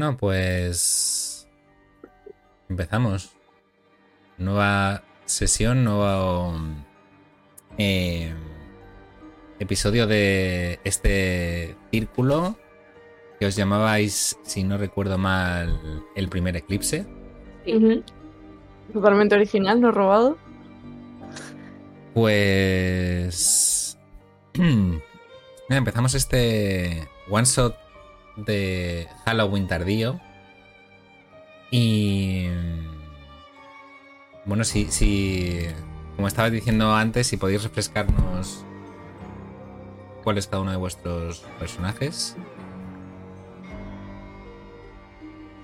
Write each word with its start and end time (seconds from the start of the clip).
Bueno, 0.00 0.16
pues 0.16 1.46
empezamos. 2.70 3.32
Nueva 4.38 5.02
sesión, 5.26 5.84
nuevo 5.84 6.54
eh, 7.76 8.32
episodio 9.58 10.06
de 10.06 10.80
este 10.84 11.76
círculo 11.90 12.56
que 13.38 13.44
os 13.44 13.56
llamabais, 13.56 14.38
si 14.42 14.64
no 14.64 14.78
recuerdo 14.78 15.18
mal, 15.18 15.78
el 16.16 16.30
primer 16.30 16.56
eclipse. 16.56 17.04
Totalmente 18.94 19.34
original, 19.34 19.82
no 19.82 19.92
robado. 19.92 20.38
Pues 22.14 23.98
empezamos 25.68 26.14
este 26.14 27.06
one 27.28 27.44
shot 27.44 27.89
de 28.36 29.08
Halloween 29.24 29.66
tardío. 29.66 30.20
Y. 31.70 32.48
Bueno, 34.44 34.64
si, 34.64 34.86
si. 34.86 35.66
Como 36.16 36.28
estaba 36.28 36.50
diciendo 36.50 36.94
antes, 36.94 37.26
si 37.28 37.36
podéis 37.36 37.62
refrescarnos 37.62 38.64
cuál 40.22 40.38
es 40.38 40.46
cada 40.46 40.62
uno 40.62 40.70
de 40.70 40.76
vuestros 40.76 41.40
personajes. 41.58 42.36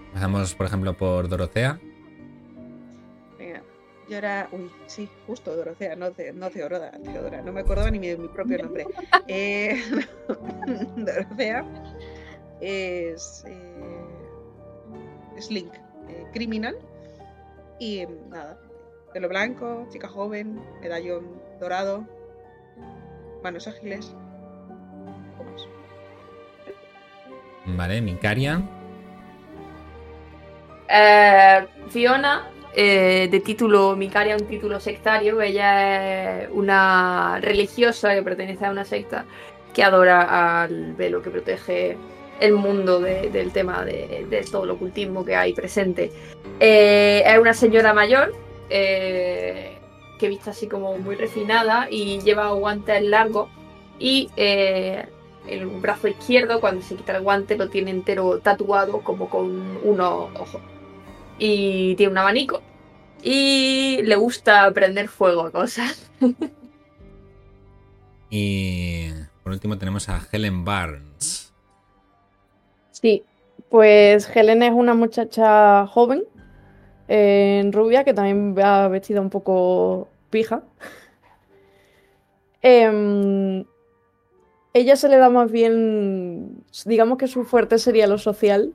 Empezamos, 0.09 0.55
por 0.55 0.67
ejemplo, 0.67 0.95
por 0.95 1.29
Dorotea. 1.29 1.79
Venga, 3.39 3.63
yo 4.09 4.17
era. 4.17 4.49
Uy, 4.51 4.71
sí, 4.87 5.11
justo 5.27 5.55
Dorotea, 5.55 5.95
no, 5.97 6.07
no 6.35 6.51
Teodora, 6.51 6.91
Teodora. 6.93 7.43
No 7.43 7.53
me 7.53 7.61
acordaba 7.61 7.91
ni 7.91 7.99
mi, 7.99 8.17
mi 8.17 8.29
propio 8.29 8.63
nombre. 8.63 8.87
eh, 9.29 9.83
Dorotea 10.97 11.65
es, 12.61 13.45
eh, 13.47 14.05
Link, 15.51 15.75
eh, 16.09 16.27
criminal. 16.33 16.77
Y 17.79 18.07
nada, 18.31 18.59
pelo 19.13 19.29
blanco, 19.29 19.87
chica 19.91 20.09
joven, 20.09 20.61
medallón 20.81 21.27
dorado, 21.61 22.07
manos 23.43 23.69
ágiles. 23.69 24.15
Vamos. 25.39 25.69
Vale, 27.67 28.01
Micaria. 28.01 28.63
Eh, 30.89 31.67
Fiona, 31.89 32.49
eh, 32.75 33.29
de 33.31 33.41
título 33.41 33.97
Micaria, 33.97 34.37
un 34.37 34.47
título 34.47 34.81
sectario. 34.81 35.41
Ella 35.41 36.43
es 36.43 36.51
una 36.53 37.39
religiosa 37.41 38.15
que 38.15 38.23
pertenece 38.23 38.67
a 38.67 38.71
una 38.71 38.85
secta 38.85 39.25
que 39.75 39.83
adora 39.83 40.63
al 40.63 40.95
velo 40.95 41.23
que 41.23 41.31
protege 41.31 41.97
el 42.41 42.55
mundo 42.55 43.01
del 43.01 43.53
tema 43.53 43.85
de, 43.85 44.47
todo 44.51 44.65
el 44.65 44.71
ocultismo 44.71 45.25
que 45.25 45.37
hay 45.37 45.53
presente. 45.53 46.13
Eh, 46.61 47.23
es 47.27 47.39
una 47.39 47.55
señora 47.55 47.93
mayor 47.93 48.35
eh, 48.71 49.79
que 50.19 50.29
viste 50.29 50.51
así 50.51 50.67
como 50.67 50.97
muy 50.99 51.17
refinada 51.17 51.89
y 51.91 52.21
lleva 52.21 52.51
guantes 52.53 53.03
largos 53.03 53.49
y 53.99 54.31
eh, 54.37 55.07
el 55.47 55.67
brazo 55.67 56.09
izquierdo 56.09 56.61
cuando 56.61 56.83
se 56.83 56.97
quita 56.97 57.17
el 57.17 57.23
guante 57.23 57.57
lo 57.57 57.69
tiene 57.69 57.91
entero 57.91 58.41
tatuado 58.41 59.01
como 59.01 59.29
con 59.29 59.79
unos 59.83 60.31
ojos. 60.35 60.61
Y 61.39 61.95
tiene 61.97 62.13
un 62.13 62.19
abanico 62.19 62.63
y 63.23 64.01
le 64.03 64.17
gusta 64.17 64.71
prender 64.73 65.09
fuego 65.09 65.47
a 65.47 65.51
cosas. 65.51 66.11
y 68.31 69.11
por 69.43 69.53
último 69.53 69.79
tenemos 69.79 70.09
a 70.09 70.27
Helen 70.33 70.65
Barnes. 70.65 71.06
Sí, 73.03 73.25
pues 73.69 74.27
Helen 74.35 74.63
es 74.63 74.73
una 74.73 74.95
muchacha 74.95 75.87
joven, 75.87 76.25
en 77.09 77.71
rubia, 77.73 78.05
que 78.05 78.15
también 78.15 78.57
va 78.57 78.89
vestida 78.89 79.21
un 79.21 79.31
poco 79.31 80.09
pija. 80.31 80.63
Em, 82.63 83.65
ella 84.73 84.97
se 84.97 85.09
le 85.09 85.19
da 85.19 85.31
más 85.31 85.53
bien, 85.53 86.65
digamos 86.85 87.17
que 87.19 87.29
su 87.29 87.45
fuerte 87.45 87.79
sería 87.79 88.09
lo 88.09 88.19
social. 88.19 88.73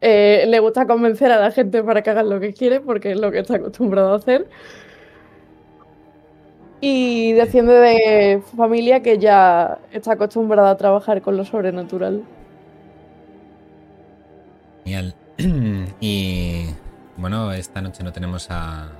Eh, 0.00 0.44
le 0.46 0.60
gusta 0.60 0.86
convencer 0.86 1.32
a 1.32 1.40
la 1.40 1.50
gente 1.50 1.82
para 1.82 2.02
que 2.02 2.10
hagan 2.10 2.28
lo 2.28 2.38
que 2.38 2.52
quiere, 2.52 2.80
porque 2.80 3.12
es 3.12 3.18
lo 3.18 3.32
que 3.32 3.40
está 3.40 3.56
acostumbrado 3.56 4.12
a 4.12 4.16
hacer. 4.16 4.48
Y 6.84 7.30
desciende 7.34 7.74
de 7.74 8.42
familia 8.56 9.04
que 9.04 9.16
ya 9.16 9.78
está 9.92 10.14
acostumbrada 10.14 10.72
a 10.72 10.76
trabajar 10.76 11.22
con 11.22 11.36
lo 11.36 11.44
sobrenatural. 11.44 12.24
Genial. 14.84 15.14
Y 16.00 16.66
bueno, 17.16 17.52
esta 17.52 17.80
noche 17.80 18.02
no 18.02 18.12
tenemos 18.12 18.50
a, 18.50 18.90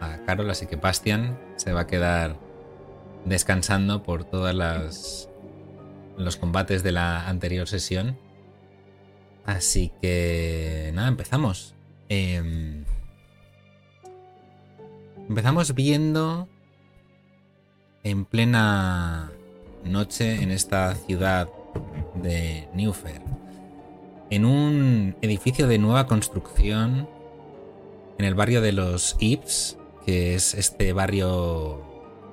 a 0.00 0.18
Carol, 0.24 0.48
así 0.48 0.66
que 0.66 0.76
Bastian 0.76 1.36
se 1.56 1.72
va 1.72 1.80
a 1.80 1.86
quedar 1.88 2.36
descansando 3.24 4.04
por 4.04 4.22
todas 4.22 4.54
las 4.54 5.28
los 6.16 6.36
combates 6.36 6.84
de 6.84 6.92
la 6.92 7.26
anterior 7.26 7.66
sesión. 7.66 8.16
Así 9.44 9.90
que 10.00 10.92
nada, 10.94 11.08
empezamos. 11.08 11.74
Em, 12.08 12.84
empezamos 15.28 15.74
viendo 15.74 16.48
en 18.06 18.24
plena 18.24 19.32
noche 19.84 20.40
en 20.40 20.52
esta 20.52 20.94
ciudad 20.94 21.48
de 22.14 22.68
Newfer, 22.72 23.20
en 24.30 24.44
un 24.44 25.16
edificio 25.22 25.66
de 25.66 25.78
nueva 25.78 26.06
construcción 26.06 27.08
en 28.16 28.24
el 28.24 28.36
barrio 28.36 28.60
de 28.60 28.70
los 28.70 29.16
Ips, 29.18 29.76
que 30.04 30.36
es 30.36 30.54
este 30.54 30.92
barrio 30.92 31.82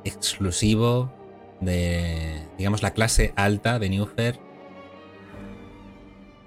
exclusivo 0.03 1.11
de, 1.59 2.43
digamos, 2.59 2.83
la 2.83 2.91
clase 2.91 3.33
alta 3.35 3.79
de 3.79 3.89
Newfer, 3.89 4.39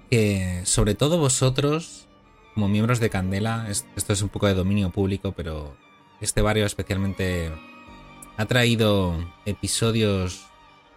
que 0.09 0.61
sobre 0.63 0.95
todo 0.95 1.17
vosotros, 1.17 2.07
como 2.53 2.69
miembros 2.69 3.01
de 3.01 3.09
Candela, 3.09 3.67
esto 3.69 4.13
es 4.13 4.21
un 4.21 4.29
poco 4.29 4.47
de 4.47 4.53
dominio 4.53 4.89
público, 4.89 5.33
pero 5.35 5.75
este 6.21 6.41
barrio 6.41 6.65
especialmente 6.65 7.51
ha 8.37 8.45
traído 8.45 9.17
episodios 9.45 10.45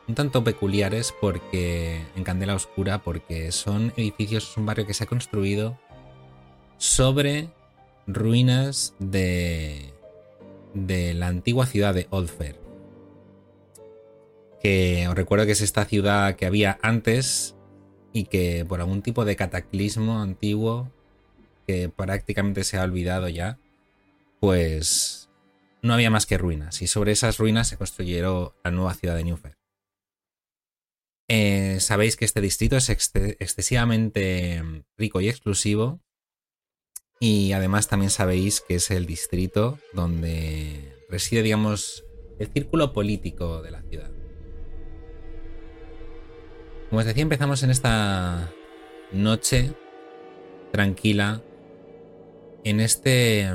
un 0.06 0.15
tanto 0.15 0.45
peculiares 0.45 1.15
porque 1.21 2.05
en 2.17 2.25
Candela 2.25 2.55
Oscura 2.55 3.03
porque 3.03 3.53
son 3.53 3.93
edificios, 3.97 4.51
es 4.51 4.56
un 4.56 4.67
barrio 4.67 4.87
que 4.87 4.95
se 4.95 5.05
ha 5.05 5.06
construido 5.06 5.79
sobre 6.79 7.49
ruinas 8.06 8.95
de 8.99 9.93
de 10.75 11.15
la 11.15 11.29
antigua 11.29 11.67
ciudad 11.67 11.95
de 11.95 12.06
Oldfair. 12.11 12.61
Que 14.62 15.06
os 15.09 15.15
recuerdo 15.15 15.47
que 15.47 15.53
es 15.53 15.61
esta 15.61 15.84
ciudad 15.84 16.37
que 16.37 16.47
había 16.47 16.79
antes 16.83 17.56
y 18.12 18.25
que 18.25 18.65
por 18.69 18.81
algún 18.81 19.03
tipo 19.03 19.25
de 19.25 19.37
cataclismo 19.37 20.21
antiguo 20.21 20.91
que 21.67 21.89
prácticamente 21.89 22.65
se 22.65 22.79
ha 22.79 22.84
olvidado 22.84 23.29
ya, 23.29 23.59
pues 24.41 25.30
no 25.83 25.95
había 25.95 26.11
más 26.11 26.27
que 26.27 26.39
ruinas, 26.39 26.83
y 26.83 26.87
sobre 26.87 27.13
esas 27.13 27.39
ruinas 27.39 27.69
se 27.69 27.77
construyeron 27.77 28.53
la 28.65 28.71
nueva 28.71 28.95
ciudad 28.95 29.17
de 29.17 29.25
Newfair. 29.25 29.56
Eh, 31.29 31.79
sabéis 31.81 32.17
que 32.17 32.25
este 32.25 32.41
distrito 32.41 32.77
es 32.77 32.88
excesivamente 32.91 34.85
rico 34.99 35.21
y 35.21 35.29
exclusivo, 35.29 36.00
y 37.21 37.53
además 37.53 37.88
también 37.88 38.11
sabéis 38.11 38.61
que 38.61 38.77
es 38.77 38.91
el 38.91 39.06
distrito 39.06 39.79
donde 39.93 40.97
reside, 41.09 41.43
digamos, 41.43 42.05
el 42.38 42.49
círculo 42.49 42.93
político 42.93 43.62
de 43.62 43.71
la 43.71 43.83
ciudad. 43.83 44.11
Como 46.88 47.00
os 47.00 47.05
decía, 47.05 47.23
empezamos 47.23 47.62
en 47.62 47.71
esta 47.71 48.53
noche 49.12 49.75
tranquila, 50.73 51.43
en 52.65 52.81
este 52.81 53.49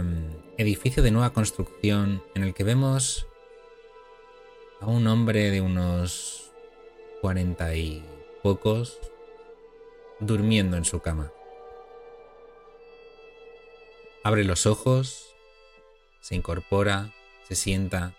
edificio 0.57 1.04
de 1.04 1.12
nueva 1.12 1.34
construcción 1.34 2.24
en 2.34 2.44
el 2.44 2.54
que 2.54 2.63
vemos 2.63 3.28
a 4.80 4.88
un 4.88 5.07
hombre 5.07 5.52
de 5.52 5.62
unos 5.62 6.52
cuarenta 7.22 7.75
y 7.75 8.04
pocos 8.42 9.00
durmiendo 10.19 10.78
en 10.78 10.86
su 10.86 11.00
cama. 11.02 11.31
Abre 14.24 14.44
los 14.44 14.66
ojos, 14.66 15.36
se 16.22 16.36
incorpora, 16.36 17.13
se 17.48 17.56
sienta, 17.56 18.16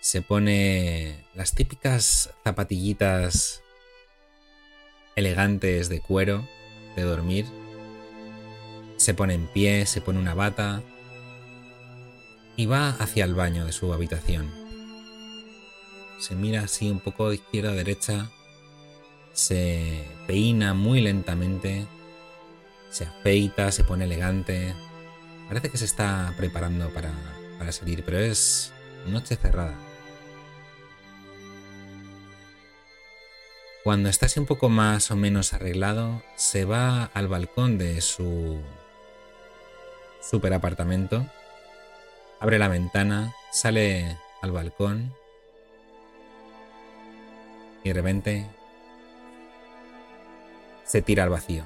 se 0.00 0.22
pone 0.22 1.26
las 1.34 1.54
típicas 1.54 2.34
zapatillitas 2.44 3.62
elegantes 5.16 5.88
de 5.88 6.00
cuero 6.00 6.46
de 6.94 7.02
dormir 7.02 7.46
se 8.96 9.14
pone 9.14 9.34
en 9.34 9.46
pie, 9.46 9.86
se 9.86 10.00
pone 10.00 10.18
una 10.18 10.34
bata 10.34 10.82
y 12.56 12.66
va 12.66 12.90
hacia 12.90 13.24
el 13.24 13.34
baño 13.34 13.64
de 13.64 13.72
su 13.72 13.92
habitación. 13.92 14.50
Se 16.18 16.34
mira 16.34 16.62
así 16.62 16.90
un 16.90 17.00
poco 17.00 17.28
de 17.28 17.36
izquierda 17.36 17.70
a 17.70 17.74
derecha, 17.74 18.30
se 19.32 20.08
peina 20.26 20.72
muy 20.72 21.02
lentamente, 21.02 21.86
se 22.90 23.04
afeita, 23.04 23.70
se 23.70 23.84
pone 23.84 24.04
elegante. 24.04 24.74
Parece 25.48 25.70
que 25.70 25.76
se 25.76 25.84
está 25.84 26.32
preparando 26.38 26.88
para, 26.90 27.12
para 27.58 27.70
salir, 27.70 28.02
pero 28.02 28.18
es 28.18 28.72
noche 29.06 29.36
cerrada. 29.36 29.74
Cuando 33.84 34.08
está 34.08 34.26
así 34.26 34.40
un 34.40 34.46
poco 34.46 34.68
más 34.68 35.12
o 35.12 35.16
menos 35.16 35.52
arreglado, 35.52 36.22
se 36.34 36.64
va 36.64 37.04
al 37.04 37.28
balcón 37.28 37.78
de 37.78 38.00
su 38.00 38.60
super 40.20 40.52
apartamento, 40.54 41.26
abre 42.40 42.58
la 42.58 42.68
ventana, 42.68 43.34
sale 43.50 44.16
al 44.42 44.52
balcón 44.52 45.14
y 47.82 47.88
de 47.88 47.94
repente 47.94 48.46
se 50.84 51.02
tira 51.02 51.24
al 51.24 51.30
vacío. 51.30 51.64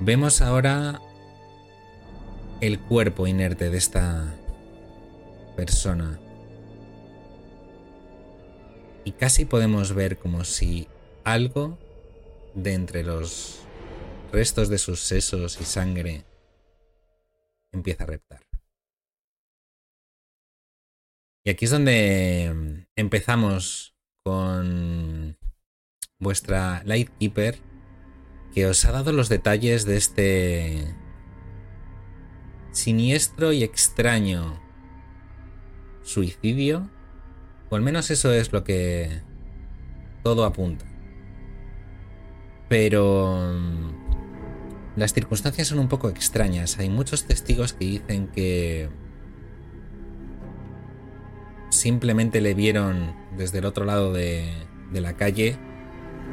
Vemos 0.00 0.42
ahora 0.42 1.00
el 2.60 2.78
cuerpo 2.80 3.26
inerte 3.26 3.70
de 3.70 3.78
esta 3.78 4.34
persona. 5.56 6.18
Y 9.04 9.12
casi 9.12 9.44
podemos 9.44 9.94
ver 9.94 10.18
como 10.18 10.44
si 10.44 10.88
algo 11.24 11.78
de 12.54 12.74
entre 12.74 13.04
los 13.04 13.65
restos 14.32 14.68
de 14.68 14.78
sus 14.78 15.00
sesos 15.00 15.60
y 15.60 15.64
sangre 15.64 16.24
empieza 17.72 18.04
a 18.04 18.06
reptar. 18.06 18.40
Y 21.44 21.50
aquí 21.50 21.64
es 21.66 21.70
donde 21.70 22.86
empezamos 22.96 23.94
con 24.24 25.38
vuestra 26.18 26.82
Lightkeeper 26.84 27.60
que 28.52 28.66
os 28.66 28.84
ha 28.84 28.92
dado 28.92 29.12
los 29.12 29.28
detalles 29.28 29.84
de 29.84 29.96
este 29.96 30.94
siniestro 32.72 33.52
y 33.52 33.62
extraño 33.62 34.60
suicidio, 36.02 36.90
o 37.70 37.76
al 37.76 37.82
menos 37.82 38.10
eso 38.10 38.32
es 38.32 38.52
lo 38.52 38.64
que 38.64 39.22
todo 40.22 40.44
apunta. 40.44 40.84
Pero 42.68 43.94
las 44.96 45.12
circunstancias 45.12 45.68
son 45.68 45.78
un 45.78 45.88
poco 45.88 46.08
extrañas. 46.08 46.78
Hay 46.78 46.88
muchos 46.88 47.24
testigos 47.24 47.74
que 47.74 47.84
dicen 47.84 48.28
que 48.28 48.88
simplemente 51.68 52.40
le 52.40 52.54
vieron 52.54 53.14
desde 53.36 53.58
el 53.58 53.66
otro 53.66 53.84
lado 53.84 54.12
de, 54.12 54.50
la 54.92 55.12
calle 55.12 55.58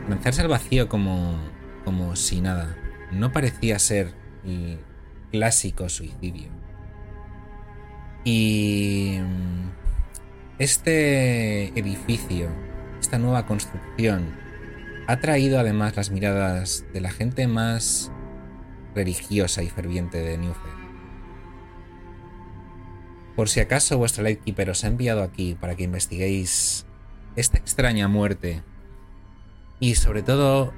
lanzarse 0.07 0.41
al 0.41 0.47
vacío 0.47 0.87
como, 0.87 1.37
como 1.83 2.15
si 2.15 2.39
nada. 2.39 2.77
No 3.11 3.33
parecía 3.33 3.77
ser 3.79 4.13
el 4.45 4.79
clásico 5.31 5.89
suicidio. 5.89 6.47
Y 8.23 9.17
mm, 9.19 9.69
este 10.59 11.77
edificio, 11.77 12.47
esta 13.01 13.17
nueva 13.17 13.45
construcción, 13.45 14.33
ha 15.07 15.19
traído 15.19 15.59
además 15.59 15.97
las 15.97 16.11
miradas 16.11 16.85
de 16.93 17.01
la 17.01 17.11
gente 17.11 17.47
más 17.47 18.12
religiosa 18.93 19.63
y 19.63 19.69
ferviente 19.69 20.19
de 20.19 20.37
Newfield. 20.37 20.83
Por 23.35 23.49
si 23.49 23.59
acaso 23.59 23.97
vuestra 23.97 24.23
Lightkeeper 24.23 24.69
os 24.69 24.83
ha 24.83 24.87
enviado 24.87 25.23
aquí 25.23 25.55
para 25.59 25.75
que 25.75 25.83
investiguéis 25.83 26.85
esta 27.35 27.57
extraña 27.57 28.07
muerte 28.07 28.61
y 29.79 29.95
sobre 29.95 30.21
todo 30.21 30.71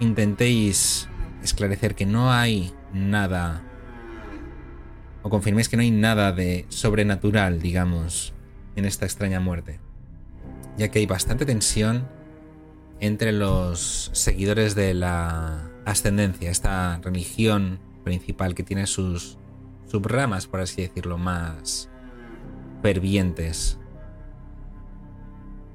intentéis 0.00 1.08
esclarecer 1.42 1.94
que 1.94 2.06
no 2.06 2.32
hay 2.32 2.72
nada 2.92 3.62
o 5.22 5.30
confirméis 5.30 5.68
que 5.68 5.76
no 5.76 5.82
hay 5.82 5.90
nada 5.90 6.32
de 6.32 6.64
sobrenatural, 6.68 7.60
digamos, 7.60 8.32
en 8.76 8.84
esta 8.84 9.04
extraña 9.04 9.40
muerte, 9.40 9.80
ya 10.76 10.88
que 10.88 11.00
hay 11.00 11.06
bastante 11.06 11.44
tensión 11.44 12.08
entre 13.00 13.32
los 13.32 14.10
seguidores 14.14 14.74
de 14.74 14.94
la 14.94 15.70
ascendencia, 15.90 16.50
esta 16.50 16.98
religión 17.02 17.80
principal 18.04 18.54
que 18.54 18.62
tiene 18.62 18.86
sus 18.86 19.38
subramas, 19.86 20.46
por 20.46 20.60
así 20.60 20.82
decirlo, 20.82 21.18
más 21.18 21.88
fervientes. 22.82 23.78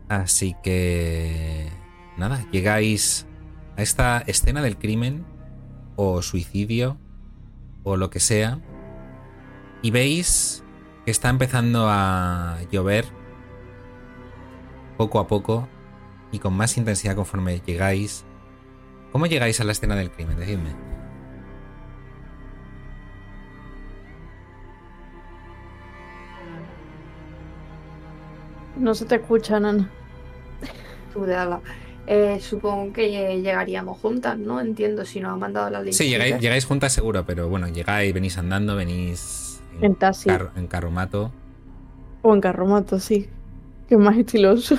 Así 0.09 0.55
que... 0.63 1.71
Nada, 2.17 2.45
llegáis 2.51 3.25
a 3.75 3.81
esta 3.81 4.19
escena 4.19 4.61
del 4.61 4.77
crimen 4.77 5.25
o 5.95 6.21
suicidio 6.21 6.97
o 7.83 7.97
lo 7.97 8.09
que 8.11 8.19
sea 8.19 8.59
y 9.81 9.91
veis 9.91 10.63
que 11.05 11.11
está 11.11 11.29
empezando 11.29 11.87
a 11.89 12.59
llover 12.71 13.05
poco 14.97 15.19
a 15.19 15.27
poco 15.27 15.67
y 16.31 16.39
con 16.39 16.53
más 16.53 16.77
intensidad 16.77 17.15
conforme 17.15 17.61
llegáis. 17.65 18.25
¿Cómo 19.13 19.27
llegáis 19.27 19.61
a 19.61 19.63
la 19.63 19.71
escena 19.71 19.95
del 19.95 20.11
crimen? 20.11 20.37
Decidme. 20.37 20.71
No 28.77 28.95
se 28.95 29.05
te 29.05 29.15
escucha, 29.15 29.59
Nana. 29.59 29.89
Tú 31.13 31.23
de 31.25 31.35
ala. 31.35 31.61
Eh, 32.07 32.39
supongo 32.41 32.91
que 32.91 33.09
llegaríamos 33.41 33.97
juntas, 33.99 34.37
¿no? 34.37 34.59
Entiendo 34.59 35.05
si 35.05 35.19
nos 35.21 35.31
ha 35.33 35.35
mandado 35.37 35.69
la 35.69 35.81
lista. 35.81 36.03
Sí, 36.03 36.09
llegáis, 36.09 36.37
llegáis 36.39 36.65
juntas 36.65 36.91
seguro, 36.91 37.25
pero 37.25 37.47
bueno, 37.47 37.67
llegáis, 37.69 38.13
venís 38.13 38.37
andando, 38.37 38.75
venís 38.75 39.61
En 39.81 39.95
taxi. 39.95 40.27
carro- 40.29 40.51
en 40.55 40.67
carromato. 40.67 41.31
O 42.23 42.33
en 42.33 42.41
carromato, 42.41 42.99
sí. 42.99 43.29
Que 43.87 43.95
es 43.95 44.01
más 44.01 44.17
estiloso. 44.17 44.75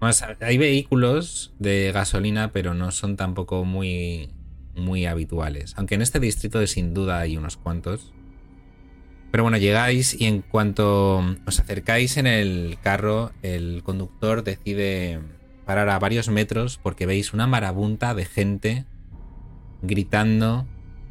Hay 0.00 0.58
vehículos 0.58 1.52
de 1.58 1.90
gasolina, 1.92 2.52
pero 2.52 2.72
no 2.74 2.92
son 2.92 3.16
tampoco 3.16 3.64
muy, 3.64 4.30
muy 4.76 5.06
habituales. 5.06 5.74
Aunque 5.76 5.96
en 5.96 6.02
este 6.02 6.20
distrito 6.20 6.64
sin 6.66 6.94
duda 6.94 7.18
hay 7.18 7.36
unos 7.36 7.56
cuantos. 7.56 8.12
Pero 9.30 9.42
bueno, 9.42 9.58
llegáis 9.58 10.18
y 10.18 10.26
en 10.26 10.42
cuanto 10.42 11.18
os 11.46 11.60
acercáis 11.60 12.16
en 12.16 12.26
el 12.26 12.78
carro, 12.82 13.32
el 13.42 13.82
conductor 13.82 14.42
decide 14.42 15.20
parar 15.66 15.90
a 15.90 15.98
varios 15.98 16.28
metros 16.28 16.78
porque 16.82 17.04
veis 17.04 17.34
una 17.34 17.46
marabunta 17.46 18.14
de 18.14 18.24
gente 18.24 18.86
gritando 19.82 20.66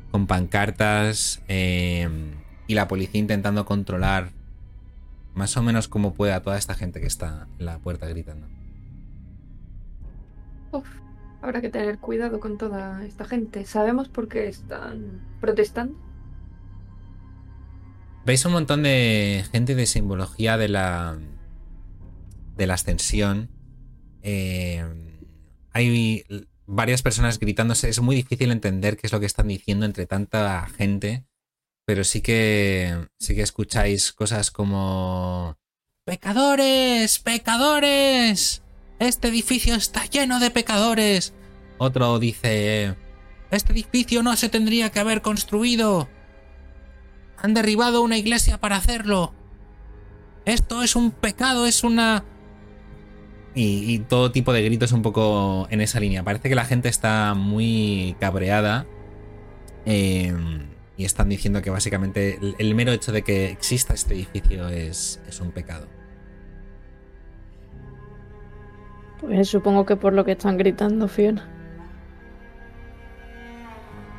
con 0.10 0.25
pancartas 0.25 1.44
eh, 1.48 2.10
y 2.65 2.74
la 2.74 2.88
policía 2.88 3.20
intentando 3.20 3.65
controlar 3.65 4.32
más 5.36 5.56
o 5.58 5.62
menos 5.62 5.88
como 5.88 6.15
puede 6.15 6.34
a 6.34 6.41
toda 6.41 6.58
esta 6.58 6.74
gente 6.74 7.00
que 7.00 7.06
está 7.06 7.48
en 7.60 7.65
la 7.67 7.77
puerta 7.77 8.08
gritando. 8.08 8.57
Uf, 10.72 10.88
habrá 11.42 11.62
que 11.62 11.70
tener 11.70 12.00
cuidado 12.00 12.40
con 12.40 12.58
toda 12.58 13.06
esta 13.06 13.26
gente. 13.26 13.66
¿Sabemos 13.66 14.10
por 14.10 14.28
qué 14.28 14.48
están 14.48 15.22
protestando? 15.40 15.98
Veis 18.26 18.46
un 18.46 18.52
montón 18.52 18.84
de 18.84 19.46
gente 19.52 19.76
de 19.76 19.86
simbología 19.86 20.58
de 20.58 20.68
la 20.68 21.18
de 22.56 22.68
la 22.68 22.74
ascensión. 22.74 23.50
Eh, 24.22 24.84
hay 25.72 26.26
varias 26.66 27.02
personas 27.02 27.40
gritándose. 27.40 27.88
Es 27.88 28.02
muy 28.02 28.16
difícil 28.16 28.52
entender 28.52 28.98
qué 28.98 29.08
es 29.08 29.14
lo 29.14 29.20
que 29.20 29.26
están 29.26 29.48
diciendo 29.48 29.86
entre 29.86 30.06
tanta 30.08 30.68
gente. 30.68 31.26
Pero 31.86 32.04
sí 32.04 32.20
que 32.22 33.08
sí 33.18 33.34
que 33.34 33.44
escucháis 33.44 34.12
cosas 34.12 34.52
como 34.52 35.58
¡Pecadores! 36.08 37.20
¡Pecadores! 37.20 38.62
Este 39.00 39.27
edificio 39.27 39.75
está 39.75 40.06
lleno 40.06 40.39
de 40.39 40.50
pecadores. 40.50 41.34
Otro 41.77 42.18
dice 42.20 42.96
Este 43.51 43.74
edificio 43.74 44.24
no 44.24 44.36
se 44.36 44.50
tendría 44.50 44.89
que 44.89 45.00
haber 45.00 45.22
construido. 45.22 46.10
Han 47.38 47.54
derribado 47.54 48.01
una 48.01 48.18
iglesia 48.18 48.60
para 48.60 48.77
hacerlo. 48.77 49.34
Esto 50.46 50.82
es 50.82 50.96
un 50.96 51.12
pecado, 51.12 51.66
es 51.66 51.84
una... 51.84 52.24
Y, 53.54 54.00
todo 54.00 54.32
tipo 54.32 54.54
de 54.54 54.62
gritos 54.62 54.92
un 54.92 55.01
poco 55.01 55.68
en 55.72 55.82
esa 55.82 56.00
línea. 56.00 56.24
Parece 56.24 56.48
que 56.48 56.54
la 56.54 56.66
gente 56.66 56.89
está 56.89 57.34
muy 57.34 58.16
cabreada. 58.20 58.86
eh, 59.86 60.34
y 60.96 61.06
están 61.06 61.30
diciendo 61.30 61.62
que 61.62 61.70
básicamente 61.70 62.39
el, 62.58 62.74
mero 62.74 62.92
hecho 62.92 63.12
de 63.12 63.22
que 63.22 63.51
exista 63.51 63.94
este 63.94 64.16
edificio 64.16 64.68
es 64.70 65.20
un 65.39 65.51
pecado. 65.51 65.88
Pues 69.22 69.50
supongo 69.50 69.86
que 69.86 69.96
por 69.96 70.14
lo 70.14 70.24
que 70.26 70.34
están 70.34 70.58
gritando, 70.58 71.08
Fiona. 71.08 71.48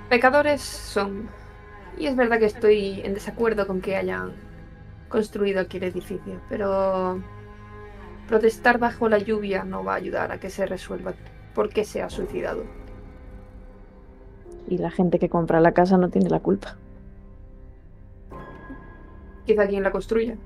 Pecadores 0.09 0.61
son. 0.61 1.29
Y 1.99 2.07
es 2.07 2.17
verdad 2.17 2.39
que 2.39 2.47
estoy 2.47 3.01
en 3.03 3.15
desacuerdo 3.15 3.67
con 3.67 3.81
que 3.81 3.97
hayan 3.97 4.33
construido 5.09 5.61
aquí 5.61 5.79
el 5.79 5.85
edificio, 5.85 6.41
pero 6.49 7.21
Protestar 8.29 8.79
bajo 8.79 9.09
la 9.09 9.17
lluvia 9.17 9.65
no 9.65 9.83
va 9.83 9.95
a 9.95 9.97
ayudar 9.97 10.33
a 10.33 10.39
que 10.39 10.51
se 10.51 10.67
resuelva 10.67 11.15
por 11.55 11.71
qué 11.71 11.83
se 11.85 12.03
ha 12.03 12.11
suicidado. 12.11 12.65
Y 14.69 14.77
la 14.77 14.91
gente 14.91 15.19
que 15.19 15.31
compra 15.31 15.61
la 15.61 15.73
casa 15.73 15.97
no 15.97 16.11
tiene 16.11 16.29
la 16.29 16.41
culpa. 16.41 16.77
Quizá 19.47 19.67
quien 19.67 19.83
la 19.83 19.91
construya. 19.91 20.37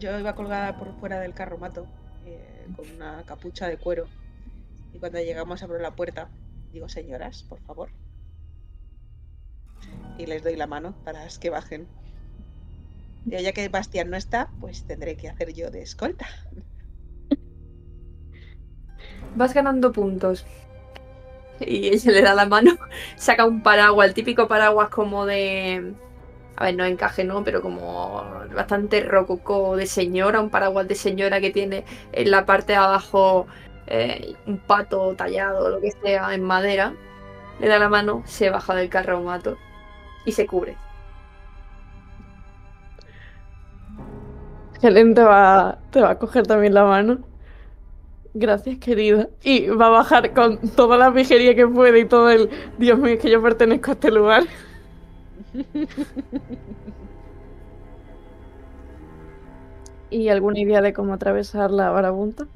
Yo 0.00 0.18
iba 0.18 0.34
colgada 0.34 0.78
por 0.78 0.98
fuera 0.98 1.20
del 1.20 1.34
carromato 1.34 1.86
eh, 2.24 2.66
con 2.74 2.90
una 2.90 3.22
capucha 3.26 3.68
de 3.68 3.76
cuero. 3.76 4.06
Y 4.94 4.98
cuando 4.98 5.18
llegamos 5.18 5.62
abro 5.62 5.78
la 5.78 5.94
puerta. 5.94 6.30
Digo, 6.72 6.88
señoras, 6.88 7.42
por 7.42 7.60
favor. 7.60 7.90
Y 10.16 10.24
les 10.24 10.42
doy 10.42 10.56
la 10.56 10.66
mano 10.66 10.94
para 11.04 11.26
que 11.40 11.50
bajen. 11.50 11.86
Y 13.26 13.42
ya 13.42 13.52
que 13.52 13.68
Bastián 13.68 14.08
no 14.08 14.16
está, 14.16 14.50
pues 14.58 14.84
tendré 14.84 15.16
que 15.16 15.28
hacer 15.28 15.52
yo 15.52 15.70
de 15.70 15.82
escolta. 15.82 16.26
Vas 19.36 19.52
ganando 19.52 19.92
puntos. 19.92 20.46
Y 21.60 21.88
ella 21.94 22.10
le 22.10 22.22
da 22.22 22.34
la 22.34 22.46
mano, 22.46 22.78
saca 23.16 23.44
un 23.44 23.62
paraguas, 23.62 24.08
el 24.08 24.14
típico 24.14 24.48
paraguas 24.48 24.88
como 24.88 25.26
de. 25.26 25.92
A 26.60 26.66
ver, 26.66 26.76
no 26.76 26.84
encaje, 26.84 27.24
¿no? 27.24 27.42
Pero 27.42 27.62
como 27.62 28.22
bastante 28.54 29.00
rococó 29.00 29.76
de 29.76 29.86
señora, 29.86 30.42
un 30.42 30.50
paraguas 30.50 30.86
de 30.86 30.94
señora 30.94 31.40
que 31.40 31.50
tiene 31.50 31.84
en 32.12 32.30
la 32.30 32.44
parte 32.44 32.72
de 32.72 32.78
abajo 32.78 33.46
eh, 33.86 34.34
un 34.46 34.58
pato 34.58 35.14
tallado, 35.16 35.70
lo 35.70 35.80
que 35.80 35.90
sea, 35.90 36.34
en 36.34 36.42
madera. 36.42 36.92
Le 37.60 37.68
da 37.68 37.78
la 37.78 37.88
mano, 37.88 38.22
se 38.26 38.50
baja 38.50 38.74
del 38.74 38.90
carro 38.90 39.22
mato 39.22 39.56
y 40.26 40.32
se 40.32 40.46
cubre. 40.46 40.76
Helen 44.82 45.14
te 45.14 45.22
va, 45.22 45.78
te 45.90 46.02
va 46.02 46.10
a 46.10 46.18
coger 46.18 46.46
también 46.46 46.74
la 46.74 46.84
mano. 46.84 47.20
Gracias, 48.34 48.76
querida. 48.76 49.30
Y 49.42 49.68
va 49.68 49.86
a 49.86 49.90
bajar 49.90 50.34
con 50.34 50.58
toda 50.76 50.98
la 50.98 51.10
pijería 51.10 51.54
que 51.54 51.66
puede 51.66 52.00
y 52.00 52.04
todo 52.04 52.28
el. 52.28 52.50
Dios 52.76 52.98
mío, 52.98 53.14
es 53.14 53.20
que 53.20 53.30
yo 53.30 53.42
pertenezco 53.42 53.92
a 53.92 53.94
este 53.94 54.10
lugar. 54.10 54.44
¿Y 60.10 60.28
alguna 60.28 60.58
idea 60.58 60.82
de 60.82 60.92
cómo 60.92 61.14
atravesar 61.14 61.70
la 61.70 61.90
barabunta? 61.90 62.48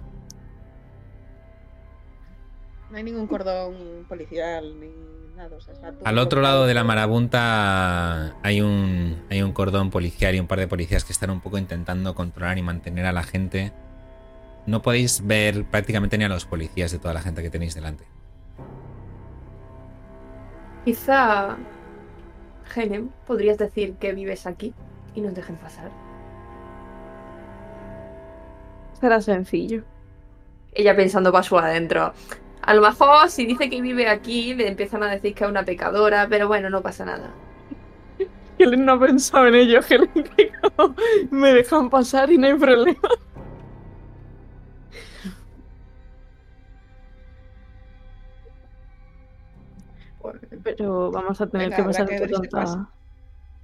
No 2.91 2.97
hay 2.99 3.05
ningún 3.05 3.27
cordón 3.27 4.05
policial 4.09 4.79
ni 4.79 4.89
nada. 5.37 5.57
o 5.57 5.61
sea, 5.61 5.75
está 5.75 5.93
todo 5.93 6.07
Al 6.07 6.19
otro 6.19 6.41
lado 6.41 6.67
de 6.67 6.75
la 6.75 6.85
marabunta 6.85 8.37
hay 8.43 8.61
un, 8.61 9.23
hay 9.31 9.43
un 9.43 9.53
cordón 9.53 9.91
policial 9.91 10.35
y 10.35 10.41
un 10.41 10.47
par 10.47 10.59
de 10.61 10.69
policías 10.69 11.05
que 11.05 11.13
están 11.13 11.31
un 11.31 11.41
poco 11.41 11.59
intentando 11.59 12.15
controlar 12.15 12.59
y 12.59 12.63
mantener 12.63 13.07
a 13.07 13.13
la 13.13 13.23
gente. 13.23 13.73
No 14.67 14.83
podéis 14.83 15.27
ver 15.27 15.65
prácticamente 15.65 16.19
ni 16.19 16.25
a 16.25 16.29
los 16.29 16.45
policías 16.47 16.91
de 16.93 16.99
toda 16.99 17.15
la 17.15 17.23
gente 17.23 17.43
que 17.43 17.51
tenéis 17.51 17.75
delante. 17.75 18.05
Quizá, 20.85 21.57
Helen, 22.75 23.11
podrías 23.27 23.59
decir 23.59 23.95
que 23.95 24.13
vives 24.13 24.47
aquí 24.47 24.75
y 25.15 25.21
nos 25.21 25.35
dejen 25.35 25.57
pasar. 25.57 25.91
Será 29.01 29.21
sencillo. 29.21 29.83
Ella 30.73 30.97
pensando 30.97 31.31
para 31.31 31.43
su 31.43 31.59
adentro. 31.59 32.13
A 32.63 32.75
lo 32.75 32.83
mejor 32.83 33.29
si 33.29 33.47
dice 33.47 33.69
que 33.69 33.81
vive 33.81 34.09
aquí, 34.09 34.55
le 34.55 34.69
empiezan 34.69 35.03
a 35.03 35.11
decir 35.11 35.35
que 35.35 35.45
es 35.45 35.51
una 35.51 35.65
pecadora, 35.65 36.27
pero 36.29 36.49
bueno, 36.49 36.71
no 36.71 36.83
pasa 36.83 37.05
nada. 37.05 37.31
Helen 38.59 38.85
no 38.85 38.93
ha 38.93 39.01
pensado 39.01 39.49
en 39.49 39.55
ello. 39.57 39.81
Helen 39.89 40.11
me 41.31 41.53
dejan 41.53 41.91
pasar 41.91 42.33
y 42.33 42.39
no 42.39 42.47
hay 42.47 42.55
problema. 42.55 43.09
Pero 50.65 51.11
vamos 51.11 51.41
a 51.41 51.47
tener 51.47 51.71
Venga, 51.71 51.77
que 51.77 51.85
pasar 51.85 52.09
que 52.09 52.49
pasa. 52.51 52.91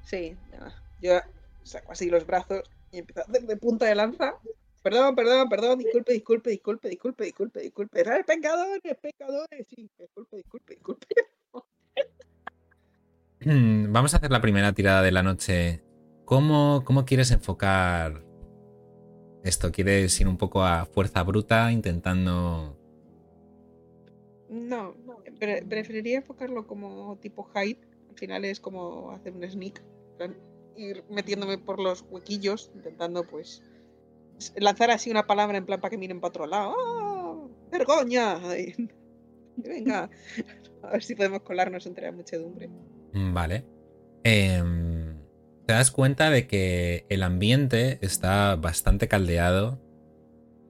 Sí, 0.04 0.36
ya. 0.52 0.82
yo 1.00 1.20
saco 1.62 1.92
así 1.92 2.10
los 2.10 2.26
brazos 2.26 2.62
y 2.92 2.98
empiezo 2.98 3.20
a 3.20 3.24
hacer 3.24 3.42
de 3.42 3.56
punta 3.56 3.86
de 3.86 3.94
lanza. 3.94 4.34
Perdón, 4.82 5.14
perdón, 5.14 5.48
perdón, 5.48 5.78
disculpe, 5.78 6.12
disculpe, 6.12 6.50
disculpe, 6.50 6.88
disculpe, 6.88 7.24
disculpe, 7.24 7.60
disculpe. 7.60 8.02
¡Ah, 8.06 8.20
pecadores, 8.26 8.96
pecadores! 9.00 9.66
Sí, 9.68 9.90
disculpe, 9.98 10.36
disculpe, 10.36 10.74
disculpe. 10.74 11.06
Vamos 13.42 14.14
a 14.14 14.18
hacer 14.18 14.30
la 14.30 14.40
primera 14.40 14.72
tirada 14.72 15.02
de 15.02 15.12
la 15.12 15.22
noche. 15.22 15.82
¿Cómo, 16.24 16.82
cómo 16.84 17.04
quieres 17.04 17.30
enfocar 17.30 18.22
esto? 19.44 19.72
¿Quieres 19.72 20.18
ir 20.20 20.28
un 20.28 20.36
poco 20.36 20.62
a 20.64 20.86
fuerza 20.86 21.22
bruta 21.22 21.72
intentando... 21.72 22.76
No, 24.48 24.94
pre- 25.40 25.64
preferiría 25.64 26.18
enfocarlo 26.18 26.66
como 26.68 27.16
tipo 27.16 27.48
hide. 27.54 27.80
Al 28.08 28.16
final 28.16 28.44
es 28.44 28.60
como 28.60 29.10
hacer 29.10 29.32
un 29.32 29.42
sneak. 29.50 29.82
Ir 30.76 31.02
metiéndome 31.10 31.58
por 31.58 31.80
los 31.80 32.02
huequillos, 32.08 32.70
intentando 32.74 33.24
pues 33.24 33.62
lanzar 34.56 34.90
así 34.90 35.10
una 35.10 35.26
palabra 35.26 35.58
en 35.58 35.66
plan 35.66 35.80
para 35.80 35.90
que 35.90 35.98
miren 35.98 36.20
para 36.20 36.28
otro 36.28 36.46
lado. 36.46 36.74
¡Ah! 36.78 37.46
¡Vergoña! 37.72 38.38
Venga, 39.56 40.08
a 40.82 40.90
ver 40.92 41.02
si 41.02 41.14
podemos 41.14 41.40
colarnos 41.42 41.84
entre 41.86 42.06
la 42.06 42.12
muchedumbre. 42.12 42.68
Mm, 43.12 43.34
Vale. 43.34 43.64
Em, 44.24 45.18
te 45.66 45.72
das 45.74 45.90
cuenta 45.90 46.30
de 46.30 46.46
que 46.46 47.04
el 47.08 47.22
ambiente 47.22 47.98
está 48.00 48.56
bastante 48.56 49.08
caldeado. 49.08 49.78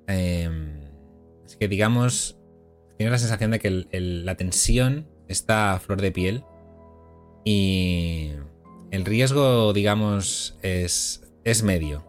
Em, 0.09 0.81
así 1.45 1.57
que 1.59 1.69
digamos, 1.69 2.40
tienes 3.01 3.13
la 3.13 3.19
sensación 3.19 3.51
de 3.51 3.59
que 3.61 3.69
el- 3.69 3.89
el- 3.93 4.27
la 4.27 4.35
tensión 4.35 5.09
está 5.27 5.73
a 5.73 5.81
flor 5.81 6.03
de 6.03 6.13
piel. 6.13 6.45
Y 7.47 8.33
el 8.91 9.07
riesgo, 9.07 9.73
digamos, 9.73 10.59
es, 10.61 11.27
es 11.45 11.63
medio. 11.63 12.05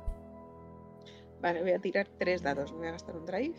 Vale, 1.42 1.62
voy 1.62 1.72
a 1.72 1.80
tirar 1.80 2.10
tres 2.20 2.42
dados. 2.42 2.74
Me 2.74 2.80
voy 2.80 2.88
a 2.90 2.92
gastar 2.92 3.16
un 3.16 3.26
drive. 3.26 3.56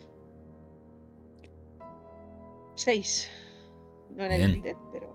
Seis. 2.75 3.27
No 4.15 4.25
en 4.25 4.31
el 4.33 4.51
líder, 4.53 4.75
pero 4.91 5.11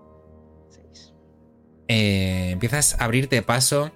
seis. 0.67 1.13
Eh, 1.87 2.49
empiezas 2.51 2.99
a 2.99 3.05
abrirte 3.05 3.41
paso, 3.43 3.91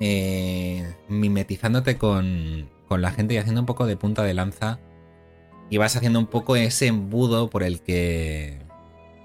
eh, 0.00 0.94
mimetizándote 1.08 1.98
con, 1.98 2.70
con 2.88 3.02
la 3.02 3.10
gente 3.10 3.34
y 3.34 3.36
haciendo 3.36 3.60
un 3.60 3.66
poco 3.66 3.84
de 3.84 3.98
punta 3.98 4.22
de 4.22 4.32
lanza. 4.32 4.80
Y 5.70 5.76
vas 5.76 5.96
haciendo 5.96 6.18
un 6.18 6.26
poco 6.26 6.56
ese 6.56 6.86
embudo 6.86 7.50
por 7.50 7.62
el 7.62 7.80
que 7.82 8.58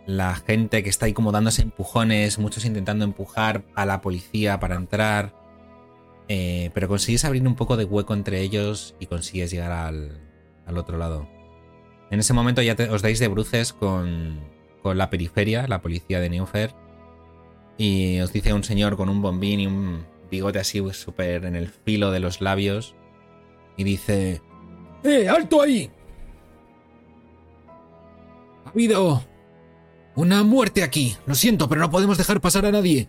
la 0.06 0.36
gente 0.36 0.84
que 0.84 0.90
está 0.90 1.06
ahí 1.06 1.14
como 1.14 1.32
dándose 1.32 1.62
empujones, 1.62 2.38
muchos 2.38 2.66
intentando 2.66 3.06
empujar 3.06 3.64
a 3.76 3.86
la 3.86 4.02
policía 4.02 4.60
para 4.60 4.76
entrar. 4.76 5.34
eh, 6.30 6.72
pero 6.74 6.88
consigues 6.88 7.26
abrir 7.26 7.46
un 7.48 7.56
poco 7.56 7.76
de 7.78 7.84
hueco 7.86 8.14
entre 8.14 8.42
ellos 8.42 8.96
y 9.00 9.06
consigues 9.08 9.52
llegar 9.52 9.72
al, 9.72 10.22
al 10.66 10.78
otro 10.78 10.98
lado. 10.98 11.28
En 12.12 12.20
ese 12.20 12.34
momento 12.34 12.62
ya 12.62 12.76
te- 12.76 12.90
os 12.90 13.02
dais 13.02 13.20
de 13.20 13.28
bruces 13.28 13.74
con, 13.74 14.40
con 14.82 14.98
la 14.98 15.10
periferia, 15.10 15.68
la 15.68 15.82
policía 15.82 16.20
de 16.22 16.30
Newfair. 16.30 16.74
Y 17.78 18.20
os 18.22 18.32
dice 18.32 18.54
un 18.54 18.64
señor 18.64 18.96
con 18.98 19.10
un 19.10 19.22
bombín 19.22 19.60
y 19.60 19.68
un 19.68 20.06
bigote 20.32 20.60
así 20.60 20.82
súper 20.94 21.46
en 21.46 21.56
el 21.56 21.68
filo 21.70 22.12
de 22.12 22.20
los 22.20 22.40
labios. 22.42 22.96
Y 23.78 23.84
dice... 23.84 24.42
¡Eh, 25.04 25.28
alto 25.28 25.62
ahí! 25.62 25.90
Ha 28.74 28.76
habido 28.76 29.24
una 30.16 30.42
muerte 30.44 30.82
aquí. 30.82 31.16
Lo 31.28 31.36
siento, 31.36 31.70
pero 31.70 31.82
no 31.82 31.92
podemos 31.92 32.18
dejar 32.18 32.42
pasar 32.42 32.66
a 32.66 32.72
nadie. 32.72 33.08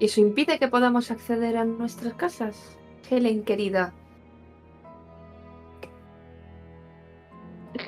¿Eso 0.00 0.20
impide 0.20 0.58
que 0.58 0.68
podamos 0.68 1.10
acceder 1.10 1.56
a 1.56 1.64
nuestras 1.64 2.12
casas? 2.14 2.76
Helen, 3.08 3.42
querida. 3.42 3.94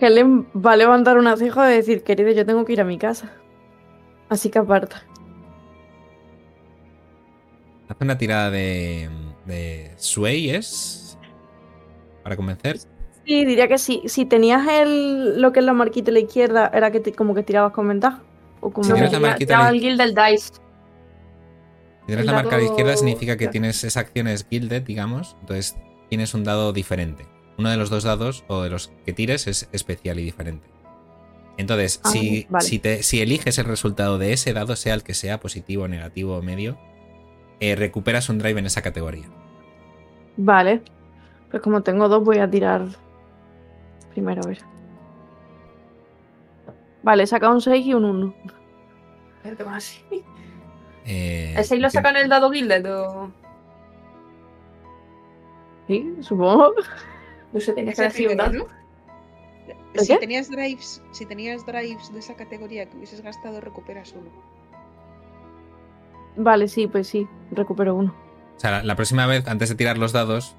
Helen 0.00 0.49
va 0.55 0.73
a 0.73 0.76
levantar 0.76 1.19
una 1.19 1.37
ceja 1.37 1.71
y 1.71 1.76
decir, 1.76 2.02
querido, 2.02 2.31
yo 2.31 2.47
tengo 2.47 2.64
que 2.64 2.73
ir 2.73 2.81
a 2.81 2.85
mi 2.85 2.97
casa. 2.97 3.35
Así 4.31 4.49
que 4.49 4.59
aparta. 4.59 5.02
Hace 7.88 8.05
una 8.05 8.17
tirada 8.17 8.50
de... 8.50 9.11
de 9.45 9.93
Sway, 9.97 10.50
¿es? 10.50 11.19
Para 12.23 12.37
convencer. 12.37 12.79
Sí, 13.26 13.45
diría 13.45 13.69
que 13.69 13.79
sí. 13.79 14.02
Si 14.07 14.25
tenías 14.25 14.67
el, 14.69 15.41
lo 15.41 15.52
que 15.52 15.61
es 15.61 15.67
la 15.67 15.73
marquita 15.73 16.11
a 16.11 16.14
la 16.14 16.21
izquierda, 16.21 16.71
era 16.75 16.91
que 16.91 17.00
te- 17.00 17.12
como 17.12 17.35
que 17.35 17.43
tirabas 17.43 17.73
con 17.73 17.88
ventaja. 17.88 18.21
O 18.61 18.71
como... 18.71 18.85
Si 18.85 18.93
tienes 18.93 19.12
la 19.12 19.21
marquita 19.21 19.64
de- 19.64 19.71
el 19.76 19.81
guild 19.81 20.00
del 20.00 20.14
dice. 20.14 20.55
Si 20.55 22.07
tienes 22.07 22.21
El 22.23 22.26
la 22.26 22.33
marca 22.33 22.57
a 22.57 22.59
la 22.59 22.64
izquierda 22.64 22.97
significa 22.97 23.37
que 23.37 23.49
tienes 23.49 23.85
esa 23.85 24.00
acción 24.00 24.26
es 24.26 24.47
gilded, 24.49 24.83
digamos. 24.83 25.37
Entonces 25.41 25.76
tienes 26.09 26.35
un 26.35 26.43
dado 26.45 26.73
diferente. 26.73 27.26
Uno 27.59 27.71
de 27.71 27.76
los 27.76 27.91
dos 27.91 28.02
dados 28.02 28.45
o 28.49 28.62
de 28.62 28.71
los 28.71 28.93
que 29.07 29.12
tires 29.12 29.47
es 29.47 29.69
especial 29.73 30.19
y 30.19 30.25
diferente. 30.25 30.67
Entonces, 31.59 32.00
Ah, 32.02 32.09
si, 32.11 32.47
vale. 32.49 32.64
si, 32.64 32.79
te- 32.81 33.02
si 33.05 33.21
eliges 33.21 33.59
el 33.59 33.67
resultado 33.67 34.19
de 34.19 34.33
ese 34.33 34.52
dado, 34.52 34.75
sea 34.75 34.95
el 34.95 35.02
que 35.05 35.14
sea, 35.14 35.38
positivo, 35.38 35.87
negativo 35.87 36.37
o 36.37 36.43
medio, 36.43 36.76
eh, 37.61 37.76
recuperas 37.76 38.29
un 38.31 38.38
drive 38.38 38.59
en 38.59 38.67
esa 38.67 38.83
categoría. 38.83 39.26
Vale. 40.37 40.83
Pues 41.50 41.62
como 41.62 41.83
tengo 41.83 42.09
dos, 42.09 42.25
voy 42.25 42.38
a 42.38 42.50
tirar 42.50 42.87
primero, 44.12 44.42
a 44.45 44.47
ver. 44.49 44.59
Vale, 47.02 47.25
he 47.25 47.26
sacado 47.26 47.52
un 47.52 47.61
6 47.61 47.85
y 47.87 47.95
un 47.95 48.04
1. 48.04 48.35
Espérate, 49.38 49.64
¿cómo 49.64 49.75
así? 49.76 50.00
Eh, 51.04 51.54
¿El 51.57 51.64
6 51.64 51.81
lo 51.83 51.90
sacan 51.90 52.16
en 52.16 52.23
el 52.23 52.28
dado 52.28 52.50
Gilded 52.50 52.87
o...? 52.95 53.31
Sí, 55.88 56.14
supongo. 56.21 56.75
No 57.52 57.61
sé, 57.61 57.73
tenías 57.73 57.97
que 57.97 58.02
decir 58.02 58.28
un 58.31 58.37
dado. 58.37 58.52
¿no? 58.52 58.66
¿El 59.95 60.00
Si 60.00 60.16
tenías 60.19 60.49
drives, 60.50 61.02
si 61.11 61.26
tenías 61.26 61.66
drives 61.66 62.12
de 62.12 62.19
esa 62.21 62.35
categoría 62.35 62.87
que 62.88 62.97
hubieses 62.97 63.21
gastado, 63.21 63.61
recuperas 63.61 64.14
uno. 64.16 64.31
Vale, 66.37 66.66
sí, 66.69 66.87
pues 66.87 67.09
sí, 67.09 67.28
recupero 67.50 67.95
uno. 67.95 68.14
O 68.57 68.61
sea, 68.61 68.71
la, 68.71 68.83
la 68.85 68.97
próxima 68.97 69.26
vez, 69.26 69.47
antes 69.49 69.69
de 69.69 69.75
tirar 69.75 69.99
los 69.99 70.12
dados, 70.12 70.57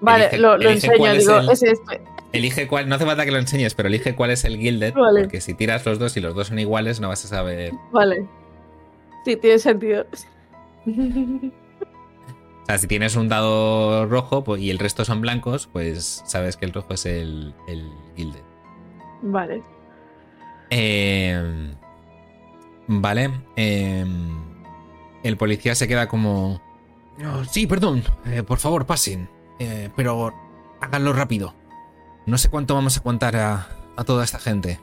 Vale, 0.00 0.26
Elige- 0.26 0.38
lo, 0.38 0.48
lo 0.50 0.54
elige 0.70 0.72
enseño, 0.74 0.96
cuál 0.98 1.16
es 1.16 1.26
digo, 1.26 1.38
el- 1.40 1.50
es 1.50 1.62
este. 1.64 2.00
Elige 2.32 2.66
cuál. 2.68 2.88
No 2.88 2.94
hace 2.96 3.04
falta 3.06 3.24
que 3.24 3.30
lo 3.32 3.38
enseñes, 3.38 3.74
pero 3.74 3.88
elige 3.88 4.14
cuál 4.14 4.30
es 4.30 4.44
el 4.44 4.58
Gilded. 4.58 4.94
Vale. 4.94 5.20
Porque 5.22 5.40
si 5.40 5.54
tiras 5.54 5.84
los 5.86 5.98
dos 5.98 6.16
y 6.16 6.20
los 6.20 6.34
dos 6.34 6.48
son 6.48 6.58
iguales, 6.58 7.00
no 7.00 7.08
vas 7.08 7.24
a 7.24 7.28
saber. 7.28 7.72
Vale. 7.92 8.26
Sí, 9.24 9.36
tiene 9.36 9.58
sentido. 9.58 10.06
O 10.86 12.66
sea, 12.66 12.78
si 12.78 12.86
tienes 12.86 13.16
un 13.16 13.28
dado 13.28 14.06
rojo 14.06 14.44
pues, 14.44 14.60
y 14.60 14.70
el 14.70 14.78
resto 14.78 15.04
son 15.04 15.20
blancos, 15.22 15.68
pues 15.72 16.22
sabes 16.26 16.56
que 16.56 16.66
el 16.66 16.72
rojo 16.72 16.94
es 16.94 17.06
el, 17.06 17.54
el 17.66 17.90
Gilded. 18.16 18.42
Vale. 19.22 19.62
Eh, 20.70 21.72
vale. 22.86 23.30
eh, 23.56 24.04
el 25.22 25.36
policía 25.36 25.74
se 25.74 25.88
queda 25.88 26.08
como... 26.08 26.60
"Oh, 27.24 27.44
sí, 27.44 27.66
perdón. 27.66 28.02
eh, 28.26 28.42
por 28.42 28.58
favor, 28.58 28.84
pasen. 28.86 29.28
eh, 29.58 29.88
pero 29.96 30.32
háganlo 30.80 31.12
rápido. 31.14 31.54
No 32.28 32.36
sé 32.36 32.50
cuánto 32.50 32.74
vamos 32.74 32.96
a 32.96 33.00
aguantar 33.00 33.36
a, 33.36 33.68
a 33.96 34.04
toda 34.04 34.22
esta 34.22 34.38
gente. 34.38 34.78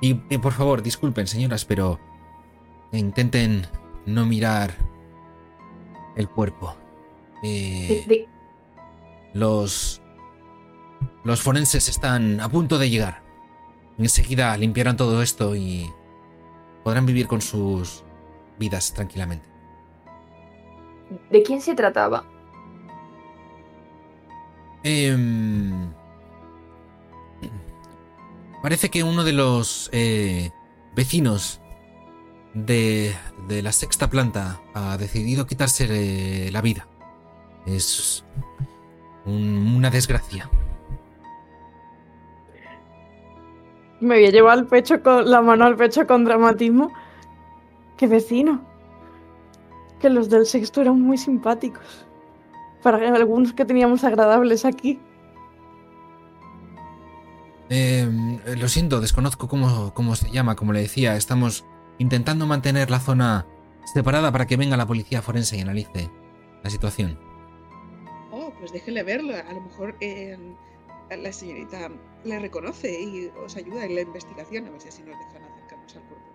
Y, 0.00 0.20
y, 0.30 0.38
por 0.38 0.52
favor, 0.54 0.82
disculpen, 0.82 1.26
señoras, 1.26 1.64
pero 1.66 2.00
intenten 2.90 3.66
no 4.06 4.24
mirar 4.24 4.72
el 6.16 6.28
cuerpo. 6.28 6.74
Eh, 7.42 8.04
De- 8.08 8.14
de- 8.14 8.28
los. 9.34 10.00
Los 11.22 11.42
forenses 11.42 11.88
están 11.88 12.40
a 12.40 12.48
punto 12.48 12.78
de 12.78 12.88
llegar. 12.88 13.22
Enseguida 13.98 14.56
limpiarán 14.56 14.96
todo 14.96 15.22
esto 15.22 15.54
y 15.56 15.90
podrán 16.82 17.04
vivir 17.06 17.26
con 17.26 17.40
sus 17.42 18.04
vidas 18.58 18.92
tranquilamente. 18.94 19.46
¿De 21.30 21.42
quién 21.42 21.60
se 21.60 21.74
trataba? 21.74 22.24
Em, 24.82 25.92
parece 28.64 28.88
que 28.88 29.02
uno 29.02 29.24
de 29.24 29.34
los 29.34 29.90
eh, 29.92 30.50
vecinos 30.96 31.60
de, 32.54 33.14
de 33.46 33.60
la 33.60 33.72
sexta 33.72 34.08
planta 34.08 34.58
ha 34.72 34.96
decidido 34.96 35.46
quitarse 35.46 35.86
eh, 35.90 36.50
la 36.50 36.62
vida. 36.62 36.88
Es 37.66 38.24
un- 39.26 39.74
una 39.76 39.90
desgracia. 39.90 40.48
Me 44.00 44.14
voy 44.14 44.24
a 44.24 44.30
llevar 44.30 44.64
pecho 44.66 45.02
con 45.02 45.30
la 45.30 45.42
mano 45.42 45.66
al 45.66 45.76
pecho 45.76 46.06
con 46.06 46.24
dramatismo. 46.24 46.90
¡Qué 47.98 48.06
vecino! 48.06 48.66
Que 50.00 50.08
los 50.08 50.30
del 50.30 50.46
sexto 50.46 50.80
eran 50.80 51.02
muy 51.02 51.18
simpáticos. 51.18 52.06
Para 52.82 53.14
algunos 53.14 53.52
que 53.52 53.66
teníamos 53.66 54.04
agradables 54.04 54.64
aquí. 54.64 55.00
Eh, 57.76 58.08
lo 58.56 58.68
siento, 58.68 59.00
desconozco 59.00 59.48
cómo, 59.48 59.92
cómo 59.94 60.14
se 60.14 60.30
llama, 60.30 60.54
como 60.54 60.72
le 60.72 60.80
decía, 60.80 61.16
estamos 61.16 61.64
intentando 61.98 62.46
mantener 62.46 62.88
la 62.88 63.00
zona 63.00 63.48
separada 63.92 64.30
para 64.30 64.46
que 64.46 64.56
venga 64.56 64.76
la 64.76 64.86
policía 64.86 65.22
forense 65.22 65.56
y 65.56 65.60
analice 65.62 66.08
la 66.62 66.70
situación. 66.70 67.18
Oh, 68.30 68.52
pues 68.60 68.72
déjele 68.72 69.02
verlo. 69.02 69.34
A 69.34 69.52
lo 69.52 69.60
mejor 69.60 69.96
eh, 70.00 70.38
la 71.20 71.32
señorita 71.32 71.90
le 72.22 72.38
reconoce 72.38 72.92
y 72.92 73.32
os 73.44 73.56
ayuda 73.56 73.84
en 73.84 73.96
la 73.96 74.02
investigación. 74.02 74.68
A 74.68 74.70
ver 74.70 74.80
si 74.80 74.88
así 74.90 75.02
nos 75.02 75.18
dejan 75.18 75.42
acercarnos 75.42 75.96
al 75.96 76.02
cuerpo. 76.02 76.26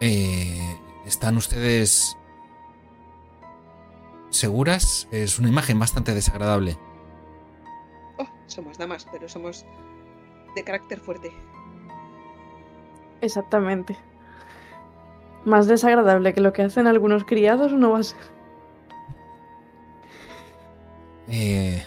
Eh, 0.00 0.76
¿Están 1.06 1.36
ustedes 1.36 2.16
seguras? 4.30 5.06
Es 5.12 5.38
una 5.38 5.50
imagen 5.50 5.78
bastante 5.78 6.14
desagradable. 6.14 6.76
Oh, 8.18 8.28
somos 8.46 8.78
damas, 8.78 9.06
pero 9.10 9.28
somos 9.28 9.64
de 10.54 10.64
carácter 10.64 11.00
fuerte. 11.00 11.32
Exactamente. 13.20 13.96
Más 15.44 15.66
desagradable 15.66 16.34
que 16.34 16.40
lo 16.40 16.52
que 16.52 16.62
hacen 16.62 16.86
algunos 16.86 17.24
criados 17.24 17.72
no 17.72 17.92
va 17.92 18.00
a 18.00 18.02
ser. 18.02 18.18
Eh, 21.28 21.84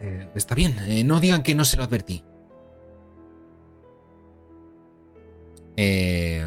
eh, 0.00 0.28
está 0.34 0.54
bien, 0.54 0.76
eh, 0.86 1.04
no 1.04 1.20
digan 1.20 1.42
que 1.42 1.54
no 1.54 1.64
se 1.64 1.76
lo 1.76 1.84
advertí. 1.84 2.24
Eh, 5.76 6.44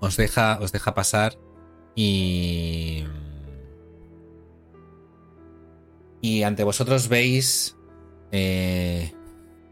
os 0.00 0.16
deja, 0.16 0.58
os 0.60 0.72
deja 0.72 0.94
pasar 0.94 1.38
y 1.94 3.04
y 6.22 6.44
ante 6.44 6.62
vosotros 6.62 7.08
veis 7.08 7.76
eh, 8.30 9.12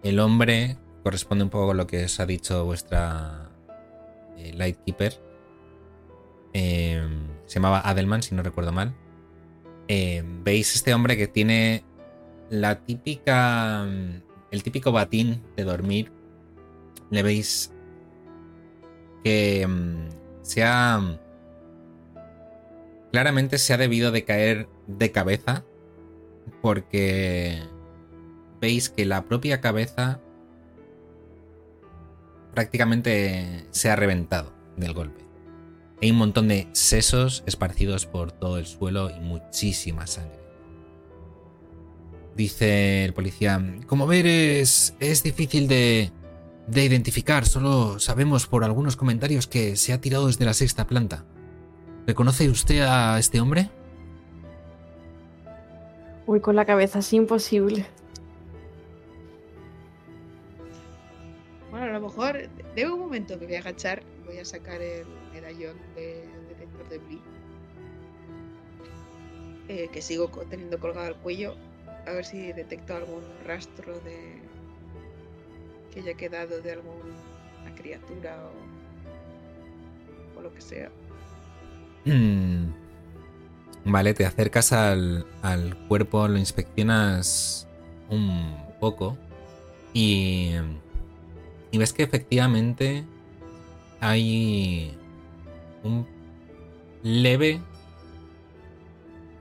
el 0.02 0.18
hombre 0.18 0.76
corresponde 1.04 1.44
un 1.44 1.50
poco 1.50 1.68
con 1.68 1.76
lo 1.76 1.86
que 1.86 2.04
os 2.04 2.18
ha 2.18 2.26
dicho 2.26 2.64
vuestra 2.64 3.50
eh, 4.36 4.52
Lightkeeper. 4.54 5.22
Eh, 6.52 7.08
se 7.46 7.54
llamaba 7.54 7.80
Adelman, 7.80 8.22
si 8.22 8.34
no 8.34 8.42
recuerdo 8.42 8.72
mal. 8.72 8.94
Veis 9.88 10.74
este 10.74 10.92
hombre 10.92 11.16
que 11.16 11.28
tiene 11.28 11.84
la 12.50 12.80
típica. 12.80 13.86
El 14.50 14.62
típico 14.64 14.90
batín 14.90 15.42
de 15.56 15.64
dormir. 15.64 16.12
Le 17.10 17.22
veis 17.22 17.72
que 19.22 19.66
mm, 19.66 20.08
se 20.42 20.64
ha. 20.64 21.18
Claramente 23.12 23.58
se 23.58 23.72
ha 23.72 23.78
debido 23.78 24.10
de 24.10 24.24
caer 24.24 24.68
de 24.88 25.12
cabeza. 25.12 25.64
Porque 26.62 27.62
veis 28.60 28.88
que 28.90 29.06
la 29.06 29.24
propia 29.24 29.60
cabeza 29.60 30.20
prácticamente 32.52 33.66
se 33.70 33.90
ha 33.90 33.96
reventado 33.96 34.52
del 34.76 34.92
golpe. 34.92 35.24
Hay 36.02 36.10
un 36.10 36.18
montón 36.18 36.48
de 36.48 36.68
sesos 36.72 37.42
esparcidos 37.46 38.06
por 38.06 38.32
todo 38.32 38.58
el 38.58 38.66
suelo 38.66 39.10
y 39.10 39.20
muchísima 39.20 40.06
sangre. 40.06 40.40
Dice 42.36 43.04
el 43.04 43.12
policía, 43.12 43.62
como 43.86 44.06
ver 44.06 44.26
es, 44.26 44.94
es 44.98 45.22
difícil 45.22 45.68
de, 45.68 46.10
de 46.66 46.84
identificar, 46.84 47.46
solo 47.46 47.98
sabemos 47.98 48.46
por 48.46 48.64
algunos 48.64 48.96
comentarios 48.96 49.46
que 49.46 49.76
se 49.76 49.92
ha 49.92 50.00
tirado 50.00 50.28
desde 50.28 50.44
la 50.44 50.54
sexta 50.54 50.86
planta. 50.86 51.26
¿Reconoce 52.06 52.48
usted 52.48 52.80
a 52.80 53.18
este 53.18 53.40
hombre? 53.40 53.70
Uy, 56.26 56.40
con 56.40 56.56
la 56.56 56.64
cabeza 56.64 57.00
así 57.00 57.16
imposible. 57.16 57.92
Bueno, 61.70 61.86
a 61.86 61.90
lo 61.90 62.00
mejor, 62.00 62.48
de 62.74 62.86
un 62.90 62.98
momento 63.00 63.38
me 63.38 63.46
voy 63.46 63.54
a 63.56 63.60
agachar, 63.60 64.04
voy 64.24 64.38
a 64.38 64.44
sacar 64.44 64.82
el 64.82 65.06
medallón 65.32 65.82
de 65.94 66.42
detector 66.48 66.88
de 66.88 66.98
Blee. 66.98 67.26
eh, 69.68 69.88
que 69.92 70.02
sigo 70.02 70.30
teniendo 70.48 70.80
colgado 70.80 71.06
al 71.06 71.16
cuello, 71.16 71.60
a 72.06 72.12
ver 72.12 72.24
si 72.24 72.52
detecto 72.52 72.94
algún 72.94 73.38
rastro 73.44 74.00
de 74.00 74.48
que 75.90 76.00
haya 76.00 76.14
quedado 76.14 76.60
de 76.62 76.72
alguna 76.72 77.74
criatura 77.76 78.50
o, 78.50 80.38
o 80.38 80.42
lo 80.42 80.52
que 80.54 80.60
sea. 80.60 80.92
Mm. 82.04 82.79
Vale, 83.84 84.14
te 84.14 84.26
acercas 84.26 84.72
al, 84.72 85.26
al 85.42 85.76
cuerpo, 85.88 86.28
lo 86.28 86.38
inspeccionas 86.38 87.66
un 88.08 88.54
poco 88.78 89.16
y, 89.94 90.52
y 91.70 91.78
ves 91.78 91.92
que 91.92 92.02
efectivamente 92.02 93.04
hay 94.00 94.96
un 95.82 96.06
leve 97.02 97.60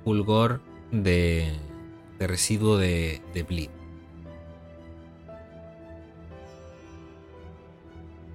fulgor 0.04 0.62
de, 0.92 1.52
de 2.18 2.28
residuo 2.28 2.78
de, 2.78 3.22
de 3.34 3.44
bleed. 3.44 3.70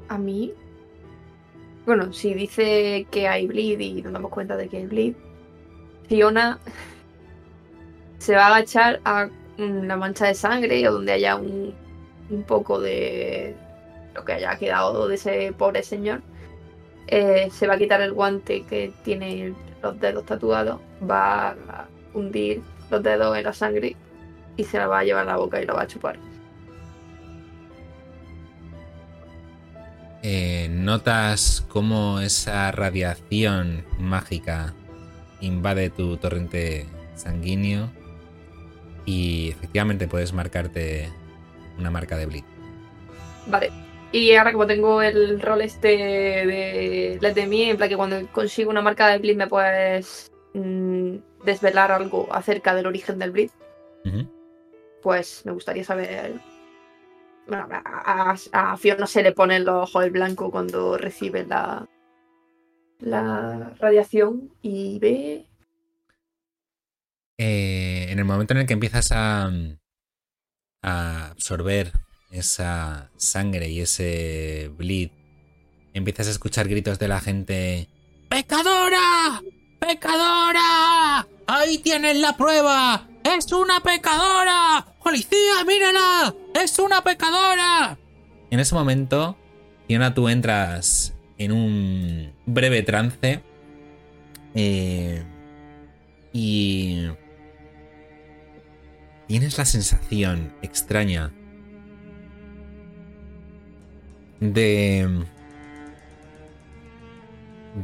A 0.09 0.19
mí. 0.19 0.53
Bueno, 1.87 2.12
si 2.12 2.35
dice 2.35 3.07
que 3.11 3.27
hay 3.29 3.47
bleed 3.47 3.81
y 3.81 4.03
nos 4.03 4.12
damos 4.12 4.31
cuenta 4.31 4.57
de 4.57 4.69
que 4.69 4.79
hay 4.79 4.87
bleed, 4.87 5.14
Fiona 6.09 6.59
se 8.19 8.35
va 8.35 8.47
a 8.47 8.57
agachar 8.57 9.01
a 9.05 9.29
la 9.59 9.97
mancha 9.97 10.27
de 10.27 10.35
sangre 10.35 10.88
o 10.88 10.93
donde 10.93 11.12
haya 11.12 11.37
un, 11.37 11.75
un 12.31 12.43
poco 12.45 12.81
de 12.81 13.55
lo 14.14 14.25
que 14.25 14.33
haya 14.33 14.57
quedado 14.57 15.09
de 15.09 15.14
ese 15.17 15.53
pobre 15.53 15.83
señor. 15.83 16.23
Eh, 17.07 17.49
se 17.53 17.67
va 17.67 17.75
a 17.75 17.79
quitar 17.79 18.01
el 18.01 18.12
guante 18.12 18.62
que 18.62 18.93
tiene 19.05 19.55
los 19.83 20.01
dedos 20.01 20.25
tatuados, 20.25 20.81
va 21.09 21.51
a 21.51 21.87
hundir 22.14 22.62
los 22.90 23.03
dedos 23.03 23.37
en 23.37 23.45
la 23.45 23.53
sangre 23.53 23.97
y 24.57 24.64
se 24.64 24.79
la 24.79 24.87
va 24.87 25.01
a 25.01 25.05
llevar 25.05 25.25
a 25.25 25.33
la 25.33 25.37
boca 25.37 25.61
y 25.61 25.67
la 25.67 25.75
va 25.75 25.83
a 25.83 25.87
chupar. 25.87 26.19
Eh, 30.23 30.69
notas 30.71 31.67
cómo 31.69 32.21
esa 32.21 32.73
radiación 32.73 33.85
mágica 33.99 34.73
invade 35.44 35.90
tu 35.90 36.16
torrente 36.16 36.87
sanguíneo 37.14 37.90
y 39.07 39.50
efectivamente 39.50 40.09
puedes 40.09 40.33
marcarte 40.33 41.09
una 41.78 41.90
marca 41.90 42.16
de 42.16 42.26
bleed. 42.26 42.44
Vale. 43.46 43.70
Y 44.12 44.35
ahora 44.37 44.52
como 44.52 44.66
tengo 44.66 45.02
el 45.02 45.40
rol 45.40 45.61
este 45.62 45.88
de 45.88 47.18
Let 47.20 47.35
de 47.35 47.46
mí, 47.46 47.64
en 47.64 47.76
plan 47.76 47.88
que 47.88 47.96
cuando 47.96 48.26
consigo 48.28 48.70
una 48.70 48.80
marca 48.83 49.09
de 49.09 49.18
bleed 49.18 49.37
me 49.37 49.48
puedes 49.48 50.30
mm, 50.54 51.16
desvelar 51.44 51.90
algo 51.92 52.28
acerca 52.33 52.74
del 52.74 52.87
origen 52.87 53.18
del 53.18 53.33
bleed, 53.33 53.50
pues 55.02 55.42
me 55.44 55.52
gustaría 55.52 55.85
saber... 55.85 56.35
Bueno, 57.46 57.68
a, 57.70 58.33
a- 58.52 58.72
a 58.72 58.76
Fiona 58.78 59.07
se 59.07 59.22
le 59.22 59.33
ponen 59.33 59.64
los 59.66 59.90
ojos 59.90 60.04
el 60.04 60.11
blanco 60.12 60.50
cuando 60.50 60.96
recibe 60.96 61.44
la, 61.44 61.87
la 63.00 63.74
radiación 63.78 64.52
y 64.62 64.98
ve... 64.98 65.46
Eh, 67.38 68.07
en 68.11 68.18
el 68.18 68.24
momento 68.24 68.54
en 68.54 68.61
el 68.61 68.66
que 68.66 68.74
empiezas 68.74 69.11
a, 69.11 69.50
a 70.83 71.30
absorber 71.30 71.92
esa 72.30 73.11
sangre 73.16 73.68
y 73.68 73.80
ese 73.80 74.70
bleed, 74.76 75.11
empiezas 75.94 76.28
a 76.28 76.30
escuchar 76.30 76.68
gritos 76.68 76.98
de 76.98 77.09
la 77.09 77.20
gente. 77.20 77.88
¡Pecadora! 78.28 79.42
¡Pecadora! 79.80 81.26
¡Ahí 81.46 81.78
tienes 81.78 82.16
la 82.18 82.37
prueba! 82.37 83.09
¡Es 83.24 83.50
una 83.52 83.80
pecadora! 83.80 84.87
¡Policía, 85.02 85.64
mírala! 85.66 86.35
¡Es 86.54 86.78
una 86.78 87.02
pecadora! 87.02 87.98
En 88.50 88.61
ese 88.61 88.74
momento, 88.74 89.37
Fiona, 89.87 90.14
tú 90.14 90.28
entras 90.28 91.14
en 91.38 91.52
un 91.52 92.34
breve 92.46 92.83
trance. 92.83 93.42
eh, 94.54 95.22
y 96.33 97.09
tienes 99.26 99.59
la 99.59 99.64
sensación 99.64 100.52
extraña 100.62 101.33
de 104.40 105.24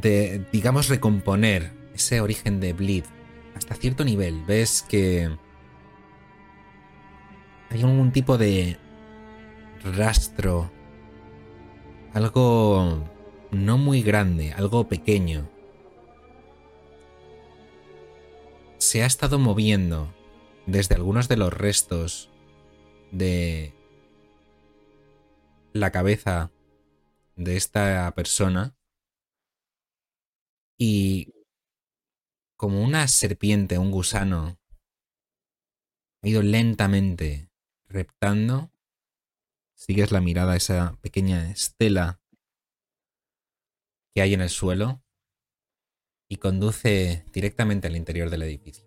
de 0.01 0.45
digamos 0.51 0.87
recomponer 0.87 1.71
ese 1.93 2.21
origen 2.21 2.59
de 2.59 2.73
bleed 2.73 3.03
hasta 3.55 3.75
cierto 3.75 4.05
nivel 4.05 4.43
ves 4.45 4.85
que 4.87 5.29
hay 7.69 7.81
algún 7.81 8.11
tipo 8.11 8.37
de 8.37 8.77
rastro 9.95 10.71
algo 12.13 13.03
no 13.51 13.77
muy 13.77 14.01
grande 14.01 14.53
algo 14.53 14.87
pequeño 14.87 15.49
se 18.77 19.03
ha 19.03 19.05
estado 19.05 19.37
moviendo 19.39 20.13
desde 20.65 20.95
algunos 20.95 21.27
de 21.27 21.37
los 21.37 21.53
restos 21.53 22.29
de 23.11 23.73
la 25.73 25.91
cabeza 25.91 26.51
de 27.35 27.57
esta 27.57 28.11
persona 28.15 28.75
y 30.77 31.33
como 32.57 32.83
una 32.83 33.07
serpiente, 33.07 33.77
un 33.77 33.91
gusano, 33.91 34.59
ha 36.23 36.27
ido 36.27 36.43
lentamente 36.43 37.49
reptando. 37.87 38.71
Sigues 39.75 40.11
la 40.11 40.21
mirada 40.21 40.53
a 40.53 40.57
esa 40.57 40.97
pequeña 41.01 41.49
estela 41.49 42.20
que 44.13 44.21
hay 44.21 44.33
en 44.33 44.41
el 44.41 44.49
suelo 44.49 45.01
y 46.29 46.37
conduce 46.37 47.25
directamente 47.33 47.87
al 47.87 47.95
interior 47.95 48.29
del 48.29 48.43
edificio. 48.43 48.85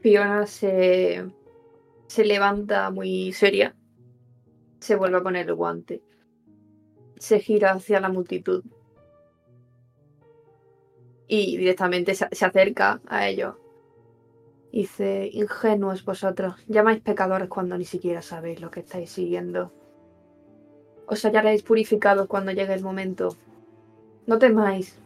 Fiona 0.00 0.46
se, 0.46 1.30
se 2.06 2.24
levanta 2.24 2.90
muy 2.90 3.32
seria, 3.32 3.76
se 4.80 4.96
vuelve 4.96 5.18
a 5.18 5.22
poner 5.22 5.48
el 5.48 5.54
guante, 5.54 6.02
se 7.18 7.40
gira 7.40 7.72
hacia 7.72 8.00
la 8.00 8.08
multitud 8.08 8.64
y 11.28 11.58
directamente 11.58 12.14
se, 12.14 12.28
se 12.32 12.44
acerca 12.44 13.00
a 13.06 13.28
ellos. 13.28 13.56
Dice, 14.72 15.28
ingenuos 15.32 16.04
vosotros, 16.04 16.54
llamáis 16.68 17.00
pecadores 17.02 17.48
cuando 17.48 17.76
ni 17.76 17.84
siquiera 17.84 18.22
sabéis 18.22 18.60
lo 18.60 18.70
que 18.70 18.80
estáis 18.80 19.10
siguiendo. 19.10 19.72
Os 21.10 21.24
hallaréis 21.24 21.62
purificados 21.64 22.28
cuando 22.28 22.52
llegue 22.52 22.72
el 22.72 22.82
momento. 22.82 23.36
No 24.28 24.38
temáis, 24.38 24.96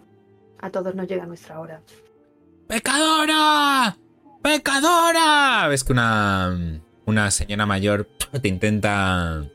a 0.61 0.69
todos 0.71 0.95
nos 0.95 1.09
llega 1.09 1.25
nuestra 1.25 1.59
hora. 1.59 1.81
¡Pecadora! 2.69 3.97
¡Pecadora! 4.43 5.67
Ves 5.69 5.83
que 5.83 5.93
una, 5.93 6.81
una 7.07 7.31
señora 7.31 7.65
mayor 7.65 8.07
te 8.43 8.49
intenta. 8.49 9.47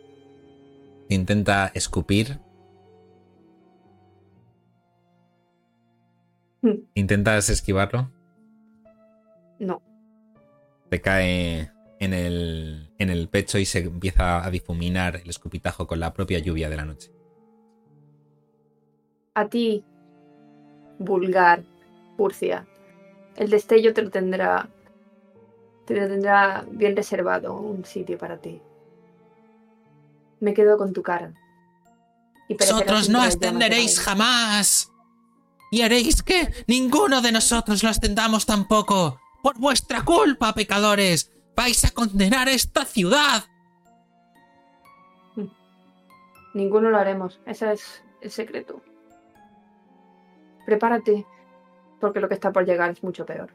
te 1.07 1.13
intenta 1.13 1.71
escupir. 1.75 2.39
Hmm. 6.61 6.79
¿Intentas 6.95 7.49
esquivarlo? 7.49 8.11
No, 9.59 9.81
Te 10.89 10.99
cae 10.99 11.71
en 11.99 12.13
el, 12.13 12.89
en 12.97 13.09
el 13.09 13.27
pecho 13.27 13.57
y 13.59 13.65
se 13.65 13.79
empieza 13.79 14.43
a 14.43 14.49
difuminar 14.49 15.17
el 15.17 15.29
escupitajo 15.29 15.85
con 15.85 15.99
la 15.99 16.13
propia 16.13 16.39
lluvia 16.39 16.69
de 16.69 16.77
la 16.77 16.85
noche. 16.85 17.11
A 19.33 19.47
ti, 19.47 19.83
vulgar, 20.97 21.63
Furcia, 22.17 22.65
el 23.35 23.49
destello 23.49 23.93
te 23.93 24.01
lo 24.01 24.09
tendrá. 24.09 24.69
Te 25.85 25.95
lo 25.95 26.07
tendrá 26.07 26.65
bien 26.69 26.95
reservado 26.95 27.53
un 27.53 27.83
sitio 27.85 28.17
para 28.17 28.37
ti. 28.37 28.61
Me 30.39 30.53
quedo 30.53 30.77
con 30.77 30.93
tu 30.93 31.01
cara. 31.01 31.33
Y 32.47 32.55
Vosotros 32.55 33.09
no 33.09 33.21
ascenderéis 33.21 33.99
jamás. 33.99 34.91
Y 35.71 35.81
haréis 35.81 36.23
que 36.23 36.51
ninguno 36.67 37.21
de 37.21 37.31
nosotros 37.31 37.83
lo 37.83 37.89
ascendamos 37.89 38.45
tampoco. 38.45 39.19
Por 39.43 39.57
vuestra 39.59 40.03
culpa, 40.03 40.53
pecadores. 40.53 41.31
Vais 41.59 41.83
a 41.83 41.91
condenar 41.91 42.47
esta 42.47 42.85
ciudad. 42.85 43.43
Ninguno 46.53 46.89
lo 46.89 46.97
haremos. 46.97 47.41
Ese 47.45 47.73
es 47.73 48.01
el 48.21 48.31
secreto. 48.31 48.81
Prepárate, 50.65 51.25
porque 51.99 52.21
lo 52.21 52.29
que 52.29 52.35
está 52.35 52.53
por 52.53 52.65
llegar 52.65 52.91
es 52.91 53.03
mucho 53.03 53.25
peor. 53.25 53.51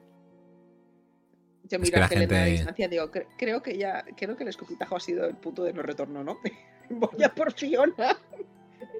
Yo 1.62 1.78
Es 1.78 1.80
miro 1.80 1.94
que 1.94 2.00
la 2.00 2.04
a 2.04 2.08
gente- 2.08 2.44
distancia 2.44 2.88
digo, 2.88 3.10
"Cre- 3.10 3.26
creo 3.38 3.62
que 3.62 3.78
ya, 3.78 4.04
creo 4.18 4.36
que 4.36 4.42
el 4.42 4.50
escupitajo 4.50 4.96
ha 4.96 5.00
sido 5.00 5.24
el 5.24 5.36
punto 5.36 5.64
de 5.64 5.72
no 5.72 5.80
retorno, 5.80 6.22
¿no? 6.22 6.36
Voy 6.90 7.22
a 7.24 7.34
por 7.34 7.52
Fiona 7.54 8.18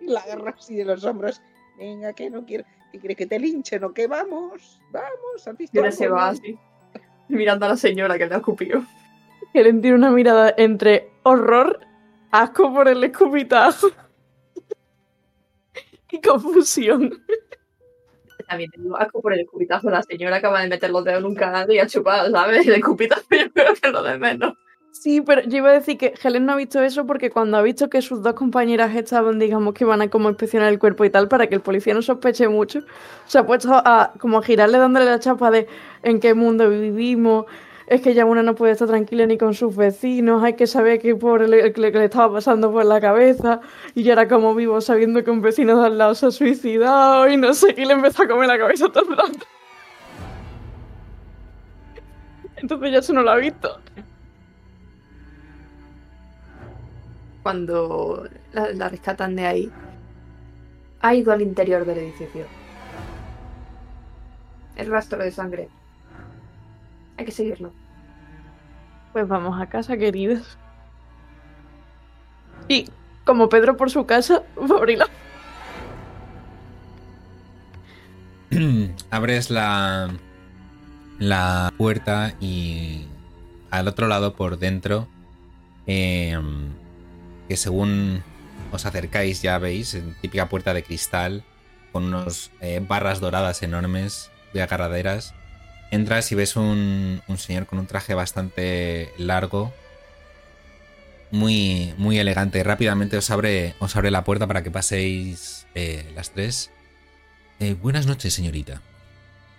y 0.00 0.06
la 0.08 0.20
agarro 0.20 0.48
así 0.56 0.76
de 0.76 0.86
los 0.86 1.04
hombros. 1.04 1.42
Venga, 1.76 2.14
que 2.14 2.30
no 2.30 2.46
quiero. 2.46 2.64
¿Qué 2.90 3.00
quiere 3.00 3.16
que 3.16 3.26
te 3.26 3.38
linchen 3.38 3.84
o 3.84 3.92
qué? 3.92 4.06
Vamos, 4.06 4.80
vamos, 4.90 5.46
¿has 5.46 5.56
visto 5.58 5.78
algo, 5.78 5.92
se 5.92 6.08
va 6.08 6.20
no? 6.20 6.38
así, 6.38 6.58
mirando 7.28 7.66
a 7.66 7.70
la 7.70 7.76
señora 7.76 8.18
que 8.18 8.26
le 8.26 8.34
ha 8.34 8.38
escupido. 8.38 8.82
Helen 9.52 9.80
tiene 9.80 9.96
una 9.96 10.10
mirada 10.10 10.54
entre 10.56 11.10
horror, 11.22 11.80
asco 12.30 12.72
por 12.72 12.88
el 12.88 13.02
escupitajo 13.04 13.88
y 16.10 16.20
confusión. 16.20 17.22
También 18.48 18.70
tengo 18.70 18.96
asco 18.96 19.22
por 19.22 19.32
el 19.32 19.40
escupitazo. 19.40 19.90
La 19.90 20.02
señora 20.02 20.37
acaba 20.37 20.60
de 20.60 20.68
meter 20.68 20.90
los 20.90 21.04
dedos 21.04 21.20
en 21.20 21.26
un 21.26 21.34
canal 21.34 21.70
y 21.72 21.78
ha 21.78 21.87
chupado, 21.87 22.30
¿sabes? 22.30 22.66
El 22.66 22.74
escupitazo 22.74 23.24
yo 23.30 23.52
creo 23.52 23.74
que 23.74 23.87
es 23.87 23.92
lo 23.92 24.02
de 24.02 24.18
menos. 24.18 24.54
Sí, 24.96 25.20
pero 25.20 25.42
yo 25.42 25.57
iba 25.59 25.70
a 25.70 25.72
decir 25.72 25.98
que 25.98 26.14
Helen 26.22 26.46
no 26.46 26.52
ha 26.52 26.57
visto 26.57 26.80
eso 26.80 27.04
porque 27.04 27.28
cuando 27.30 27.57
ha 27.57 27.62
visto 27.62 27.90
que 27.90 28.00
sus 28.00 28.22
dos 28.22 28.35
compañeras 28.35 28.94
estaban, 28.94 29.38
digamos, 29.40 29.74
que 29.74 29.85
van 29.85 30.00
a 30.02 30.09
como 30.09 30.28
inspeccionar 30.28 30.68
el 30.72 30.78
cuerpo 30.78 31.04
y 31.04 31.11
tal, 31.11 31.26
para 31.28 31.48
que 31.48 31.57
el 31.57 31.61
policía 31.62 31.94
no 31.94 32.00
sospeche 32.00 32.46
mucho, 32.48 32.80
se 33.26 33.38
ha 33.38 33.44
puesto 33.44 33.72
a 33.74 34.12
como 34.20 34.38
a 34.38 34.42
girarle 34.42 34.78
dándole 34.78 35.07
la 35.07 35.18
chapa 35.18 35.50
de 35.50 35.66
en 36.04 36.20
qué 36.20 36.33
mundo 36.35 36.70
vivimos, 36.70 37.44
es 37.88 38.00
que 38.02 38.14
ya 38.14 38.24
una 38.24 38.42
no 38.44 38.54
puede 38.54 38.72
estar 38.72 38.87
tranquila 38.88 39.26
ni 39.26 39.37
con 39.37 39.52
sus 39.54 39.74
vecinos, 39.76 40.42
hay 40.44 40.54
que 40.54 40.66
saber 40.68 41.00
qué 41.00 41.16
por 41.16 41.40
le, 41.48 41.72
que 41.72 41.80
le- 41.80 42.04
estaba 42.04 42.33
pasando 42.35 42.70
por 42.72 42.85
la 42.87 43.00
cabeza, 43.00 43.61
y 43.96 44.04
yo 44.04 44.12
era 44.12 44.28
como 44.28 44.54
vivo 44.54 44.80
sabiendo 44.80 45.24
que 45.24 45.30
un 45.33 45.42
vecino 45.42 45.78
de 45.80 45.87
al 45.87 45.98
lado 45.98 46.14
se 46.14 46.26
ha 46.26 46.30
suicidado 46.30 47.28
y 47.28 47.37
no 47.37 47.52
sé 47.52 47.74
qué, 47.74 47.85
le 47.85 47.94
empezó 47.94 48.22
a 48.22 48.28
comer 48.28 48.46
la 48.48 48.59
cabeza 48.59 48.88
todo 48.90 49.11
el 49.11 49.16
rato. 49.16 49.44
Entonces 52.57 52.92
ya 52.92 52.98
eso 52.98 53.12
no 53.12 53.22
lo 53.22 53.30
ha 53.30 53.37
visto. 53.37 53.80
Cuando 57.44 58.28
la, 58.52 58.72
la 58.72 58.88
rescatan 58.88 59.37
de 59.37 59.46
ahí, 59.46 59.72
ha 61.00 61.14
ido 61.14 61.30
al 61.33 61.42
interior 61.42 61.85
del 61.85 61.98
edificio. 61.98 62.46
El 64.76 64.90
rastro 64.90 65.22
de 65.22 65.30
sangre. 65.30 65.68
Hay 67.18 67.26
que 67.26 67.30
seguirlo. 67.30 67.70
Pues 69.12 69.28
vamos 69.28 69.61
a 69.61 69.66
casa, 69.66 69.96
queridas. 69.96 70.59
Y 72.66 72.88
como 73.24 73.48
Pedro 73.48 73.76
por 73.76 73.90
su 73.90 74.07
casa, 74.07 74.42
va 74.59 74.76
a 74.76 74.78
abrirla. 74.78 75.07
Abres 79.11 79.50
la, 79.50 80.09
la 81.18 81.72
puerta 81.76 82.35
y 82.40 83.07
al 83.70 83.88
otro 83.88 84.09
lado, 84.09 84.35
por 84.35 84.59
dentro, 84.59 85.07
eh, 85.87 86.38
que 87.48 87.57
según 87.57 88.22
os 88.72 88.87
acercáis 88.87 89.42
ya 89.42 89.59
veis, 89.59 89.94
en 89.94 90.14
típica 90.20 90.48
puerta 90.48 90.74
de 90.74 90.83
cristal, 90.83 91.44
con 91.92 92.04
unos 92.04 92.50
eh, 92.61 92.80
barras 92.87 93.20
doradas 93.20 93.62
enormes 93.62 94.30
de 94.52 94.62
agarraderas. 94.62 95.35
Entras 95.90 96.33
y 96.33 96.35
ves 96.35 96.57
un, 96.57 97.22
un 97.28 97.38
señor 97.38 97.66
con 97.66 97.78
un 97.78 97.87
traje 97.87 98.14
bastante 98.14 99.12
largo, 99.18 99.72
muy, 101.30 101.94
muy 101.98 102.18
elegante. 102.18 102.62
Rápidamente 102.62 103.16
os 103.16 103.30
abre, 103.30 103.74
os 103.78 103.94
abre 103.96 104.11
la 104.11 104.24
puerta 104.24 104.46
para 104.46 104.62
que 104.62 104.70
paséis 104.70 105.66
eh, 105.74 106.11
las 106.14 106.30
tres. 106.30 106.70
Eh, 107.61 107.74
buenas 107.74 108.07
noches, 108.07 108.33
señorita. 108.33 108.83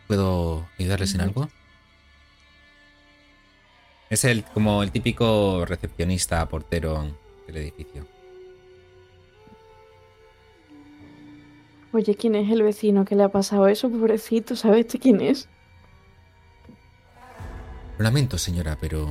¿Puedo 0.07 0.67
ayudarles 0.79 1.13
en 1.13 1.21
algo? 1.21 1.49
Es 4.09 4.23
el, 4.23 4.43
como 4.43 4.83
el 4.83 4.91
típico 4.91 5.65
recepcionista, 5.65 6.47
portero 6.47 7.17
del 7.55 7.63
edificio. 7.63 8.05
Oye, 11.93 12.15
¿quién 12.15 12.35
es 12.35 12.51
el 12.51 12.61
vecino 12.61 13.05
que 13.05 13.15
le 13.15 13.23
ha 13.23 13.29
pasado 13.29 13.67
eso, 13.67 13.89
pobrecito? 13.89 14.55
¿Sabes 14.55 14.89
de 14.89 14.99
quién 14.99 15.21
es? 15.21 15.47
Lo 17.97 18.03
lamento, 18.03 18.37
señora, 18.37 18.77
pero 18.79 19.07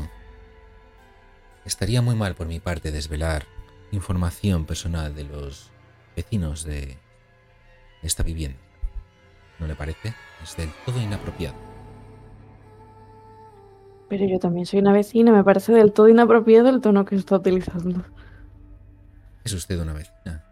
estaría 1.64 2.02
muy 2.02 2.14
mal 2.14 2.34
por 2.34 2.46
mi 2.46 2.60
parte 2.60 2.92
desvelar 2.92 3.46
información 3.90 4.66
personal 4.66 5.14
de 5.14 5.24
los 5.24 5.70
vecinos 6.14 6.64
de 6.64 6.98
esta 8.02 8.22
vivienda. 8.22 8.58
¿No 9.58 9.66
le 9.66 9.74
parece? 9.74 10.12
Es 10.42 10.56
del 10.56 10.68
todo 10.84 11.00
inapropiado. 11.00 11.54
Pero 14.08 14.26
yo 14.26 14.38
también 14.38 14.66
soy 14.66 14.80
una 14.80 14.92
vecina, 14.92 15.32
me 15.32 15.42
parece 15.42 15.72
del 15.72 15.92
todo 15.92 16.10
inapropiado 16.10 16.68
el 16.68 16.82
tono 16.82 17.06
que 17.06 17.16
está 17.16 17.36
utilizando. 17.36 18.04
Es 19.44 19.52
usted 19.52 19.78
una 19.78 19.92
vecina. 19.92 20.42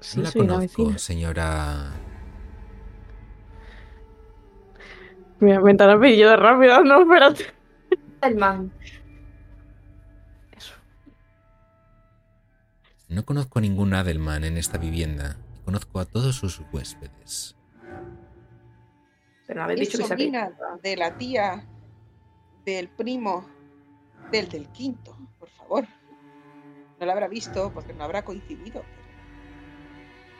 Sí, 0.00 0.18
no 0.18 0.24
la 0.24 0.30
soy 0.30 0.40
una 0.42 0.54
conozco, 0.54 0.82
vecina. 0.82 0.98
señora. 0.98 1.90
Me 5.38 5.46
voy 5.48 5.52
a 5.52 5.54
inventar 5.56 5.90
apellido 5.90 6.36
rápido, 6.36 6.82
no, 6.82 7.02
espérate. 7.02 7.44
El 8.22 8.36
man. 8.36 8.72
Eso. 10.56 10.74
No 13.08 13.24
conozco 13.24 13.58
a 13.58 13.62
ningún 13.62 13.94
Adelman 13.94 14.44
en 14.44 14.56
esta 14.56 14.78
vivienda. 14.78 15.36
Conozco 15.64 16.00
a 16.00 16.04
todos 16.06 16.36
sus 16.36 16.60
huéspedes. 16.72 17.56
Pero 19.46 19.58
no 19.60 19.64
habéis 19.64 19.82
Es 19.82 19.88
dicho 19.88 19.98
que 19.98 20.08
sobrina 20.08 20.50
de 20.82 20.96
la 20.96 21.16
tía, 21.16 21.64
del 22.64 22.88
primo, 22.88 23.46
del 24.32 24.48
del 24.48 24.68
quinto, 24.68 25.16
por 25.38 25.48
favor. 25.50 25.86
No 26.98 27.06
la 27.06 27.12
habrá 27.12 27.28
visto 27.28 27.70
porque 27.74 27.92
no 27.92 28.04
habrá 28.04 28.22
coincidido. 28.22 28.82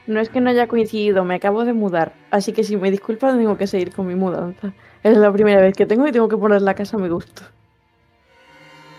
No 0.07 0.21
es 0.21 0.29
que 0.29 0.41
no 0.41 0.51
haya 0.51 0.69
coincidido, 0.69 1.25
me 1.25 1.35
acabo 1.35 1.65
de 1.65 1.73
mudar. 1.73 2.15
Así 2.31 2.53
que 2.53 2.63
si 2.63 2.77
me 2.77 2.91
disculpan, 2.91 3.39
tengo 3.39 3.59
que 3.59 3.67
seguir 3.67 3.93
con 3.93 4.07
mi 4.07 4.15
mudanza. 4.15 4.73
Es 5.03 5.17
la 5.17 5.33
primera 5.33 5.61
vez 5.61 5.75
que 5.77 5.85
tengo 5.85 6.07
y 6.07 6.13
tengo 6.13 6.29
que 6.29 6.37
poner 6.37 6.63
la 6.63 6.75
casa 6.75 6.97
a 6.97 7.01
mi 7.01 7.09
gusto. 7.09 7.43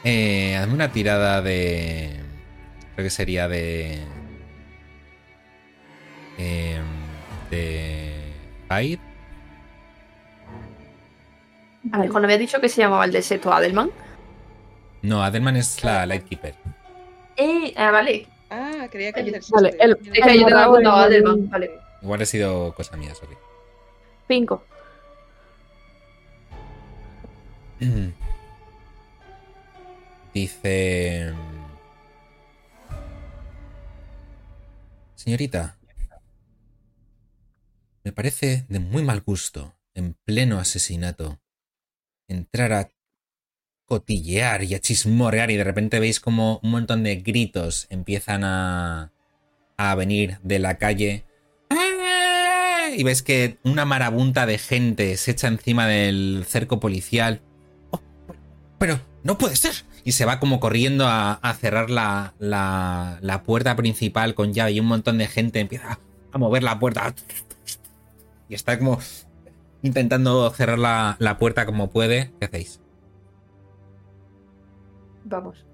Eh, 0.03 0.55
hazme 0.57 0.73
una 0.73 0.91
tirada 0.91 1.41
de. 1.41 2.19
Creo 2.93 3.05
que 3.05 3.09
sería 3.09 3.47
de. 3.47 3.99
Eh, 6.37 6.81
de. 7.49 8.33
Hyde. 8.69 8.99
Vale, 11.83 12.09
cuando 12.09 12.25
había 12.25 12.37
dicho 12.37 12.59
que 12.59 12.69
se 12.69 12.81
llamaba 12.81 13.05
el 13.05 13.11
deseto 13.11 13.51
Adelman. 13.51 13.89
No, 15.01 15.23
Adelman 15.23 15.55
es 15.55 15.83
la 15.83 16.05
Lightkeeper. 16.05 16.55
Eh, 17.37 17.73
ah, 17.77 17.91
vale. 17.91 18.27
Ah, 18.49 18.87
creía 18.91 19.13
que 19.13 19.21
Vale, 19.21 19.37
el 19.37 19.41
del 19.41 19.51
vale, 19.51 19.69
sexto. 19.71 19.83
el- 19.85 19.91
Es 19.91 19.97
que 20.25 20.39
yo 20.39 20.45
tengo 20.45 20.49
morado 20.49 20.71
apuntado 20.73 20.95
a 20.97 21.05
en 21.07 21.13
el- 21.13 21.25
Adelman. 21.27 21.49
Vale. 21.49 21.71
Igual 22.01 22.21
ha 22.21 22.25
sido 22.25 22.75
cosa 22.75 22.97
mía, 22.97 23.15
sorry. 23.15 23.37
Cinco. 24.27 24.63
Dice. 30.33 31.33
Señorita, 35.15 35.77
me 38.03 38.11
parece 38.13 38.65
de 38.69 38.79
muy 38.79 39.03
mal 39.03 39.21
gusto, 39.21 39.75
en 39.93 40.15
pleno 40.25 40.59
asesinato, 40.59 41.39
entrar 42.29 42.71
a 42.73 42.89
cotillear 43.87 44.63
y 44.63 44.75
a 44.75 44.79
chismorrear 44.79 45.49
y 45.49 45.55
de 45.57 45.63
repente 45.63 45.99
veis 45.99 46.19
como 46.19 46.59
un 46.61 46.71
montón 46.71 47.03
de 47.03 47.15
gritos 47.15 47.87
empiezan 47.89 48.43
a, 48.43 49.11
a 49.77 49.95
venir 49.95 50.39
de 50.43 50.59
la 50.59 50.77
calle. 50.77 51.25
Y 52.95 53.03
ves 53.03 53.21
que 53.21 53.57
una 53.63 53.85
marabunta 53.85 54.45
de 54.45 54.57
gente 54.57 55.15
se 55.17 55.31
echa 55.31 55.47
encima 55.47 55.87
del 55.87 56.45
cerco 56.47 56.79
policial. 56.79 57.41
Oh, 57.91 58.01
pero 58.77 58.99
no 59.23 59.37
puede 59.37 59.55
ser. 59.55 59.73
Y 60.03 60.13
se 60.13 60.25
va 60.25 60.39
como 60.39 60.59
corriendo 60.59 61.05
a, 61.05 61.33
a 61.33 61.53
cerrar 61.53 61.89
la, 61.89 62.33
la, 62.39 63.19
la 63.21 63.43
puerta 63.43 63.75
principal 63.75 64.35
con 64.35 64.53
llave 64.53 64.71
y 64.71 64.79
un 64.79 64.87
montón 64.87 65.17
de 65.17 65.27
gente 65.27 65.59
empieza 65.59 65.99
a 66.31 66.37
mover 66.37 66.63
la 66.63 66.79
puerta. 66.79 67.13
Y 68.49 68.55
está 68.55 68.79
como 68.79 68.99
intentando 69.83 70.49
cerrar 70.51 70.79
la, 70.79 71.17
la 71.19 71.37
puerta 71.37 71.65
como 71.65 71.89
puede. 71.91 72.31
¿Qué 72.39 72.45
hacéis? 72.45 72.79
Vamos. 75.27 75.65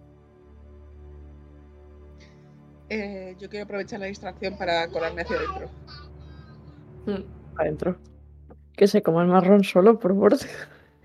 Eh, 2.89 3.35
yo 3.39 3.49
quiero 3.49 3.65
aprovechar 3.65 3.99
la 3.99 4.07
distracción 4.07 4.57
para 4.57 4.87
colarme 4.87 5.21
hacia 5.21 5.37
adentro. 5.37 5.69
Mm. 7.05 7.59
Adentro. 7.59 7.97
Que 8.75 8.87
se 8.87 9.01
coma 9.03 9.21
el 9.21 9.29
marrón 9.29 9.63
solo, 9.63 9.99
por 9.99 10.11
favor. 10.11 10.35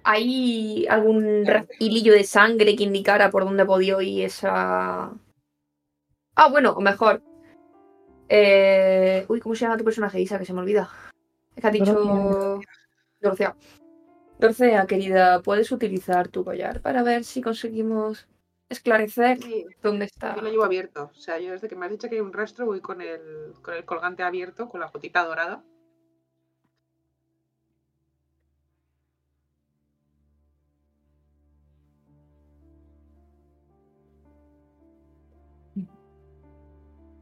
¿Hay 0.05 0.87
algún 0.89 1.45
hilillo 1.79 2.15
de 2.15 2.25
sangre 2.25 2.75
que 2.75 2.85
indicara 2.85 3.31
por 3.31 3.45
dónde 3.45 3.67
podía 3.67 4.01
ir 4.03 4.25
esa. 4.25 5.13
Ah, 6.35 6.49
bueno, 6.51 6.73
o 6.73 6.81
mejor. 6.81 7.23
Eh... 8.29 9.27
Uy, 9.29 9.41
¿cómo 9.41 9.55
se 9.55 9.67
llama 9.67 9.77
tu 9.77 9.85
personaje, 9.85 10.21
Isa? 10.21 10.39
Que 10.39 10.47
se 10.47 10.55
me 10.55 10.61
olvida. 10.61 10.89
Es 11.55 11.61
que 11.61 11.67
has 11.67 11.73
dicho. 11.73 12.61
Dorcea. 13.21 13.55
Dorcea, 14.39 14.87
querida, 14.87 15.43
¿puedes 15.43 15.73
utilizar 15.73 16.29
tu 16.29 16.45
collar 16.45 16.81
para 16.81 17.03
ver 17.03 17.25
si 17.25 17.43
conseguimos 17.43 18.29
esclarecer 18.69 19.39
Sí, 19.43 19.65
dónde 19.83 20.05
está? 20.07 20.35
yo 20.37 20.43
lo 20.43 20.51
llevo 20.51 20.65
abierto. 20.65 21.11
O 21.13 21.21
sea, 21.21 21.39
yo 21.39 21.53
desde 21.53 21.69
que 21.69 21.77
me 21.77 21.87
has 21.87 21.93
dicho 21.93 22.09
que 22.09 22.17
hay 22.17 22.21
un 22.21 22.33
rastro 22.33 22.67
voy 22.67 22.81
con 22.81 23.01
el, 23.01 23.55
con 23.63 23.75
el 23.75 23.85
colgante 23.85 24.23
abierto, 24.23 24.69
con 24.69 24.81
la 24.81 24.89
gotita 24.89 25.25
dorada. 25.25 25.65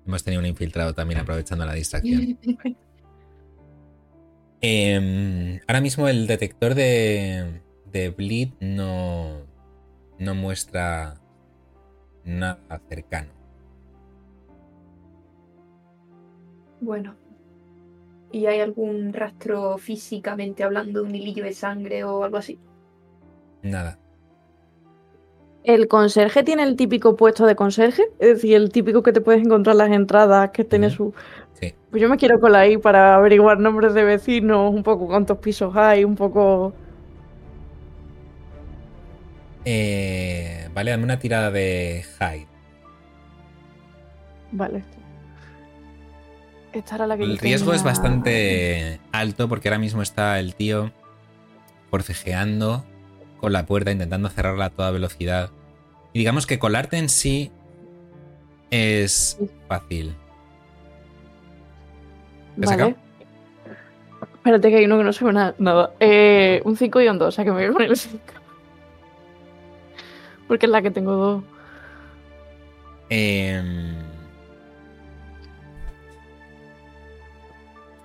Hemos 0.07 0.23
tenido 0.23 0.41
un 0.41 0.47
infiltrado 0.47 0.95
también 0.95 1.21
aprovechando 1.21 1.65
la 1.67 1.75
distracción. 1.75 2.39
Em, 4.63 5.61
ahora 5.69 5.83
mismo 5.83 6.09
el 6.09 6.27
detector 6.27 6.75
de, 6.75 7.61
de 7.85 8.09
Bleed 8.09 8.55
no, 8.61 9.47
no 10.19 10.35
muestra 10.35 11.21
nada 12.27 12.81
cercano. 12.89 13.31
Bueno. 16.81 17.15
¿Y 18.33 18.47
hay 18.47 18.61
algún 18.61 19.15
rastro 19.15 19.79
físicamente 19.79 20.63
hablando 20.63 21.01
de 21.01 21.09
un 21.09 21.15
hilillo 21.15 21.45
de 21.45 21.53
sangre 21.53 22.05
o 22.05 22.25
algo 22.25 22.37
así? 22.37 22.59
Nada. 23.63 23.99
¿El 25.65 25.89
conserje 25.89 26.43
tiene 26.45 26.63
el 26.63 26.77
típico 26.77 27.17
puesto 27.17 27.47
de 27.47 27.57
conserje? 27.57 28.05
Es 28.19 28.29
decir, 28.35 28.55
el 28.55 28.71
típico 28.71 29.03
que 29.03 29.13
te 29.13 29.21
puedes 29.21 29.43
encontrar 29.45 29.77
las 29.77 29.91
entradas, 29.91 30.51
que 30.51 30.65
tiene 30.65 30.91
su... 30.91 31.15
Sí. 31.55 31.75
Pues 31.91 32.03
yo 32.03 32.09
me 32.09 32.19
quiero 32.19 32.39
colar 32.39 32.63
ahí 32.63 32.77
para 32.77 33.17
averiguar 33.17 33.59
nombres 33.59 33.95
de 33.95 34.05
vecinos, 34.05 34.73
un 34.73 34.83
poco 34.83 35.07
cuántos 35.07 35.39
pisos 35.39 35.75
hay, 35.75 36.05
un 36.05 36.15
poco... 36.15 36.73
Eh, 39.65 40.66
vale, 40.77 40.91
dame 40.91 41.05
una 41.05 41.19
tirada 41.19 41.51
de 41.51 42.05
hide. 42.21 42.47
Vale. 44.53 44.85
Esta 46.73 46.97
era 46.97 47.07
la 47.07 47.17
que 47.17 47.25
El 47.25 47.39
riesgo 47.39 47.73
es 47.73 47.83
bastante 47.83 49.01
alto 49.11 49.49
porque 49.49 49.69
ahora 49.69 49.79
mismo 49.79 50.03
está 50.03 50.39
el 50.39 50.55
tío 50.55 50.93
forcejeando 51.91 52.85
con 53.41 53.55
la 53.55 53.65
puerta, 53.65 53.91
intentando 53.91 54.29
cerrarla 54.29 54.67
a 54.67 54.71
toda 54.71 54.91
velocidad. 54.91 55.51
Y 56.13 56.19
digamos 56.19 56.47
que 56.47 56.59
colarte 56.59 56.99
en 56.99 57.09
sí 57.09 57.51
es 58.71 59.39
fácil. 59.69 60.15
¿Qué 62.61 62.67
has 62.67 62.77
Vale. 62.77 62.97
Espérate 64.35 64.71
que 64.71 64.77
hay 64.77 64.85
uno 64.85 64.99
que 64.99 65.05
no 65.05 65.13
se 65.15 65.25
ve 65.25 65.33
nada. 65.33 65.55
nada. 65.59 65.95
Eh, 66.01 66.61
un 66.65 66.77
5 66.77 67.01
y 67.01 67.09
un 67.09 67.19
2, 67.19 67.29
o 67.29 67.31
sea 67.31 67.45
que 67.45 67.51
me 67.51 67.57
voy 67.57 67.67
a 67.67 67.73
poner 67.73 67.91
el 67.91 67.97
5. 67.97 68.19
Porque 70.49 70.67
es 70.67 70.73
la 70.73 70.83
que 70.83 70.91
tengo 70.91 71.13
dos. 71.13 71.45
Em, 73.09 73.95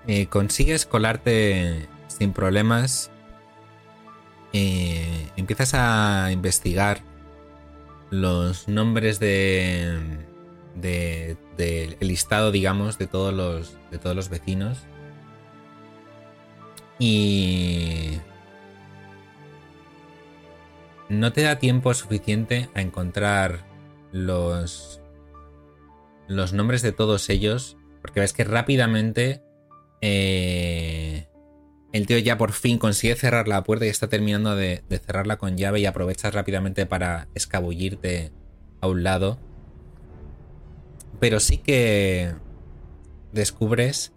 eh, 0.07 0.27
consigues 0.27 0.85
colarte 0.85 1.87
sin 2.07 2.33
problemas. 2.33 3.11
Eh, 4.53 5.29
empiezas 5.37 5.73
a 5.73 6.29
investigar 6.31 7.01
los 8.09 8.67
nombres 8.67 9.19
de, 9.19 9.97
de, 10.75 11.37
de- 11.57 11.97
el 11.99 12.07
listado, 12.09 12.51
digamos, 12.51 12.97
de 12.97 13.07
todos 13.07 13.33
los 13.33 13.77
de 13.91 13.97
todos 13.97 14.15
los 14.15 14.29
vecinos. 14.29 14.79
Y 16.99 18.19
no 21.11 21.33
te 21.33 21.41
da 21.41 21.59
tiempo 21.59 21.93
suficiente 21.93 22.69
a 22.73 22.81
encontrar 22.81 23.65
los 24.11 25.01
los 26.27 26.53
nombres 26.53 26.81
de 26.81 26.93
todos 26.93 27.29
ellos 27.29 27.77
porque 28.01 28.21
ves 28.21 28.31
que 28.31 28.45
rápidamente 28.45 29.43
eh, 29.99 31.27
el 31.91 32.07
tío 32.07 32.17
ya 32.17 32.37
por 32.37 32.53
fin 32.53 32.77
consigue 32.77 33.15
cerrar 33.15 33.49
la 33.49 33.63
puerta 33.63 33.85
y 33.85 33.89
está 33.89 34.07
terminando 34.07 34.55
de, 34.55 34.83
de 34.87 34.99
cerrarla 34.99 35.37
con 35.37 35.57
llave 35.57 35.81
y 35.81 35.85
aprovechas 35.85 36.33
rápidamente 36.33 36.85
para 36.85 37.27
escabullirte 37.35 38.31
a 38.79 38.87
un 38.87 39.03
lado. 39.03 39.37
Pero 41.19 41.41
sí 41.41 41.57
que 41.57 42.33
descubres 43.33 44.13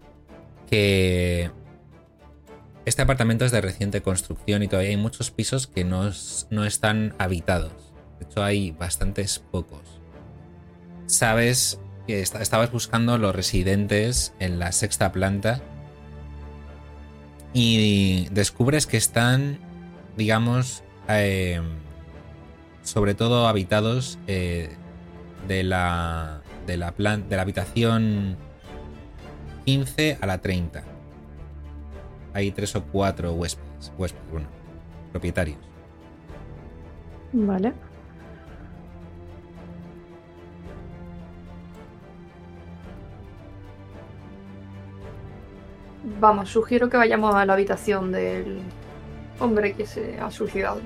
que 0.69 1.51
este 2.85 3.01
apartamento 3.01 3.45
es 3.45 3.51
de 3.51 3.61
reciente 3.61 4.01
construcción 4.01 4.63
y 4.63 4.67
todavía 4.67 4.91
hay 4.91 4.97
muchos 4.97 5.31
pisos 5.31 5.67
que 5.67 5.83
no, 5.83 6.09
no 6.49 6.65
están 6.65 7.13
habitados. 7.17 7.71
De 8.19 8.25
hecho, 8.25 8.43
hay 8.43 8.71
bastantes 8.71 9.39
pocos. 9.39 9.81
Sabes 11.07 11.79
que 12.07 12.21
esta- 12.21 12.41
estabas 12.41 12.71
buscando 12.71 13.17
los 13.17 13.35
residentes 13.35 14.33
en 14.39 14.59
la 14.59 14.71
sexta 14.71 15.11
planta 15.11 15.61
y 17.53 18.27
descubres 18.31 18.85
que 18.85 18.97
están, 18.97 19.57
digamos, 20.17 20.83
eh, 21.07 21.61
sobre 22.83 23.15
todo 23.15 23.47
habitados 23.47 24.19
eh, 24.27 24.69
de 25.47 25.63
la 25.63 26.41
de 26.67 26.77
la 26.77 26.91
de 26.91 27.35
la 27.35 27.41
habitación 27.41 28.37
15 29.65 30.17
a 30.21 30.25
la 30.25 30.39
30. 30.41 30.83
Hay 32.35 32.51
tres 32.51 32.75
o 32.75 32.83
cuatro 32.83 33.31
huéspedes, 33.33 33.93
huéspedes, 33.97 34.29
bueno, 34.31 34.47
propietarios. 35.11 35.57
Vale. 37.31 37.73
Vamos, 46.19 46.49
sugiero 46.49 46.89
que 46.89 46.97
vayamos 46.97 47.33
a 47.35 47.45
la 47.45 47.53
habitación 47.53 48.11
del 48.11 48.59
hombre 49.39 49.73
que 49.73 49.87
se 49.87 50.19
ha 50.19 50.29
suicidado. 50.29 50.81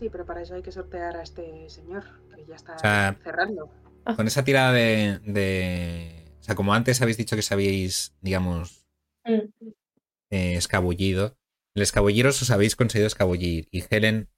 Sí, 0.00 0.08
pero 0.10 0.24
para 0.24 0.42
eso 0.42 0.54
hay 0.54 0.62
que 0.62 0.72
sortear 0.72 1.16
a 1.16 1.22
este 1.22 1.68
señor, 1.68 2.04
que 2.34 2.44
ya 2.46 2.56
está 2.56 2.74
O 2.74 2.78
sea, 2.78 3.16
cerrando. 3.22 3.68
Con 4.16 4.26
esa 4.26 4.42
tirada 4.42 4.72
de, 4.72 5.20
de- 5.24 6.32
O 6.40 6.42
sea, 6.42 6.54
como 6.54 6.72
antes 6.74 7.00
habéis 7.02 7.18
dicho 7.18 7.36
que 7.36 7.42
sabíais, 7.42 8.14
digamos, 8.20 8.79
eh, 9.24 10.54
escabullido. 10.54 11.36
El 11.74 11.82
escabulliros 11.82 12.40
os 12.42 12.50
habéis 12.50 12.76
conseguido 12.76 13.06
escabullir. 13.06 13.68
Y 13.70 13.84
Helen, 13.88 14.28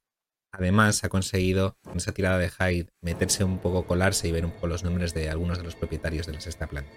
además, 0.51 1.03
ha 1.03 1.09
conseguido, 1.09 1.77
con 1.83 1.97
esa 1.97 2.13
tirada 2.13 2.37
de 2.37 2.49
Hyde, 2.49 2.89
meterse 3.01 3.43
un 3.43 3.59
poco, 3.59 3.85
colarse 3.85 4.27
y 4.27 4.31
ver 4.31 4.45
un 4.45 4.51
poco 4.51 4.67
los 4.67 4.83
nombres 4.83 5.13
de 5.13 5.29
algunos 5.29 5.57
de 5.57 5.63
los 5.63 5.75
propietarios 5.75 6.27
de 6.27 6.33
la 6.33 6.41
sexta 6.41 6.67
planta. 6.67 6.91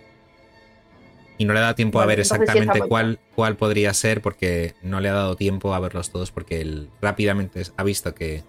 Y 1.38 1.44
no 1.44 1.52
le 1.52 1.58
ha 1.58 1.62
dado 1.62 1.74
tiempo 1.74 2.00
a 2.00 2.06
ver 2.06 2.16
sí 2.16 2.22
exactamente 2.22 2.80
cuál, 2.80 3.18
cuál 3.34 3.56
podría 3.56 3.92
ser, 3.92 4.22
porque 4.22 4.74
no 4.82 5.00
le 5.00 5.10
ha 5.10 5.14
dado 5.14 5.36
tiempo 5.36 5.74
a 5.74 5.80
verlos 5.80 6.10
todos, 6.10 6.30
porque 6.32 6.62
él 6.62 6.90
rápidamente 7.02 7.62
ha 7.76 7.82
visto 7.84 8.14
que, 8.14 8.42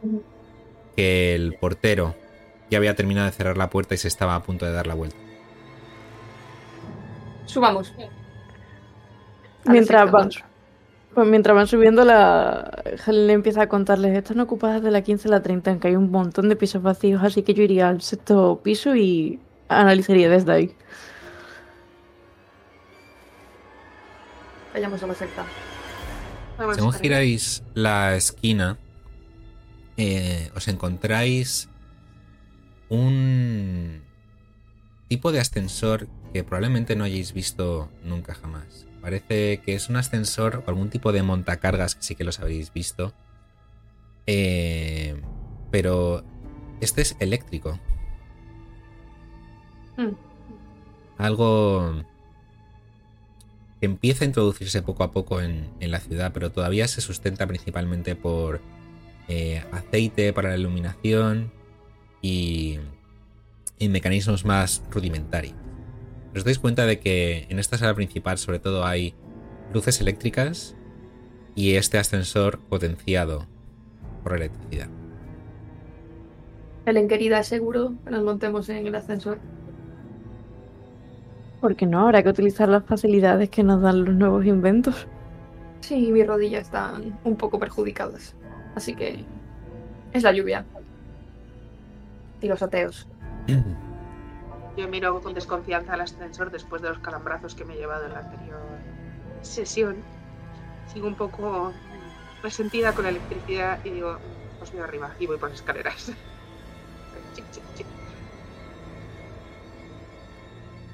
que 0.96 1.36
el 1.36 1.56
portero 1.56 2.16
ya 2.70 2.78
había 2.78 2.96
terminado 2.96 3.28
de 3.28 3.34
cerrar 3.34 3.58
la 3.58 3.70
puerta 3.70 3.94
y 3.94 3.98
se 3.98 4.08
estaba 4.08 4.36
a 4.36 4.44
punto 4.44 4.66
de 4.66 4.72
dar 4.72 4.88
la 4.88 4.94
vuelta. 4.94 5.18
Subamos. 7.46 7.94
Mientras 9.68 10.12
van, 10.12 10.30
pues 11.14 11.28
mientras 11.28 11.56
van 11.56 11.68
subiendo, 11.68 12.06
la 12.06 12.84
Helen 13.06 13.30
empieza 13.32 13.64
a 13.64 13.70
contarles, 13.70 14.18
están 14.18 14.40
ocupadas 14.40 14.82
de 14.84 14.92
la 14.92 15.02
15 15.02 15.28
a 15.28 15.32
la 15.32 15.42
30, 15.42 15.72
en 15.72 15.80
que 15.80 15.88
hay 15.88 15.96
un 15.96 16.12
montón 16.12 16.50
de 16.50 16.56
pisos 16.56 16.82
vacíos, 16.82 17.24
así 17.24 17.44
que 17.44 17.54
yo 17.54 17.64
iría 17.64 17.90
al 17.90 18.02
sexto 18.02 18.62
piso 18.64 18.96
y 18.96 19.40
analizaría 19.68 20.30
desde 20.30 20.52
ahí. 20.52 20.76
Vayamos 24.74 25.02
a 25.02 25.08
la 25.08 25.16
secta. 25.16 25.46
Vamos 26.58 26.76
Según 26.76 26.94
giráis 26.94 27.64
la 27.74 28.16
esquina, 28.16 28.78
eh, 29.98 30.52
os 30.56 30.68
encontráis 30.68 31.70
un 32.90 34.02
tipo 35.08 35.32
de 35.32 35.40
ascensor 35.40 36.08
que 36.34 36.44
probablemente 36.44 36.96
no 36.96 37.04
hayáis 37.04 37.34
visto 37.34 37.90
nunca 38.04 38.36
jamás. 38.36 38.87
Parece 39.08 39.60
que 39.60 39.74
es 39.74 39.88
un 39.88 39.96
ascensor 39.96 40.66
o 40.66 40.70
algún 40.70 40.90
tipo 40.90 41.14
de 41.14 41.24
montacargas 41.24 41.96
que 41.96 42.04
sí 42.04 42.16
que 42.16 42.26
los 42.26 42.42
habréis 42.42 42.74
visto. 42.74 43.14
Eh, 44.26 45.16
pero 45.72 46.26
este 46.82 47.04
es 47.04 47.16
eléctrico. 47.22 47.80
Mm. 49.96 50.10
Algo 51.18 52.04
que 53.80 53.86
empieza 53.86 54.26
a 54.26 54.28
introducirse 54.28 54.82
poco 54.82 55.06
a 55.06 55.14
poco 55.14 55.40
en, 55.40 55.70
en 55.80 55.92
la 55.92 56.02
ciudad, 56.02 56.34
pero 56.34 56.52
todavía 56.52 56.86
se 56.90 57.00
sustenta 57.00 57.48
principalmente 57.48 58.18
por 58.18 58.60
eh, 59.30 59.64
aceite 59.72 60.34
para 60.34 60.50
la 60.50 60.58
iluminación 60.58 61.54
y, 62.22 62.78
y 63.80 63.88
mecanismos 63.88 64.44
más 64.44 64.84
rudimentarios. 64.92 65.67
Os 66.38 66.44
dais 66.44 66.60
cuenta 66.60 66.86
de 66.86 67.00
que 67.00 67.48
en 67.50 67.58
esta 67.58 67.80
sala 67.80 67.96
principal 67.96 68.38
sobre 68.38 68.60
todo 68.60 68.86
hay 68.86 69.16
luces 69.74 70.00
eléctricas 70.02 70.76
y 71.56 71.76
este 71.76 71.98
ascensor 71.98 72.60
potenciado 72.60 73.48
por 74.22 74.36
electricidad. 74.36 74.88
Helen, 76.86 77.08
querida, 77.08 77.40
¿es 77.40 77.48
seguro 77.48 77.96
que 78.06 78.12
nos 78.12 78.24
montemos 78.24 78.70
en 78.70 78.86
el 78.86 78.94
ascensor? 78.94 79.40
Porque 81.60 81.88
no, 81.88 82.02
habrá 82.02 82.22
que 82.22 82.30
utilizar 82.30 82.70
las 82.70 82.86
facilidades 82.86 83.50
que 83.50 83.64
nos 83.64 83.82
dan 83.82 84.06
los 84.06 84.14
nuevos 84.14 84.46
inventos. 84.46 85.08
Sí, 85.80 86.12
mis 86.12 86.28
rodillas 86.28 86.68
están 86.68 87.18
un 87.24 87.36
poco 87.36 87.58
perjudicadas. 87.58 88.36
Así 88.76 88.96
que 88.96 89.26
es 90.14 90.22
la 90.22 90.32
lluvia. 90.34 90.66
Y 92.42 92.48
los 92.48 92.62
ateos. 92.62 93.08
Yo 94.78 94.88
miro 94.88 95.22
con 95.22 95.34
desconfianza 95.34 95.94
al 95.94 96.02
ascensor 96.02 96.52
después 96.52 96.82
de 96.82 96.90
los 96.90 97.00
calambrazos 97.00 97.56
que 97.56 97.66
me 97.66 97.74
he 97.74 97.78
llevado 97.78 98.06
en 98.06 98.14
la 98.14 98.20
anterior 98.20 98.62
sesión. 99.42 99.98
Sigo 100.94 101.08
un 101.08 101.16
poco 101.16 101.74
resentida 102.44 102.94
con 102.94 103.06
la 103.06 103.10
electricidad 103.10 103.80
y 103.84 103.90
digo, 103.90 104.20
os 104.62 104.72
voy 104.72 104.82
arriba 104.82 105.16
y 105.20 105.26
voy 105.26 105.38
por 105.38 105.50
las 105.50 105.60
escaleras. 105.60 106.06
Chic, 107.36 107.46
chic, 107.52 107.64
chic. 107.76 107.88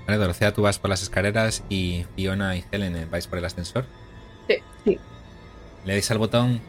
Vale, 0.06 0.18
Dorothea, 0.18 0.54
tú 0.54 0.62
vas 0.62 0.80
por 0.80 0.90
las 0.90 1.02
escaleras 1.02 1.64
y 1.70 2.06
Fiona 2.16 2.58
y 2.58 2.66
Helen 2.72 3.10
vais 3.10 3.28
por 3.28 3.38
el 3.38 3.46
ascensor. 3.46 3.86
Sí. 4.48 4.56
Sí. 4.84 5.00
Le 5.86 5.94
dais 5.94 6.12
al 6.12 6.18
botón. 6.18 6.62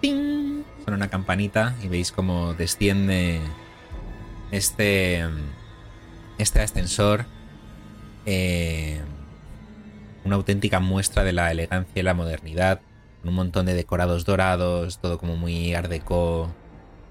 ¡Ting! 0.00 0.56
una 0.94 1.08
campanita 1.08 1.74
y 1.82 1.88
veis 1.88 2.12
cómo 2.12 2.54
desciende 2.54 3.40
este, 4.50 5.24
este 6.38 6.60
ascensor. 6.60 7.26
eh, 8.26 9.00
una 10.24 10.36
auténtica 10.36 10.80
muestra 10.80 11.22
de 11.24 11.32
la 11.32 11.50
elegancia 11.52 12.00
y 12.00 12.02
la 12.02 12.14
modernidad. 12.14 12.80
Con 13.20 13.30
un 13.30 13.34
montón 13.36 13.66
de 13.66 13.74
decorados 13.74 14.24
dorados, 14.24 14.98
todo 14.98 15.18
como 15.18 15.36
muy 15.36 15.74
art 15.74 15.90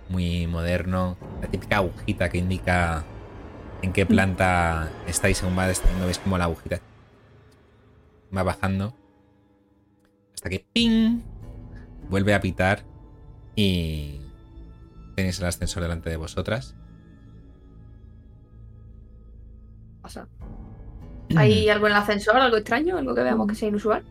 muy 0.09 0.47
moderno. 0.47 1.17
La 1.41 1.47
típica 1.47 1.77
agujita 1.77 2.29
que 2.29 2.37
indica 2.37 3.03
en 3.81 3.93
qué 3.93 4.05
planta 4.05 4.91
estáis 5.07 5.37
según 5.37 5.57
va. 5.57 5.67
Veis 5.67 6.19
como 6.19 6.37
la 6.37 6.45
agujita 6.45 6.79
va 8.35 8.43
bajando. 8.43 8.93
Hasta 10.33 10.49
que 10.49 10.65
¡ping! 10.73 11.21
Vuelve 12.09 12.33
a 12.33 12.41
pitar 12.41 12.83
y 13.55 14.19
tenéis 15.15 15.39
el 15.39 15.45
ascensor 15.45 15.81
delante 15.81 16.09
de 16.09 16.17
vosotras. 16.17 16.75
Pasa? 20.05 20.27
¿Hay 21.35 21.67
algo 21.69 21.87
en 21.87 21.93
el 21.93 21.97
ascensor, 21.97 22.37
algo 22.37 22.57
extraño, 22.57 22.97
algo 22.97 23.15
que 23.15 23.23
veamos 23.23 23.47
que 23.47 23.55
sea 23.55 23.69
inusual? 23.69 24.03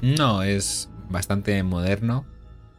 No, 0.00 0.42
es 0.42 0.88
bastante 1.10 1.60
moderno. 1.64 2.24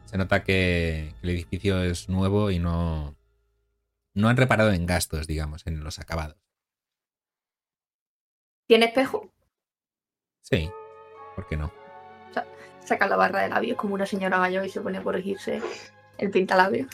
Se 0.06 0.16
nota 0.16 0.42
que 0.42 1.14
el 1.22 1.30
edificio 1.30 1.82
es 1.82 2.08
nuevo 2.08 2.50
y 2.50 2.58
no, 2.58 3.14
no 4.14 4.28
han 4.28 4.36
reparado 4.36 4.72
en 4.72 4.86
gastos, 4.86 5.26
digamos, 5.26 5.66
en 5.66 5.84
los 5.84 5.98
acabados. 5.98 6.36
¿Tiene 8.66 8.86
espejo? 8.86 9.30
Sí, 10.40 10.70
¿por 11.36 11.46
qué 11.46 11.56
no? 11.56 11.70
Saca 12.80 13.06
la 13.06 13.16
barra 13.16 13.42
de 13.42 13.48
labios 13.48 13.76
como 13.78 13.94
una 13.94 14.04
señora 14.06 14.38
mayor 14.38 14.64
y 14.64 14.68
se 14.70 14.80
pone 14.80 14.98
a 14.98 15.02
corregirse 15.02 15.62
el 16.18 16.30
pintalabio. 16.30 16.86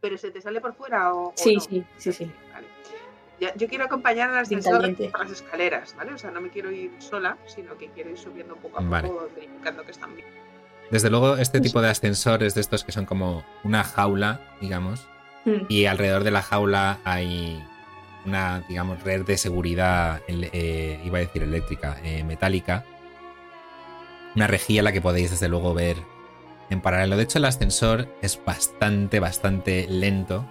¿Pero 0.00 0.18
se 0.18 0.30
te 0.30 0.40
sale 0.42 0.60
por 0.60 0.74
fuera 0.74 1.14
o, 1.14 1.28
o 1.28 1.32
Sí, 1.36 1.54
no? 1.54 1.60
sí, 1.60 1.84
sí, 1.96 2.12
sí. 2.12 2.30
Vale. 2.52 2.66
Ya, 3.40 3.52
yo 3.56 3.66
quiero 3.68 3.84
acompañar 3.84 4.30
al 4.30 4.38
ascensor 4.38 4.94
por 5.10 5.20
las 5.20 5.30
escaleras, 5.32 5.94
¿vale? 5.96 6.12
O 6.14 6.18
sea, 6.18 6.30
no 6.30 6.40
me 6.40 6.50
quiero 6.50 6.70
ir 6.70 6.92
sola, 6.98 7.36
sino 7.46 7.76
que 7.76 7.88
quiero 7.88 8.10
ir 8.10 8.18
subiendo 8.18 8.54
poco 8.56 8.78
a 8.78 8.82
Vale. 8.82 9.08
poco, 9.08 9.28
verificando 9.34 9.82
que 9.84 9.90
están 9.90 10.14
bien. 10.14 10.28
Desde 10.90 11.10
luego, 11.10 11.36
este 11.38 11.60
tipo 11.60 11.80
de 11.80 11.88
ascensores 11.88 12.54
de 12.54 12.60
estos 12.60 12.84
que 12.84 12.92
son 12.92 13.06
como 13.06 13.44
una 13.64 13.82
jaula, 13.82 14.40
digamos, 14.60 15.06
Mm. 15.44 15.64
y 15.68 15.86
alrededor 15.86 16.22
de 16.22 16.30
la 16.30 16.40
jaula 16.42 16.98
hay 17.02 17.60
una, 18.24 18.62
digamos, 18.68 19.02
red 19.02 19.22
de 19.24 19.36
seguridad, 19.36 20.20
eh, 20.28 21.00
iba 21.04 21.18
a 21.18 21.20
decir 21.22 21.42
eléctrica, 21.42 21.96
eh, 22.04 22.22
metálica. 22.22 22.84
Una 24.36 24.46
rejilla 24.46 24.82
a 24.82 24.84
la 24.84 24.92
que 24.92 25.00
podéis, 25.00 25.30
desde 25.32 25.48
luego, 25.48 25.74
ver 25.74 25.96
en 26.70 26.80
paralelo. 26.80 27.16
De 27.16 27.24
hecho, 27.24 27.38
el 27.38 27.44
ascensor 27.46 28.06
es 28.22 28.40
bastante, 28.44 29.18
bastante 29.18 29.86
lento 29.88 30.48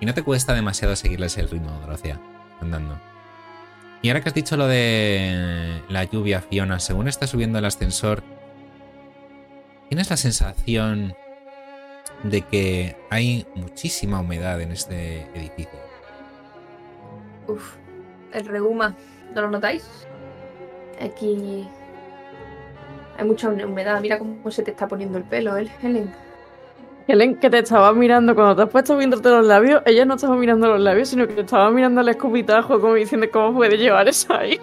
y 0.00 0.06
no 0.06 0.14
te 0.14 0.22
cuesta 0.22 0.54
demasiado 0.54 0.96
seguirles 0.96 1.38
el 1.38 1.48
ritmo, 1.48 1.70
Dorothea, 1.80 2.20
andando. 2.60 3.00
Y 4.02 4.08
ahora 4.08 4.20
que 4.20 4.28
has 4.28 4.34
dicho 4.34 4.56
lo 4.56 4.66
de 4.68 5.82
la 5.88 6.04
lluvia, 6.04 6.40
Fiona, 6.40 6.78
según 6.78 7.08
está 7.08 7.26
subiendo 7.26 7.58
el 7.58 7.64
ascensor, 7.64 8.22
¿tienes 9.88 10.10
la 10.10 10.16
sensación 10.16 11.14
de 12.22 12.42
que 12.42 12.96
hay 13.10 13.46
muchísima 13.54 14.20
humedad 14.20 14.60
en 14.60 14.72
este 14.72 15.22
edificio? 15.34 15.78
Uf, 17.48 17.76
el 18.32 18.46
reuma, 18.46 18.94
¿no 19.34 19.42
lo 19.42 19.50
notáis? 19.50 20.06
Aquí 21.00 21.66
hay 23.18 23.24
mucha 23.24 23.48
humedad. 23.48 24.00
Mira 24.00 24.18
cómo 24.18 24.50
se 24.50 24.62
te 24.62 24.72
está 24.72 24.86
poniendo 24.88 25.18
el 25.18 25.24
pelo, 25.24 25.56
¿eh, 25.56 25.68
Helen. 25.82 26.25
Helen, 27.08 27.36
que 27.36 27.48
te 27.48 27.58
estaba 27.58 27.92
mirando 27.92 28.34
cuando 28.34 28.56
te 28.56 28.62
has 28.62 28.68
puesto 28.68 28.96
viéndote 28.96 29.28
los 29.28 29.46
labios, 29.46 29.80
ella 29.86 30.04
no 30.04 30.14
estaba 30.14 30.36
mirando 30.36 30.68
los 30.68 30.80
labios, 30.80 31.08
sino 31.08 31.28
que 31.28 31.34
te 31.34 31.40
estaba 31.42 31.70
mirando 31.70 32.00
el 32.00 32.08
escupitajo, 32.08 32.80
como 32.80 32.94
diciendo 32.94 33.28
cómo 33.32 33.54
puede 33.54 33.76
llevar 33.78 34.08
eso 34.08 34.34
ahí. 34.34 34.58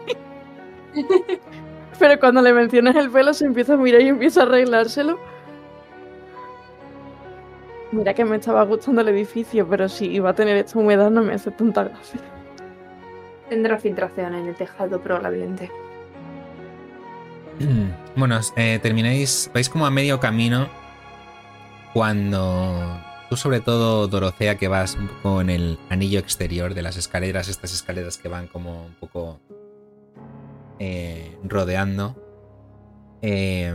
Pero 2.00 2.20
cuando 2.20 2.42
le 2.42 2.52
mencionas 2.52 2.96
el 2.98 3.10
pelo, 3.10 3.34
se 3.34 3.46
empieza 3.46 3.76
a 3.76 3.78
mirar 3.78 4.02
y 4.02 4.10
empieza 4.10 4.42
a 4.42 4.44
arreglárselo. 4.44 5.18
Mira 7.94 8.14
que 8.14 8.26
me 8.26 8.38
estaba 8.38 8.64
gustando 8.64 9.02
el 9.02 9.10
edificio, 9.10 9.68
pero 9.68 9.88
si 9.88 10.08
iba 10.08 10.32
a 10.32 10.34
tener 10.34 10.58
esta 10.58 10.80
humedad 10.80 11.12
no 11.12 11.22
me 11.22 11.36
hace 11.36 11.52
tanta 11.52 11.84
gracia. 11.84 12.20
Tendrá 13.50 13.78
filtración 13.78 14.34
en 14.34 14.48
el 14.48 14.56
tejado, 14.56 15.00
probablemente. 15.00 15.72
Bueno, 18.16 18.40
eh, 18.58 18.80
termináis, 18.80 19.50
vais 19.56 19.68
como 19.68 19.88
a 19.88 19.90
medio 19.90 20.20
camino 20.20 20.68
cuando 21.94 23.00
tú 23.30 23.38
sobre 23.38 23.62
todo, 23.62 24.08
Dorothea, 24.08 24.58
que 24.58 24.68
vas 24.68 24.96
un 24.96 25.08
poco 25.08 25.42
en 25.42 25.50
el 25.50 25.80
anillo 25.90 26.20
exterior 26.20 26.74
de 26.74 26.82
las 26.82 26.98
escaleras, 26.98 27.48
estas 27.48 27.74
escaleras 27.74 28.18
que 28.18 28.28
van 28.28 28.48
como 28.48 28.86
un 28.86 28.94
poco 28.96 29.40
eh, 30.80 31.38
rodeando, 31.44 32.16
eh, 33.22 33.74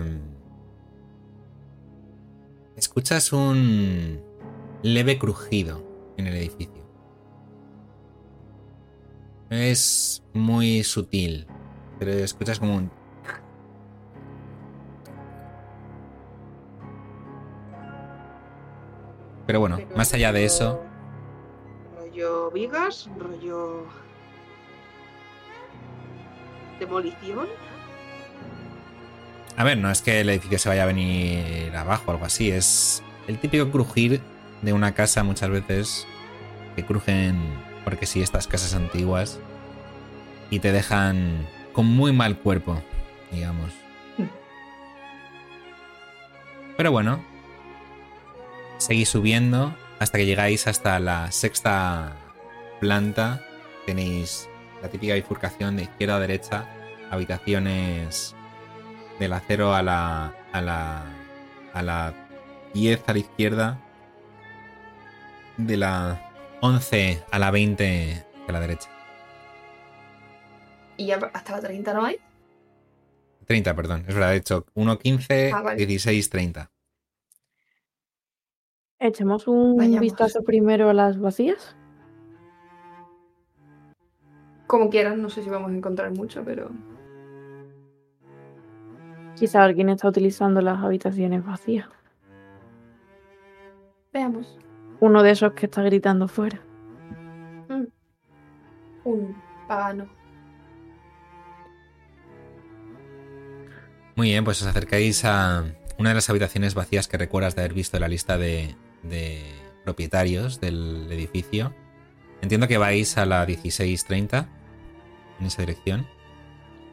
escuchas 2.76 3.32
un 3.32 4.20
leve 4.82 5.18
crujido 5.18 5.84
en 6.16 6.26
el 6.26 6.34
edificio. 6.34 6.86
Es 9.50 10.22
muy 10.34 10.84
sutil, 10.84 11.46
pero 11.98 12.12
escuchas 12.12 12.58
como 12.58 12.76
un 12.76 12.90
Pero 19.48 19.60
bueno, 19.60 19.76
Pero 19.78 19.96
más 19.96 20.12
allá 20.12 20.30
de 20.30 20.44
eso, 20.44 20.84
Rollo 21.98 22.50
vigas, 22.50 23.08
rollo. 23.18 23.86
demolición. 26.78 27.48
a 29.56 29.64
ver, 29.64 29.78
no 29.78 29.90
es 29.90 30.02
que 30.02 30.20
el 30.20 30.28
edificio 30.28 30.58
se 30.58 30.68
vaya 30.68 30.82
a 30.82 30.86
venir 30.86 31.74
abajo 31.74 32.04
o 32.08 32.10
algo 32.10 32.26
así, 32.26 32.50
es 32.50 33.02
el 33.26 33.38
típico 33.38 33.70
crujir 33.70 34.20
de 34.60 34.74
una 34.74 34.92
casa 34.92 35.24
muchas 35.24 35.48
veces 35.48 36.06
que 36.76 36.84
crujen 36.84 37.40
porque 37.84 38.04
sí, 38.04 38.20
estas 38.20 38.46
casas 38.46 38.74
antiguas 38.74 39.40
y 40.50 40.58
te 40.58 40.72
dejan 40.72 41.48
con 41.72 41.86
muy 41.86 42.12
mal 42.12 42.36
cuerpo, 42.38 42.82
digamos. 43.32 43.72
Pero 46.76 46.92
bueno, 46.92 47.24
seguís 48.78 49.08
subiendo 49.08 49.74
hasta 49.98 50.18
que 50.18 50.26
llegáis 50.26 50.66
hasta 50.66 50.98
la 51.00 51.30
sexta 51.32 52.12
planta. 52.80 53.44
Tenéis 53.86 54.48
la 54.82 54.88
típica 54.88 55.14
bifurcación 55.14 55.76
de 55.76 55.82
izquierda 55.84 56.16
a 56.16 56.20
derecha, 56.20 56.66
habitaciones 57.10 58.34
del 59.18 59.32
acero 59.32 59.74
a 59.74 59.82
la 59.82 60.34
a 60.52 60.60
la 60.60 61.04
a 61.72 61.82
la 61.82 62.14
10 62.74 63.02
a 63.06 63.12
la 63.12 63.18
izquierda, 63.18 63.78
de 65.56 65.76
la 65.76 66.30
11 66.60 67.22
a 67.30 67.38
la 67.38 67.50
20 67.50 68.24
a 68.46 68.52
la 68.52 68.60
derecha. 68.60 68.88
¿Y 70.96 71.06
ya 71.06 71.18
hasta 71.32 71.52
la 71.52 71.60
30 71.60 71.94
no 71.94 72.04
hay? 72.04 72.16
30, 73.46 73.74
perdón, 73.74 74.04
es 74.06 74.14
verdad, 74.14 74.30
de 74.30 74.36
hecho, 74.36 74.66
1, 74.74 74.98
15, 74.98 75.52
Ah, 75.54 75.62
vale. 75.62 75.86
16, 75.86 76.28
30. 76.28 76.70
Echemos 79.00 79.46
un 79.46 79.76
Vayamos. 79.76 80.00
vistazo 80.00 80.42
primero 80.42 80.90
a 80.90 80.94
las 80.94 81.20
vacías. 81.20 81.76
Como 84.66 84.90
quieran, 84.90 85.22
no 85.22 85.30
sé 85.30 85.42
si 85.42 85.48
vamos 85.48 85.70
a 85.70 85.74
encontrar 85.74 86.12
mucho, 86.12 86.42
pero. 86.44 86.70
Quizá 89.36 89.62
alguien 89.62 89.88
está 89.88 90.08
utilizando 90.08 90.60
las 90.60 90.82
habitaciones 90.82 91.44
vacías. 91.44 91.88
Veamos. 94.12 94.58
Uno 95.00 95.22
de 95.22 95.30
esos 95.30 95.52
que 95.52 95.66
está 95.66 95.82
gritando 95.82 96.26
fuera. 96.26 96.60
Un 99.04 99.36
pagano. 99.68 100.08
Muy 104.16 104.30
bien, 104.30 104.44
pues 104.44 104.60
os 104.60 104.66
acercáis 104.66 105.24
a 105.24 105.64
una 105.98 106.08
de 106.08 106.14
las 106.16 106.28
habitaciones 106.28 106.74
vacías 106.74 107.06
que 107.06 107.16
recuerdas 107.16 107.54
de 107.54 107.62
haber 107.62 107.74
visto 107.74 107.96
en 107.96 108.00
la 108.00 108.08
lista 108.08 108.36
de, 108.36 108.74
de 109.02 109.42
propietarios 109.84 110.60
del 110.60 111.06
edificio. 111.10 111.72
Entiendo 112.42 112.68
que 112.68 112.78
vais 112.78 113.16
a 113.18 113.26
la 113.26 113.44
1630 113.46 114.48
en 115.40 115.46
esa 115.46 115.62
dirección. 115.62 116.06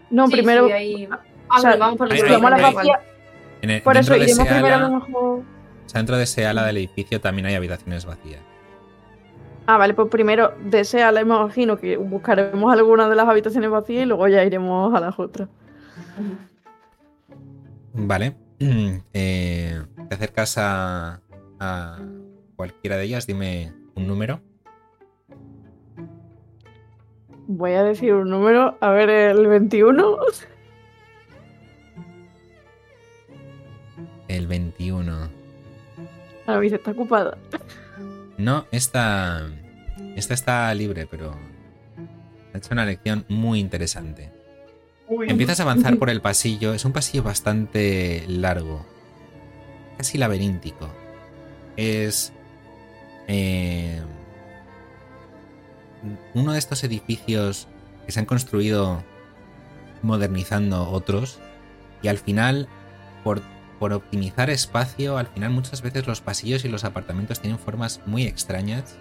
No, 0.10 0.28
Sí, 0.28 0.34
primero 0.34 0.68
sí, 0.68 0.74
ahí- 0.74 1.10
Ah, 1.50 1.58
o 1.58 1.60
sea, 1.62 1.70
bueno, 1.72 1.86
vamos 1.86 1.98
por 1.98 2.08
el 2.08 2.14
ahí- 2.14 2.20
otro 2.22 2.36
ahí- 2.36 2.42
vamos 2.42 2.48
a 2.48 2.58
las 2.62 2.70
ahí- 2.70 2.76
vacías. 2.76 3.00
En 3.62 3.70
el- 3.70 3.82
Por 3.82 3.98
eso 3.98 4.12
dentro, 4.14 4.26
de 4.26 4.32
iremos 4.32 4.48
primero 4.48 4.76
a 4.76 4.80
lo 4.80 4.90
mejor. 5.00 5.14
o 5.40 5.44
sea, 5.86 6.00
dentro 6.00 6.18
de 6.18 6.24
ese 6.24 6.46
ala 6.46 6.66
del 6.66 6.78
edificio 6.78 7.22
también 7.22 7.46
hay 7.48 7.56
habitaciones 7.56 8.06
vacías. 8.06 8.42
Ah, 9.68 9.78
vale, 9.78 9.94
pues 9.96 10.10
primero 10.10 10.54
de 10.64 10.82
ese 10.82 11.02
ala 11.04 11.22
imagino 11.22 11.78
que 11.78 11.98
buscaremos 11.98 12.72
alguna 12.72 13.10
de 13.10 13.16
las 13.16 13.28
habitaciones 13.28 13.70
vacías 13.72 14.04
y 14.04 14.06
luego 14.06 14.28
ya 14.28 14.44
iremos 14.44 14.94
a 14.94 15.00
las 15.00 15.18
otras. 15.20 15.50
Vale. 17.94 18.36
Eh, 19.14 19.82
te 20.10 20.16
acercas 20.16 20.58
a, 20.58 21.20
a 21.60 22.00
cualquiera 22.56 22.98
de 22.98 23.06
ellas, 23.06 23.28
dime 23.28 23.74
un 23.96 24.08
número. 24.08 24.42
Voy 27.48 27.74
a 27.74 27.84
decir 27.84 28.14
un 28.14 28.30
número. 28.30 28.78
A 28.82 28.90
ver, 28.90 29.10
el 29.10 29.48
21. 29.48 30.18
El 34.28 34.48
21. 34.48 35.30
La 36.48 36.60
misa 36.60 36.76
está 36.76 36.92
ocupada. 36.92 37.38
No, 38.38 38.66
esta. 38.72 39.48
Esta 40.16 40.34
está 40.34 40.74
libre, 40.74 41.08
pero. 41.10 41.36
Ha 42.54 42.58
hecho 42.58 42.70
una 42.72 42.86
lección 42.86 43.26
muy 43.28 43.60
interesante. 43.60 44.32
Empiezas 45.08 45.60
a 45.60 45.64
avanzar 45.64 45.98
por 46.00 46.10
el 46.10 46.22
pasillo. 46.22 46.74
Es 46.74 46.84
un 46.86 46.94
pasillo 46.94 47.22
bastante 47.22 48.24
largo. 48.28 48.86
Casi 49.98 50.18
laberíntico. 50.18 50.90
Es. 51.78 52.34
eh, 53.28 54.02
uno 56.34 56.54
de 56.54 56.60
estos 56.60 56.84
edificios 56.84 57.68
que 58.06 58.12
se 58.12 58.20
han 58.20 58.26
construido 58.26 59.04
modernizando 60.02 60.90
otros. 60.90 61.40
Y 62.02 62.08
al 62.08 62.18
final, 62.18 62.68
por, 63.24 63.42
por 63.80 63.94
optimizar 63.94 64.50
espacio, 64.50 65.18
al 65.18 65.28
final 65.28 65.50
muchas 65.52 65.82
veces 65.82 66.08
los 66.08 66.22
pasillos 66.22 66.66
y 66.66 66.70
los 66.70 66.84
apartamentos 66.84 67.40
tienen 67.40 67.60
formas 67.60 68.02
muy 68.06 68.24
extrañas. 68.24 68.98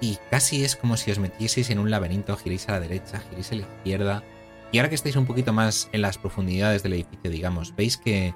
Y 0.00 0.18
casi 0.30 0.64
es 0.64 0.76
como 0.76 0.96
si 0.96 1.10
os 1.10 1.18
metieseis 1.18 1.70
en 1.70 1.80
un 1.80 1.90
laberinto, 1.90 2.36
giréis 2.36 2.68
a 2.68 2.72
la 2.72 2.80
derecha, 2.80 3.20
giréis 3.28 3.52
a 3.52 3.56
la 3.56 3.62
izquierda. 3.62 4.22
Y 4.70 4.78
ahora 4.78 4.88
que 4.88 4.94
estáis 4.94 5.16
un 5.16 5.26
poquito 5.26 5.52
más 5.52 5.88
en 5.92 6.02
las 6.02 6.18
profundidades 6.18 6.82
del 6.82 6.92
edificio, 6.92 7.30
digamos, 7.30 7.74
veis 7.74 7.96
que 7.96 8.34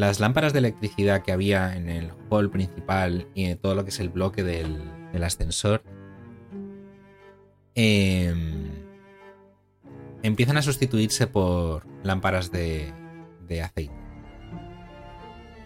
las 0.00 0.18
lámparas 0.18 0.54
de 0.54 0.60
electricidad 0.60 1.22
que 1.22 1.30
había 1.30 1.76
en 1.76 1.90
el 1.90 2.10
hall 2.30 2.50
principal 2.50 3.28
y 3.34 3.44
en 3.44 3.58
todo 3.58 3.74
lo 3.74 3.84
que 3.84 3.90
es 3.90 4.00
el 4.00 4.08
bloque 4.08 4.42
del, 4.42 4.80
ascensor 5.22 5.82
em, 7.74 8.70
empiezan 10.22 10.56
a 10.56 10.62
sustituirse 10.62 11.26
por 11.26 11.86
lámparas 12.02 12.50
de, 12.50 12.94
de 13.46 13.60
aceite. 13.60 13.94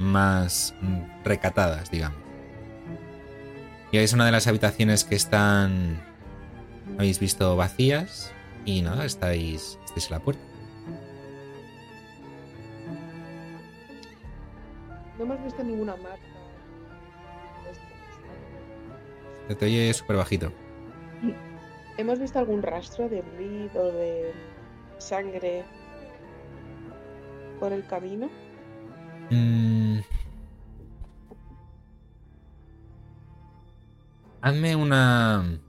Más 0.00 0.74
recatadas, 1.22 1.92
digamos. 1.92 2.18
Y 3.92 3.98
es 3.98 4.12
una 4.14 4.26
de 4.26 4.32
las 4.32 4.48
habitaciones 4.48 5.04
que 5.04 5.14
están, 5.14 6.02
habéis 6.98 7.20
visto 7.20 7.54
vacías 7.54 8.32
y 8.64 8.82
nada, 8.82 9.04
estáis, 9.04 9.78
estáis 9.84 10.10
la 10.10 10.18
puerta. 10.18 10.53
No 15.18 15.24
hemos 15.24 15.42
visto 15.44 15.62
ninguna 15.62 15.96
marca. 15.96 16.18
Se 19.48 19.54
te 19.54 19.66
oye 19.66 19.92
súper 19.92 20.16
bajito. 20.16 20.52
¿Hemos 21.96 22.18
visto 22.18 22.38
algún 22.38 22.62
rastro 22.62 23.08
de 23.08 23.22
bleed 23.22 23.76
o 23.76 23.92
de 23.92 24.32
sangre 24.98 25.64
por 27.60 27.72
el 27.72 27.86
camino? 27.86 28.28
Mm. 29.30 30.00
Hazme 34.40 34.76
una. 34.76 35.60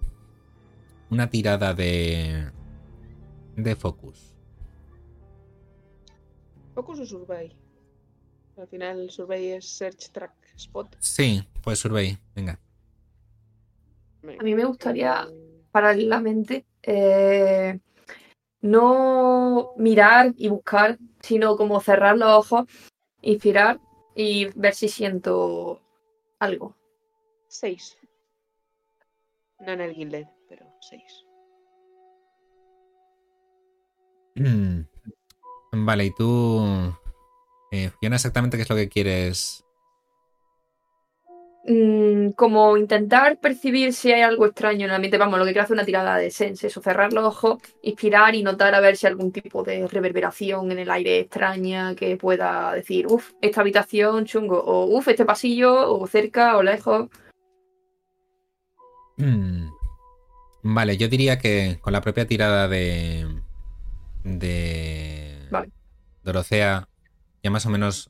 Una 1.10 1.30
tirada 1.30 1.74
de. 1.74 2.52
De 3.56 3.76
focus. 3.76 4.36
Focus 6.74 7.00
o 7.00 7.06
survey. 7.06 7.56
Al 8.58 8.68
final 8.68 9.02
el 9.02 9.10
survey 9.10 9.52
es 9.52 9.68
search 9.68 10.12
track 10.12 10.34
spot. 10.56 10.96
Sí, 11.00 11.44
pues 11.62 11.80
survey, 11.80 12.18
venga. 12.34 12.60
A 14.40 14.44
mí 14.44 14.56
me 14.56 14.66
gustaría, 14.66 15.28
paralelamente, 15.72 16.66
eh, 16.82 17.80
no 18.62 19.74
mirar 19.78 20.34
y 20.38 20.48
buscar, 20.48 20.98
sino 21.22 21.58
como 21.58 21.80
cerrar 21.82 22.18
los 22.18 22.30
ojos, 22.30 22.66
inspirar 23.22 23.80
y 24.16 24.46
ver 24.56 24.74
si 24.74 24.88
siento 24.88 25.82
algo. 26.40 26.76
Seis. 27.48 27.98
No 29.60 29.74
en 29.74 29.82
el 29.82 29.94
Gilded, 29.94 30.26
pero 30.50 30.66
seis. 30.82 31.26
Mm. 34.36 34.82
Vale, 35.86 36.06
y 36.06 36.12
tú. 36.12 36.96
Eh, 37.76 37.92
Fiona, 38.00 38.16
exactamente 38.16 38.56
qué 38.56 38.64
es 38.64 38.70
lo 38.70 38.76
que 38.78 38.88
quieres. 38.88 39.66
Mm, 41.68 42.30
como 42.34 42.78
intentar 42.78 43.40
percibir 43.40 43.92
si 43.92 44.12
hay 44.12 44.22
algo 44.22 44.46
extraño 44.46 44.86
en 44.86 44.92
el 44.92 44.96
ambiente. 44.96 45.18
Vamos, 45.18 45.40
lo 45.40 45.46
que 45.46 45.52
quiero 45.52 45.64
hacer 45.64 45.76
es 45.76 45.80
una 45.80 45.86
tirada 45.86 46.16
de 46.16 46.32
sense, 46.32 46.68
eso, 46.68 46.82
cerrar 46.82 47.12
los 47.12 47.26
ojos, 47.26 47.58
inspirar 47.82 48.34
y 48.34 48.44
notar 48.44 48.74
a 48.76 48.80
ver 48.80 48.96
si 48.96 49.08
hay 49.08 49.12
algún 49.12 49.32
tipo 49.32 49.64
de 49.64 49.88
reverberación 49.88 50.72
en 50.72 50.80
el 50.80 50.90
aire 50.90 51.20
extraña 51.20 51.96
que 51.96 52.16
pueda 52.16 52.72
decir, 52.74 53.08
uff, 53.08 53.32
esta 53.42 53.60
habitación 53.62 54.26
chungo, 54.26 54.58
o 54.64 54.86
uff, 54.86 55.08
este 55.10 55.26
pasillo, 55.26 55.92
o 55.92 56.08
cerca, 56.08 56.56
o 56.56 56.64
lejos. 56.64 57.10
Mm. 59.18 59.68
Vale, 60.64 60.98
yo 60.98 61.10
diría 61.10 61.40
que 61.40 61.80
con 61.82 61.94
la 61.94 62.02
propia 62.02 62.26
tirada 62.26 62.68
de. 62.70 63.28
de. 64.24 65.48
Vale. 65.52 65.72
Dorothea, 66.24 66.88
ya 67.46 67.52
más 67.52 67.68
o 67.68 67.70
menos 67.70 68.10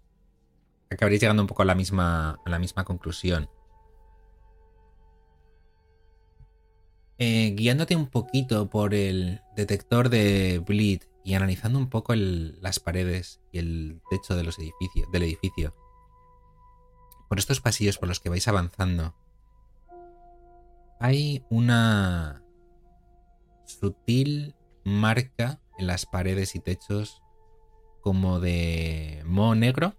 acabaréis 0.90 1.20
llegando 1.20 1.44
un 1.44 1.48
poco 1.48 1.62
a 1.62 1.66
la 1.66 1.76
misma, 1.76 2.40
a 2.46 2.50
la 2.50 2.58
misma 2.58 2.86
conclusión. 2.86 3.50
Eh, 7.18 7.54
guiándote 7.54 7.98
un 7.98 8.08
poquito 8.08 8.70
por 8.70 8.94
el 8.94 9.42
detector 9.58 10.08
de 10.08 10.64
bleed 10.66 11.02
y 11.26 11.34
analizando 11.34 11.80
un 11.80 11.90
poco 11.90 12.16
las 12.16 12.80
paredes 12.80 13.42
y 13.52 13.58
el 13.60 14.02
techo 14.10 14.38
de 14.38 14.46
los 14.46 14.58
edificios, 14.58 15.12
del 15.12 15.24
edificio, 15.24 15.76
por 17.28 17.38
estos 17.38 17.60
pasillos 17.60 17.98
por 17.98 18.08
los 18.08 18.22
que 18.22 18.30
vais 18.30 18.48
avanzando, 18.48 19.16
hay 21.02 21.44
una 21.50 22.42
sutil 23.66 24.56
marca 24.86 25.60
en 25.78 25.88
las 25.88 26.06
paredes 26.06 26.56
y 26.56 26.62
techos 26.62 27.22
como 28.06 28.40
de 28.40 29.24
moho 29.26 29.56
negro. 29.56 29.96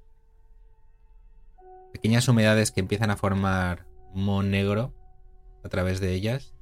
Pequeñas 1.93 2.29
humedades 2.29 2.71
que 2.71 2.79
empiezan 2.79 3.11
a 3.11 3.17
formar 3.17 3.85
moho 4.15 4.45
negro 4.45 4.95
a 5.65 5.69
través 5.69 5.99
de 5.99 6.15
ellas. 6.15 6.55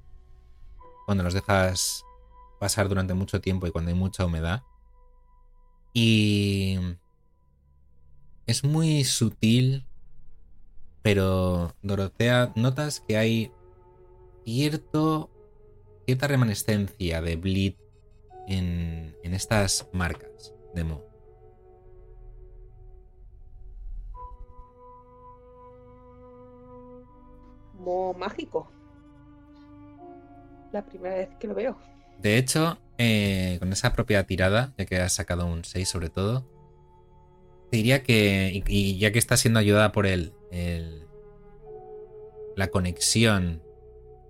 Cuando 1.05 1.23
los 1.23 1.35
dejas 1.35 2.03
pasar 2.59 2.89
durante 2.89 3.13
mucho 3.13 3.43
tiempo 3.43 3.67
y 3.67 3.73
cuando 3.73 3.91
hay 3.91 3.95
mucha 3.95 4.25
humedad. 4.25 4.63
Y 5.93 6.79
es 8.47 8.65
muy 8.65 9.05
sutil, 9.05 9.85
pero 11.03 11.75
Dorotea, 11.83 12.55
notas 12.57 13.01
que 13.01 13.19
hay 13.19 13.53
cierto, 14.47 15.29
cierta 16.07 16.27
remanescencia 16.27 17.21
de 17.21 17.37
bleed 17.37 17.75
en, 18.49 19.15
en 19.23 19.35
estas 19.35 19.87
marcas 19.93 20.55
de 20.75 20.85
moho. 20.85 21.14
Mágico. 28.19 28.71
La 30.73 30.85
primera 30.85 31.15
vez 31.17 31.29
que 31.39 31.47
lo 31.47 31.55
veo. 31.55 31.77
De 32.19 32.37
hecho, 32.39 32.79
eh, 32.99 33.57
con 33.61 33.73
esa 33.73 33.93
propia 33.93 34.25
tirada, 34.27 34.73
ya 34.79 34.85
que 34.87 34.97
has 34.99 35.13
sacado 35.13 35.47
un 35.47 35.65
6 35.65 35.89
sobre 35.89 36.09
todo, 36.11 36.47
diría 37.71 38.03
que, 38.03 38.63
y, 38.67 38.99
ya 38.99 39.13
que 39.13 39.19
estás 39.19 39.41
siendo 39.41 39.59
ayudada 39.61 39.93
por 39.93 40.07
el, 40.07 40.33
el- 40.51 41.07
la 42.57 42.69
conexión 42.69 43.63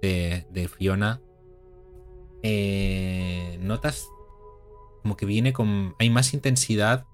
de, 0.01 0.47
de 0.51 0.69
Fiona, 0.69 1.21
eh, 2.43 3.59
notas 3.61 4.07
como 5.03 5.17
que 5.17 5.27
viene 5.27 5.53
con... 5.53 5.95
Hay 5.99 6.09
más 6.11 6.33
intensidad 6.33 7.05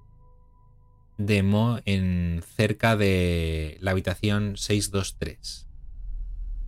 de 1.18 1.42
Mo 1.42 1.80
en 1.84 2.42
cerca 2.56 2.96
de 2.96 3.76
la 3.80 3.90
habitación 3.90 4.56
623. 4.56 5.66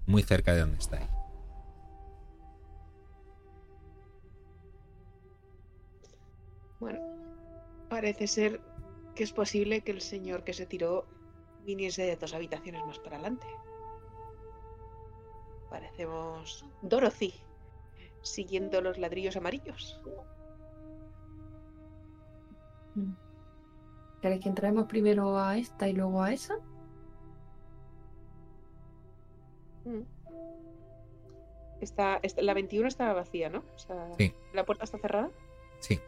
Muy 0.07 0.23
cerca 0.23 0.53
de 0.53 0.61
donde 0.61 0.79
estáis. 0.79 1.09
Bueno, 6.81 7.01
parece 7.89 8.27
ser 8.27 8.61
que 9.15 9.23
es 9.23 9.33
posible 9.33 9.83
que 9.83 9.93
el 9.93 10.01
señor 10.01 10.43
que 10.43 10.53
se 10.53 10.67
tiró 10.67 11.07
viniese 11.65 12.03
de 12.03 12.17
dos 12.17 12.35
habitaciones 12.35 12.85
más 12.87 12.99
para 12.99 13.17
adelante. 13.17 13.47
Parecemos 15.71 16.67
Dorothy, 16.83 17.35
siguiendo 18.23 18.81
los 18.81 18.99
ladrillos 18.99 19.37
amarillos. 19.37 20.01
¿Queréis 24.21 24.43
que 24.43 24.49
entremos 24.49 24.87
primero 24.87 25.39
a 25.39 25.57
esta 25.57 25.89
y 25.89 25.95
luego 25.95 26.23
a 26.23 26.33
esa? 26.33 26.59
Mm. 29.85 30.03
Está, 31.80 32.20
está- 32.22 32.43
la 32.43 32.55
21 32.55 32.87
estaba 32.89 33.12
vacía, 33.12 33.49
¿no? 33.51 33.64
O 33.74 33.78
sea, 33.78 34.09
Sí. 34.16 34.35
¿La 34.53 34.64
puerta 34.64 34.85
está 34.85 34.99
cerrada? 34.99 35.30
Sí. 35.80 36.01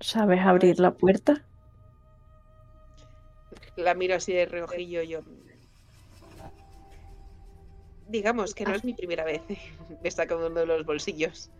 ¿Sabes 0.00 0.40
abrir 0.40 0.80
la 0.80 0.92
puerta? 0.92 1.44
La 3.76 3.94
miro 3.94 4.16
así 4.16 4.32
de 4.32 4.46
reojillo 4.46 5.02
yo. 5.02 5.20
Digamos 8.08 8.54
que 8.54 8.64
no 8.64 8.74
es 8.74 8.84
mi 8.84 8.94
primera 8.94 9.24
vez. 9.24 9.42
Me 10.02 10.10
saca 10.10 10.36
uno 10.36 10.50
de 10.50 10.66
los 10.66 10.84
bolsillos 10.84 11.50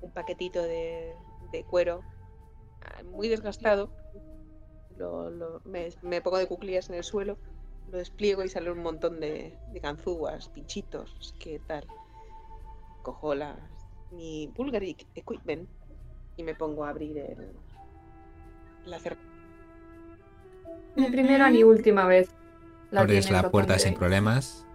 un 0.00 0.10
paquetito 0.10 0.60
de, 0.60 1.14
de 1.52 1.62
cuero 1.64 2.02
ah, 2.82 3.04
muy 3.04 3.28
desgastado. 3.28 3.90
Lo- 4.98 5.30
lo- 5.30 5.60
me, 5.64 5.88
me 6.02 6.20
pongo 6.20 6.38
de 6.38 6.46
cuclillas 6.46 6.88
en 6.90 6.96
el 6.96 7.04
suelo, 7.04 7.36
lo 7.90 7.98
despliego 7.98 8.42
y 8.44 8.48
sale 8.48 8.70
un 8.70 8.82
montón 8.82 9.20
de, 9.20 9.56
de 9.72 9.80
ganzúas, 9.80 10.48
pinchitos, 10.50 11.34
qué 11.38 11.60
tal. 11.66 11.86
Cojo 13.02 13.34
las, 13.34 13.58
mi 14.10 14.46
Bulgaric 14.54 15.06
Equipment 15.14 15.68
y 16.36 16.42
me 16.42 16.54
pongo 16.54 16.84
a 16.84 16.90
abrir 16.90 17.18
el, 17.18 17.52
la 18.86 18.98
cerradura. 18.98 19.28
Ni 20.94 21.10
primera 21.10 21.50
ni 21.50 21.64
última 21.64 22.06
vez. 22.06 22.28
la 22.90 23.00
Abres 23.00 23.30
la 23.30 23.50
puerta 23.50 23.78
sin 23.78 23.94
problemas. 23.94 24.66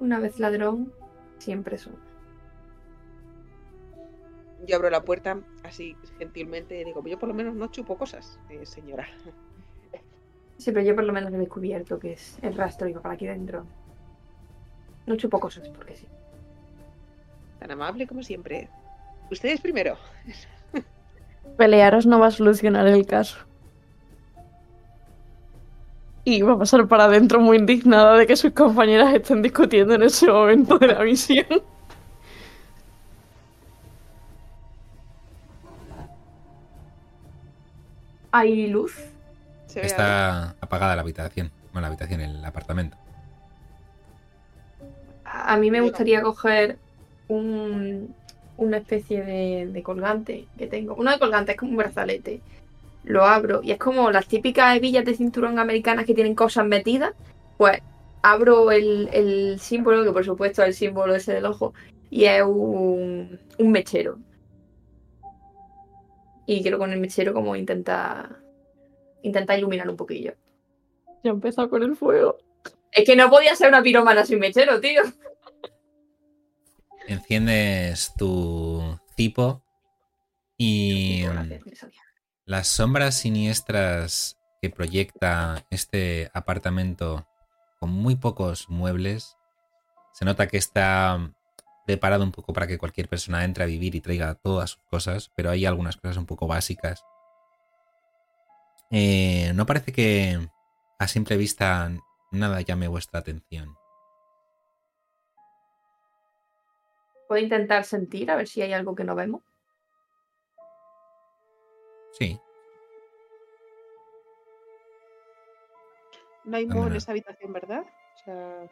Una 0.00 0.18
vez 0.20 0.38
ladrón, 0.38 0.92
siempre 1.38 1.78
son. 1.78 1.94
Yo 4.66 4.76
abro 4.76 4.90
la 4.90 5.02
puerta 5.02 5.40
así 5.72 5.96
gentilmente 6.18 6.84
digo, 6.84 7.02
yo 7.06 7.18
por 7.18 7.28
lo 7.30 7.34
menos 7.34 7.54
no 7.54 7.66
chupo 7.68 7.96
cosas, 7.96 8.38
eh, 8.50 8.66
señora. 8.66 9.08
Sí, 10.58 10.70
pero 10.70 10.82
yo 10.84 10.94
por 10.94 11.04
lo 11.04 11.12
menos 11.12 11.32
he 11.32 11.38
descubierto 11.38 11.98
que 11.98 12.12
es 12.12 12.38
el 12.42 12.54
rastro 12.54 12.88
y 12.88 12.94
para 12.94 13.14
aquí 13.14 13.26
dentro. 13.26 13.66
No 15.06 15.16
chupo 15.16 15.40
cosas 15.40 15.68
porque 15.70 15.96
sí. 15.96 16.06
Tan 17.58 17.70
amable 17.70 18.06
como 18.06 18.22
siempre. 18.22 18.68
Ustedes 19.30 19.60
primero. 19.60 19.96
Pelearos 21.56 22.06
no 22.06 22.20
va 22.20 22.26
a 22.26 22.30
solucionar 22.30 22.86
el 22.86 23.06
caso. 23.06 23.38
Y 26.24 26.42
va 26.42 26.52
a 26.52 26.58
pasar 26.58 26.86
para 26.86 27.04
adentro 27.04 27.40
muy 27.40 27.56
indignada 27.56 28.16
de 28.16 28.26
que 28.26 28.36
sus 28.36 28.52
compañeras 28.52 29.12
estén 29.14 29.42
discutiendo 29.42 29.94
en 29.94 30.02
ese 30.04 30.30
momento 30.30 30.78
de 30.78 30.86
la 30.88 31.02
misión. 31.02 31.62
¿Hay 38.32 38.66
luz? 38.66 38.94
Se 39.66 39.80
ve 39.80 39.86
algo. 39.86 39.86
Está 39.86 40.56
apagada 40.60 40.96
la 40.96 41.02
habitación. 41.02 41.50
Bueno, 41.72 41.82
la 41.82 41.88
habitación, 41.88 42.20
el 42.20 42.44
apartamento. 42.44 42.96
A 45.24 45.54
a 45.54 45.56
mí 45.56 45.70
me 45.70 45.80
gustaría 45.80 46.20
coger 46.22 46.78
un, 47.28 48.14
una 48.56 48.78
especie 48.78 49.22
de, 49.22 49.68
de 49.72 49.82
colgante 49.82 50.46
que 50.58 50.66
tengo. 50.66 50.94
Uno 50.94 51.10
de 51.10 51.18
colgante 51.18 51.52
es 51.52 51.58
como 51.58 51.70
un 51.72 51.78
brazalete. 51.78 52.40
Lo 53.04 53.24
abro 53.24 53.62
y 53.62 53.72
es 53.72 53.78
como 53.78 54.10
las 54.10 54.26
típicas 54.26 54.76
hebillas 54.76 55.04
de 55.04 55.14
cinturón 55.14 55.58
americanas 55.58 56.06
que 56.06 56.14
tienen 56.14 56.34
cosas 56.34 56.66
metidas. 56.66 57.14
Pues 57.56 57.80
abro 58.22 58.70
el, 58.70 59.08
el 59.12 59.58
símbolo, 59.58 60.04
que 60.04 60.12
por 60.12 60.24
supuesto 60.24 60.62
es 60.62 60.68
el 60.68 60.74
símbolo 60.74 61.14
ese 61.14 61.32
del 61.34 61.46
ojo, 61.46 61.74
y 62.10 62.24
es 62.26 62.42
un, 62.42 63.38
un 63.58 63.72
mechero. 63.72 64.18
Y 66.46 66.62
quiero 66.62 66.78
con 66.78 66.92
el 66.92 67.00
mechero 67.00 67.32
como 67.32 67.54
intentar, 67.56 68.40
intentar 69.22 69.58
iluminar 69.58 69.88
un 69.88 69.96
poquillo. 69.96 70.34
Ya 71.22 71.30
ha 71.30 71.34
empezado 71.34 71.70
con 71.70 71.82
el 71.82 71.96
fuego. 71.96 72.38
Es 72.90 73.04
que 73.04 73.16
no 73.16 73.30
podía 73.30 73.54
ser 73.56 73.68
una 73.68 73.82
piromana 73.82 74.24
sin 74.26 74.38
mechero, 74.38 74.80
tío. 74.80 75.02
Enciendes 77.06 78.12
tu 78.16 78.98
cipo 79.16 79.62
y 80.56 81.24
las 82.44 82.68
sombras 82.68 83.16
siniestras 83.16 84.38
que 84.60 84.70
proyecta 84.70 85.66
este 85.70 86.30
apartamento 86.34 87.26
con 87.80 87.90
muy 87.90 88.16
pocos 88.16 88.68
muebles. 88.68 89.36
Se 90.12 90.24
nota 90.24 90.46
que 90.46 90.58
está 90.58 91.34
preparado 91.84 92.24
un 92.24 92.32
poco 92.32 92.52
para 92.52 92.66
que 92.66 92.78
cualquier 92.78 93.08
persona 93.08 93.44
entre 93.44 93.64
a 93.64 93.66
vivir 93.66 93.94
y 93.94 94.00
traiga 94.00 94.34
todas 94.34 94.70
sus 94.70 94.82
cosas, 94.84 95.30
pero 95.34 95.50
hay 95.50 95.66
algunas 95.66 95.96
cosas 95.96 96.16
un 96.16 96.26
poco 96.26 96.46
básicas. 96.46 97.04
Eh, 98.90 99.52
no 99.54 99.66
parece 99.66 99.92
que 99.92 100.38
a 100.98 101.08
simple 101.08 101.36
vista 101.36 101.90
nada 102.30 102.60
llame 102.60 102.88
vuestra 102.88 103.20
atención. 103.20 103.74
Puedo 107.28 107.42
intentar 107.42 107.84
sentir 107.84 108.30
a 108.30 108.36
ver 108.36 108.46
si 108.46 108.62
hay 108.62 108.72
algo 108.72 108.94
que 108.94 109.04
no 109.04 109.14
vemos. 109.14 109.42
Sí, 112.18 112.38
No 116.44 116.56
hay 116.56 116.66
moho 116.66 116.88
en 116.88 116.96
esta 116.96 117.12
habitación, 117.12 117.52
¿verdad? 117.52 117.82
O 117.82 118.24
sea, 118.24 118.68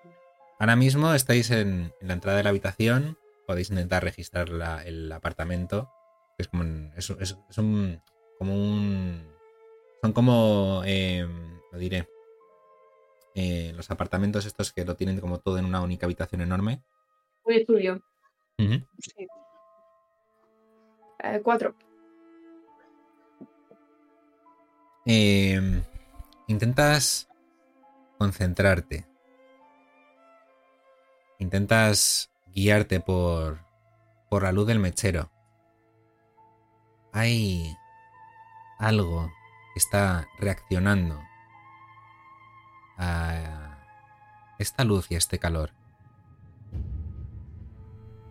Ahora 0.61 0.77
mismo 0.77 1.13
estáis 1.15 1.51
en, 1.51 1.93
en 2.01 2.09
la 2.09 2.13
entrada 2.15 2.37
de 2.39 2.45
la 2.45 2.51
habitación. 2.51 3.19
Podéis 3.47 3.71
intentar 3.71 4.05
registrar 4.05 4.51
la- 4.51 4.85
el 4.85 5.11
apartamento. 5.11 5.91
Es 6.39 6.49
como 6.49 6.63
un, 6.63 6.93
es, 6.97 7.11
es- 7.11 7.37
es 7.49 7.59
un- 7.59 8.01
como 8.39 8.55
un. 8.55 9.27
Son 10.03 10.13
como. 10.13 10.83
eh, 10.85 11.27
lo 11.73 11.79
diré. 11.79 12.09
eh, 13.37 13.73
los 13.77 13.91
apartamentos 13.93 14.45
estos 14.45 14.73
que 14.73 14.85
lo 14.85 14.97
tienen 14.97 15.21
como 15.21 15.39
todo 15.39 15.57
en 15.57 15.65
una 15.65 15.81
única 15.83 16.05
habitación 16.05 16.41
enorme. 16.41 16.83
Un 17.45 17.55
estudio. 17.55 18.03
Ujú. 18.59 18.85
sí. 18.99 19.27
Eh, 21.23 21.41
cuatro. 21.43 21.75
Eh, 25.07 25.61
intentas 26.49 27.29
concentrarte. 28.19 29.07
Intentas 31.41 32.31
guiarte 32.55 33.01
por, 33.01 33.65
por 34.29 34.45
la 34.45 34.53
luz 34.53 34.69
del 34.69 34.79
mechero. 34.79 35.33
Hay 37.13 37.77
algo 38.79 39.33
que 39.75 39.81
está 39.81 40.29
reaccionando 40.39 41.21
a 42.97 43.79
esta 44.61 44.85
luz 44.85 45.11
y 45.11 45.17
a 45.17 45.19
este 45.19 45.41
calor. 45.41 45.73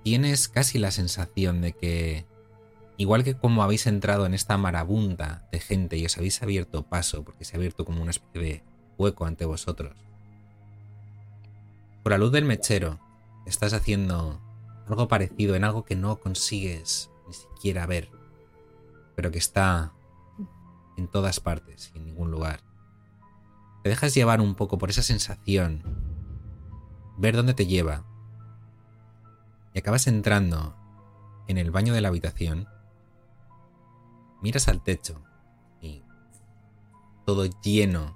Tienes 0.03 0.47
casi 0.47 0.79
la 0.79 0.91
sensación 0.91 1.59
de 1.59 1.73
que 1.73 2.25
Igual 2.99 3.23
que 3.23 3.33
como 3.33 3.63
habéis 3.63 3.87
entrado 3.87 4.25
en 4.25 4.33
esta 4.33 4.57
marabunta 4.57 5.47
de 5.53 5.61
gente 5.61 5.95
y 5.95 6.05
os 6.05 6.17
habéis 6.17 6.43
abierto 6.43 6.83
paso, 6.83 7.23
porque 7.23 7.45
se 7.45 7.55
ha 7.55 7.57
abierto 7.57 7.85
como 7.85 8.01
una 8.01 8.11
especie 8.11 8.41
de 8.41 8.63
hueco 8.97 9.25
ante 9.25 9.45
vosotros. 9.45 10.08
Por 12.03 12.11
la 12.11 12.17
luz 12.17 12.31
del 12.31 12.45
mechero, 12.45 12.99
estás 13.45 13.73
haciendo 13.73 14.41
algo 14.87 15.07
parecido 15.07 15.55
en 15.55 15.63
algo 15.63 15.83
que 15.83 15.95
no 15.95 16.19
consigues 16.19 17.09
ni 17.27 17.33
siquiera 17.33 17.85
ver, 17.85 18.09
pero 19.15 19.31
que 19.31 19.37
está 19.37 19.93
en 20.97 21.07
todas 21.07 21.39
partes 21.39 21.91
y 21.93 21.97
en 21.97 22.05
ningún 22.05 22.31
lugar. 22.31 22.61
Te 23.83 23.89
dejas 23.89 24.13
llevar 24.13 24.41
un 24.41 24.55
poco 24.55 24.77
por 24.77 24.89
esa 24.89 25.03
sensación, 25.03 25.83
ver 27.17 27.35
dónde 27.35 27.53
te 27.53 27.67
lleva, 27.67 28.03
y 29.73 29.79
acabas 29.79 30.07
entrando 30.07 30.75
en 31.47 31.57
el 31.57 31.71
baño 31.71 31.93
de 31.93 32.01
la 32.01 32.07
habitación 32.07 32.67
miras 34.41 34.67
al 34.67 34.81
techo 34.81 35.21
y 35.81 36.03
todo 37.25 37.45
lleno 37.61 38.15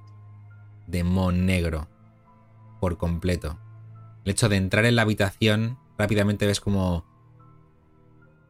de 0.88 1.04
moho 1.04 1.32
negro 1.32 1.88
por 2.80 2.98
completo. 2.98 3.58
El 4.26 4.32
hecho 4.32 4.50
de 4.50 4.58
entrar 4.58 4.86
en 4.86 4.96
la 4.96 5.02
habitación, 5.04 5.78
rápidamente 5.98 6.46
ves 6.46 6.60
como... 6.60 7.06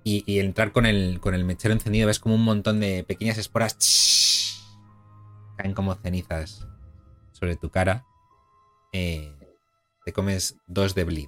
Y, 0.04 0.24
y 0.26 0.40
entrar 0.40 0.74
con 0.74 0.86
el, 0.86 1.20
con 1.22 1.34
el 1.34 1.46
mechero 1.46 1.74
encendido, 1.74 2.08
ves 2.08 2.20
como 2.20 2.36
un 2.36 2.44
montón 2.44 2.82
de 2.82 3.06
pequeñas 3.06 3.38
esporas 3.38 3.78
caen 5.56 5.74
como 5.74 5.96
cenizas 5.96 6.68
sobre 7.32 7.56
tu 7.56 7.70
cara. 7.70 8.06
Eh, 8.92 9.34
te 10.06 10.14
comes 10.14 10.58
dos 10.68 10.96
de 10.96 11.04
bleed. 11.04 11.28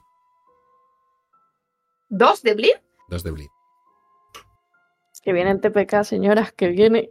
¿Dos 2.10 2.44
de 2.44 2.54
bleed? 2.54 2.76
Dos 3.10 3.24
de 3.24 3.32
bleed. 3.32 3.48
Que 5.24 5.34
viene 5.34 5.50
el 5.50 5.60
TPK, 5.60 6.04
señoras, 6.04 6.52
que 6.52 6.68
viene. 6.68 7.10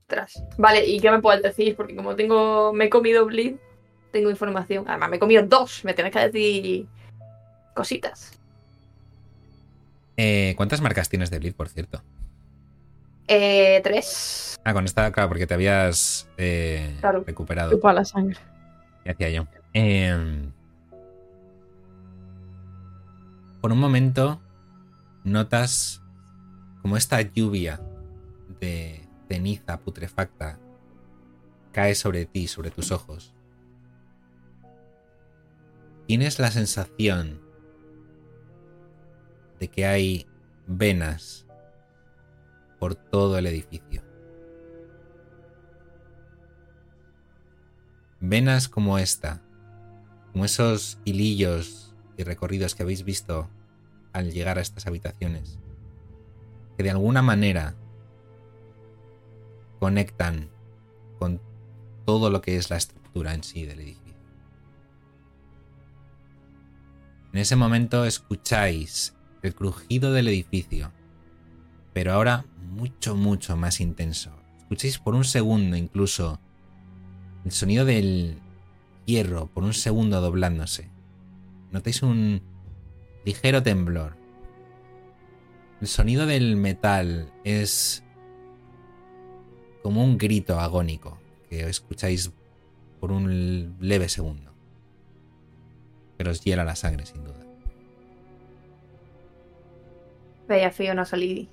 Ostras. 0.00 0.42
Vale, 0.56 0.86
¿y 0.86 1.00
qué 1.00 1.10
me 1.10 1.20
puedes 1.20 1.42
decir? 1.42 1.76
Porque 1.76 1.94
como 1.94 2.16
tengo. 2.16 2.72
Me 2.72 2.86
he 2.86 2.90
comido 2.90 3.26
bleed, 3.26 3.56
tengo 4.16 4.30
información. 4.30 4.84
Además, 4.88 5.10
me 5.10 5.16
he 5.16 5.18
comido 5.18 5.42
dos. 5.46 5.84
Me 5.84 5.92
tienes 5.92 6.12
que 6.12 6.18
decir 6.20 6.86
cositas. 7.74 8.32
Eh, 10.16 10.54
¿Cuántas 10.56 10.80
marcas 10.80 11.08
tienes 11.10 11.30
de 11.30 11.38
bleed, 11.38 11.54
por 11.54 11.68
cierto? 11.68 12.02
Eh, 13.28 13.80
tres. 13.84 14.56
Ah, 14.64 14.72
con 14.72 14.84
esta, 14.86 15.12
claro, 15.12 15.28
porque 15.28 15.46
te 15.46 15.52
habías 15.54 16.26
eh, 16.38 16.96
Claro. 17.00 17.22
recuperado. 17.26 17.70
Chupa 17.72 17.92
la 17.92 18.04
sangre. 18.04 18.38
¿Qué 19.04 19.10
hacía 19.10 19.28
yo? 19.30 19.46
Em, 19.74 20.50
por 23.60 23.72
un 23.72 23.78
momento 23.78 24.40
notas 25.24 26.00
como 26.80 26.96
esta 26.96 27.20
lluvia 27.20 27.80
de 28.60 29.04
ceniza 29.28 29.78
putrefacta 29.80 30.58
cae 31.72 31.94
sobre 31.94 32.24
ti, 32.24 32.48
sobre 32.48 32.70
tus 32.70 32.90
ojos. 32.90 33.34
Tienes 36.06 36.38
la 36.38 36.52
sensación 36.52 37.40
de 39.58 39.68
que 39.68 39.86
hay 39.86 40.26
venas 40.68 41.46
por 42.78 42.94
todo 42.94 43.38
el 43.38 43.46
edificio. 43.46 44.02
Venas 48.20 48.68
como 48.68 48.98
esta, 48.98 49.42
como 50.32 50.44
esos 50.44 50.98
hilillos 51.04 51.94
y 52.16 52.22
recorridos 52.22 52.74
que 52.74 52.84
habéis 52.84 53.04
visto 53.04 53.50
al 54.12 54.30
llegar 54.30 54.58
a 54.58 54.62
estas 54.62 54.86
habitaciones, 54.86 55.58
que 56.76 56.84
de 56.84 56.90
alguna 56.90 57.22
manera 57.22 57.74
conectan 59.80 60.50
con 61.18 61.40
todo 62.04 62.30
lo 62.30 62.40
que 62.42 62.56
es 62.56 62.70
la 62.70 62.76
estructura 62.76 63.34
en 63.34 63.42
sí 63.42 63.66
del 63.66 63.80
edificio. 63.80 64.05
En 67.36 67.40
ese 67.40 67.54
momento 67.54 68.06
escucháis 68.06 69.14
el 69.42 69.54
crujido 69.54 70.14
del 70.14 70.28
edificio, 70.28 70.90
pero 71.92 72.14
ahora 72.14 72.46
mucho, 72.62 73.14
mucho 73.14 73.58
más 73.58 73.82
intenso. 73.82 74.30
Escucháis 74.56 74.98
por 74.98 75.14
un 75.14 75.22
segundo 75.22 75.76
incluso 75.76 76.40
el 77.44 77.52
sonido 77.52 77.84
del 77.84 78.38
hierro 79.04 79.48
por 79.48 79.64
un 79.64 79.74
segundo 79.74 80.22
doblándose. 80.22 80.88
Notáis 81.72 82.02
un 82.02 82.40
ligero 83.26 83.62
temblor. 83.62 84.16
El 85.82 85.88
sonido 85.88 86.24
del 86.24 86.56
metal 86.56 87.30
es 87.44 88.02
como 89.82 90.02
un 90.02 90.16
grito 90.16 90.58
agónico 90.58 91.18
que 91.50 91.68
escucháis 91.68 92.32
por 92.98 93.12
un 93.12 93.76
leve 93.78 94.08
segundo. 94.08 94.55
Pero 96.16 96.30
os 96.30 96.42
hiela 96.42 96.64
la 96.64 96.76
sangre 96.76 97.06
sin 97.06 97.24
duda. 97.24 97.36
Veía 100.48 100.68
a 100.68 100.70
Fiona 100.70 101.04
salir 101.04 101.48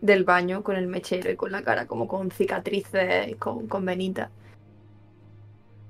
del 0.00 0.24
baño 0.24 0.62
con 0.62 0.76
el 0.76 0.86
mechero 0.86 1.30
y 1.30 1.36
con 1.36 1.52
la 1.52 1.62
cara 1.62 1.86
como 1.86 2.08
con 2.08 2.30
cicatrices 2.30 3.28
y 3.28 3.34
con, 3.34 3.66
con 3.66 3.84
venitas. 3.84 4.30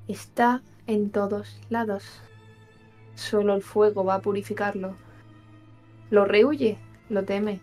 Está 0.08 0.62
en 0.86 1.10
todos 1.10 1.60
lados. 1.70 2.04
Solo 3.14 3.54
el 3.54 3.62
fuego 3.62 4.04
va 4.04 4.16
a 4.16 4.20
purificarlo. 4.20 4.96
Lo 6.10 6.24
rehuye, 6.24 6.78
lo 7.08 7.24
teme. 7.24 7.60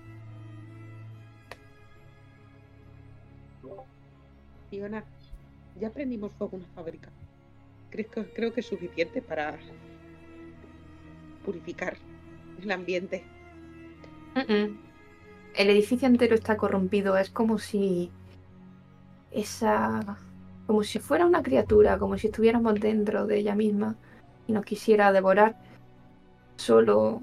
Fiona, 4.70 5.04
ya 5.80 5.90
prendimos 5.92 6.32
fuego 6.34 6.58
en 6.58 6.64
una 6.64 6.74
fábrica. 6.74 7.10
Creo 7.92 8.10
que, 8.10 8.24
creo 8.34 8.54
que 8.54 8.62
es 8.62 8.66
suficiente 8.66 9.22
para 9.22 9.58
purificar 11.44 11.98
el 12.62 12.72
ambiente. 12.72 13.24
El 14.36 15.70
edificio 15.70 16.08
entero 16.08 16.36
está 16.36 16.58
corrompido. 16.58 17.18
Es 17.18 17.30
como 17.30 17.60
si 17.60 18.12
esa, 19.32 20.18
como 20.66 20.84
si 20.84 21.00
fuera 21.00 21.26
una 21.26 21.44
criatura, 21.44 21.98
como 21.98 22.18
si 22.18 22.28
estuviéramos 22.28 22.76
dentro 22.80 23.28
de 23.28 23.38
ella 23.38 23.56
misma 23.56 23.96
y 24.48 24.54
nos 24.54 24.66
quisiera 24.66 25.12
devorar. 25.12 25.56
Solo 26.56 27.22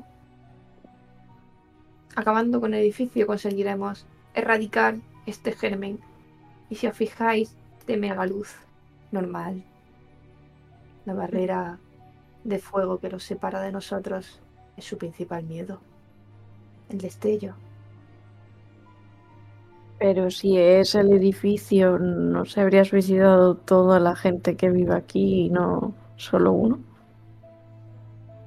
acabando 2.14 2.60
con 2.60 2.74
el 2.74 2.80
edificio 2.80 3.26
conseguiremos 3.26 4.06
erradicar 4.34 4.96
este 5.26 5.52
germen. 5.52 5.98
Y 6.68 6.76
si 6.76 6.86
os 6.86 6.96
fijáis, 6.96 7.56
teme 7.86 8.10
a 8.10 8.14
la 8.14 8.26
luz 8.26 8.54
normal. 9.10 9.64
La 11.04 11.14
barrera 11.14 11.78
de 12.44 12.58
fuego 12.58 12.98
que 12.98 13.10
los 13.10 13.22
separa 13.24 13.60
de 13.60 13.72
nosotros 13.72 14.40
es 14.76 14.84
su 14.84 14.98
principal 14.98 15.44
miedo. 15.44 15.80
El 16.88 16.98
destello. 16.98 17.54
Pero 19.98 20.30
si 20.30 20.56
es 20.58 20.94
el 20.94 21.12
edificio, 21.12 21.98
¿no 21.98 22.46
se 22.46 22.60
habría 22.62 22.84
suicidado 22.84 23.54
toda 23.54 24.00
la 24.00 24.16
gente 24.16 24.56
que 24.56 24.70
vive 24.70 24.94
aquí 24.94 25.46
y 25.46 25.50
no 25.50 25.92
solo 26.16 26.52
uno? 26.52 26.78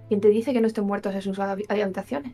¿Quién 0.08 0.20
te 0.20 0.30
dice 0.30 0.52
que 0.54 0.62
no 0.62 0.68
estén 0.68 0.86
muertos 0.86 1.14
en 1.14 1.22
sus 1.22 1.38
habi- 1.40 1.66
habitaciones? 1.70 2.34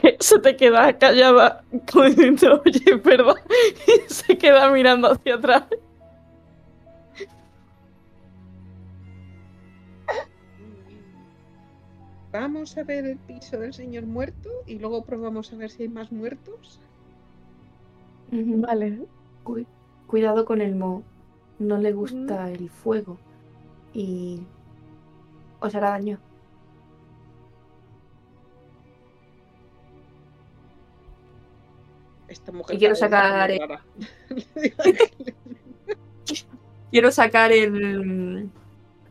Que 0.00 0.16
se 0.18 0.38
te 0.40 0.56
queda 0.56 0.98
callada 0.98 1.62
como 1.92 2.04
diciendo, 2.08 2.60
oye, 2.64 2.98
perdón, 2.98 3.36
y 3.86 4.12
se 4.12 4.36
queda 4.36 4.70
mirando 4.70 5.12
hacia 5.12 5.36
atrás. 5.36 5.64
Vamos 12.40 12.76
a 12.78 12.84
ver 12.84 13.04
el 13.06 13.18
piso 13.18 13.58
del 13.58 13.72
señor 13.74 14.06
muerto 14.06 14.50
y 14.66 14.78
luego 14.78 15.04
probamos 15.04 15.52
a 15.52 15.56
ver 15.56 15.70
si 15.70 15.82
hay 15.84 15.88
más 15.88 16.12
muertos. 16.12 16.80
Vale. 18.30 19.06
Cu- 19.42 19.66
cuidado 20.06 20.44
con 20.44 20.60
el 20.60 20.74
mo. 20.76 21.02
No 21.58 21.78
le 21.78 21.92
gusta 21.92 22.50
el 22.50 22.70
fuego. 22.70 23.18
Y 23.94 24.40
os 25.60 25.74
hará 25.74 25.90
daño. 25.90 26.18
Esta 32.28 32.52
mujer 32.52 32.76
Y 32.76 32.78
quiero 32.78 32.94
sacar. 32.94 33.50
Quiero 36.90 37.10
sacar 37.10 37.52
el, 37.52 38.50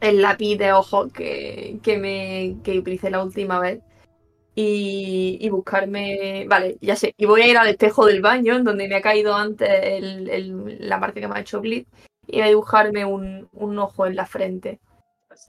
el 0.06 0.22
lápiz 0.22 0.58
de 0.58 0.72
ojo 0.74 1.10
que, 1.10 1.80
que 1.84 1.98
me 1.98 2.58
que 2.64 2.80
utilicé 2.80 3.10
la 3.10 3.24
última 3.24 3.60
vez. 3.60 3.82
Y, 4.58 5.38
y 5.42 5.50
buscarme. 5.50 6.46
Vale, 6.48 6.78
ya 6.82 6.96
sé. 6.96 7.14
Y 7.18 7.26
voy 7.26 7.42
a 7.42 7.48
ir 7.48 7.58
al 7.58 7.68
espejo 7.68 8.06
del 8.06 8.22
baño, 8.22 8.56
en 8.56 8.64
donde 8.64 8.88
me 8.88 8.96
ha 8.96 9.02
caído 9.02 9.34
antes 9.36 9.70
el- 9.70 10.30
el- 10.30 10.78
la 10.88 10.98
marca 10.98 11.20
que 11.20 11.28
me 11.28 11.36
ha 11.36 11.42
hecho 11.42 11.60
bleed. 11.62 11.86
Y 12.28 12.34
voy 12.38 12.42
a 12.42 12.48
dibujarme 12.48 13.04
un, 13.06 13.50
un 13.52 13.80
ojo 13.80 14.06
en 14.06 14.16
la 14.16 14.26
frente. 14.26 14.80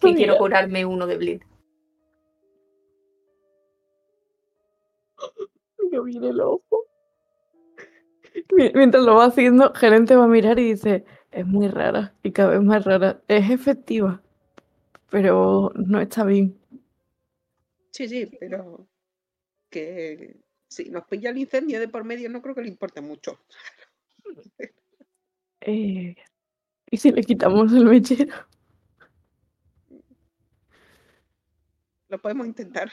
Que 0.00 0.14
quiero 0.16 0.36
curarme 0.38 0.84
uno 0.84 1.06
de 1.06 1.16
bleed. 1.16 1.40
Que 5.90 6.00
viene 6.00 6.30
el 6.30 6.40
ojo. 6.40 6.84
Mi- 8.56 8.72
Mientras 8.74 9.04
lo 9.04 9.14
va 9.14 9.26
haciendo, 9.26 9.72
gerente 9.74 10.16
va 10.16 10.24
a 10.24 10.28
mirar 10.28 10.58
y 10.58 10.70
dice, 10.70 11.04
es 11.30 11.46
muy 11.46 11.68
rara 11.68 12.12
y 12.24 12.32
cada 12.32 12.50
vez 12.50 12.62
más 12.62 12.84
rara. 12.84 13.20
Es 13.28 13.50
efectiva, 13.50 14.20
pero 15.10 15.72
no 15.74 16.00
está 16.00 16.24
bien. 16.24 16.58
Sí, 17.90 18.08
sí, 18.08 18.26
pero 18.38 18.86
que 19.70 20.36
si 20.68 20.90
nos 20.90 21.04
pilla 21.06 21.30
el 21.30 21.38
incendio 21.38 21.80
de 21.80 21.88
por 21.88 22.04
medio 22.04 22.28
no 22.28 22.42
creo 22.42 22.54
que 22.54 22.62
le 22.62 22.68
importe 22.68 23.00
mucho. 23.00 23.38
Eh, 25.60 26.14
¿y 26.90 26.96
si 26.96 27.10
le 27.12 27.22
quitamos 27.22 27.72
el 27.72 27.84
mechero? 27.86 28.34
Lo 32.08 32.18
podemos 32.20 32.46
intentar. 32.46 32.90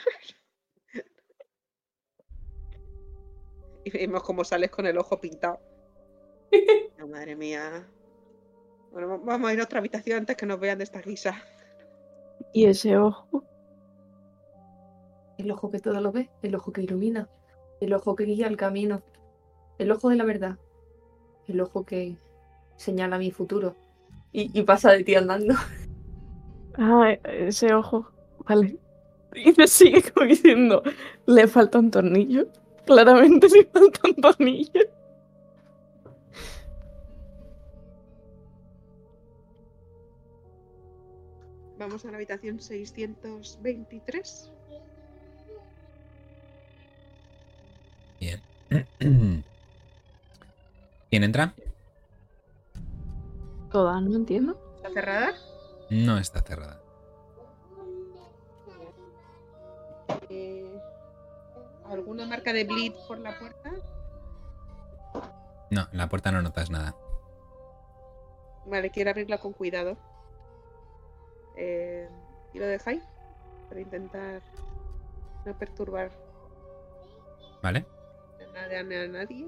Y 3.85 3.91
vemos 3.91 4.23
cómo 4.23 4.43
sales 4.43 4.71
con 4.71 4.85
el 4.85 4.97
ojo 4.97 5.19
pintado. 5.19 5.59
Madre 7.07 7.35
mía. 7.35 7.85
Bueno, 8.91 9.09
va- 9.09 9.17
vamos 9.17 9.49
a 9.49 9.53
ir 9.53 9.59
a 9.59 9.63
otra 9.65 9.79
habitación 9.79 10.19
antes 10.19 10.37
que 10.37 10.45
nos 10.45 10.59
vean 10.59 10.77
de 10.77 10.85
esta 10.85 11.01
guisa. 11.01 11.43
Y 12.53 12.65
ese 12.65 12.97
ojo, 12.97 13.43
El 15.37 15.49
ojo 15.51 15.71
que 15.71 15.79
todo 15.79 15.99
lo 15.99 16.11
ve, 16.11 16.29
el 16.43 16.55
ojo 16.55 16.71
que 16.71 16.83
ilumina, 16.83 17.27
el 17.81 17.93
ojo 17.93 18.15
que 18.15 18.25
guía 18.25 18.47
el 18.47 18.57
camino, 18.57 19.01
el 19.79 19.91
ojo 19.91 20.09
de 20.09 20.15
la 20.15 20.23
verdad, 20.23 20.57
el 21.47 21.59
ojo 21.59 21.83
que 21.85 22.15
señala 22.75 23.17
mi 23.17 23.31
futuro 23.31 23.75
y, 24.31 24.57
y 24.57 24.63
pasa 24.63 24.91
de 24.91 25.03
ti 25.03 25.15
andando. 25.15 25.55
ah, 26.77 27.11
ese 27.23 27.73
ojo, 27.73 28.07
vale. 28.47 28.77
Y 29.35 29.59
le 29.59 29.67
sigue 29.67 30.03
como 30.11 30.27
diciendo, 30.27 30.83
le 31.25 31.47
falta 31.47 31.79
un 31.79 31.89
tornillo. 31.89 32.47
Claramente 32.85 33.47
le 33.49 33.65
falta 33.65 34.01
un 34.07 34.15
tornillo. 34.15 34.81
Vamos 41.83 42.05
a 42.05 42.11
la 42.11 42.15
habitación 42.15 42.61
623. 42.61 44.49
Bien. 48.21 48.41
¿Quién 51.09 51.23
entra? 51.25 51.53
Toda, 53.69 53.99
no 53.99 54.15
entiendo. 54.15 54.57
¿Está 54.77 54.91
cerrada? 54.91 55.33
No 55.89 56.17
está 56.17 56.41
cerrada. 56.41 56.81
Eh, 60.29 60.79
¿Alguna 61.89 62.25
marca 62.25 62.53
de 62.53 62.63
bleed 62.63 62.93
por 63.09 63.19
la 63.19 63.37
puerta? 63.37 63.71
No, 65.69 65.89
en 65.91 65.97
la 65.97 66.07
puerta 66.07 66.31
no 66.31 66.41
notas 66.41 66.69
nada. 66.69 66.95
Vale, 68.67 68.89
quiero 68.89 69.09
abrirla 69.09 69.37
con 69.39 69.51
cuidado. 69.51 69.97
Eh, 71.55 72.07
¿Y 72.53 72.59
lo 72.59 72.65
dejáis? 72.65 73.03
Para 73.69 73.81
intentar 73.81 74.41
no 75.45 75.57
perturbar 75.57 76.11
¿Vale? 77.61 77.85
a 78.39 78.53
nadie. 78.53 79.03
A 79.03 79.07
nadie. 79.07 79.47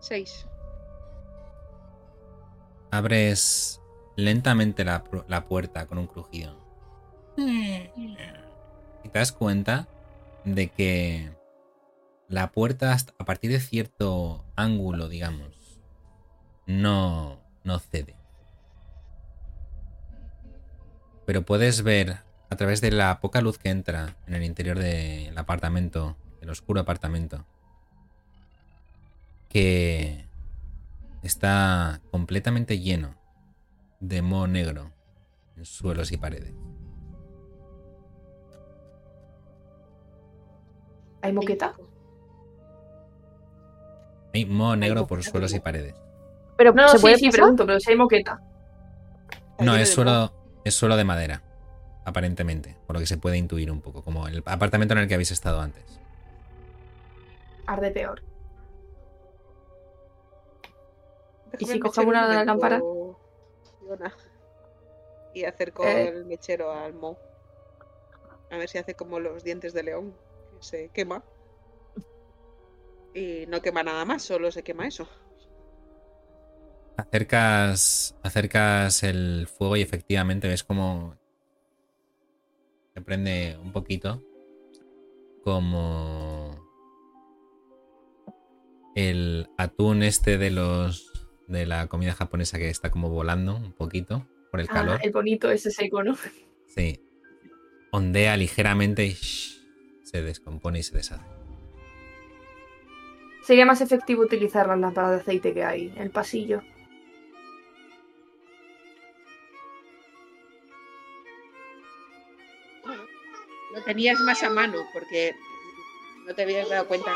Seis. 0.00 0.46
Abres 2.90 3.80
lentamente 4.16 4.84
la, 4.84 5.04
la 5.28 5.44
puerta 5.44 5.86
con 5.86 5.98
un 5.98 6.06
crujido. 6.06 6.56
Y 7.36 9.08
te 9.08 9.18
das 9.18 9.32
cuenta 9.32 9.88
de 10.44 10.68
que 10.68 11.30
la 12.28 12.50
puerta 12.52 12.96
a 13.18 13.24
partir 13.24 13.50
de 13.50 13.60
cierto 13.60 14.44
ángulo, 14.56 15.08
digamos, 15.08 15.69
no, 16.66 17.40
no 17.64 17.78
cede. 17.78 18.16
Pero 21.26 21.42
puedes 21.42 21.82
ver 21.82 22.18
a 22.50 22.56
través 22.56 22.80
de 22.80 22.90
la 22.90 23.20
poca 23.20 23.40
luz 23.40 23.58
que 23.58 23.70
entra 23.70 24.16
en 24.26 24.34
el 24.34 24.42
interior 24.42 24.78
del 24.78 25.36
apartamento, 25.38 26.16
el 26.40 26.50
oscuro 26.50 26.80
apartamento, 26.80 27.46
que 29.48 30.24
está 31.22 32.00
completamente 32.10 32.80
lleno 32.80 33.14
de 34.00 34.22
moho 34.22 34.46
negro 34.46 34.92
en 35.56 35.64
suelos 35.64 36.10
y 36.12 36.16
paredes. 36.16 36.54
¿Hay 41.22 41.32
moqueta? 41.32 41.74
Hay 44.32 44.46
moho 44.46 44.76
negro 44.76 45.06
por 45.06 45.22
suelos 45.22 45.52
y 45.54 45.60
paredes. 45.60 45.94
Pero 46.60 46.74
No, 46.74 46.88
¿se 46.90 46.98
sí, 46.98 47.00
puede 47.00 47.16
sí, 47.16 47.24
pasar? 47.28 47.40
pregunto, 47.40 47.64
pero 47.64 47.80
si 47.80 47.90
hay 47.90 47.96
moqueta. 47.96 48.38
No, 49.60 49.76
es 49.76 49.88
suelo, 49.88 50.30
es 50.62 50.74
suelo 50.74 50.98
de 50.98 51.04
madera, 51.04 51.42
aparentemente, 52.04 52.76
por 52.86 52.96
lo 52.96 53.00
que 53.00 53.06
se 53.06 53.16
puede 53.16 53.38
intuir 53.38 53.70
un 53.70 53.80
poco, 53.80 54.02
como 54.04 54.28
el 54.28 54.42
apartamento 54.44 54.92
en 54.92 54.98
el 55.00 55.08
que 55.08 55.14
habéis 55.14 55.30
estado 55.30 55.62
antes. 55.62 56.02
Arde 57.66 57.90
peor. 57.92 58.22
¿Y 61.58 61.64
si 61.64 61.80
un 61.80 62.08
una 62.08 62.28
de 62.28 62.44
la 62.44 62.44
momento, 62.44 62.44
lámpara? 62.44 62.86
Fiona. 63.80 64.14
Y 65.32 65.44
acerco 65.44 65.84
Eh. 65.84 66.08
el 66.08 66.26
mechero 66.26 66.72
al 66.72 66.92
mo. 66.92 67.16
A 68.50 68.58
ver 68.58 68.68
si 68.68 68.76
hace 68.76 68.94
como 68.94 69.18
los 69.18 69.44
dientes 69.44 69.72
de 69.72 69.82
león, 69.82 70.14
que 70.58 70.62
se 70.62 70.88
quema. 70.90 71.24
Y 73.14 73.46
no 73.48 73.62
quema 73.62 73.82
nada 73.82 74.04
más, 74.04 74.22
solo 74.22 74.52
se 74.52 74.62
quema 74.62 74.86
eso. 74.86 75.08
Acercas, 77.08 78.16
acercas 78.22 79.02
el 79.02 79.46
fuego 79.46 79.76
y 79.76 79.82
efectivamente 79.82 80.48
ves 80.48 80.64
como 80.64 81.16
se 82.94 83.00
prende 83.00 83.56
un 83.62 83.72
poquito, 83.72 84.22
como 85.44 86.56
el 88.94 89.48
atún 89.56 90.02
este 90.02 90.38
de 90.38 90.50
los 90.50 91.06
de 91.46 91.66
la 91.66 91.86
comida 91.88 92.12
japonesa 92.12 92.58
que 92.58 92.68
está 92.68 92.90
como 92.90 93.08
volando 93.10 93.56
un 93.56 93.72
poquito 93.72 94.26
por 94.50 94.60
el 94.60 94.66
Ah, 94.70 94.74
calor. 94.74 95.00
el 95.02 95.10
bonito 95.10 95.50
ese 95.50 95.70
seco, 95.70 96.02
¿no? 96.02 96.16
Sí. 96.68 97.00
Ondea 97.92 98.36
ligeramente 98.36 99.04
y 99.06 99.12
shh, 99.14 99.60
se 100.04 100.22
descompone 100.22 100.78
y 100.80 100.82
se 100.84 100.96
deshace. 100.96 101.24
Sería 103.42 103.66
más 103.66 103.80
efectivo 103.80 104.22
utilizar 104.22 104.68
las 104.68 104.78
lámparas 104.78 105.10
de 105.10 105.16
aceite 105.16 105.52
que 105.54 105.64
hay 105.64 105.88
en 105.88 105.98
el 106.02 106.10
pasillo. 106.10 106.62
Tenías 113.90 114.20
más 114.20 114.40
a 114.44 114.50
mano 114.50 114.86
porque 114.92 115.34
no 116.24 116.32
te 116.32 116.42
habías 116.42 116.68
dado 116.68 116.86
cuenta 116.86 117.10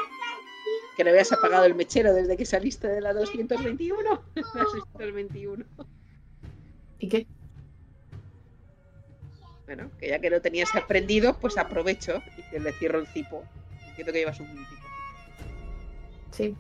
que 0.96 1.04
le 1.04 1.10
habías 1.10 1.30
apagado 1.30 1.64
el 1.66 1.74
mechero 1.76 2.12
desde 2.12 2.36
que 2.36 2.44
saliste 2.44 2.88
de 2.88 3.00
la 3.00 3.12
221. 3.12 4.22
La 4.34 4.42
221. 4.64 5.64
¿Y 6.98 7.08
qué? 7.08 7.26
Bueno, 9.66 9.88
que 10.00 10.08
ya 10.08 10.18
que 10.18 10.30
lo 10.30 10.40
tenías 10.40 10.74
aprendido, 10.74 11.38
pues 11.38 11.58
aprovecho 11.58 12.20
y 12.36 12.42
que 12.50 12.58
le 12.58 12.72
cierro 12.72 12.98
el 12.98 13.06
cipo. 13.06 13.44
Entiendo 13.86 14.12
que 14.12 14.18
llevas 14.18 14.40
un 14.40 14.48
cipo. 14.48 14.82
Sí. 16.32 16.56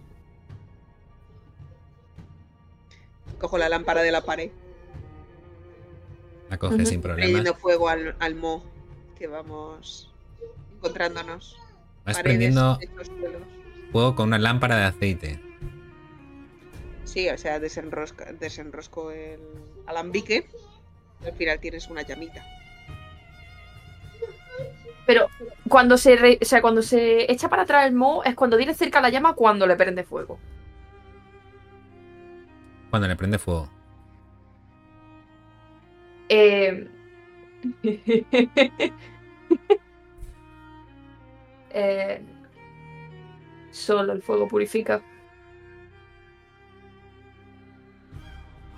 Cojo 3.40 3.58
la 3.58 3.68
lámpara 3.68 4.02
de 4.02 4.12
la 4.12 4.20
pared, 4.20 4.52
La 6.50 6.56
coge 6.56 6.86
sin 6.86 7.02
problemas. 7.02 7.32
prendiendo 7.32 7.54
fuego 7.58 7.88
al, 7.88 8.14
al 8.20 8.36
mo 8.36 8.73
que 9.24 9.28
vamos 9.28 10.10
encontrándonos. 10.76 11.56
Vas 12.04 12.16
Paredes, 12.16 12.22
prendiendo 12.22 12.78
fuego 13.90 14.14
con 14.14 14.28
una 14.28 14.38
lámpara 14.38 14.76
de 14.76 14.84
aceite. 14.84 15.40
Sí, 17.04 17.26
o 17.30 17.38
sea, 17.38 17.58
desenrosca, 17.58 18.34
desenrosco 18.34 19.10
el 19.12 19.40
alambique. 19.86 20.46
y 21.22 21.26
al 21.26 21.32
final 21.32 21.58
tienes 21.58 21.88
una 21.88 22.02
llamita. 22.02 22.44
Pero 25.06 25.28
cuando 25.70 25.96
se, 25.96 26.16
re- 26.16 26.38
o 26.42 26.44
sea, 26.44 26.60
cuando 26.60 26.82
se 26.82 27.30
echa 27.32 27.48
para 27.48 27.62
atrás 27.62 27.86
el 27.86 27.94
mo 27.94 28.22
es 28.24 28.34
cuando 28.34 28.58
tiene 28.58 28.74
cerca 28.74 29.00
la 29.00 29.08
llama 29.08 29.32
cuando 29.32 29.66
le 29.66 29.76
prende 29.76 30.04
fuego. 30.04 30.38
Cuando 32.90 33.08
le 33.08 33.16
prende 33.16 33.38
fuego. 33.38 33.70
Eh... 36.28 36.88
eh, 41.74 42.22
Solo 43.74 44.12
el 44.12 44.22
fuego 44.22 44.46
purifica. 44.46 45.02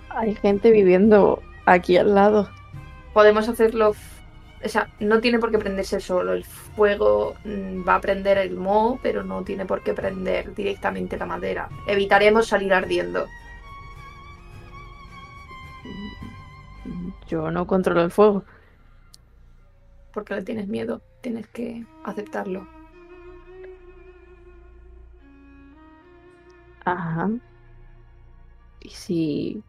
Hay 0.09 0.33
gente 0.33 0.71
viviendo 0.71 1.39
aquí 1.67 1.97
al 1.97 2.15
lado. 2.15 2.49
Podemos 3.13 3.47
hacerlo. 3.47 3.93
O 4.65 4.67
sea, 4.67 4.89
no 4.99 5.21
tiene 5.21 5.37
por 5.37 5.51
qué 5.51 5.59
prenderse 5.59 5.99
solo. 5.99 6.33
El 6.33 6.43
fuego 6.43 7.35
mm, 7.45 7.87
va 7.87 7.95
a 7.95 8.01
prender 8.01 8.39
el 8.39 8.55
moho, 8.55 8.99
pero 9.03 9.23
no 9.23 9.43
tiene 9.43 9.67
por 9.67 9.83
qué 9.83 9.93
prender 9.93 10.55
directamente 10.55 11.15
la 11.15 11.27
madera. 11.27 11.69
Evitaremos 11.85 12.47
salir 12.47 12.73
ardiendo. 12.73 13.27
Yo 17.27 17.51
no 17.51 17.67
controlo 17.67 18.01
el 18.01 18.09
fuego. 18.09 18.43
Porque 20.11 20.33
le 20.33 20.41
tienes 20.41 20.67
miedo. 20.67 21.03
Tienes 21.21 21.45
que 21.45 21.85
aceptarlo. 22.03 22.76
Ajá. 26.87 27.29
Y 28.79 28.89
si 28.91 29.61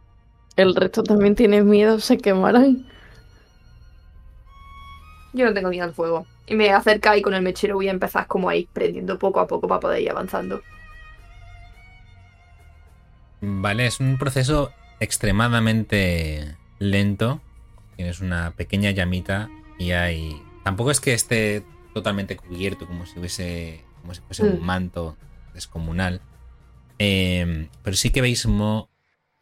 el 0.57 0.75
resto 0.77 1.03
también 1.03 1.35
tiene 1.35 1.63
miedo, 1.63 1.99
se 1.99 2.17
quemarán. 2.19 2.87
Yo 5.33 5.45
no 5.45 5.53
tengo 5.53 5.69
miedo 5.69 5.85
al 5.85 5.95
fuego. 5.95 6.27
Y 6.47 6.55
me 6.55 6.71
acerca 6.71 7.17
y 7.17 7.23
con 7.23 7.35
el 7.35 7.43
mechero 7.43 7.75
voy 7.75 7.89
a 7.89 7.93
empezar 7.93 8.27
como 8.29 8.49
ahí, 8.49 8.69
prendiendo 8.73 9.19
poco 9.19 9.41
a 9.41 9.47
poco 9.47 9.67
para 9.69 9.81
poder 9.81 10.01
ir 10.03 10.11
avanzando. 10.11 10.63
Vale, 13.41 13.87
es 13.87 14.01
un 14.01 14.17
proceso 14.19 14.73
extremadamente 15.01 16.57
lento. 16.79 17.41
Tienes 17.97 18.21
una 18.21 18.53
pequeña 18.53 18.91
llamita 18.93 19.49
y 19.79 19.91
hay. 19.93 20.41
Tampoco 20.65 20.91
es 20.91 21.01
que 21.01 21.15
esté 21.15 21.65
totalmente 21.95 22.37
cubierto, 22.37 22.87
como 22.87 23.07
si 23.07 23.19
hubiese. 23.19 23.85
como 24.03 24.15
si 24.15 24.21
fuese 24.23 24.45
un 24.45 24.61
Mm. 24.61 24.65
manto 24.65 25.17
descomunal. 25.55 26.21
Eh, 26.99 27.69
pero 27.83 27.97
sí 27.97 28.11
que 28.11 28.21
veis 28.21 28.47
mo 28.47 28.91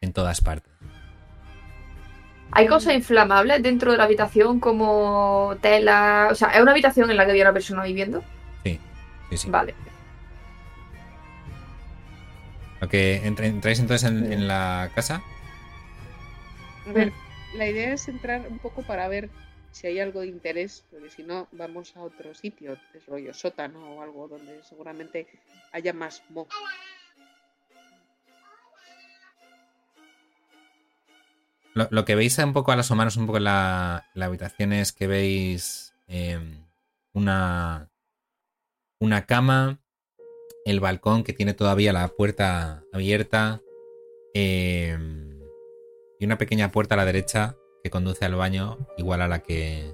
en 0.01 0.13
todas 0.13 0.41
partes. 0.41 0.71
Hay 2.51 2.67
cosas 2.67 2.93
inflamables 2.93 3.61
dentro 3.61 3.91
de 3.91 3.97
la 3.97 4.05
habitación 4.05 4.59
como 4.59 5.55
tela. 5.61 6.29
O 6.31 6.35
sea, 6.35 6.49
¿es 6.49 6.61
una 6.61 6.71
habitación 6.71 7.11
en 7.11 7.17
la 7.17 7.25
que 7.25 7.31
había 7.31 7.43
una 7.43 7.53
persona 7.53 7.83
viviendo? 7.83 8.23
Sí, 8.63 8.79
sí. 9.35 9.49
Vale. 9.49 9.75
Lo 12.79 12.87
que 12.87 13.25
entra- 13.25 13.47
entráis 13.47 13.79
entonces 13.79 14.09
en, 14.09 14.31
en 14.31 14.47
la 14.47 14.91
casa. 14.95 15.21
A 16.87 16.91
ver, 16.91 17.11
la 17.55 17.67
idea 17.67 17.93
es 17.93 18.07
entrar 18.07 18.47
un 18.49 18.59
poco 18.59 18.83
para 18.83 19.07
ver 19.07 19.29
si 19.71 19.87
hay 19.87 19.99
algo 19.99 20.21
de 20.21 20.27
interés, 20.27 20.83
porque 20.89 21.09
si 21.09 21.23
no, 21.23 21.47
vamos 21.51 21.95
a 21.97 22.01
otro 22.01 22.33
sitio, 22.33 22.77
de 22.93 22.99
rollo 23.07 23.33
sótano 23.33 23.95
o 23.95 24.01
algo 24.01 24.27
donde 24.27 24.63
seguramente 24.63 25.27
haya 25.73 25.91
más 25.93 26.23
mo. 26.29 26.47
Lo, 31.77 31.87
lo 31.91 32.05
que 32.05 32.15
veis 32.15 32.37
un 32.39 32.53
poco 32.53 32.71
al 32.71 32.79
asomaros 32.79 33.17
un 33.17 33.27
poco 33.27 33.37
en 33.37 33.43
la, 33.43 34.09
la 34.15 34.25
habitación 34.25 34.73
es 34.73 34.91
que 34.93 35.05
veis 35.05 35.93
em, 36.07 36.65
una, 37.13 37.91
una 38.99 39.25
cama, 39.27 39.79
el 40.65 40.79
balcón 40.79 41.23
que 41.23 41.33
tiene 41.33 41.53
todavía 41.53 41.93
la 41.93 42.07
puerta 42.07 42.83
abierta 42.91 43.61
em, 44.33 45.39
y 46.19 46.25
una 46.25 46.37
pequeña 46.39 46.71
puerta 46.71 46.95
a 46.95 46.97
la 46.97 47.05
derecha 47.05 47.55
que 47.83 47.91
conduce 47.91 48.25
al 48.25 48.35
baño 48.35 48.79
igual 48.97 49.21
a 49.21 49.27
la 49.27 49.39
que 49.43 49.93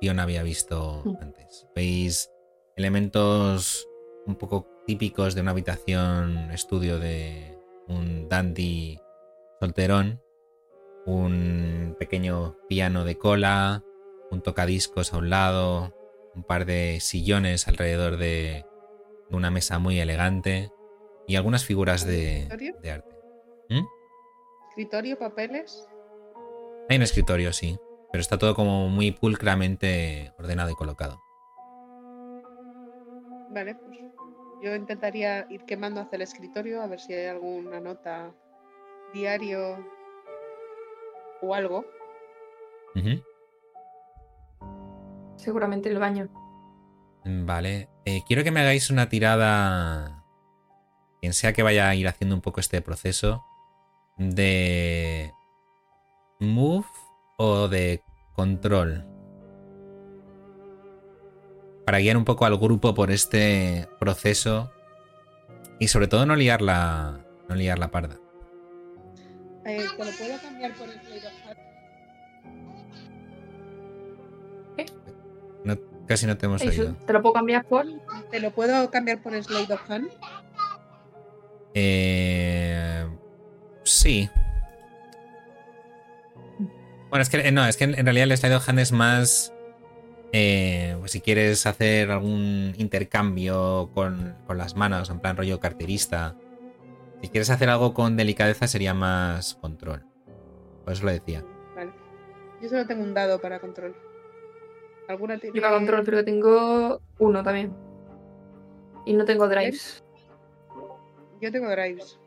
Fiona 0.00 0.22
había 0.22 0.42
visto 0.42 1.02
Mm. 1.04 1.16
antes. 1.20 1.66
Veis 1.74 2.30
elementos 2.76 3.88
un 4.26 4.36
poco 4.36 4.68
típicos 4.86 5.34
de 5.34 5.40
una 5.40 5.50
habitación 5.50 6.50
estudio 6.52 6.98
de 6.98 7.58
un 7.88 8.28
dandy 8.28 9.00
solterón, 9.60 10.20
un 11.06 11.96
pequeño 11.98 12.56
piano 12.68 13.04
de 13.04 13.16
cola, 13.16 13.84
un 14.30 14.42
tocadiscos 14.42 15.12
a 15.12 15.18
un 15.18 15.30
lado, 15.30 15.94
un 16.34 16.42
par 16.42 16.64
de 16.64 16.98
sillones 17.00 17.68
alrededor 17.68 18.16
de 18.16 18.64
una 19.30 19.50
mesa 19.50 19.78
muy 19.78 20.00
elegante 20.00 20.70
y 21.26 21.36
algunas 21.36 21.64
figuras 21.64 22.06
de, 22.06 22.48
de 22.82 22.90
arte. 22.90 23.14
Escritorio, 24.76 25.16
papeles. 25.16 25.88
Hay 26.88 26.96
un 26.96 27.02
escritorio, 27.02 27.52
sí, 27.52 27.78
pero 28.10 28.20
está 28.20 28.38
todo 28.38 28.56
como 28.56 28.88
muy 28.88 29.12
pulcramente 29.12 30.32
ordenado 30.36 30.68
y 30.70 30.74
colocado. 30.74 31.22
Vale, 33.50 33.76
pues 33.76 34.00
yo 34.60 34.74
intentaría 34.74 35.46
ir 35.48 35.64
quemando 35.64 36.00
hacia 36.00 36.16
el 36.16 36.22
escritorio 36.22 36.82
a 36.82 36.88
ver 36.88 36.98
si 36.98 37.14
hay 37.14 37.26
alguna 37.26 37.78
nota, 37.78 38.34
diario 39.12 39.78
o 41.42 41.54
algo. 41.54 41.84
Seguramente 45.36 45.90
el 45.90 45.98
baño. 45.98 46.28
Vale, 47.24 47.88
eh, 48.04 48.22
quiero 48.26 48.44
que 48.44 48.50
me 48.50 48.60
hagáis 48.60 48.90
una 48.90 49.08
tirada, 49.08 50.24
quien 51.20 51.32
sea 51.32 51.52
que 51.52 51.62
vaya 51.62 51.88
a 51.88 51.94
ir 51.94 52.06
haciendo 52.06 52.34
un 52.34 52.42
poco 52.42 52.60
este 52.60 52.82
proceso, 52.82 53.44
de 54.18 55.32
move 56.38 56.86
o 57.38 57.68
de 57.68 58.02
control. 58.34 59.06
Para 61.86 61.98
guiar 61.98 62.16
un 62.16 62.24
poco 62.24 62.46
al 62.46 62.56
grupo 62.58 62.94
por 62.94 63.10
este 63.10 63.88
proceso 63.98 64.70
y 65.78 65.88
sobre 65.88 66.08
todo 66.08 66.24
no 66.26 66.36
liar 66.36 66.62
la, 66.62 67.24
no 67.48 67.54
liar 67.54 67.78
la 67.78 67.90
parda. 67.90 68.18
Eh, 69.66 69.86
¿Te 69.96 70.04
lo 70.04 70.10
puedo 70.12 70.38
cambiar 70.42 70.72
por 70.74 70.88
el 70.88 71.00
Play 71.00 71.18
of 71.18 71.46
Hand? 71.46 71.58
No- 75.64 75.78
casi 76.06 76.26
no 76.26 76.36
te 76.36 76.46
hemos 76.46 76.60
oído. 76.62 76.94
¿Te 77.06 77.12
lo 77.12 77.22
puedo 77.22 77.32
cambiar 77.32 77.64
por? 77.64 77.86
¿Te 78.30 78.40
lo 78.40 78.50
puedo 78.50 78.90
cambiar 78.90 79.22
por 79.22 79.32
Slade 79.42 79.72
of 79.72 79.90
Hand? 79.90 80.08
Eh, 81.74 83.06
sí. 83.84 84.28
Bueno, 87.10 87.22
es 87.22 87.30
que 87.30 87.38
eh, 87.38 87.52
no, 87.52 87.64
es 87.66 87.76
que 87.76 87.84
en 87.84 87.98
en 87.98 88.04
realidad 88.04 88.30
el 88.30 88.36
slide 88.36 88.56
of 88.56 88.68
hand 88.68 88.80
es 88.80 88.92
más. 88.92 89.52
eh, 90.32 90.96
pues 90.98 91.12
si 91.12 91.20
quieres 91.20 91.64
hacer 91.64 92.10
algún 92.10 92.74
intercambio 92.76 93.90
con, 93.94 94.34
con 94.46 94.58
las 94.58 94.74
manos, 94.74 95.08
en 95.10 95.20
plan 95.20 95.36
rollo 95.36 95.60
carterista. 95.60 96.34
Si 97.24 97.30
quieres 97.30 97.48
hacer 97.48 97.70
algo 97.70 97.94
con 97.94 98.18
delicadeza 98.18 98.66
sería 98.66 98.92
más 98.92 99.54
control. 99.54 100.04
Por 100.84 100.92
eso 100.92 101.06
lo 101.06 101.10
decía. 101.10 101.42
Vale. 101.74 101.90
Yo 102.60 102.68
solo 102.68 102.86
tengo 102.86 103.02
un 103.02 103.14
dado 103.14 103.40
para 103.40 103.60
control. 103.60 103.96
¿Alguna 105.08 105.38
tiene? 105.38 105.56
Yo 105.56 105.62
para 105.62 105.74
control, 105.74 106.02
pero 106.04 106.22
tengo 106.22 107.00
uno 107.18 107.42
también. 107.42 107.72
Y 109.06 109.14
no 109.14 109.24
tengo 109.24 109.48
drives. 109.48 110.04
Yo 111.40 111.50
tengo 111.50 111.70
drives. 111.70 112.18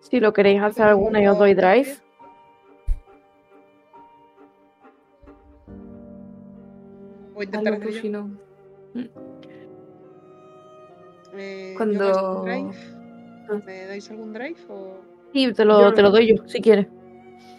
Si 0.00 0.18
lo 0.18 0.32
queréis 0.32 0.60
hacer 0.60 0.84
alguna, 0.84 1.22
yo 1.22 1.30
os 1.34 1.38
doy 1.38 1.54
drive. 1.54 1.96
Voy 7.34 7.42
a 7.42 7.44
intentar 7.44 7.72
Algo, 7.74 7.84
hacer 7.84 7.94
yo. 7.94 8.00
si 8.00 8.08
no. 8.08 9.27
Yo 11.38 11.76
Cuando- 11.76 12.42
drive. 12.44 12.70
Ah. 13.50 13.60
¿Me 13.64 13.86
dais 13.86 14.10
algún 14.10 14.32
drive 14.32 14.56
o...? 14.68 14.98
Sí, 15.32 15.52
te 15.52 15.64
lo, 15.64 15.80
Yo 15.80 15.94
te 15.94 16.02
lo 16.02 16.10
doy 16.10 16.26
yo, 16.36 16.42
si 16.46 16.60
quieres. 16.60 16.86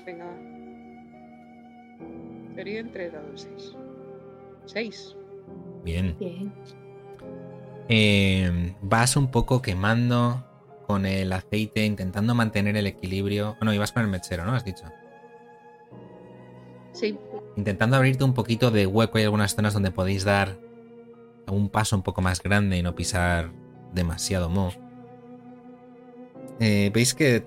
Venga, 0.05 0.25
va. 0.25 0.33
Sería 2.55 2.79
entre 2.79 3.09
dados 3.09 3.47
6. 3.55 3.75
6. 4.65 5.15
Bien. 5.83 6.15
Bien. 6.19 6.51
Eh, 7.87 8.75
vas 8.81 9.15
un 9.15 9.31
poco 9.31 9.61
quemando 9.61 10.43
con 10.85 11.05
el 11.05 11.31
aceite, 11.33 11.85
intentando 11.85 12.35
mantener 12.35 12.75
el 12.77 12.87
equilibrio. 12.87 13.55
Bueno, 13.59 13.73
ibas 13.73 13.91
con 13.91 14.03
el 14.03 14.09
mechero, 14.09 14.45
¿no? 14.45 14.53
Has 14.53 14.65
dicho. 14.65 14.85
Sí. 16.91 17.17
intentando 17.55 17.95
abrirte 17.95 18.23
un 18.23 18.33
poquito 18.33 18.71
de 18.71 18.85
hueco. 18.85 19.17
Hay 19.19 19.23
algunas 19.25 19.55
zonas 19.55 19.73
donde 19.73 19.91
podéis 19.91 20.23
dar 20.25 20.57
un 21.47 21.69
paso 21.69 21.95
un 21.95 22.03
poco 22.03 22.21
más 22.21 22.41
grande 22.43 22.77
y 22.77 22.83
no 22.83 22.93
pisar 22.95 23.51
demasiado 23.93 24.49
mo. 24.49 24.71
Eh, 26.59 26.91
Veis 26.93 27.13
que 27.13 27.45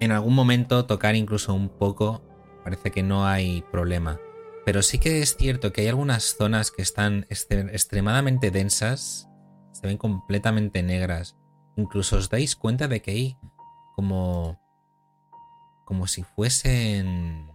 en 0.00 0.12
algún 0.12 0.34
momento 0.34 0.86
tocar 0.86 1.14
incluso 1.14 1.54
un 1.54 1.68
poco 1.68 2.22
parece 2.64 2.90
que 2.90 3.02
no 3.02 3.26
hay 3.26 3.62
problema. 3.72 4.20
Pero 4.64 4.82
sí 4.82 4.98
que 4.98 5.22
es 5.22 5.36
cierto 5.36 5.72
que 5.72 5.82
hay 5.82 5.88
algunas 5.88 6.36
zonas 6.36 6.70
que 6.70 6.82
están 6.82 7.26
este- 7.30 7.60
extremadamente 7.60 8.50
densas, 8.50 9.28
se 9.72 9.86
ven 9.86 9.96
completamente 9.96 10.82
negras. 10.82 11.36
Incluso 11.76 12.16
os 12.16 12.28
dais 12.28 12.56
cuenta 12.56 12.88
de 12.88 13.00
que 13.00 13.10
hay 13.12 13.36
como 13.94 14.60
como 15.84 16.06
si 16.06 16.22
fuesen 16.22 17.50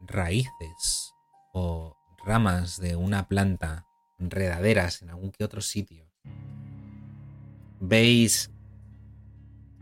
raíces 0.00 1.14
o 1.52 1.96
ramas 2.26 2.80
de 2.80 2.96
una 2.96 3.28
planta 3.28 3.86
enredaderas 4.18 5.02
en 5.02 5.10
algún 5.10 5.30
que 5.30 5.44
otro 5.44 5.60
sitio. 5.60 6.10
Veis 7.86 8.50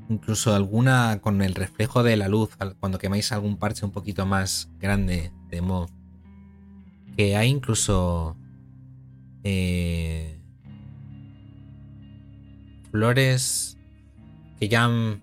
incluso 0.08 0.54
alguna 0.54 1.20
con 1.20 1.40
el 1.42 1.54
reflejo 1.54 2.02
de 2.02 2.16
la 2.16 2.28
luz 2.28 2.50
cuando 2.80 2.98
quemáis 2.98 3.32
algún 3.32 3.56
parche 3.56 3.84
un 3.84 3.92
poquito 3.92 4.26
más 4.26 4.68
grande 4.78 5.32
de 5.48 5.60
mo 5.62 5.88
que 7.16 7.36
hay 7.36 7.48
incluso 7.48 8.36
eh, 9.44 10.38
flores 12.90 13.78
que 14.58 14.68
ya 14.68 14.84
han 14.84 15.22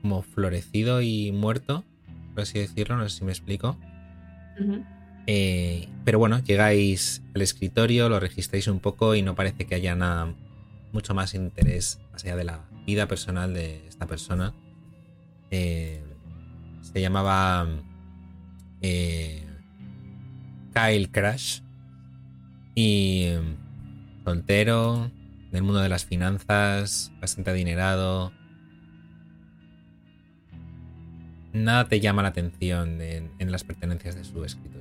como 0.00 0.22
florecido 0.22 1.02
y 1.02 1.32
muerto 1.32 1.84
por 2.32 2.42
así 2.42 2.58
decirlo 2.58 2.96
no 2.96 3.08
sé 3.08 3.18
si 3.18 3.24
me 3.24 3.32
explico. 3.32 3.76
Eh, 5.26 5.88
pero 6.04 6.18
bueno, 6.18 6.40
llegáis 6.40 7.22
al 7.34 7.42
escritorio, 7.42 8.08
lo 8.08 8.20
registráis 8.20 8.66
un 8.68 8.80
poco 8.80 9.14
y 9.14 9.22
no 9.22 9.34
parece 9.34 9.64
que 9.64 9.74
haya 9.74 9.94
nada 9.94 10.34
mucho 10.92 11.14
más 11.14 11.34
interés 11.34 12.00
más 12.12 12.24
allá 12.24 12.36
de 12.36 12.44
la 12.44 12.68
vida 12.86 13.06
personal 13.06 13.54
de 13.54 13.86
esta 13.86 14.06
persona. 14.06 14.54
Eh, 15.50 16.02
se 16.80 17.00
llamaba 17.00 17.68
eh, 18.80 19.44
Kyle 20.72 21.10
Crash 21.10 21.60
y 22.74 23.32
soltero, 24.24 25.10
del 25.50 25.62
mundo 25.62 25.80
de 25.80 25.88
las 25.88 26.04
finanzas, 26.04 27.12
bastante 27.20 27.50
adinerado. 27.50 28.32
Nada 31.52 31.88
te 31.88 31.98
llama 31.98 32.22
la 32.22 32.28
atención 32.28 33.00
en, 33.00 33.32
en 33.38 33.50
las 33.50 33.64
pertenencias 33.64 34.14
de 34.14 34.24
su 34.24 34.44
escritorio. 34.44 34.79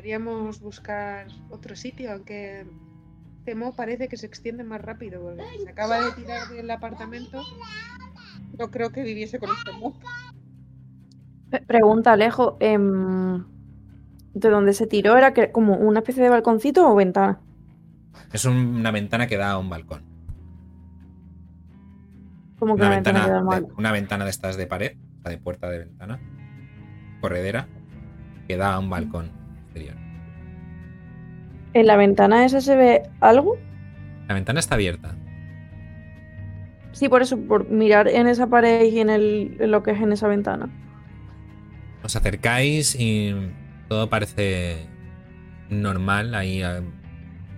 Deberíamos 0.00 0.60
buscar 0.62 1.26
otro 1.50 1.76
sitio, 1.76 2.10
aunque 2.12 2.66
Temo 3.44 3.76
parece 3.76 4.08
que 4.08 4.16
se 4.16 4.24
extiende 4.24 4.64
más 4.64 4.80
rápido. 4.80 5.20
porque 5.20 5.42
Se 5.62 5.68
acaba 5.68 6.00
de 6.00 6.12
tirar 6.12 6.48
del 6.48 6.70
apartamento. 6.70 7.42
No 8.58 8.70
creo 8.70 8.88
que 8.92 9.02
viviese 9.02 9.38
con 9.38 9.50
este 9.50 9.72
Temo. 9.72 9.94
Pregunta, 11.66 12.12
Alejo, 12.12 12.56
em, 12.60 13.44
¿de 14.32 14.48
dónde 14.48 14.72
se 14.72 14.86
tiró? 14.86 15.18
¿Era 15.18 15.34
que, 15.34 15.52
como 15.52 15.74
una 15.76 15.98
especie 15.98 16.22
de 16.22 16.30
balconcito 16.30 16.90
o 16.90 16.94
ventana? 16.94 17.38
Es 18.32 18.46
un- 18.46 18.56
una 18.56 18.92
ventana 18.92 19.26
que 19.26 19.36
da 19.36 19.50
a 19.50 19.58
un 19.58 19.68
balcón. 19.68 20.02
Como 22.58 22.74
que 22.76 22.80
Una 22.80 22.88
la 22.88 22.94
ventana, 22.96 23.28
de, 23.60 23.66
una 23.76 23.92
ventana 23.92 24.24
de 24.24 24.30
estas 24.30 24.56
de 24.56 24.66
pared, 24.66 24.96
sea, 25.20 25.30
de 25.30 25.36
puerta 25.36 25.68
de 25.68 25.80
ventana, 25.80 26.18
corredera, 27.20 27.68
que 28.48 28.56
da 28.56 28.72
a 28.72 28.78
un 28.78 28.88
balcón 28.88 29.38
exterior. 29.70 29.96
¿En 31.72 31.86
la 31.86 31.96
ventana 31.96 32.44
esa 32.44 32.60
se 32.60 32.76
ve 32.76 33.02
algo? 33.20 33.56
La 34.28 34.34
ventana 34.34 34.60
está 34.60 34.74
abierta. 34.74 35.14
Sí, 36.92 37.08
por 37.08 37.22
eso, 37.22 37.38
por 37.38 37.68
mirar 37.68 38.08
en 38.08 38.26
esa 38.26 38.48
pared 38.48 38.84
y 38.84 38.98
en, 38.98 39.10
el, 39.10 39.56
en 39.60 39.70
lo 39.70 39.82
que 39.82 39.92
es 39.92 40.00
en 40.00 40.12
esa 40.12 40.26
ventana. 40.28 40.68
Os 42.02 42.16
acercáis 42.16 42.96
y 42.98 43.34
todo 43.88 44.10
parece 44.10 44.86
normal. 45.68 46.34
Hay 46.34 46.62
eh, 46.62 46.82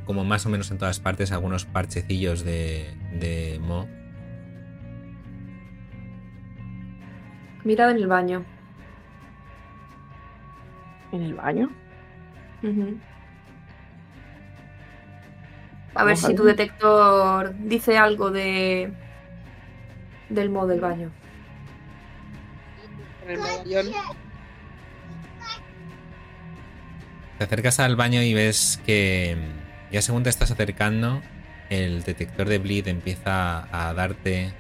como 0.04 0.24
más 0.24 0.44
o 0.44 0.50
menos 0.50 0.70
en 0.70 0.78
todas 0.78 1.00
partes 1.00 1.32
algunos 1.32 1.64
parchecillos 1.64 2.44
de, 2.44 2.94
de 3.18 3.58
mo. 3.60 3.88
Mirad 7.64 7.90
en 7.90 7.96
el 7.96 8.06
baño. 8.06 8.44
¿En 11.12 11.22
el 11.22 11.34
baño? 11.34 11.70
A 15.94 16.04
ver 16.04 16.16
si 16.16 16.34
tu 16.34 16.44
detector 16.44 17.54
dice 17.58 17.98
algo 17.98 18.30
de 18.30 18.92
del 20.28 20.48
modo 20.48 20.68
del 20.68 20.80
baño. 20.80 21.10
Te 27.38 27.44
acercas 27.44 27.80
al 27.80 27.96
baño 27.96 28.22
y 28.22 28.34
ves 28.34 28.80
que 28.86 29.36
ya 29.90 30.00
según 30.00 30.22
te 30.22 30.30
estás 30.30 30.50
acercando, 30.50 31.20
el 31.68 32.02
detector 32.02 32.48
de 32.48 32.58
bleed 32.58 32.88
empieza 32.88 33.68
a 33.70 33.92
darte 33.94 34.52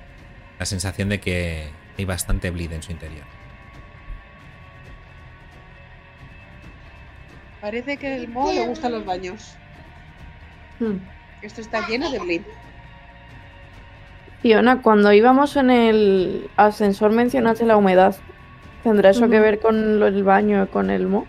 la 0.58 0.66
sensación 0.66 1.08
de 1.08 1.20
que 1.20 1.70
hay 1.96 2.04
bastante 2.04 2.50
bleed 2.50 2.72
en 2.72 2.82
su 2.82 2.92
interior. 2.92 3.41
Parece 7.62 7.96
que 7.96 8.16
el 8.16 8.28
Mo 8.28 8.52
le 8.52 8.66
gustan 8.66 8.90
los 8.90 9.06
baños. 9.06 9.54
Hmm. 10.80 10.96
Esto 11.42 11.60
está 11.60 11.86
lleno 11.86 12.10
de 12.10 12.18
bleed. 12.18 12.42
Fiona, 14.40 14.82
cuando 14.82 15.12
íbamos 15.12 15.54
en 15.54 15.70
el 15.70 16.50
ascensor 16.56 17.12
mencionaste 17.12 17.64
la 17.64 17.76
humedad. 17.76 18.16
¿Tendrá 18.82 19.10
eso 19.10 19.30
que 19.30 19.38
ver 19.38 19.60
con 19.60 20.02
el 20.02 20.24
baño, 20.24 20.68
con 20.72 20.90
el 20.90 21.06
mo? 21.06 21.28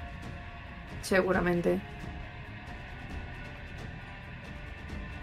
Seguramente. 1.03 1.79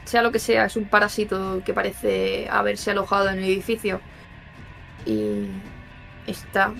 Sea 0.04 0.22
lo 0.22 0.30
que 0.30 0.38
sea, 0.38 0.66
es 0.66 0.76
un 0.76 0.84
parásito 0.84 1.60
que 1.64 1.74
parece 1.74 2.46
haberse 2.48 2.92
alojado 2.92 3.30
en 3.30 3.38
el 3.38 3.44
edificio. 3.46 4.00
Y 5.04 5.46
está 6.28 6.72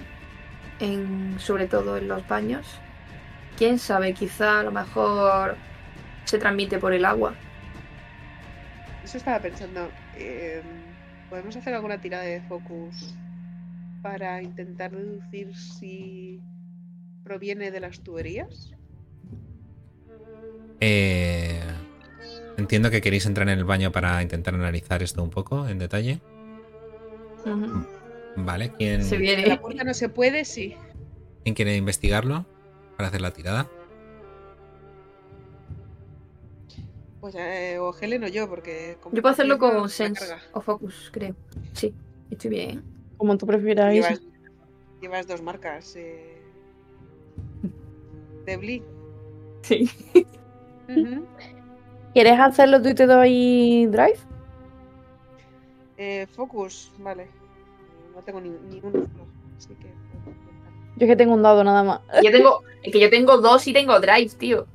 en. 0.78 1.34
sobre 1.40 1.66
todo 1.66 1.96
en 1.96 2.06
los 2.06 2.26
baños. 2.28 2.80
Quién 3.60 3.78
sabe, 3.78 4.14
quizá 4.14 4.60
a 4.60 4.62
lo 4.62 4.72
mejor 4.72 5.54
se 6.24 6.38
transmite 6.38 6.78
por 6.78 6.94
el 6.94 7.04
agua. 7.04 7.34
Eso 9.04 9.18
estaba 9.18 9.38
pensando. 9.38 9.90
eh, 10.16 10.62
¿Podemos 11.28 11.54
hacer 11.56 11.74
alguna 11.74 12.00
tirada 12.00 12.22
de 12.22 12.40
focus 12.40 13.14
para 14.02 14.40
intentar 14.42 14.92
deducir 14.92 15.54
si 15.54 16.40
proviene 17.22 17.70
de 17.70 17.80
las 17.80 18.00
tuberías? 18.00 18.72
Eh, 20.80 21.60
entiendo 22.56 22.90
que 22.90 23.02
queréis 23.02 23.26
entrar 23.26 23.46
en 23.50 23.58
el 23.58 23.64
baño 23.66 23.92
para 23.92 24.22
intentar 24.22 24.54
analizar 24.54 25.02
esto 25.02 25.22
un 25.22 25.28
poco 25.28 25.68
en 25.68 25.78
detalle. 25.78 26.22
Vale, 28.36 28.72
¿quién, 28.78 29.04
Se 29.04 29.18
viene. 29.18 29.44
la 29.46 29.60
puerta 29.60 29.84
no 29.84 29.92
se 29.92 30.08
puede, 30.08 30.46
sí. 30.46 30.74
¿quién 31.44 31.54
quiere 31.54 31.76
investigarlo 31.76 32.46
para 33.00 33.08
hacer 33.08 33.22
la 33.22 33.30
tirada? 33.30 33.66
Pues 37.22 37.34
eh, 37.34 37.78
o 37.78 37.94
Helen 37.98 38.24
o 38.24 38.28
yo, 38.28 38.46
porque. 38.46 38.98
como 39.00 39.16
Yo 39.16 39.22
puedo 39.22 39.32
hacerlo 39.32 39.58
con 39.58 39.88
Sense 39.88 40.20
carga. 40.20 40.42
o 40.52 40.60
Focus, 40.60 41.08
creo. 41.10 41.34
Sí, 41.72 41.94
estoy 42.30 42.50
bien. 42.50 42.82
Como 43.16 43.38
tú 43.38 43.46
prefieras. 43.46 43.94
Llevas, 43.94 44.20
llevas 45.00 45.26
dos 45.26 45.40
marcas. 45.40 45.96
Eh, 45.96 46.42
de 48.44 48.56
bleed. 48.58 48.82
Sí. 49.62 49.90
¿Quieres 52.12 52.38
hacerlo 52.38 52.82
tú 52.82 52.90
y 52.90 52.94
te 52.94 53.06
doy 53.06 53.86
drive? 53.86 54.18
Eh, 55.96 56.26
focus, 56.32 56.92
vale. 56.98 57.28
No 58.14 58.20
tengo 58.22 58.42
ni, 58.42 58.50
ni 58.50 58.78
uno 58.82 58.92
solo, 58.92 59.26
así 59.56 59.74
que. 59.76 59.99
Yo 61.00 61.06
es 61.06 61.08
que 61.10 61.16
tengo 61.16 61.32
un 61.34 61.42
dado 61.42 61.64
nada 61.64 61.82
más. 61.82 62.00
Yo 62.22 62.30
tengo. 62.30 62.62
Es 62.82 62.92
que 62.92 63.00
yo 63.00 63.08
tengo 63.10 63.38
dos 63.38 63.66
y 63.66 63.72
tengo 63.72 63.98
drive, 63.98 64.28
tío. 64.38 64.66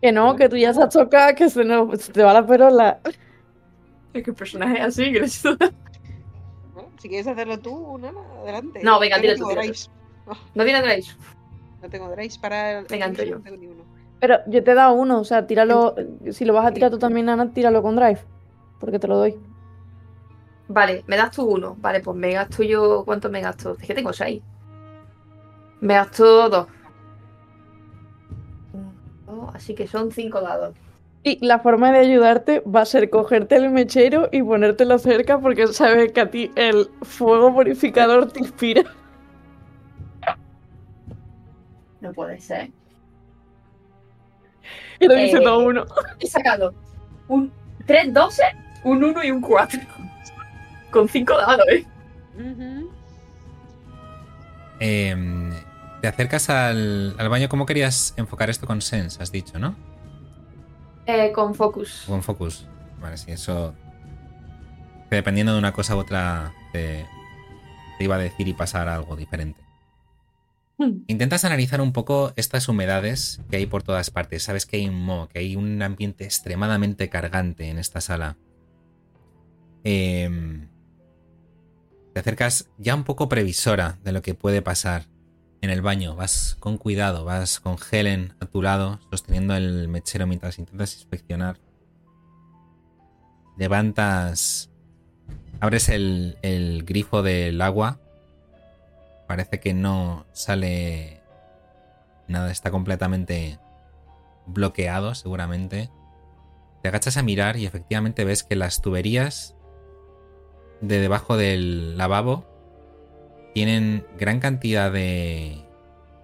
Que 0.00 0.10
no, 0.10 0.34
que 0.34 0.48
tú 0.48 0.56
ya 0.56 0.74
se 0.74 0.82
has 0.82 0.92
chocado, 0.92 1.32
que 1.36 1.48
se, 1.48 1.64
nos, 1.64 2.00
se 2.02 2.12
te 2.12 2.24
va 2.24 2.32
la 2.32 2.44
perola. 2.44 2.98
Es 4.12 4.24
que 4.24 4.30
el 4.30 4.36
personaje 4.36 4.78
es 4.78 4.84
así, 4.84 5.12
que 5.12 5.22
necesito- 5.22 5.72
Bueno, 6.74 6.90
si 6.98 7.08
quieres 7.08 7.28
hacerlo 7.28 7.58
tú, 7.60 7.96
Nana, 7.98 8.18
adelante. 8.42 8.80
No, 8.82 8.98
venga, 8.98 9.20
tira 9.20 9.34
no 9.34 9.38
tú, 9.38 9.48
tira. 9.50 9.62
No 10.54 10.64
tiene 10.64 10.82
drive. 10.82 11.06
No 11.80 11.88
tengo 11.88 12.10
drives 12.10 12.36
para. 12.38 12.82
Venga, 12.82 13.06
entro 13.06 13.24
yo. 13.24 13.36
No 13.36 13.42
tengo 13.42 13.56
ni 13.58 13.66
uno. 13.68 13.84
Pero 14.18 14.38
yo 14.48 14.62
te 14.64 14.72
he 14.72 14.74
dado 14.74 14.94
uno, 14.94 15.20
o 15.20 15.24
sea, 15.24 15.46
tíralo. 15.46 15.94
Si 16.32 16.44
lo 16.44 16.52
vas 16.52 16.66
a 16.66 16.72
tirar 16.72 16.90
tú 16.90 16.98
también, 16.98 17.28
Ana, 17.28 17.52
tíralo 17.52 17.80
con 17.82 17.94
drive. 17.94 18.20
Porque 18.80 18.98
te 18.98 19.06
lo 19.06 19.16
doy. 19.18 19.36
Vale, 20.68 21.04
me 21.06 21.16
das 21.16 21.30
tú 21.30 21.44
uno. 21.44 21.76
Vale, 21.78 22.00
pues 22.00 22.16
me 22.16 22.32
gasto 22.32 22.62
yo. 22.62 23.04
¿Cuánto 23.04 23.28
me 23.30 23.40
gasto? 23.40 23.76
Es 23.80 23.86
que 23.86 23.94
tengo 23.94 24.12
seis. 24.12 24.42
Uno, 28.72 28.92
dos, 29.26 29.54
Así 29.54 29.74
que 29.74 29.86
son 29.86 30.12
cinco 30.12 30.40
dados. 30.40 30.74
Y 31.24 31.44
la 31.44 31.58
forma 31.60 31.92
de 31.92 31.98
ayudarte 31.98 32.60
va 32.60 32.80
a 32.80 32.84
ser 32.84 33.10
cogerte 33.10 33.56
el 33.56 33.70
mechero 33.70 34.28
y 34.32 34.42
ponértelo 34.42 34.98
cerca 34.98 35.38
porque 35.38 35.66
sabes 35.68 36.12
que 36.12 36.20
a 36.20 36.30
ti 36.30 36.50
el 36.56 36.88
fuego 37.02 37.54
purificador 37.54 38.30
te 38.32 38.40
inspira. 38.40 38.82
No 42.00 42.12
puede 42.12 42.40
ser. 42.40 42.70
Y 44.98 45.06
lo 45.06 45.14
dice 45.14 45.36
Eh, 45.36 45.42
todo 45.42 45.60
uno. 45.64 45.84
He 46.18 46.26
sacado 46.26 46.74
un 47.28 47.52
3 47.86 48.12
12, 48.12 48.42
un 48.84 49.04
1 49.04 49.24
y 49.24 49.30
un 49.30 49.40
4. 49.40 49.80
Con 50.90 51.08
cinco 51.08 51.36
dados, 51.36 51.66
¿eh? 51.70 51.84
Ujú. 52.36 52.90
Eh, 54.80 55.14
te 56.02 56.08
acercas 56.08 56.50
al, 56.50 57.14
al 57.16 57.28
baño. 57.28 57.48
¿Cómo 57.48 57.64
querías 57.64 58.12
enfocar 58.16 58.50
esto 58.50 58.66
con 58.66 58.82
Sense? 58.82 59.22
Has 59.22 59.30
dicho, 59.30 59.60
¿no? 59.60 59.76
Eh, 61.06 61.30
con 61.32 61.54
Focus. 61.54 62.02
Con 62.08 62.24
Focus. 62.24 62.66
Vale, 63.00 63.16
sí, 63.16 63.30
eso. 63.30 63.72
que 65.08 65.16
dependiendo 65.16 65.52
de 65.52 65.60
una 65.60 65.72
cosa 65.72 65.94
u 65.94 66.00
otra, 66.00 66.52
te, 66.72 67.06
te 67.98 68.04
iba 68.04 68.16
a 68.16 68.18
decir 68.18 68.48
y 68.48 68.52
pasar 68.52 68.88
a 68.88 68.96
algo 68.96 69.14
diferente. 69.14 69.62
Hmm. 70.76 71.04
Intentas 71.06 71.44
analizar 71.44 71.80
un 71.80 71.92
poco 71.92 72.32
estas 72.34 72.68
humedades 72.68 73.40
que 73.48 73.58
hay 73.58 73.66
por 73.66 73.84
todas 73.84 74.10
partes. 74.10 74.42
Sabes 74.42 74.66
que 74.66 74.78
hay 74.78 74.88
un 74.88 75.04
mo, 75.04 75.28
que 75.28 75.38
hay 75.38 75.54
un 75.54 75.82
ambiente 75.82 76.24
extremadamente 76.24 77.08
cargante 77.10 77.68
en 77.68 77.78
esta 77.78 78.00
sala. 78.00 78.36
Em, 79.84 80.68
te 82.12 82.18
acercas 82.18 82.70
ya 82.76 82.96
un 82.96 83.04
poco 83.04 83.28
previsora 83.28 84.00
de 84.02 84.10
lo 84.10 84.20
que 84.20 84.34
puede 84.34 84.62
pasar 84.62 85.11
en 85.62 85.70
el 85.70 85.80
baño. 85.80 86.14
Vas 86.14 86.56
con 86.60 86.76
cuidado, 86.76 87.24
vas 87.24 87.60
con 87.60 87.76
Helen 87.90 88.34
a 88.40 88.46
tu 88.46 88.60
lado, 88.60 89.00
sosteniendo 89.10 89.56
el 89.56 89.88
mechero 89.88 90.26
mientras 90.26 90.58
intentas 90.58 90.94
inspeccionar. 90.96 91.58
Levantas. 93.56 94.68
Abres 95.60 95.88
el, 95.88 96.36
el 96.42 96.84
grifo 96.84 97.22
del 97.22 97.60
agua. 97.62 98.00
Parece 99.28 99.60
que 99.60 99.72
no 99.72 100.26
sale 100.32 101.22
nada, 102.28 102.50
está 102.50 102.70
completamente 102.70 103.58
bloqueado 104.46 105.14
seguramente. 105.14 105.90
Te 106.82 106.88
agachas 106.88 107.16
a 107.16 107.22
mirar 107.22 107.56
y 107.56 107.64
efectivamente 107.64 108.24
ves 108.24 108.42
que 108.42 108.56
las 108.56 108.82
tuberías 108.82 109.54
de 110.80 110.98
debajo 110.98 111.36
del 111.36 111.96
lavabo 111.96 112.51
tienen 113.54 114.06
gran 114.18 114.40
cantidad 114.40 114.90
de, 114.90 115.64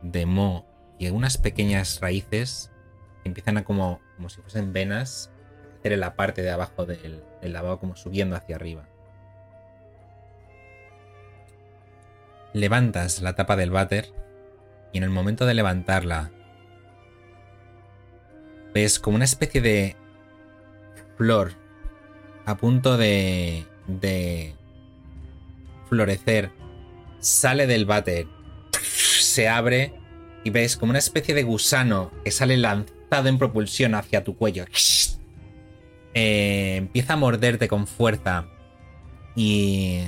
de 0.02 0.26
moho 0.26 0.66
y 0.98 1.08
unas 1.10 1.38
pequeñas 1.38 2.00
raíces 2.00 2.70
que 3.22 3.28
empiezan 3.28 3.58
a 3.58 3.64
como, 3.64 4.00
como 4.16 4.28
si 4.28 4.40
fuesen 4.40 4.72
venas 4.72 5.30
crecer 5.72 5.92
en 5.92 6.00
la 6.00 6.16
parte 6.16 6.42
de 6.42 6.50
abajo 6.50 6.86
del, 6.86 7.22
del 7.40 7.52
lavabo 7.52 7.78
como 7.78 7.96
subiendo 7.96 8.36
hacia 8.36 8.56
arriba. 8.56 8.88
Levantas 12.52 13.20
la 13.20 13.34
tapa 13.34 13.56
del 13.56 13.70
váter 13.70 14.12
y 14.92 14.98
en 14.98 15.04
el 15.04 15.10
momento 15.10 15.46
de 15.46 15.54
levantarla 15.54 16.30
ves 18.74 18.98
como 18.98 19.16
una 19.16 19.24
especie 19.24 19.60
de 19.60 19.96
flor 21.16 21.52
a 22.46 22.56
punto 22.56 22.96
de, 22.96 23.66
de 23.86 24.54
florecer, 25.88 26.50
sale 27.20 27.66
del 27.66 27.84
váter, 27.86 28.26
se 28.82 29.48
abre 29.48 29.94
y 30.44 30.50
ves 30.50 30.76
como 30.76 30.90
una 30.90 30.98
especie 30.98 31.34
de 31.34 31.42
gusano 31.42 32.10
que 32.24 32.30
sale 32.30 32.56
lanzado 32.56 33.28
en 33.28 33.38
propulsión 33.38 33.94
hacia 33.94 34.24
tu 34.24 34.36
cuello. 34.36 34.64
Eh, 36.14 36.76
empieza 36.76 37.14
a 37.14 37.16
morderte 37.16 37.68
con 37.68 37.86
fuerza 37.86 38.46
y... 39.34 40.02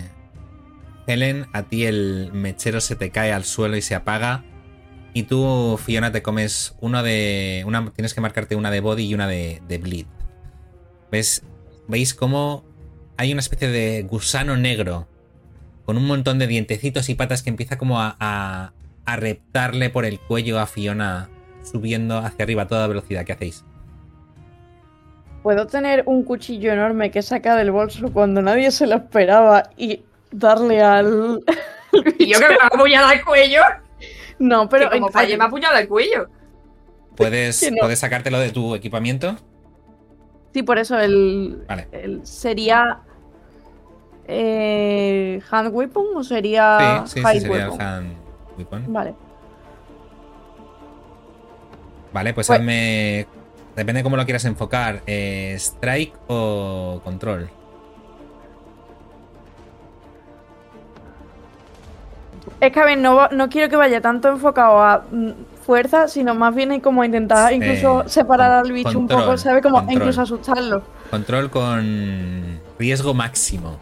Helen, 1.06 1.46
a 1.52 1.64
ti 1.64 1.86
el 1.86 2.30
mechero 2.32 2.80
se 2.80 2.94
te 2.94 3.10
cae 3.10 3.32
al 3.32 3.44
suelo 3.44 3.76
y 3.76 3.82
se 3.82 3.94
apaga. 3.94 4.44
Y 5.12 5.24
tú, 5.24 5.78
Fiona, 5.84 6.12
te 6.12 6.22
comes 6.22 6.76
uno 6.80 7.02
de. 7.02 7.64
Una, 7.66 7.90
tienes 7.90 8.14
que 8.14 8.20
marcarte 8.20 8.54
una 8.54 8.70
de 8.70 8.80
body 8.80 9.06
y 9.06 9.14
una 9.14 9.26
de, 9.26 9.60
bleed. 9.82 10.06
¿Ves? 11.10 11.42
¿Veis 11.88 12.14
cómo 12.14 12.64
hay 13.16 13.32
una 13.32 13.40
especie 13.40 13.68
de 13.68 14.02
gusano 14.04 14.56
negro 14.56 15.08
con 15.90 15.96
un 15.96 16.06
montón 16.06 16.38
de 16.38 16.46
dientecitos 16.46 17.08
y 17.08 17.16
patas 17.16 17.42
que 17.42 17.50
empieza 17.50 17.76
como 17.76 18.00
a, 18.00 18.14
a, 18.20 18.70
a 19.06 19.16
reptarle 19.16 19.90
por 19.90 20.04
el 20.04 20.20
cuello 20.20 20.60
a 20.60 20.68
Fiona 20.68 21.28
subiendo 21.64 22.18
hacia 22.18 22.44
arriba 22.44 22.62
a 22.62 22.66
toda 22.68 22.86
velocidad? 22.86 23.24
¿Qué 23.24 23.32
hacéis? 23.32 23.64
Puedo 25.42 25.66
tener 25.66 26.04
un 26.06 26.22
cuchillo 26.22 26.72
enorme 26.72 27.10
que 27.10 27.22
saca 27.22 27.56
del 27.56 27.72
bolso 27.72 28.12
cuando 28.12 28.40
nadie 28.40 28.70
se 28.70 28.86
lo 28.86 28.94
esperaba 28.94 29.64
y 29.76 30.04
darle 30.30 30.80
al. 30.80 31.40
Y 32.20 32.32
yo 32.32 32.38
que 32.38 32.48
me 32.50 32.56
va 32.56 32.62
a 32.62 32.66
apuñalar 32.68 33.16
el 33.16 33.24
cuello. 33.24 33.62
No, 34.38 34.68
Pero 34.68 34.90
como 34.90 35.08
falle 35.08 35.36
me 35.36 35.42
apuñala 35.42 35.80
el 35.80 35.88
cuello. 35.88 36.28
¿Puedes, 37.16 37.68
no. 37.68 37.78
¿Puedes 37.80 37.98
sacártelo 37.98 38.38
de 38.38 38.50
tu 38.50 38.76
equipamiento? 38.76 39.34
Sí, 40.54 40.62
por 40.62 40.78
eso 40.78 41.00
el. 41.00 41.64
Vale. 41.66 41.88
el- 41.90 42.24
sería. 42.24 43.00
Eh, 44.32 45.42
¿Hand 45.50 45.70
weapon 45.74 46.04
o 46.16 46.22
sería. 46.22 47.02
sí, 47.06 47.14
sí, 47.18 47.22
high 47.22 47.34
sí, 47.34 47.40
sería 47.40 47.56
el 47.64 47.70
weapon? 47.70 47.80
hand 47.86 48.12
weapon. 48.56 48.84
Vale. 48.92 49.14
Vale, 52.12 52.34
pues, 52.34 52.46
Pues- 52.46 52.58
hazme. 52.58 53.26
Depende 53.76 54.02
cómo 54.02 54.16
lo 54.16 54.24
quieras 54.24 54.44
enfocar. 54.44 55.02
eh, 55.06 55.54
strike 55.58 56.14
o 56.28 57.00
control. 57.04 57.48
Es 62.60 62.72
que 62.72 62.80
a 62.80 62.84
ver, 62.84 62.98
no, 62.98 63.28
no 63.28 63.48
quiero 63.48 63.68
que 63.70 63.76
vaya 63.76 64.00
tanto 64.00 64.28
enfocado 64.28 64.82
a 64.82 65.04
mm, 65.10 65.30
fuerza, 65.64 66.08
sino 66.08 66.34
más 66.34 66.54
bien 66.54 66.72
en 66.72 66.80
como 66.80 67.04
intentar 67.04 67.52
Eh, 67.52 67.56
incluso 67.56 68.04
separar 68.08 68.52
al 68.52 68.72
bicho 68.72 68.98
un 68.98 69.08
poco, 69.08 69.36
¿sabes? 69.38 69.62
Como 69.62 69.76
control. 69.76 69.96
incluso 69.96 70.20
asustarlo. 70.22 70.82
Control 71.10 71.50
con 71.50 72.60
riesgo 72.78 73.14
máximo. 73.14 73.78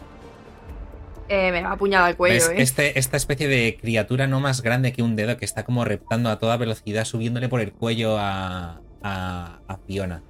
Eh, 1.29 1.51
me 1.51 1.61
va 1.61 1.69
a 1.69 1.73
apuñalar 1.73 2.09
el 2.09 2.15
cuello, 2.17 2.35
¿Ves? 2.35 2.49
eh. 2.49 2.61
Este, 2.61 2.99
esta 2.99 3.15
especie 3.17 3.47
de 3.47 3.77
criatura 3.79 4.27
no 4.27 4.39
más 4.39 4.61
grande 4.61 4.91
que 4.93 5.03
un 5.03 5.15
dedo 5.15 5.37
que 5.37 5.45
está 5.45 5.63
como 5.63 5.85
reptando 5.85 6.29
a 6.29 6.39
toda 6.39 6.57
velocidad, 6.57 7.05
subiéndole 7.05 7.47
por 7.49 7.61
el 7.61 7.71
cuello 7.71 8.17
a, 8.17 8.79
a, 9.03 9.59
a 9.67 9.77
Fiona. 9.85 10.21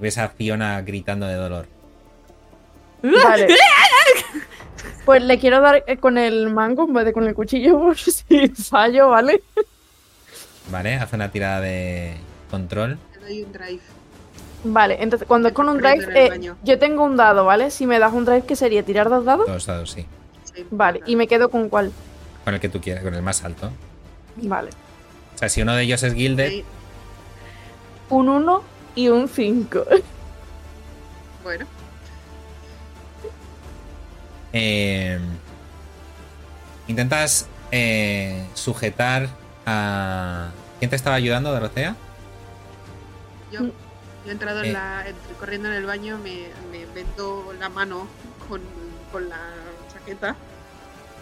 Ves 0.00 0.18
a 0.18 0.28
Fiona 0.28 0.80
gritando 0.82 1.26
de 1.26 1.34
dolor. 1.34 1.66
Vale. 3.02 3.48
Pues 5.04 5.20
le 5.22 5.36
quiero 5.38 5.60
dar 5.60 5.82
eh, 5.88 5.96
con 5.96 6.16
el 6.16 6.48
mango 6.50 6.84
en 6.84 6.94
vez 6.94 7.04
de 7.04 7.12
con 7.12 7.26
el 7.26 7.34
cuchillo, 7.34 7.78
por 7.80 7.98
si 7.98 8.48
fallo, 8.50 9.08
¿vale? 9.08 9.42
Vale, 10.70 10.94
haz 10.94 11.12
una 11.12 11.28
tirada 11.30 11.60
de 11.60 12.14
control. 12.50 12.98
Te 13.12 13.18
doy 13.18 13.42
un 13.42 13.52
drive. 13.52 13.80
Vale, 14.64 14.98
entonces 15.00 15.26
cuando 15.26 15.48
es 15.48 15.54
con 15.54 15.68
un 15.68 15.78
drive, 15.78 16.06
eh, 16.14 16.52
yo 16.62 16.78
tengo 16.78 17.02
un 17.02 17.16
dado, 17.16 17.44
¿vale? 17.44 17.72
Si 17.72 17.84
me 17.84 17.98
das 17.98 18.12
un 18.12 18.24
drive, 18.24 18.44
¿qué 18.46 18.54
sería? 18.54 18.84
¿Tirar 18.84 19.08
dos 19.08 19.24
dados? 19.24 19.46
Dos 19.48 19.66
dados, 19.66 19.90
sí. 19.90 20.06
Vale, 20.70 21.00
y 21.06 21.16
me 21.16 21.26
quedo 21.26 21.48
con 21.50 21.68
cuál. 21.68 21.92
Con 22.44 22.54
el 22.54 22.60
que 22.60 22.68
tú 22.68 22.80
quieras, 22.80 23.02
con 23.04 23.14
el 23.14 23.22
más 23.22 23.42
alto. 23.44 23.70
Vale. 24.36 24.70
O 25.34 25.38
sea, 25.38 25.48
si 25.48 25.62
uno 25.62 25.74
de 25.74 25.82
ellos 25.82 26.02
es 26.02 26.14
Gilded, 26.14 26.48
Sí, 26.50 26.64
Un 28.10 28.28
1 28.28 28.62
y 28.94 29.08
un 29.08 29.28
5. 29.28 29.84
Bueno, 31.42 31.66
eh, 34.52 35.18
intentas 36.86 37.46
eh, 37.70 38.46
sujetar 38.54 39.28
a... 39.66 40.50
¿Quién 40.78 40.90
te 40.90 40.96
estaba 40.96 41.16
ayudando, 41.16 41.50
Dorotea? 41.52 41.96
yo, 43.52 43.60
Mm. 43.62 43.66
yo 44.24 44.28
he 44.28 44.30
entrado 44.30 44.62
Eh. 44.62 44.68
en 44.68 44.72
la. 44.74 45.04
entré 45.08 45.34
corriendo 45.38 45.68
en 45.68 45.74
el 45.74 45.84
baño, 45.86 46.18
me, 46.18 46.46
me 46.70 46.86
vendo 46.94 47.52
la 47.58 47.68
mano 47.68 48.06
con, 48.48 48.60
con 49.10 49.28
la 49.28 49.38
chaqueta. 50.02 50.36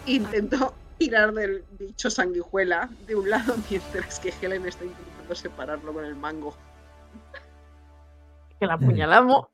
e 0.05 0.13
Intento 0.13 0.73
tirar 0.97 1.33
del 1.33 1.63
bicho 1.79 2.09
sanguijuela 2.09 2.89
de 3.07 3.15
un 3.15 3.29
lado 3.29 3.55
mientras 3.69 4.19
que 4.19 4.33
Helen 4.41 4.67
está 4.67 4.85
intentando 4.85 5.35
separarlo 5.35 5.93
con 5.93 6.05
el 6.05 6.15
mango. 6.15 6.55
Que 8.59 8.67
la 8.67 8.75
apuñalamos. 8.75 9.47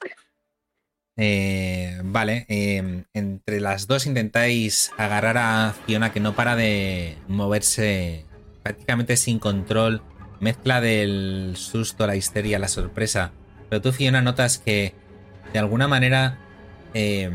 Eh, 1.16 2.00
vale, 2.04 2.46
eh, 2.48 3.06
entre 3.14 3.60
las 3.60 3.88
dos 3.88 4.06
intentáis 4.06 4.92
agarrar 4.98 5.38
a 5.38 5.74
Fiona 5.86 6.12
que 6.12 6.20
no 6.20 6.36
para 6.36 6.56
de 6.56 7.18
moverse 7.28 8.26
prácticamente 8.62 9.18
sin 9.18 9.40
control, 9.40 10.04
mezcla 10.40 10.82
del 10.82 11.54
susto, 11.56 12.06
la 12.06 12.16
histeria, 12.16 12.60
la 12.60 12.68
sorpresa. 12.68 13.32
Pero 13.70 13.82
tú, 13.82 13.94
Fiona, 13.94 14.22
notas 14.22 14.60
que 14.60 14.94
de 15.54 15.60
alguna 15.60 15.88
manera 15.88 16.38
eh, 16.94 17.32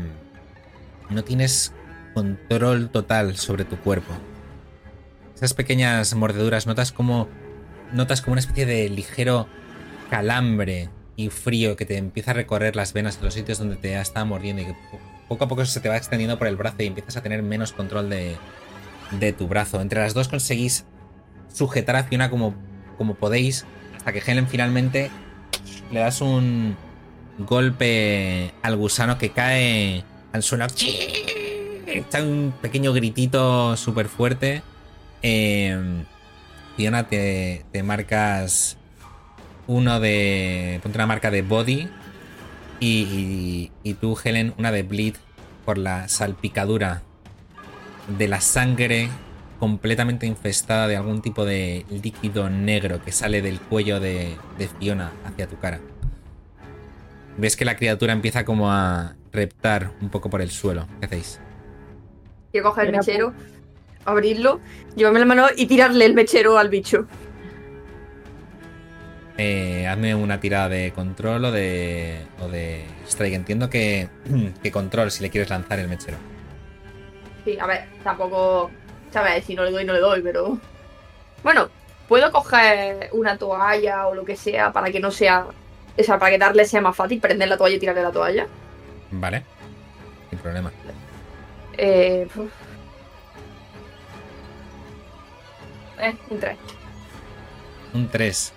no 1.09 1.23
tienes 1.23 1.73
control 2.13 2.89
total 2.89 3.35
sobre 3.37 3.65
tu 3.65 3.77
cuerpo. 3.77 4.13
Esas 5.35 5.53
pequeñas 5.53 6.13
mordeduras, 6.15 6.67
notas 6.67 6.91
como 6.91 7.27
notas 7.91 8.21
como 8.21 8.33
una 8.33 8.39
especie 8.41 8.65
de 8.65 8.89
ligero 8.89 9.47
calambre 10.09 10.89
y 11.15 11.29
frío 11.29 11.75
que 11.75 11.85
te 11.85 11.97
empieza 11.97 12.31
a 12.31 12.33
recorrer 12.33 12.75
las 12.75 12.93
venas 12.93 13.17
en 13.17 13.25
los 13.25 13.33
sitios 13.33 13.59
donde 13.59 13.75
te 13.75 13.99
está 13.99 14.25
mordiendo 14.25 14.61
y 14.63 14.65
que 14.65 14.73
po- 14.73 14.99
poco 15.27 15.43
a 15.45 15.47
poco 15.47 15.65
se 15.65 15.79
te 15.79 15.89
va 15.89 15.97
extendiendo 15.97 16.37
por 16.39 16.47
el 16.47 16.55
brazo 16.55 16.77
y 16.79 16.87
empiezas 16.87 17.17
a 17.17 17.21
tener 17.21 17.43
menos 17.43 17.71
control 17.71 18.09
de, 18.09 18.35
de 19.11 19.33
tu 19.33 19.47
brazo. 19.47 19.79
Entre 19.81 19.99
las 19.99 20.13
dos 20.13 20.27
conseguís 20.27 20.85
sujetar 21.53 21.95
a 21.95 22.03
Fiona 22.05 22.29
como, 22.29 22.55
como 22.97 23.13
podéis 23.15 23.65
hasta 23.97 24.11
que 24.11 24.23
Helen 24.25 24.47
finalmente 24.47 25.11
le 25.91 25.99
das 25.99 26.21
un 26.21 26.75
golpe 27.37 28.51
al 28.63 28.75
gusano 28.75 29.17
que 29.17 29.29
cae 29.31 30.03
al 30.31 30.41
suelo. 30.43 30.65
Está 31.99 32.23
un 32.23 32.53
pequeño 32.61 32.91
gritito 32.93 33.77
súper 33.77 34.07
fuerte. 34.07 34.63
Eh, 35.21 36.03
Fiona, 36.75 37.07
te, 37.07 37.65
te 37.71 37.83
marcas 37.83 38.77
uno 39.67 39.99
de. 39.99 40.79
Ponte 40.81 40.97
una 40.97 41.07
marca 41.07 41.29
de 41.29 41.43
body. 41.43 41.87
Y, 42.79 42.87
y, 42.87 43.71
y 43.83 43.93
tú, 43.93 44.17
Helen, 44.21 44.53
una 44.57 44.71
de 44.71 44.83
bleed 44.83 45.15
por 45.65 45.77
la 45.77 46.07
salpicadura 46.09 47.03
de 48.17 48.27
la 48.27 48.41
sangre 48.41 49.09
completamente 49.59 50.25
infestada 50.25 50.87
de 50.87 50.97
algún 50.97 51.21
tipo 51.21 51.45
de 51.45 51.85
líquido 51.89 52.49
negro 52.49 53.01
que 53.01 53.13
sale 53.13 53.41
del 53.41 53.61
cuello 53.61 54.01
de, 54.01 54.35
de 54.57 54.67
Fiona 54.67 55.13
hacia 55.25 55.47
tu 55.47 55.57
cara. 55.57 55.79
Ves 57.37 57.55
que 57.55 57.65
la 57.65 57.77
criatura 57.77 58.13
empieza 58.13 58.43
como 58.43 58.71
a 58.71 59.15
reptar 59.31 59.91
un 60.01 60.09
poco 60.09 60.29
por 60.29 60.41
el 60.41 60.51
suelo. 60.51 60.87
¿Qué 60.99 61.05
hacéis? 61.05 61.39
Quiero 62.53 62.69
coger 62.69 62.85
el 62.85 62.91
mechero, 62.91 63.33
abrirlo, 64.05 64.59
llevarme 64.95 65.17
la 65.17 65.25
mano 65.25 65.47
y 65.57 65.65
tirarle 65.65 66.05
el 66.05 66.13
mechero 66.13 66.59
al 66.59 66.69
bicho. 66.69 67.07
Eh, 69.39 69.87
hazme 69.87 70.13
una 70.13 70.39
tirada 70.39 70.69
de 70.69 70.91
control 70.93 71.45
o 71.45 71.51
de, 71.51 72.19
o 72.39 72.47
de 72.49 72.85
strike. 73.07 73.33
Entiendo 73.33 73.71
que, 73.71 74.07
que 74.61 74.71
control 74.71 75.09
si 75.09 75.23
le 75.23 75.31
quieres 75.31 75.49
lanzar 75.49 75.79
el 75.79 75.87
mechero. 75.87 76.17
Sí, 77.43 77.57
a 77.57 77.65
ver, 77.65 77.85
tampoco. 78.03 78.69
¿Sabes? 79.11 79.45
Si 79.45 79.55
no 79.55 79.63
le 79.63 79.71
doy, 79.71 79.83
no 79.83 79.93
le 79.93 79.99
doy, 79.99 80.21
pero. 80.21 80.59
Bueno, 81.41 81.69
puedo 82.07 82.31
coger 82.31 83.09
una 83.13 83.35
toalla 83.35 84.05
o 84.05 84.13
lo 84.13 84.23
que 84.23 84.35
sea 84.35 84.71
para 84.71 84.91
que 84.91 84.99
no 84.99 85.09
sea. 85.09 85.47
O 85.97 86.03
sea, 86.03 86.19
para 86.19 86.29
que 86.29 86.37
darle 86.37 86.65
sea 86.65 86.81
más 86.81 86.95
fácil, 86.95 87.19
prender 87.19 87.49
la 87.49 87.57
toalla 87.57 87.77
y 87.77 87.79
tirarle 87.79 88.03
la 88.03 88.11
toalla. 88.11 88.45
Vale. 89.09 89.43
Sin 90.29 90.37
problema. 90.37 90.71
Eh. 91.77 92.27
Eh, 95.99 96.15
un 96.29 96.39
3. 96.39 96.57
Un 97.93 98.07
3. 98.09 98.53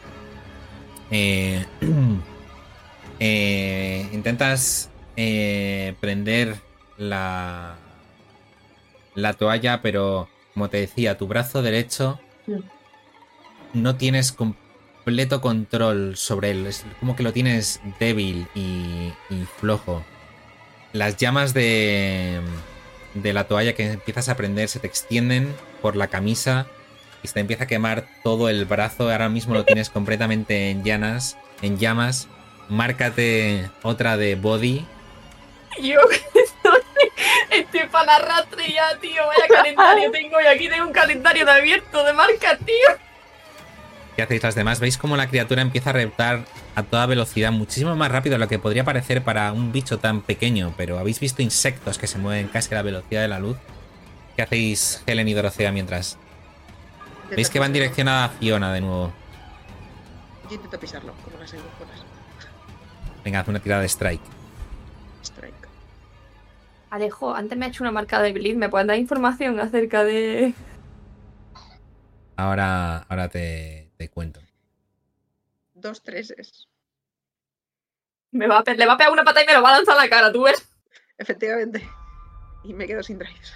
Eh, 1.11 1.65
eh, 3.21 4.09
intentas 4.13 4.91
eh, 5.17 5.95
prender 6.01 6.57
la, 6.99 7.77
la 9.15 9.33
toalla, 9.35 9.81
pero 9.83 10.29
como 10.55 10.69
te 10.69 10.79
decía, 10.79 11.19
tu 11.19 11.27
brazo 11.27 11.63
derecho 11.63 12.19
no 13.75 13.97
tienes 13.97 14.33
completo 14.33 15.41
control 15.41 16.17
sobre 16.17 16.51
él. 16.51 16.67
Es 16.67 16.85
como 16.99 17.15
que 17.15 17.23
lo 17.23 17.33
tienes 17.33 17.81
débil 18.01 18.47
y, 18.55 19.13
y 19.31 19.45
flojo. 19.59 20.03
Las 20.93 21.17
llamas 21.19 21.53
de, 21.53 22.41
de 23.23 23.33
la 23.33 23.45
toalla 23.45 23.75
que 23.75 23.93
empiezas 23.93 24.29
a 24.29 24.37
prender 24.37 24.69
se 24.69 24.79
te 24.79 24.87
extienden 24.87 25.55
por 25.83 25.97
la 25.97 26.09
camisa 26.09 26.67
y 27.23 27.29
se 27.29 27.35
te 27.35 27.41
empieza 27.41 27.65
a 27.65 27.67
quemar 27.67 28.07
todo 28.23 28.49
el 28.49 28.65
brazo. 28.65 29.11
Ahora 29.11 29.29
mismo 29.29 29.55
lo 29.55 29.65
tienes 29.65 29.91
completamente 29.91 30.71
en 30.71 30.85
llanas, 30.85 31.37
en 31.63 31.79
llamas. 31.79 32.29
Márcate 32.69 33.71
otra 33.83 34.17
de 34.17 34.35
body. 34.35 34.87
Yo 35.81 36.01
estoy, 36.35 36.81
estoy 37.51 37.89
para 37.91 38.07
la 38.07 38.19
rastrería, 38.19 38.85
tío. 39.01 39.27
Vaya 39.27 39.47
calendario 39.49 40.11
tengo 40.11 40.41
y 40.41 40.47
aquí 40.47 40.69
tengo 40.69 40.87
un 40.87 40.93
calendario 40.93 41.45
de 41.45 41.53
abierto 41.53 42.05
de 42.05 42.13
marca, 42.13 42.57
tío. 42.59 43.07
¿Qué 44.17 44.23
hacéis 44.23 44.43
las 44.43 44.55
demás? 44.55 44.81
¿Veis 44.81 44.97
cómo 44.97 45.17
la 45.17 45.29
criatura 45.29 45.63
empieza 45.63 45.91
a 45.91 45.93
reptar 45.93 46.45
a 46.77 46.83
toda 46.83 47.07
velocidad, 47.07 47.51
muchísimo 47.53 47.97
más 47.97 48.13
rápido 48.13 48.35
de 48.35 48.39
lo 48.39 48.49
que 48.49 48.59
podría 48.59 48.85
parecer 48.85 49.25
para 49.25 49.51
un 49.53 49.73
bicho 49.73 49.99
tan 49.99 50.21
pequeño? 50.21 50.75
Pero 50.77 50.99
habéis 50.99 51.19
visto 51.19 51.43
insectos 51.43 51.97
que 51.97 52.07
se 52.07 52.19
mueven 52.19 52.49
casi 52.49 52.75
a 52.75 52.77
la 52.77 52.83
velocidad 52.83 53.23
de 53.23 53.29
la 53.29 53.41
luz. 53.41 53.57
¿Qué 54.37 54.43
hacéis 54.43 55.03
Helen 55.07 55.27
y 55.27 55.33
Dorothea 55.33 55.73
mientras? 55.73 56.19
¿Veis 57.31 57.49
que 57.49 57.59
van 57.59 57.73
dirección 57.73 58.09
a 58.09 58.29
Fiona 58.29 58.75
de 58.75 58.83
nuevo? 58.83 59.11
Yo 60.49 60.55
intento 60.55 60.79
pisarlo, 60.79 61.15
como 61.25 61.39
las. 61.39 61.55
Venga, 63.25 63.41
haz 63.41 63.49
una 63.49 63.59
tirada 63.59 63.81
de 63.81 63.89
strike. 63.89 64.23
Strike. 65.25 65.69
Alejo, 66.91 67.35
antes 67.35 67.57
me 67.57 67.65
ha 67.65 67.69
hecho 67.69 67.83
una 67.83 67.91
marca 67.91 68.21
de 68.21 68.33
Bleed. 68.33 68.57
¿Me 68.57 68.69
pueden 68.69 68.87
dar 68.87 68.99
información 68.99 69.59
acerca 69.59 70.05
de.? 70.05 70.53
Ahora, 72.37 72.99
ahora 73.09 73.29
te, 73.31 73.91
te 73.97 74.11
cuento. 74.11 74.46
Dos 75.87 76.03
treses. 76.03 76.67
Me 78.33 78.49
va 78.49 78.59
a 78.59 78.75
le 78.75 78.87
va 78.87 78.95
a 78.95 78.97
pegar 78.97 79.13
una 79.13 79.23
pata 79.23 79.45
y 79.45 79.47
me 79.47 79.53
lo 79.53 79.63
va 79.63 79.71
a 79.71 79.77
lanzar 79.77 79.97
a 79.97 80.03
la 80.03 80.11
cara, 80.11 80.33
tú 80.33 80.43
ves. 80.43 80.69
Efectivamente. 81.17 81.89
Y 82.65 82.75
me 82.75 82.89
quedo 82.89 83.05
sin 83.05 83.21
drives. 83.21 83.55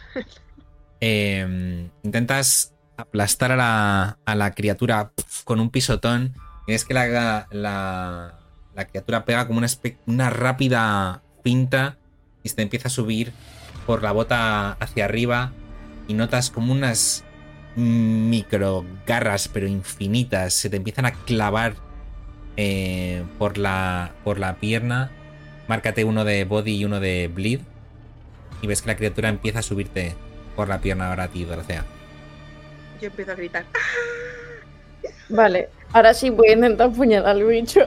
Eh, 1.01 1.89
intentas 2.05 2.73
aplastar 2.97 3.51
a 3.51 3.57
la, 3.57 4.19
a 4.25 4.35
la 4.37 4.53
criatura 4.53 5.11
pf, 5.11 5.45
con 5.45 5.59
un 5.59 5.71
pisotón. 5.71 6.35
Y 6.69 6.75
es 6.75 6.85
que 6.85 6.95
la, 6.95 7.49
la, 7.51 8.39
la 8.75 8.85
criatura 8.87 9.25
pega 9.25 9.49
como 9.49 9.59
una, 9.59 9.69
una 10.07 10.31
rápida 10.31 11.23
pinta 11.43 11.97
y 12.45 12.51
se 12.51 12.55
te 12.55 12.63
empieza 12.63 12.87
a 12.87 12.93
subir 12.93 13.33
por 13.87 14.05
la 14.05 14.13
bota 14.13 14.73
hacia 14.75 15.05
arriba. 15.05 15.53
Y 16.07 16.15
notas 16.15 16.51
como 16.51 16.73
unas 16.73 17.25
micro 17.75 18.87
garras, 19.05 19.49
pero 19.49 19.67
infinitas, 19.67 20.55
se 20.55 20.71
te 20.71 20.77
empiezan 20.77 21.07
a 21.07 21.13
clavar 21.13 21.90
eh, 22.57 23.23
por, 23.39 23.59
la, 23.59 24.13
por 24.25 24.39
la 24.39 24.57
pierna. 24.57 25.11
Márcate 25.69 26.05
uno 26.05 26.25
de 26.25 26.45
body 26.45 26.77
y 26.77 26.85
uno 26.85 27.01
de 27.01 27.29
bleed. 27.33 27.61
Y 28.63 28.67
ves 28.67 28.83
que 28.83 28.89
la 28.89 28.97
criatura 28.97 29.29
empieza 29.29 29.61
a 29.61 29.63
subirte 29.63 30.15
por 30.57 30.69
la 30.69 30.81
pierna 30.81 31.09
ahora 31.09 31.25
a 31.25 31.29
ti, 31.29 31.45
Dorothea. 31.45 31.85
Yo 33.01 33.07
empiezo 33.09 33.33
a 33.33 33.35
gritar. 33.35 33.65
Vale, 35.29 35.69
ahora 35.93 36.13
sí 36.13 36.31
voy 36.31 36.49
a 36.49 36.53
intentar 36.53 36.89
apuñalar 36.91 37.31
al 37.37 37.45
bicho. 37.45 37.81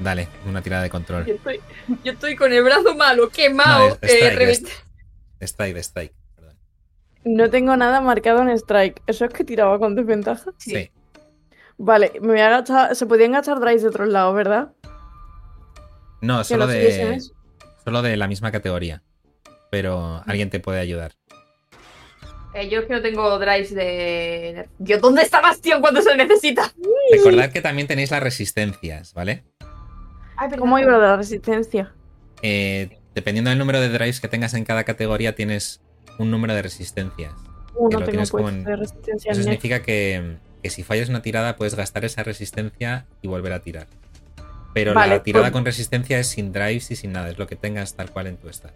Dale, 0.00 0.28
una 0.46 0.62
tirada 0.62 0.82
de 0.82 0.90
control. 0.90 1.24
Yo 1.26 1.34
estoy, 1.34 1.60
yo 2.04 2.12
estoy 2.12 2.36
con 2.36 2.52
el 2.52 2.62
brazo 2.62 2.94
malo, 2.94 3.28
quemado. 3.30 3.88
No, 3.90 3.94
es- 4.02 4.12
eh, 4.12 4.28
strike, 4.30 4.48
es- 4.50 4.62
Strike, 5.50 5.74
de 5.74 5.80
strike. 5.82 6.12
Perdón. 6.36 6.56
No 7.24 7.48
tengo 7.50 7.76
nada 7.76 8.00
marcado 8.00 8.42
en 8.42 8.50
strike. 8.50 9.00
¿Eso 9.06 9.24
es 9.24 9.32
que 9.32 9.44
tiraba 9.44 9.78
con 9.78 9.94
desventaja? 9.94 10.50
Sí. 10.58 10.70
Sí. 10.72 10.90
Vale, 11.78 12.12
me 12.20 12.28
voy 12.28 12.40
a 12.40 12.48
agachar. 12.48 12.94
Se 12.96 13.06
podían 13.06 13.34
agachar 13.34 13.60
drives 13.60 13.82
de 13.82 13.88
otros 13.88 14.08
lados, 14.08 14.34
¿verdad? 14.34 14.72
No, 16.20 16.42
solo 16.44 16.66
lo 16.66 16.72
de, 16.72 17.20
solo 17.84 18.02
de 18.02 18.16
la 18.16 18.26
misma 18.26 18.50
categoría. 18.50 19.02
Pero 19.70 20.22
alguien 20.26 20.50
te 20.50 20.60
puede 20.60 20.80
ayudar. 20.80 21.12
Eh, 22.54 22.68
yo 22.68 22.80
es 22.80 22.86
que 22.86 22.94
no 22.94 23.02
tengo 23.02 23.38
drives 23.38 23.74
de. 23.74 24.68
Dios, 24.78 25.00
¿dónde 25.00 25.22
está 25.22 25.40
Bastión 25.40 25.80
cuando 25.80 26.02
se 26.02 26.16
necesita? 26.16 26.72
Recordad 27.12 27.52
que 27.52 27.60
también 27.60 27.86
tenéis 27.86 28.10
las 28.10 28.22
resistencias, 28.22 29.14
¿vale? 29.14 29.44
Ay, 30.36 30.48
perdón. 30.48 30.60
¿Cómo 30.60 30.78
iba 30.78 30.96
la 30.98 31.16
resistencia? 31.16 31.92
Eh, 32.42 32.98
dependiendo 33.14 33.50
del 33.50 33.58
número 33.58 33.80
de 33.80 33.88
drives 33.90 34.20
que 34.20 34.28
tengas 34.28 34.54
en 34.54 34.64
cada 34.64 34.84
categoría, 34.84 35.34
tienes 35.34 35.80
un 36.18 36.30
número 36.30 36.54
de 36.54 36.62
resistencias. 36.62 37.32
Uh, 37.74 37.84
no 37.84 37.98
tengo 37.98 38.10
tienes 38.10 38.30
como 38.30 38.44
pues 38.44 38.54
en- 38.54 38.64
de 38.64 38.76
resistencia 38.76 39.32
Eso 39.32 39.42
significa 39.42 39.82
que, 39.82 40.36
que 40.62 40.70
si 40.70 40.82
fallas 40.82 41.08
una 41.08 41.22
tirada, 41.22 41.56
puedes 41.56 41.74
gastar 41.74 42.04
esa 42.04 42.22
resistencia 42.22 43.06
y 43.22 43.28
volver 43.28 43.52
a 43.52 43.60
tirar. 43.60 43.86
Pero 44.74 44.94
Vale, 44.94 45.16
la 45.16 45.22
tirada 45.22 45.46
pues- 45.46 45.52
con 45.52 45.64
resistencia 45.64 46.18
es 46.18 46.28
sin 46.28 46.52
drives 46.52 46.90
y 46.90 46.96
sin 46.96 47.12
nada, 47.12 47.30
es 47.30 47.38
lo 47.38 47.46
que 47.46 47.56
tengas 47.56 47.94
tal 47.94 48.10
cual 48.10 48.26
en 48.26 48.36
tu 48.36 48.48
estado. 48.48 48.74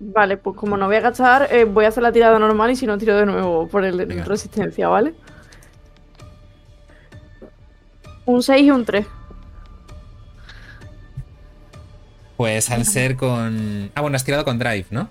Vale, 0.00 0.38
pues 0.38 0.56
como 0.56 0.76
no 0.78 0.86
voy 0.86 0.96
a 0.96 0.98
agachar, 0.98 1.48
eh, 1.52 1.64
voy 1.64 1.84
a 1.84 1.88
hacer 1.88 2.02
la 2.02 2.10
tirada 2.10 2.38
normal 2.38 2.70
y 2.70 2.76
si 2.76 2.86
no 2.86 2.96
tiro 2.96 3.16
de 3.16 3.26
nuevo 3.26 3.68
por 3.68 3.84
el 3.84 3.96
Venga. 4.06 4.24
resistencia, 4.24 4.88
¿vale? 4.88 5.14
Un 8.24 8.42
6 8.42 8.62
y 8.64 8.70
un 8.70 8.84
3. 8.84 9.06
Pues 12.36 12.70
al 12.70 12.86
ser 12.86 13.16
con. 13.16 13.90
Ah, 13.94 14.00
bueno, 14.00 14.16
has 14.16 14.24
tirado 14.24 14.44
con 14.44 14.58
drive, 14.58 14.86
¿no? 14.90 15.10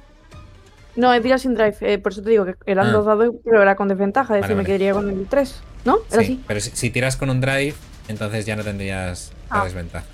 No, 0.96 1.14
he 1.14 1.22
tirado 1.22 1.40
sin 1.40 1.54
drive, 1.56 1.76
eh, 1.82 1.98
por 2.00 2.12
eso 2.12 2.22
te 2.22 2.30
digo 2.32 2.46
que 2.46 2.56
eran 2.66 2.88
Ah. 2.88 2.92
dos 2.92 3.06
dados, 3.06 3.36
pero 3.44 3.62
era 3.62 3.76
con 3.76 3.88
desventaja, 3.88 4.36
es 4.36 4.42
Vale, 4.42 4.54
decir, 4.54 4.58
me 4.58 4.66
quedaría 4.66 4.94
con 4.94 5.10
el 5.10 5.28
3, 5.28 5.62
¿no? 5.86 6.00
Era 6.12 6.24
Sí, 6.24 6.34
así. 6.34 6.44
pero 6.48 6.60
si, 6.60 6.72
si 6.72 6.90
tiras 6.90 7.16
con 7.16 7.30
un 7.30 7.40
drive, 7.42 7.76
entonces 8.08 8.46
ya 8.46 8.56
no 8.56 8.64
tendrías 8.64 9.32
la 9.50 9.62
Ah. 9.62 9.64
desventaja. 9.66 10.06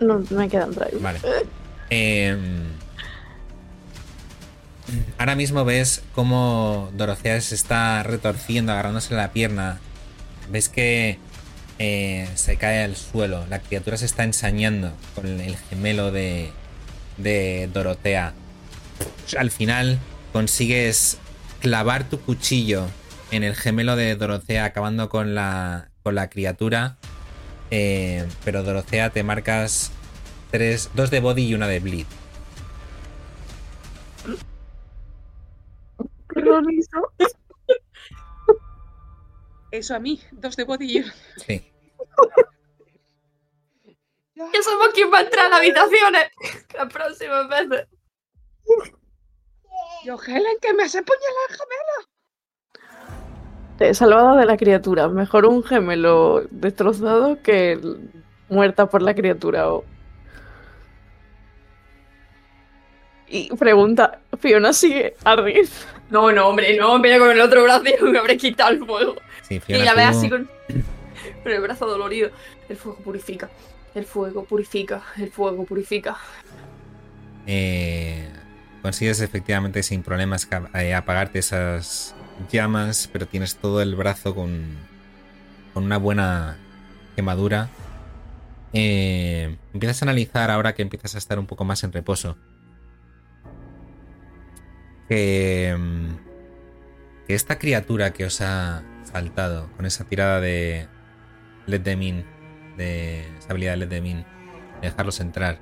No, 0.00 0.18
no 0.18 0.38
me 0.38 0.48
quedan 0.48 0.72
drive. 0.72 0.98
Vale. 1.00 1.20
Em, 1.90 2.64
ahora 5.18 5.34
mismo 5.36 5.64
ves 5.64 6.02
cómo 6.14 6.90
Dorothea 6.96 7.40
se 7.40 7.54
está 7.54 8.02
retorciendo, 8.02 8.72
agarrándose 8.72 9.14
la 9.14 9.30
pierna. 9.32 9.78
Ves 10.50 10.68
que 10.68 11.18
eh, 11.78 12.26
se 12.34 12.56
cae 12.56 12.82
al 12.84 12.96
suelo. 12.96 13.44
La 13.50 13.58
criatura 13.60 13.96
se 13.98 14.06
está 14.06 14.24
ensañando 14.24 14.92
con 15.14 15.26
el 15.40 15.56
gemelo 15.56 16.10
de, 16.10 16.50
de 17.18 17.68
Dorotea. 17.72 18.32
Al 19.36 19.50
final 19.50 19.98
consigues 20.32 21.18
clavar 21.60 22.08
tu 22.08 22.20
cuchillo 22.20 22.86
en 23.30 23.42
el 23.42 23.54
gemelo 23.54 23.96
de 23.96 24.14
Dorotea, 24.16 24.64
acabando 24.64 25.08
con 25.08 25.34
la, 25.34 25.90
con 26.02 26.14
la 26.14 26.30
criatura. 26.30 26.96
Eh, 27.70 28.26
pero 28.44 28.62
Dorotea 28.62 29.10
te 29.10 29.22
marcas 29.22 29.90
tres, 30.50 30.90
dos 30.94 31.10
de 31.10 31.20
body 31.20 31.46
y 31.46 31.54
una 31.54 31.66
de 31.66 31.80
bleed. 31.80 32.06
¿Qué 36.32 36.40
rol 36.40 36.66
hizo? 36.72 37.12
Eso 39.70 39.94
a 39.94 39.98
mí, 39.98 40.20
dos 40.32 40.56
de 40.56 40.64
body 40.64 40.92
y 40.92 40.98
uno. 41.00 41.12
Sí. 41.44 41.72
Ya 44.36 44.62
somos 44.62 44.88
quien 44.94 45.12
va 45.12 45.18
a 45.18 45.22
entrar 45.22 45.52
a 45.52 45.56
habitaciones. 45.56 46.30
La 46.74 46.88
próxima 46.88 47.46
vez. 47.48 47.88
Yo, 50.06 50.16
Helen, 50.24 50.56
que 50.62 50.72
me 50.72 50.84
has 50.84 50.94
apuñalado 50.94 51.46
el 51.50 51.56
gemelo. 51.56 52.08
Te 53.76 53.88
he 53.88 53.94
salvado 53.94 54.36
de 54.36 54.46
la 54.46 54.56
criatura. 54.56 55.08
Mejor 55.08 55.46
un 55.46 55.64
gemelo 55.64 56.44
destrozado 56.50 57.42
que 57.42 57.72
el- 57.72 58.08
muerta 58.48 58.86
por 58.88 59.02
la 59.02 59.14
criatura. 59.16 59.68
O... 59.72 59.84
Y 63.28 63.48
pregunta, 63.56 64.20
¿Fiona 64.38 64.72
sigue 64.72 65.16
a 65.24 65.34
Riz? 65.34 65.84
No, 66.10 66.30
no, 66.30 66.46
hombre, 66.50 66.76
no, 66.76 66.96
mira 67.00 67.18
con 67.18 67.30
el 67.32 67.40
otro 67.40 67.64
brazo 67.64 67.82
y 67.88 68.02
me 68.04 68.20
habré 68.20 68.36
quitado 68.36 68.70
el 68.70 68.86
fuego. 68.86 69.16
Sí, 69.42 69.60
Y 69.66 69.74
la 69.78 69.92
ve 69.94 70.02
tú- 70.02 70.08
así 70.08 70.30
con, 70.30 70.48
con 71.42 71.52
el 71.52 71.60
brazo 71.62 71.86
dolorido. 71.86 72.30
El 72.68 72.76
fuego 72.76 72.98
purifica. 73.00 73.50
El 73.92 74.04
fuego 74.04 74.44
purifica. 74.44 75.02
El 75.18 75.32
fuego 75.32 75.64
purifica. 75.64 76.16
eh, 77.48 78.30
consigues 78.86 79.20
efectivamente 79.20 79.82
sin 79.82 80.04
problemas 80.04 80.48
eh, 80.74 80.94
apagarte 80.94 81.40
esas 81.40 82.14
llamas, 82.52 83.10
pero 83.12 83.26
tienes 83.26 83.56
todo 83.56 83.82
el 83.82 83.96
brazo 83.96 84.32
con, 84.32 84.76
con 85.74 85.82
una 85.82 85.96
buena 85.96 86.56
quemadura. 87.16 87.68
Eh, 88.72 89.56
empiezas 89.74 90.02
a 90.02 90.04
analizar 90.04 90.52
ahora 90.52 90.76
que 90.76 90.82
empiezas 90.82 91.16
a 91.16 91.18
estar 91.18 91.40
un 91.40 91.46
poco 91.48 91.64
más 91.64 91.82
en 91.82 91.90
reposo. 91.90 92.38
Que, 95.08 95.76
que 97.26 97.34
esta 97.34 97.58
criatura 97.58 98.12
que 98.12 98.24
os 98.24 98.40
ha 98.40 98.84
saltado 99.02 99.68
con 99.76 99.84
esa 99.84 100.04
tirada 100.04 100.40
de 100.40 100.86
Let 101.66 101.80
them 101.80 102.02
in, 102.02 102.24
de 102.76 103.36
esa 103.36 103.50
habilidad 103.50 103.72
de 103.72 103.78
Let 103.78 103.88
them 103.88 104.06
in, 104.06 104.24
de 104.80 104.90
dejarlos 104.90 105.18
entrar, 105.18 105.58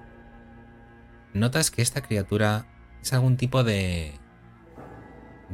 notas 1.32 1.70
que 1.70 1.80
esta 1.80 2.02
criatura 2.02 2.66
es 3.04 3.12
algún 3.12 3.36
tipo 3.36 3.62
de 3.62 4.14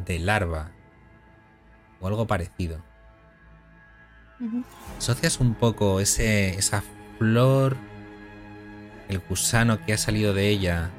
de 0.07 0.19
larva 0.19 0.71
o 2.01 2.07
algo 2.07 2.27
parecido. 2.27 2.83
Asocias 4.97 5.39
un 5.41 5.55
poco 5.55 6.01
ese, 6.01 6.51
esa 6.51 6.83
flor, 7.19 7.77
el 9.09 9.19
gusano 9.19 9.85
que 9.85 9.93
ha 9.93 9.99
salido 9.99 10.33
de 10.33 10.49
ella, 10.49 10.91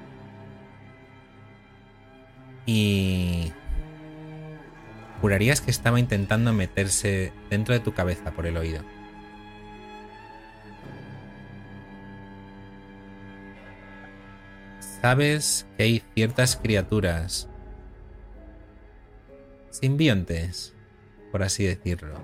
Y 2.64 3.52
jurarías 5.20 5.62
que 5.62 5.72
estaba 5.72 6.00
intentando 6.00 6.54
meterse 6.54 7.34
dentro 7.50 7.74
de 7.74 7.80
tu 7.80 7.94
cabeza 7.94 8.32
por 8.32 8.46
el 8.46 8.56
oído. 8.56 8.84
Sabes 15.02 15.66
que 15.78 15.84
hay 15.84 16.04
ciertas 16.14 16.56
criaturas 16.56 17.50
simbiontes, 19.72 20.76
por 21.32 21.44
así 21.44 21.66
decirlo, 21.66 22.16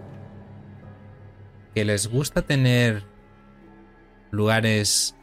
que 1.74 1.86
les 1.86 2.08
gusta 2.08 2.42
tener 2.44 3.04
lugares 4.32 5.16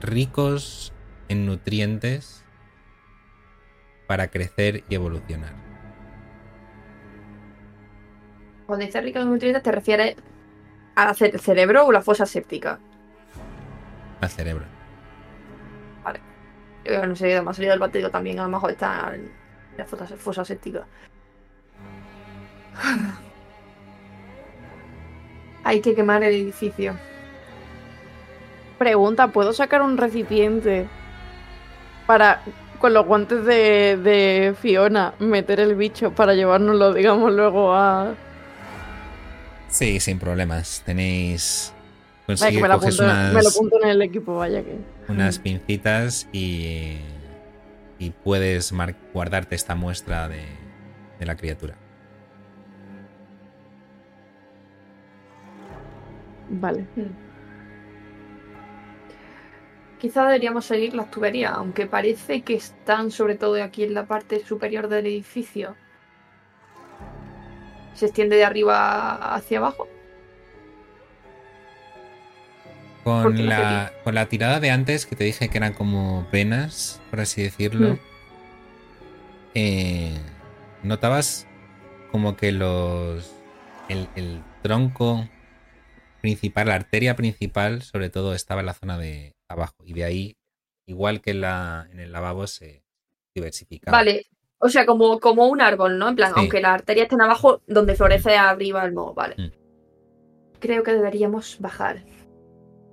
ricos 0.00 0.92
en 1.28 1.44
nutrientes 1.44 2.44
para 4.06 4.28
crecer 4.28 4.84
y 4.88 4.94
evolucionar. 4.94 5.52
Cuando 8.66 8.86
dices 8.86 9.02
rico 9.02 9.18
en 9.18 9.28
nutrientes, 9.30 9.62
¿te 9.62 9.72
refieres 9.72 10.16
al 10.94 11.14
ce- 11.16 11.36
cerebro 11.38 11.86
o 11.86 11.92
la 11.92 12.00
fosa 12.02 12.24
séptica? 12.26 12.78
Al 14.20 14.28
cerebro. 14.30 14.64
Yo 16.88 17.06
no 17.06 17.14
sé, 17.16 17.32
además 17.32 17.56
salido 17.56 17.72
del 17.72 17.80
batido 17.80 18.10
también, 18.10 18.38
a 18.38 18.44
lo 18.44 18.48
mejor 18.48 18.70
está 18.70 19.12
en 19.14 19.30
la 19.76 19.84
fosa, 19.84 20.06
fosa 20.16 20.44
séptica. 20.44 20.86
Hay 25.64 25.80
que 25.80 25.94
quemar 25.94 26.22
el 26.22 26.34
edificio. 26.34 26.94
Pregunta, 28.78 29.28
¿puedo 29.28 29.52
sacar 29.52 29.82
un 29.82 29.98
recipiente 29.98 30.86
para, 32.06 32.40
con 32.78 32.94
los 32.94 33.04
guantes 33.04 33.44
de, 33.44 33.96
de 33.96 34.54
Fiona, 34.60 35.14
meter 35.18 35.60
el 35.60 35.74
bicho 35.74 36.12
para 36.12 36.34
llevárnoslo, 36.34 36.94
digamos, 36.94 37.32
luego 37.32 37.74
a... 37.74 38.14
Sí, 39.68 40.00
sin 40.00 40.18
problemas. 40.18 40.82
Tenéis. 40.86 41.74
Me 42.28 42.34
lo, 42.34 42.74
apunto, 42.74 43.02
unas, 43.02 43.32
me 43.34 43.42
lo 43.42 43.48
apunto 43.48 43.82
en 43.82 43.88
el 43.88 44.02
equipo, 44.02 44.36
vaya 44.36 44.62
que... 44.62 44.76
unas 45.08 45.38
pincitas 45.38 46.28
y. 46.32 46.98
Y 48.00 48.10
puedes 48.10 48.72
guardarte 49.12 49.56
esta 49.56 49.74
muestra 49.74 50.28
de, 50.28 50.44
de 51.18 51.26
la 51.26 51.36
criatura. 51.36 51.74
Vale. 56.48 56.86
Quizá 59.98 60.26
deberíamos 60.26 60.64
seguir 60.64 60.94
las 60.94 61.10
tuberías, 61.10 61.54
aunque 61.54 61.86
parece 61.86 62.42
que 62.42 62.54
están 62.54 63.10
sobre 63.10 63.34
todo 63.34 63.60
aquí 63.60 63.82
en 63.82 63.94
la 63.94 64.06
parte 64.06 64.38
superior 64.44 64.88
del 64.88 65.06
edificio. 65.06 65.74
Se 67.94 68.06
extiende 68.06 68.36
de 68.36 68.44
arriba 68.44 69.34
hacia 69.34 69.58
abajo. 69.58 69.88
Con 73.22 73.46
la, 73.48 73.92
con 74.04 74.14
la 74.14 74.26
tirada 74.26 74.60
de 74.60 74.70
antes, 74.70 75.06
que 75.06 75.16
te 75.16 75.24
dije 75.24 75.48
que 75.48 75.58
eran 75.58 75.72
como 75.74 76.26
venas, 76.32 77.00
por 77.10 77.20
así 77.20 77.42
decirlo, 77.42 77.94
Mm. 77.94 77.98
eh, 79.54 80.18
notabas 80.82 81.46
como 82.12 82.36
que 82.36 82.52
los. 82.52 83.34
El, 83.88 84.06
el 84.16 84.42
tronco 84.62 85.26
principal, 86.20 86.68
la 86.68 86.74
arteria 86.74 87.16
principal, 87.16 87.80
sobre 87.82 88.10
todo, 88.10 88.34
estaba 88.34 88.60
en 88.60 88.66
la 88.66 88.74
zona 88.74 88.98
de 88.98 89.34
abajo. 89.48 89.76
Y 89.84 89.94
de 89.94 90.04
ahí, 90.04 90.36
igual 90.86 91.20
que 91.22 91.30
en, 91.30 91.40
la, 91.40 91.88
en 91.90 92.00
el 92.00 92.12
lavabo, 92.12 92.46
se 92.46 92.82
diversificaba. 93.34 93.96
Vale, 93.96 94.26
o 94.58 94.68
sea, 94.68 94.84
como, 94.84 95.20
como 95.20 95.46
un 95.46 95.62
árbol, 95.62 95.98
¿no? 95.98 96.08
En 96.08 96.16
plan, 96.16 96.32
Sí. 96.34 96.40
aunque 96.40 96.60
la 96.60 96.74
arteria 96.74 97.04
esté 97.04 97.14
en 97.14 97.22
abajo, 97.22 97.62
donde 97.66 97.94
florece 97.94 98.36
arriba 98.36 98.84
el 98.84 98.92
moho, 98.92 99.14
vale. 99.14 99.36
Mm. 99.38 99.52
Creo 100.60 100.82
que 100.82 100.92
deberíamos 100.92 101.56
bajar. 101.60 102.02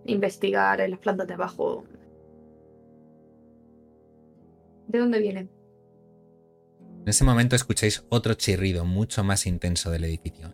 Investigar 0.06 0.82
en 0.82 0.92
las 0.92 1.00
plantas 1.00 1.28
de 1.28 1.34
abajo. 1.34 1.84
¿De 4.88 5.00
dónde 5.00 5.20
vienen? 5.20 5.50
En 7.02 7.10
ese 7.10 7.24
momento 7.24 7.56
escucháis 7.56 8.06
otro 8.10 8.34
chirrido 8.34 8.86
mucho 8.86 9.24
más 9.24 9.46
intenso 9.46 9.92
del 9.92 10.06
edificio. 10.06 10.54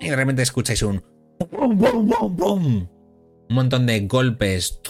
Y 0.00 0.08
de 0.08 0.16
repente 0.16 0.42
escucháis 0.42 0.82
un 0.82 1.02
bum, 1.50 2.88
un 3.48 3.54
montón 3.54 3.86
de 3.86 4.00
golpes. 4.06 4.80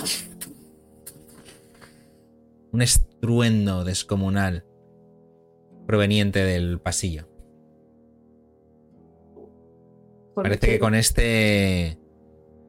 Un 2.73 2.81
estruendo 2.81 3.85
descomunal 3.85 4.65
proveniente 5.87 6.45
del 6.45 6.81
pasillo. 6.81 7.32
Parece 10.35 10.67
que 10.67 10.79
con 10.79 10.95
este 10.95 11.99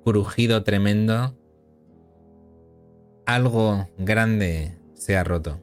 crujido 0.03 0.63
tremendo 0.63 1.37
algo 3.25 3.87
grande 3.97 4.77
se 4.95 5.17
ha 5.17 5.23
roto. 5.23 5.59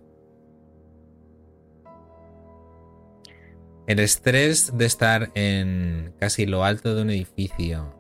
El 3.87 3.99
estrés 3.99 4.77
de 4.77 4.87
estar 4.87 5.31
en 5.35 6.15
casi 6.19 6.47
lo 6.47 6.65
alto 6.65 6.95
de 6.95 7.03
un 7.03 7.11
edificio 7.11 7.95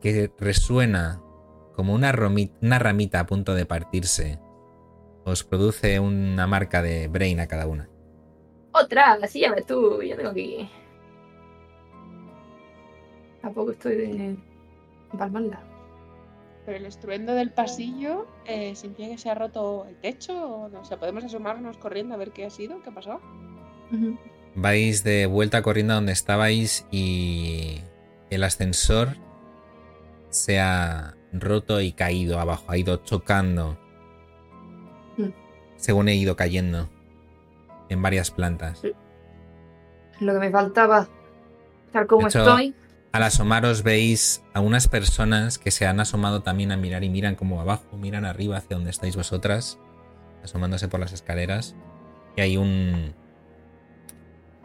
que 0.00 0.30
resuena 0.38 1.20
como 1.74 1.94
una 1.94 2.10
ramita 2.12 3.20
a 3.20 3.26
punto 3.26 3.54
de 3.54 3.66
partirse 3.66 4.40
os 5.26 5.42
produce 5.42 5.98
una 5.98 6.46
marca 6.46 6.82
de 6.82 7.08
brain 7.08 7.40
a 7.40 7.48
cada 7.48 7.66
una. 7.66 7.90
Otra, 8.72 9.18
así 9.22 9.40
ya 9.40 9.52
ves 9.52 9.66
tú, 9.66 10.00
yo 10.00 10.16
tengo 10.16 10.32
que. 10.32 10.68
Tampoco 13.46 13.70
estoy 13.70 13.94
de. 13.94 14.36
palmarla. 15.16 15.60
Pero 16.64 16.78
el 16.78 16.86
estruendo 16.86 17.32
del 17.32 17.52
pasillo 17.52 18.26
eh, 18.44 18.74
significa 18.74 19.10
que 19.10 19.18
se 19.18 19.30
ha 19.30 19.36
roto 19.36 19.86
el 19.88 19.94
techo. 20.00 20.32
O, 20.34 20.68
no? 20.68 20.80
o 20.80 20.84
sea, 20.84 20.98
podemos 20.98 21.22
asomarnos 21.22 21.76
corriendo 21.76 22.14
a 22.14 22.16
ver 22.16 22.32
qué 22.32 22.44
ha 22.44 22.50
sido, 22.50 22.82
qué 22.82 22.90
ha 22.90 22.92
pasado. 22.92 23.20
Vais 24.56 25.04
de 25.04 25.26
vuelta 25.26 25.62
corriendo 25.62 25.92
a 25.92 25.96
donde 25.96 26.10
estabais 26.10 26.88
y 26.90 27.82
el 28.30 28.42
ascensor 28.42 29.10
se 30.30 30.58
ha 30.58 31.14
roto 31.32 31.80
y 31.80 31.92
caído 31.92 32.40
abajo, 32.40 32.64
ha 32.66 32.76
ido 32.76 32.96
chocando 32.96 33.78
Mm. 35.18 35.30
según 35.76 36.08
he 36.08 36.16
ido 36.16 36.34
cayendo 36.34 36.88
en 37.90 38.02
varias 38.02 38.32
plantas. 38.32 38.82
Lo 40.18 40.32
que 40.32 40.38
me 40.40 40.50
faltaba. 40.50 41.06
Tal 41.92 42.08
como 42.08 42.26
hecho, 42.26 42.40
estoy. 42.40 42.74
Al 43.16 43.22
asomaros 43.22 43.82
veis 43.82 44.44
a 44.52 44.60
unas 44.60 44.88
personas 44.88 45.56
que 45.58 45.70
se 45.70 45.86
han 45.86 46.00
asomado 46.00 46.42
también 46.42 46.70
a 46.70 46.76
mirar 46.76 47.02
y 47.02 47.08
miran 47.08 47.34
como 47.34 47.62
abajo, 47.62 47.96
miran 47.96 48.26
arriba 48.26 48.58
hacia 48.58 48.76
donde 48.76 48.90
estáis 48.90 49.16
vosotras, 49.16 49.78
asomándose 50.44 50.88
por 50.88 51.00
las 51.00 51.14
escaleras. 51.14 51.74
Y 52.36 52.42
hay 52.42 52.58
un 52.58 53.14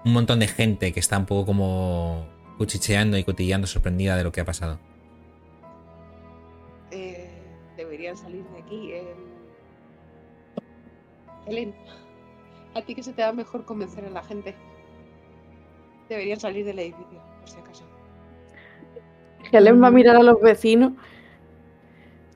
un 0.03 0.11
montón 0.11 0.39
de 0.39 0.49
gente 0.49 0.91
que 0.91 0.99
está 0.99 1.17
un 1.17 1.27
poco 1.27 1.45
como 1.45 2.27
cuchicheando 2.57 3.17
y 3.17 3.23
cotilleando 3.23 3.67
sorprendida 3.67 4.17
de 4.17 4.25
lo 4.25 4.33
que 4.33 4.41
ha 4.41 4.45
pasado. 4.45 4.81
Eh, 6.91 7.29
deberían 7.77 8.17
salir 8.17 8.43
de 8.49 8.59
aquí. 8.59 8.91
eh. 8.91 9.15
Helen, 11.47 11.73
a 12.75 12.81
ti 12.81 12.95
que 12.95 13.03
se 13.03 13.13
te 13.13 13.21
da 13.21 13.31
mejor 13.31 13.63
convencer 13.63 14.03
a 14.03 14.09
la 14.09 14.23
gente. 14.23 14.57
Deberían 16.09 16.41
salir 16.41 16.65
del 16.65 16.79
edificio, 16.79 17.21
por 17.39 17.49
si 17.49 17.57
acaso. 17.57 17.90
Helen 19.51 19.81
va 19.81 19.87
a 19.87 19.91
mirar 19.91 20.15
a 20.15 20.23
los 20.23 20.39
vecinos. 20.41 20.93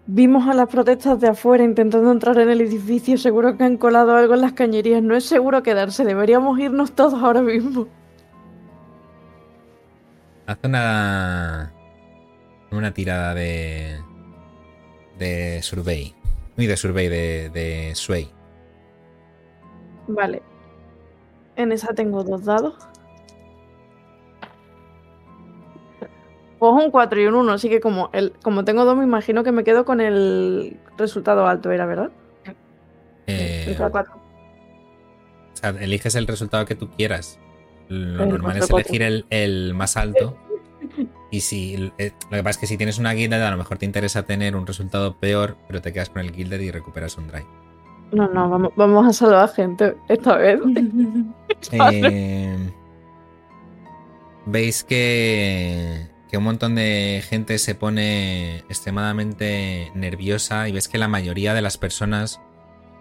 Vimos 0.07 0.47
a 0.47 0.53
las 0.53 0.69
protestas 0.69 1.19
de 1.19 1.29
afuera 1.29 1.63
intentando 1.63 2.11
entrar 2.11 2.37
en 2.37 2.49
el 2.49 2.61
edificio. 2.61 3.17
Seguro 3.17 3.57
que 3.57 3.63
han 3.63 3.77
colado 3.77 4.15
algo 4.15 4.35
en 4.35 4.41
las 4.41 4.53
cañerías. 4.53 5.01
No 5.01 5.15
es 5.15 5.25
seguro 5.25 5.63
quedarse. 5.63 6.05
Deberíamos 6.05 6.59
irnos 6.59 6.93
todos 6.93 7.15
ahora 7.15 7.41
mismo. 7.41 7.87
Haz 10.45 10.59
una. 10.63 11.73
Una 12.71 12.93
tirada 12.93 13.33
de. 13.33 13.99
De 15.17 15.61
survey. 15.63 16.13
Uy, 16.57 16.67
de 16.67 16.77
survey, 16.77 17.07
de, 17.07 17.49
de 17.49 17.95
sway. 17.95 18.29
Vale. 20.07 20.41
En 21.55 21.71
esa 21.71 21.93
tengo 21.93 22.23
dos 22.23 22.45
dados. 22.45 22.75
Pues 26.71 26.85
un 26.85 26.89
4 26.89 27.21
y 27.21 27.25
un 27.27 27.35
1, 27.35 27.51
así 27.51 27.69
que 27.69 27.79
como, 27.79 28.09
el, 28.11 28.33
como 28.41 28.65
tengo 28.65 28.85
dos, 28.85 28.97
me 28.97 29.03
imagino 29.03 29.43
que 29.43 29.51
me 29.51 29.63
quedo 29.63 29.85
con 29.85 30.01
el 30.01 30.79
resultado 30.97 31.47
alto, 31.47 31.71
¿era 31.71 31.85
verdad? 31.85 32.09
Eh. 33.27 33.77
O 33.79 33.91
sea, 35.53 35.69
eliges 35.69 36.15
el 36.15 36.25
resultado 36.25 36.65
que 36.65 36.73
tú 36.73 36.89
quieras. 36.89 37.39
Lo 37.87 38.23
El 38.23 38.29
normal 38.29 38.57
es 38.57 38.69
elegir 38.69 39.03
el, 39.03 39.25
el 39.29 39.75
más 39.75 39.95
alto. 39.95 40.37
Y 41.29 41.41
si 41.41 41.91
eh, 41.99 42.13
lo 42.31 42.37
que 42.37 42.43
pasa 42.43 42.49
es 42.51 42.57
que 42.57 42.67
si 42.67 42.77
tienes 42.77 42.97
una 42.97 43.13
guilded, 43.13 43.41
a 43.41 43.51
lo 43.51 43.57
mejor 43.57 43.77
te 43.77 43.85
interesa 43.85 44.23
tener 44.23 44.55
un 44.55 44.65
resultado 44.65 45.17
peor, 45.17 45.57
pero 45.67 45.81
te 45.81 45.93
quedas 45.93 46.09
con 46.09 46.21
el 46.23 46.31
guilded 46.31 46.61
y 46.61 46.71
recuperas 46.71 47.17
un 47.17 47.27
drive. 47.27 47.47
No, 48.11 48.27
no, 48.27 48.49
vamos, 48.49 48.73
vamos 48.75 49.07
a 49.07 49.13
salvar 49.13 49.49
gente 49.49 49.95
esta 50.09 50.37
vez. 50.37 50.59
Eh, 51.71 52.57
Veis 54.45 54.83
que, 54.83 56.07
que 56.35 56.39
un 56.39 56.43
montón 56.43 56.75
de 56.75 57.23
gente 57.29 57.57
se 57.59 57.75
pone 57.75 58.57
extremadamente 58.67 59.89
nerviosa 59.95 60.67
y 60.67 60.73
ves 60.73 60.89
que 60.89 60.97
la 60.97 61.07
mayoría 61.07 61.53
de 61.53 61.61
las 61.61 61.77
personas 61.77 62.41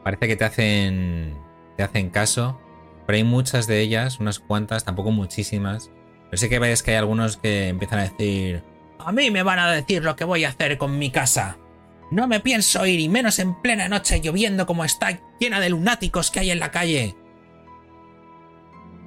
parece 0.05 0.28
que 0.28 0.36
te 0.36 0.44
hacen, 0.44 1.36
te 1.77 1.82
hacen 1.82 2.11
caso, 2.11 2.61
pero 3.09 3.16
hay 3.16 3.24
muchas 3.24 3.66
de 3.66 3.81
ellas, 3.81 4.20
unas 4.20 4.39
cuantas, 4.39 4.85
tampoco 4.85 5.11
muchísimas. 5.11 5.90
Pero 6.31 6.36
sí 6.36 6.48
que 6.48 6.61
veis 6.61 6.85
que 6.85 6.93
hay 6.93 6.98
algunos 6.98 7.36
que 7.36 7.70
empiezan 7.70 7.98
a 7.98 8.02
decir, 8.02 8.62
a 9.01 9.11
mí 9.11 9.32
me 9.32 9.43
van 9.43 9.59
a 9.59 9.73
decir 9.73 10.05
lo 10.05 10.15
que 10.15 10.23
voy 10.23 10.44
a 10.44 10.51
hacer 10.51 10.78
con 10.78 10.97
mi 10.97 11.11
casa. 11.11 11.59
No 12.12 12.28
me 12.28 12.39
pienso 12.39 12.86
ir 12.86 13.01
y 13.01 13.09
menos 13.09 13.40
en 13.40 13.61
plena 13.61 13.89
noche 13.89 14.20
lloviendo 14.20 14.65
como 14.65 14.85
está 14.85 15.19
llena 15.40 15.59
de 15.59 15.70
lunáticos 15.70 16.31
que 16.31 16.39
hay 16.39 16.52
en 16.52 16.61
la 16.61 16.70
calle. 16.70 17.16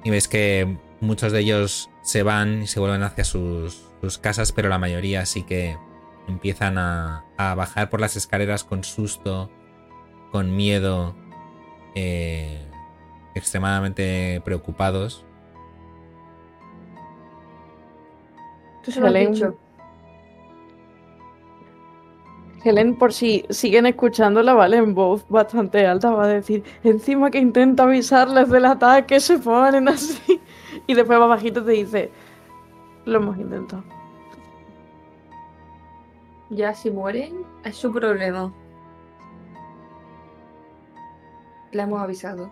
Y 0.04 0.10
ves 0.10 0.28
que 0.28 0.76
muchos 1.00 1.32
de 1.32 1.40
ellos 1.40 1.88
se 2.02 2.22
van 2.22 2.64
y 2.64 2.66
se 2.66 2.78
vuelven 2.78 3.04
hacia 3.04 3.24
sus, 3.24 3.87
sus 4.00 4.18
casas, 4.18 4.52
pero 4.52 4.68
la 4.68 4.78
mayoría 4.78 5.24
sí 5.26 5.42
que 5.44 5.76
empiezan 6.28 6.78
a, 6.78 7.24
a 7.36 7.54
bajar 7.54 7.88
por 7.90 8.00
las 8.00 8.16
escaleras 8.16 8.64
con 8.64 8.84
susto, 8.84 9.50
con 10.30 10.54
miedo, 10.54 11.14
eh, 11.94 12.60
extremadamente 13.34 14.40
preocupados. 14.44 15.24
Tú 18.84 18.90
se 18.92 19.00
lo 19.00 19.06
has 19.06 19.12
Helen- 19.14 19.32
dicho. 19.32 19.58
Helen, 22.64 22.96
por 22.96 23.12
si 23.12 23.44
siguen 23.50 23.86
escuchándola, 23.86 24.52
¿vale? 24.52 24.78
En 24.78 24.92
voz 24.94 25.24
bastante 25.28 25.86
alta, 25.86 26.10
va 26.10 26.24
a 26.24 26.28
decir, 26.28 26.64
encima 26.82 27.30
que 27.30 27.38
intenta 27.38 27.84
avisarles 27.84 28.48
del 28.50 28.64
ataque, 28.64 29.20
se 29.20 29.38
ponen 29.38 29.88
así. 29.88 30.40
Y 30.86 30.94
después 30.94 31.18
más 31.18 31.28
bajito 31.28 31.64
te 31.64 31.72
dice, 31.72 32.10
lo 33.08 33.18
hemos 33.18 33.38
intentado. 33.38 33.82
Ya 36.50 36.74
si 36.74 36.90
mueren, 36.90 37.44
es 37.64 37.76
su 37.76 37.92
problema. 37.92 38.52
La 41.72 41.82
hemos 41.82 42.00
avisado. 42.00 42.50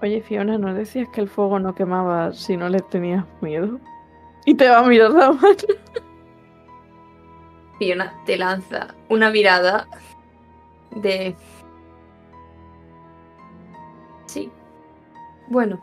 Oye, 0.00 0.22
Fiona, 0.22 0.58
¿no 0.58 0.72
decías 0.74 1.08
que 1.08 1.20
el 1.20 1.28
fuego 1.28 1.58
no 1.58 1.74
quemaba 1.74 2.32
si 2.32 2.56
no 2.56 2.68
le 2.68 2.78
tenías 2.80 3.24
miedo? 3.40 3.80
Y 4.44 4.54
te 4.54 4.68
va 4.68 4.78
a 4.78 4.82
mirar 4.84 5.10
la 5.10 5.32
mano. 5.32 5.56
Fiona 7.78 8.14
te 8.24 8.36
lanza 8.36 8.94
una 9.08 9.30
mirada 9.30 9.88
de... 10.94 11.36
Bueno, 15.50 15.80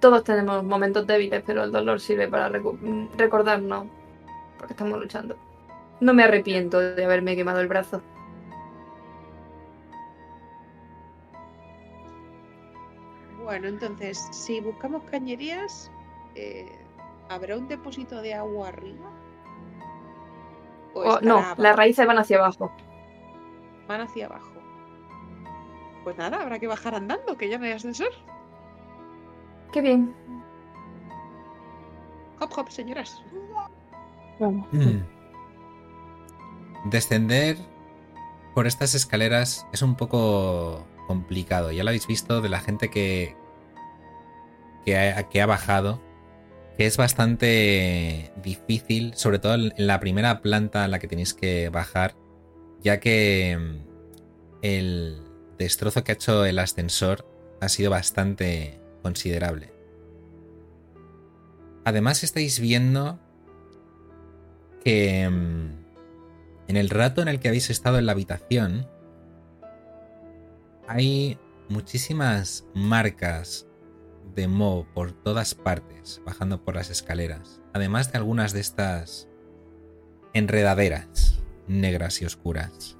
todos 0.00 0.24
tenemos 0.24 0.64
momentos 0.64 1.06
débiles, 1.06 1.42
pero 1.46 1.64
el 1.64 1.72
dolor 1.72 2.00
sirve 2.00 2.28
para 2.28 2.48
mm, 2.48 3.08
recordarnos 3.16 3.86
porque 4.58 4.72
estamos 4.72 4.98
luchando. 4.98 5.36
No 6.00 6.12
me 6.14 6.24
arrepiento 6.24 6.78
de 6.78 7.04
haberme 7.04 7.36
quemado 7.36 7.60
el 7.60 7.68
brazo. 7.68 8.02
Bueno, 13.42 13.68
entonces, 13.68 14.18
si 14.32 14.60
buscamos 14.60 15.02
cañerías, 15.04 15.90
eh, 16.34 16.66
¿habrá 17.28 17.56
un 17.56 17.68
depósito 17.68 18.20
de 18.20 18.34
agua 18.34 18.68
arriba? 18.68 19.10
¿O 20.94 21.00
Oh, 21.02 21.20
no, 21.20 21.38
abajo? 21.38 21.62
las 21.62 21.76
raíces 21.76 22.06
van 22.06 22.18
hacia 22.18 22.38
abajo. 22.38 22.72
Van 23.86 24.00
hacia 24.00 24.26
abajo. 24.26 24.52
Pues 26.02 26.16
nada, 26.16 26.40
habrá 26.42 26.58
que 26.58 26.66
bajar 26.66 26.94
andando, 26.94 27.36
que 27.36 27.48
ya 27.48 27.58
no 27.58 27.66
hay 27.66 27.72
ascensor. 27.72 28.10
Qué 29.72 29.80
bien. 29.80 30.14
Hop, 32.40 32.50
hop, 32.56 32.70
señoras. 32.70 33.22
Vamos. 34.38 34.66
Mm. 34.72 35.00
Descender 36.90 37.56
por 38.54 38.66
estas 38.66 38.94
escaleras 38.94 39.66
es 39.72 39.82
un 39.82 39.96
poco 39.96 40.86
complicado. 41.06 41.72
Ya 41.72 41.84
lo 41.84 41.90
habéis 41.90 42.06
visto 42.06 42.40
de 42.40 42.48
la 42.48 42.60
gente 42.60 42.90
que, 42.90 43.36
que, 44.84 44.98
ha, 44.98 45.28
que 45.28 45.40
ha 45.40 45.46
bajado. 45.46 46.02
Que 46.76 46.84
es 46.86 46.98
bastante 46.98 48.32
difícil, 48.42 49.14
sobre 49.14 49.38
todo 49.38 49.54
en 49.54 49.72
la 49.78 49.98
primera 49.98 50.42
planta 50.42 50.84
en 50.84 50.90
la 50.90 50.98
que 50.98 51.08
tenéis 51.08 51.32
que 51.32 51.70
bajar. 51.70 52.14
Ya 52.82 53.00
que 53.00 53.56
mm, 53.58 53.86
el 54.60 55.22
destrozo 55.58 56.04
que 56.04 56.12
ha 56.12 56.14
hecho 56.14 56.44
el 56.44 56.58
ascensor 56.58 57.26
ha 57.62 57.68
sido 57.70 57.90
bastante 57.90 58.78
considerable. 59.06 59.72
Además 61.84 62.24
estáis 62.24 62.58
viendo 62.58 63.20
que 64.82 65.30
mm, 65.30 66.66
en 66.66 66.76
el 66.76 66.90
rato 66.90 67.22
en 67.22 67.28
el 67.28 67.38
que 67.38 67.46
habéis 67.46 67.70
estado 67.70 68.00
en 68.00 68.06
la 68.06 68.12
habitación 68.12 68.88
hay 70.88 71.38
muchísimas 71.68 72.64
marcas 72.74 73.68
de 74.34 74.48
moho 74.48 74.88
por 74.92 75.12
todas 75.12 75.54
partes, 75.54 76.20
bajando 76.26 76.64
por 76.64 76.74
las 76.74 76.90
escaleras, 76.90 77.60
además 77.74 78.10
de 78.10 78.18
algunas 78.18 78.52
de 78.52 78.58
estas 78.58 79.28
enredaderas 80.34 81.38
negras 81.68 82.20
y 82.22 82.24
oscuras. 82.24 82.95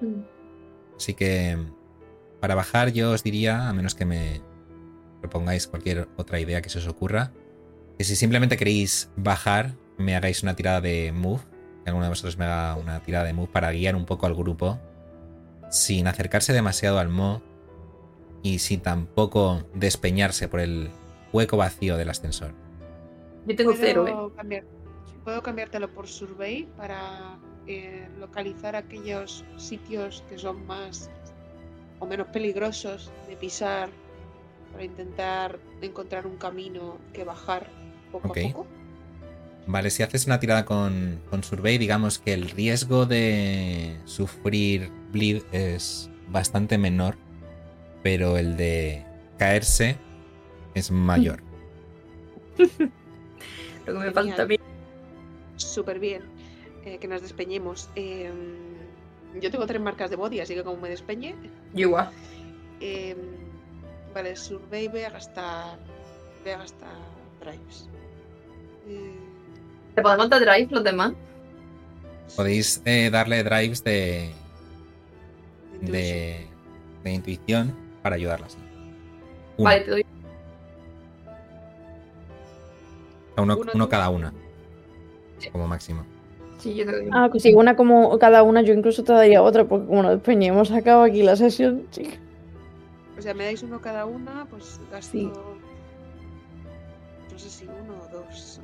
Mm. 0.00 0.22
Así 0.96 1.14
que 1.14 1.58
para 2.40 2.54
bajar 2.54 2.92
yo 2.92 3.12
os 3.12 3.22
diría, 3.22 3.68
a 3.68 3.72
menos 3.72 3.94
que 3.94 4.04
me 4.04 4.40
propongáis 5.20 5.66
cualquier 5.66 6.08
otra 6.16 6.40
idea 6.40 6.62
que 6.62 6.70
se 6.70 6.78
os 6.78 6.86
ocurra, 6.88 7.32
que 7.98 8.04
si 8.04 8.16
simplemente 8.16 8.56
queréis 8.56 9.10
bajar, 9.16 9.74
me 9.98 10.16
hagáis 10.16 10.42
una 10.42 10.56
tirada 10.56 10.80
de 10.80 11.12
move, 11.12 11.42
que 11.84 11.90
alguno 11.90 12.04
de 12.04 12.08
vosotros 12.10 12.38
me 12.38 12.46
haga 12.46 12.74
una 12.76 13.00
tirada 13.02 13.24
de 13.26 13.32
move 13.34 13.48
para 13.52 13.70
guiar 13.72 13.96
un 13.96 14.06
poco 14.06 14.26
al 14.26 14.34
grupo, 14.34 14.78
sin 15.70 16.06
acercarse 16.08 16.52
demasiado 16.52 16.98
al 16.98 17.08
mo 17.10 17.42
y 18.42 18.58
sin 18.58 18.80
tampoco 18.80 19.66
despeñarse 19.74 20.48
por 20.48 20.60
el 20.60 20.88
hueco 21.32 21.58
vacío 21.58 21.96
del 21.98 22.08
ascensor. 22.08 22.52
Yo 23.46 23.54
tengo 23.56 23.74
cero, 23.76 24.06
¿eh? 24.08 24.12
¿Puedo 24.12 24.34
cambiar- 24.34 24.64
Puedo 25.24 25.42
cambiártelo 25.42 25.92
por 25.92 26.08
survey 26.08 26.66
para 26.78 27.38
eh, 27.66 28.08
localizar 28.18 28.74
aquellos 28.74 29.44
sitios 29.56 30.24
que 30.28 30.38
son 30.38 30.66
más 30.66 31.10
o 31.98 32.06
menos 32.06 32.26
peligrosos 32.28 33.10
de 33.28 33.36
pisar 33.36 33.90
para 34.72 34.84
intentar 34.84 35.58
encontrar 35.82 36.26
un 36.26 36.36
camino 36.36 36.98
que 37.12 37.24
bajar 37.24 37.68
poco 38.10 38.28
a 38.28 38.34
poco. 38.34 38.66
Vale, 39.66 39.90
si 39.90 40.02
haces 40.02 40.26
una 40.26 40.40
tirada 40.40 40.64
con, 40.64 41.20
con 41.28 41.44
Survey, 41.44 41.78
digamos 41.78 42.18
que 42.18 42.32
el 42.32 42.50
riesgo 42.50 43.06
de 43.06 43.98
sufrir 44.04 44.90
bleed 45.12 45.42
es 45.52 46.10
bastante 46.28 46.78
menor, 46.78 47.16
pero 48.02 48.38
el 48.38 48.56
de 48.56 49.04
caerse 49.38 49.96
es 50.74 50.90
mayor. 50.90 51.42
Lo 53.86 53.92
que 53.92 53.98
me 53.98 54.10
falta 54.10 54.42
a 54.42 54.46
mí. 54.46 54.56
Súper 55.56 55.98
bien 55.98 56.39
eh, 56.84 56.98
que 56.98 57.08
nos 57.08 57.22
despeñemos. 57.22 57.88
Eh, 57.96 58.30
yo 59.40 59.50
tengo 59.50 59.66
tres 59.66 59.80
marcas 59.80 60.10
de 60.10 60.16
body, 60.16 60.40
así 60.40 60.54
que 60.54 60.64
como 60.64 60.80
me 60.80 60.88
despeñe. 60.88 61.34
Igual. 61.74 62.10
eh, 62.80 63.16
vale, 64.14 64.36
survey 64.36 64.88
voy 64.88 65.02
a 65.02 65.10
gastar. 65.10 65.78
Voy 66.42 66.52
a 66.52 66.58
gastar 66.58 66.88
drives. 67.40 67.88
Eh, 68.88 69.14
¿Te 69.94 70.02
podemos 70.02 70.28
dar 70.30 70.40
drive 70.40 70.68
los 70.70 70.82
demás? 70.84 71.12
Podéis 72.36 72.80
eh, 72.84 73.10
darle 73.10 73.42
drives 73.42 73.82
de, 73.84 74.30
de, 75.80 76.46
de 77.04 77.10
intuición 77.12 77.76
para 78.02 78.16
ayudarlas. 78.16 78.56
Uno, 79.56 79.64
Vale, 79.68 79.80
te 79.82 79.90
doy. 79.90 80.06
uno, 83.36 83.58
Uno 83.74 83.88
cada 83.88 84.08
una, 84.10 84.32
como 85.52 85.66
máximo. 85.66 86.04
Sí, 86.60 86.74
yo 86.74 86.84
te 86.84 86.92
doy. 86.92 87.08
Ah, 87.12 87.28
que 87.32 87.40
si 87.40 87.54
una 87.54 87.74
como 87.74 88.18
cada 88.18 88.42
una, 88.42 88.62
yo 88.62 88.74
incluso 88.74 89.02
te 89.02 89.12
daría 89.12 89.42
otra, 89.42 89.64
porque 89.64 89.86
como 89.86 90.02
nos 90.02 90.12
despeñemos, 90.12 90.70
acaba 90.70 91.04
aquí 91.06 91.22
la 91.22 91.36
sesión, 91.36 91.86
chica. 91.90 92.16
O 93.18 93.22
sea, 93.22 93.34
me 93.34 93.44
dais 93.44 93.62
uno 93.62 93.80
cada 93.80 94.06
una, 94.06 94.46
pues 94.50 94.80
gasto. 94.90 95.12
Sí. 95.12 95.30
No 97.32 97.38
sé 97.38 97.50
si 97.50 97.64
uno 97.64 97.94
o 97.94 98.16
dos. 98.16 98.60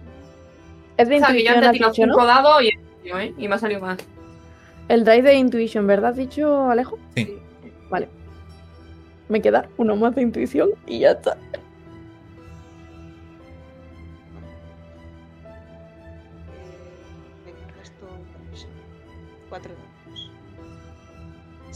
Es 0.97 1.09
de 1.09 1.16
O 1.16 1.18
sea, 1.18 1.28
que 1.28 1.44
yo 1.44 1.51
intuición, 1.51 1.56
antes 1.56 1.73
tirado 1.73 1.94
cinco 1.94 2.20
¿no? 2.20 2.27
dados 2.27 2.62
y, 2.62 2.68
¿eh? 3.09 3.35
y 3.36 3.48
me 3.48 3.55
ha 3.55 3.59
salido 3.59 3.81
más. 3.81 3.98
El 4.89 5.05
drive 5.05 5.23
de 5.23 5.35
intuition, 5.35 5.86
¿verdad? 5.86 6.10
¿Has 6.10 6.16
dicho, 6.16 6.70
Alejo? 6.70 6.98
Sí. 7.14 7.39
Vale. 7.90 8.09
Me 9.28 9.43
queda 9.43 9.68
uno 9.77 9.97
más 9.97 10.14
de 10.14 10.23
intuición 10.23 10.70
y 10.86 11.01
ya 11.01 11.12
está. 11.12 11.36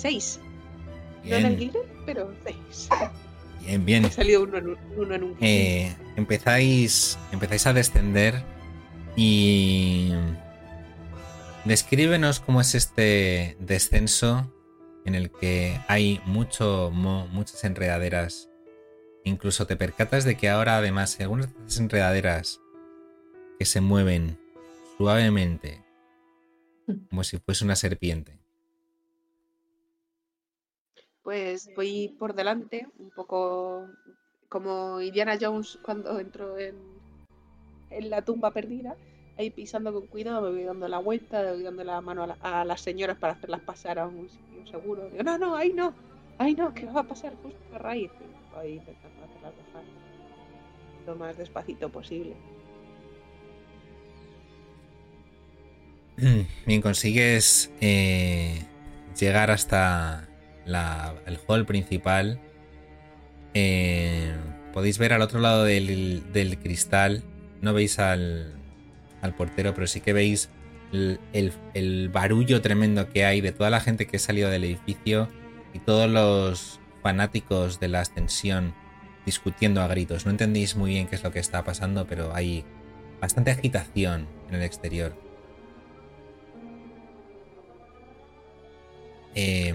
Seis. 0.00 0.40
No 1.24 1.36
en 1.36 1.44
el 1.44 1.58
guilder, 1.58 1.82
pero 2.06 2.32
seis. 2.42 2.88
bien, 3.60 3.84
bien. 3.84 4.02
Me 4.04 4.10
salió 4.10 4.42
uno 4.42 4.56
en 4.56 4.68
un, 4.68 4.78
uno 4.96 5.14
en 5.14 5.22
un 5.24 5.30
guilder. 5.34 5.48
Eh, 5.48 5.96
empezáis, 6.16 7.18
empezáis 7.32 7.66
a 7.66 7.74
descender 7.74 8.42
y 9.14 10.12
descríbenos 11.66 12.40
cómo 12.40 12.62
es 12.62 12.74
este 12.74 13.58
descenso 13.60 14.50
en 15.04 15.14
el 15.14 15.30
que 15.30 15.78
hay 15.86 16.22
mucho 16.24 16.90
mo, 16.90 17.26
muchas 17.26 17.62
enredaderas. 17.64 18.48
Incluso 19.24 19.66
te 19.66 19.76
percatas 19.76 20.24
de 20.24 20.38
que 20.38 20.48
ahora 20.48 20.78
además 20.78 21.16
hay 21.18 21.24
algunas 21.24 21.50
enredaderas 21.76 22.62
que 23.58 23.66
se 23.66 23.82
mueven 23.82 24.38
suavemente 24.96 25.84
como 27.10 27.22
si 27.22 27.36
fuese 27.36 27.64
una 27.64 27.76
serpiente. 27.76 28.39
Pues 31.22 31.70
voy 31.74 32.08
por 32.18 32.34
delante, 32.34 32.88
un 32.98 33.10
poco 33.10 33.88
como 34.48 35.00
Indiana 35.00 35.38
Jones 35.40 35.78
cuando 35.82 36.18
entró 36.20 36.58
en, 36.58 37.02
en 37.90 38.10
la 38.10 38.22
tumba 38.24 38.52
perdida, 38.52 38.96
ahí 39.36 39.50
pisando 39.50 39.92
con 39.92 40.06
cuidado, 40.08 40.42
me 40.42 40.50
voy 40.50 40.64
dando 40.64 40.88
la 40.88 40.98
vuelta, 40.98 41.52
voy 41.52 41.62
dando 41.64 41.84
la 41.84 42.00
mano 42.00 42.24
a, 42.24 42.26
la- 42.28 42.38
a 42.42 42.64
las 42.64 42.80
señoras 42.82 43.18
para 43.18 43.34
hacerlas 43.34 43.62
pasar 43.62 43.98
a 43.98 44.06
un 44.08 44.28
sitio 44.30 44.66
seguro. 44.66 45.10
Digo, 45.10 45.22
no, 45.24 45.38
no, 45.38 45.56
ahí 45.56 45.72
no, 45.74 45.94
ahí 46.38 46.54
no, 46.54 46.74
que 46.74 46.86
va 46.86 47.00
a 47.02 47.08
pasar 47.08 47.36
justo 47.36 47.74
a 47.74 47.78
raíz. 47.78 48.12
Voy 48.54 48.74
intentando 48.74 49.24
hacerlas 49.24 49.54
bajar 49.56 49.84
lo 51.06 51.16
más 51.16 51.36
despacito 51.36 51.90
posible. 51.92 52.36
Bien, 56.66 56.82
consigues 56.82 57.70
eh, 57.80 58.66
llegar 59.18 59.50
hasta 59.50 60.28
el 60.66 61.38
hall 61.46 61.66
principal. 61.66 62.38
Eh, 63.54 64.32
podéis 64.72 64.98
ver 64.98 65.12
al 65.12 65.22
otro 65.22 65.40
lado 65.40 65.64
del, 65.64 66.32
del 66.32 66.58
cristal. 66.58 67.22
No 67.60 67.72
veis 67.74 67.98
al, 67.98 68.54
al 69.22 69.34
portero, 69.34 69.74
pero 69.74 69.86
sí 69.86 70.00
que 70.00 70.12
veis 70.12 70.48
el, 70.92 71.20
el- 71.32 71.52
el 71.74 72.08
barullo 72.08 72.60
tremendo 72.62 73.08
que 73.10 73.24
hay 73.24 73.40
de 73.40 73.52
toda 73.52 73.70
la 73.70 73.80
gente 73.80 74.06
que 74.06 74.16
ha 74.16 74.20
salido 74.20 74.48
del 74.50 74.64
edificio 74.64 75.28
y 75.74 75.78
todos 75.80 76.10
los 76.10 76.80
fanáticos 77.02 77.80
de 77.80 77.88
la 77.88 78.00
ascensión 78.00 78.74
discutiendo 79.26 79.82
a 79.82 79.86
gritos. 79.88 80.24
No 80.24 80.30
entendéis 80.30 80.76
muy 80.76 80.90
bien 80.90 81.06
qué 81.06 81.16
es 81.16 81.22
lo 81.22 81.32
que 81.32 81.38
está 81.38 81.64
pasando, 81.64 82.06
pero 82.06 82.34
hay 82.34 82.64
bastante 83.20 83.50
agitación 83.50 84.26
en 84.48 84.54
el 84.56 84.62
exterior. 84.62 85.14
Eh, 89.34 89.74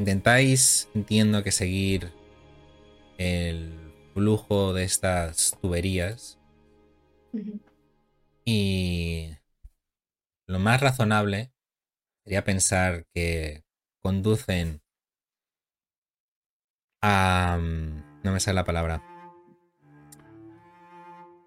intentáis, 0.00 0.88
entiendo 0.94 1.42
que 1.44 1.52
seguir 1.52 2.10
el 3.18 3.92
flujo 4.14 4.72
de 4.72 4.84
estas 4.84 5.58
tuberías 5.60 6.38
y 8.46 9.28
lo 10.46 10.58
más 10.58 10.80
razonable 10.80 11.52
sería 12.24 12.44
pensar 12.44 13.04
que 13.14 13.62
conducen 14.00 14.80
a... 17.02 17.58
mm, 17.60 18.22
No 18.24 18.32
me 18.32 18.40
sale 18.40 18.54
la 18.56 18.64
palabra. 18.64 19.04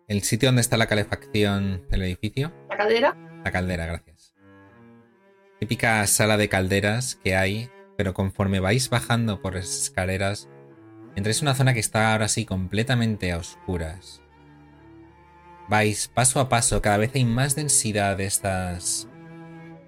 El 0.08 0.22
sitio 0.22 0.50
donde 0.50 0.62
está 0.62 0.78
la 0.78 0.86
calefacción 0.88 1.88
del 1.90 2.04
edificio. 2.04 2.54
La 2.70 2.78
caldera. 2.78 3.18
La 3.44 3.52
caldera, 3.52 3.86
gracias. 3.88 4.36
Típica 5.60 6.06
sala 6.06 6.38
de 6.38 6.50
calderas 6.50 7.16
que 7.16 7.36
hay, 7.36 7.70
pero 7.98 8.14
conforme 8.14 8.60
vais 8.60 8.90
bajando 8.90 9.42
por 9.42 9.56
las 9.56 9.84
escaleras, 9.84 10.50
entráis 11.16 11.42
en 11.42 11.48
una 11.48 11.56
zona 11.56 11.74
que 11.74 11.80
está 11.80 12.14
ahora 12.14 12.28
sí 12.28 12.46
completamente 12.46 13.32
a 13.32 13.38
oscuras. 13.38 14.22
Vais 15.70 16.08
paso 16.08 16.40
a 16.40 16.50
paso, 16.50 16.82
cada 16.82 16.98
vez 16.98 17.12
hay 17.16 17.26
más 17.26 17.56
densidad 17.56 18.18
de 18.18 18.26
estas 18.26 19.08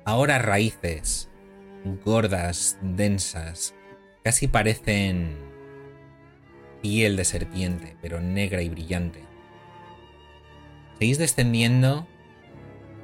ahora 0.06 0.38
raíces 0.40 1.30
gordas, 2.03 2.77
densas, 2.82 3.76
casi 4.23 4.48
parecen 4.48 5.38
piel 6.82 7.15
de 7.15 7.26
serpiente, 7.26 7.95
pero 8.02 8.22
negra 8.22 8.61
y 8.61 8.69
brillante. 8.69 9.23
Seguís 10.99 11.18
descendiendo 11.18 12.07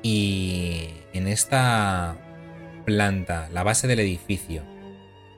y 0.01 0.89
en 1.13 1.27
esta 1.27 2.17
planta, 2.85 3.49
la 3.51 3.63
base 3.63 3.87
del 3.87 3.99
edificio, 3.99 4.63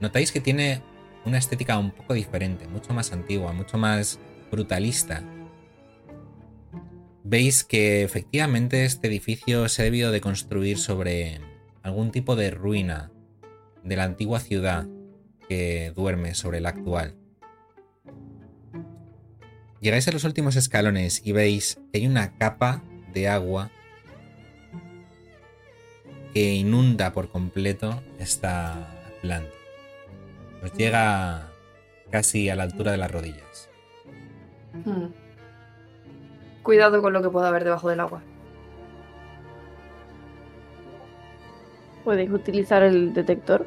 notáis 0.04 0.34
que 0.34 0.42
tiene 0.42 0.82
una 1.26 1.38
estética 1.38 1.80
un 1.80 1.92
poco 1.92 2.14
diferente, 2.14 2.68
mucho 2.68 2.94
más 2.94 3.14
antigua, 3.14 3.54
mucho 3.54 3.78
más 3.78 4.20
brutalista. 4.52 5.24
Veis 7.24 7.64
que 7.64 8.04
efectivamente 8.04 8.84
este 8.84 9.08
edificio 9.08 9.70
se 9.70 9.82
ha 9.82 9.86
debido 9.86 10.12
de 10.12 10.20
construir 10.20 10.78
sobre 10.78 11.40
algún 11.82 12.12
tipo 12.12 12.36
de 12.36 12.52
ruina 12.52 13.12
de 13.82 13.96
la 13.96 14.04
antigua 14.04 14.42
ciudad 14.42 14.88
que 15.48 15.94
duerme 15.96 16.36
sobre 16.36 16.60
la 16.60 16.70
actual. 16.70 17.16
Llegáis 19.80 20.08
a 20.10 20.12
los 20.12 20.26
últimos 20.26 20.58
escalones 20.58 21.22
y 21.24 21.32
veis 21.32 21.80
que 21.92 22.00
hay 22.00 22.08
una 22.08 22.36
capa 22.38 22.84
de 23.14 23.30
agua 23.30 23.72
que 26.34 26.56
inunda 26.56 27.14
por 27.14 27.30
completo 27.30 28.04
esta 28.20 29.18
planta. 29.22 29.63
Os 30.64 30.74
llega 30.74 31.50
casi 32.12 32.50
a 32.50 32.56
la 32.56 32.64
altura 32.64 32.92
de 32.92 32.98
las 32.98 33.12
rodillas. 33.12 33.70
Hmm. 34.86 35.08
Cuidado 36.64 37.02
con 37.02 37.12
lo 37.14 37.22
que 37.22 37.30
pueda 37.30 37.50
haber 37.50 37.64
debajo 37.64 37.90
del 37.90 38.00
agua. 38.00 38.22
¿Podéis 42.04 42.32
utilizar 42.32 42.84
el 42.84 43.14
detector? 43.14 43.66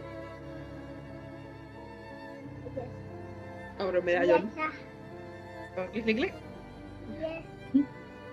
Abro 3.78 4.02
medallón. 4.02 4.50
Clic, 5.92 6.04
clic, 6.04 6.16
clic. 6.16 6.34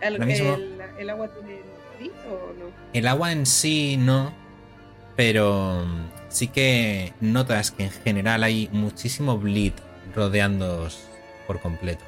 ¿El, 0.01 0.13
Ahora 0.15 0.25
mismo- 0.25 0.55
el- 0.55 0.81
el 0.99 1.09
agua 1.09 1.27
tiene 1.33 1.61
frío 1.97 2.11
o 2.27 2.53
no? 2.59 2.65
El 2.93 3.07
agua 3.07 3.31
en 3.31 3.45
sí 3.45 3.95
no, 3.97 4.33
pero 5.15 5.83
sí 6.33 6.47
que 6.47 7.13
notas 7.21 7.71
que 7.71 7.83
en 7.85 7.91
general 7.91 8.43
hay 8.43 8.69
muchísimo 8.71 9.37
bleed 9.37 9.73
rodeándoos 10.15 11.07
por 11.47 11.59
completo. 11.61 12.03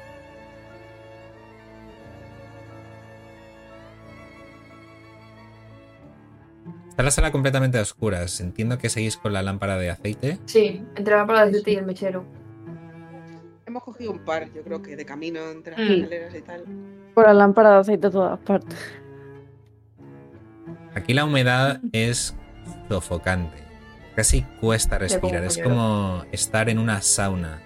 Está 6.90 7.02
la 7.02 7.10
sala 7.10 7.30
completamente 7.30 7.78
a 7.78 7.82
oscuras. 7.82 8.40
Entiendo 8.40 8.78
que 8.78 8.88
seguís 8.88 9.16
con 9.16 9.32
la 9.32 9.42
lámpara 9.42 9.76
de 9.76 9.90
aceite. 9.90 10.38
Sí, 10.46 10.82
entre 10.96 11.14
la 11.14 11.26
palabra 11.26 11.44
de 11.44 11.50
aceite 11.50 11.72
y 11.72 11.76
el 11.76 11.84
mechero. 11.84 12.24
Hemos 13.66 13.82
cogido 13.82 14.12
un 14.12 14.20
par, 14.20 14.50
yo 14.54 14.62
creo 14.62 14.80
que 14.80 14.96
de 14.96 15.04
camino 15.04 15.40
entre 15.50 15.76
las 15.76 15.90
Mm. 15.90 15.92
escaleras 16.02 16.34
y 16.34 16.40
tal. 16.42 16.64
Por 17.14 17.26
la 17.26 17.34
lámpara 17.34 17.72
de 17.72 17.78
aceite 17.80 18.06
a 18.06 18.10
todas 18.10 18.38
partes. 18.40 18.78
Aquí 20.94 21.12
la 21.12 21.26
humedad 21.26 21.80
es 21.92 22.34
sofocante. 22.88 23.65
Casi 24.16 24.42
cuesta 24.60 24.96
respirar. 24.96 25.44
Es 25.44 25.58
como 25.58 26.24
estar 26.32 26.70
en 26.70 26.78
una 26.78 27.02
sauna. 27.02 27.60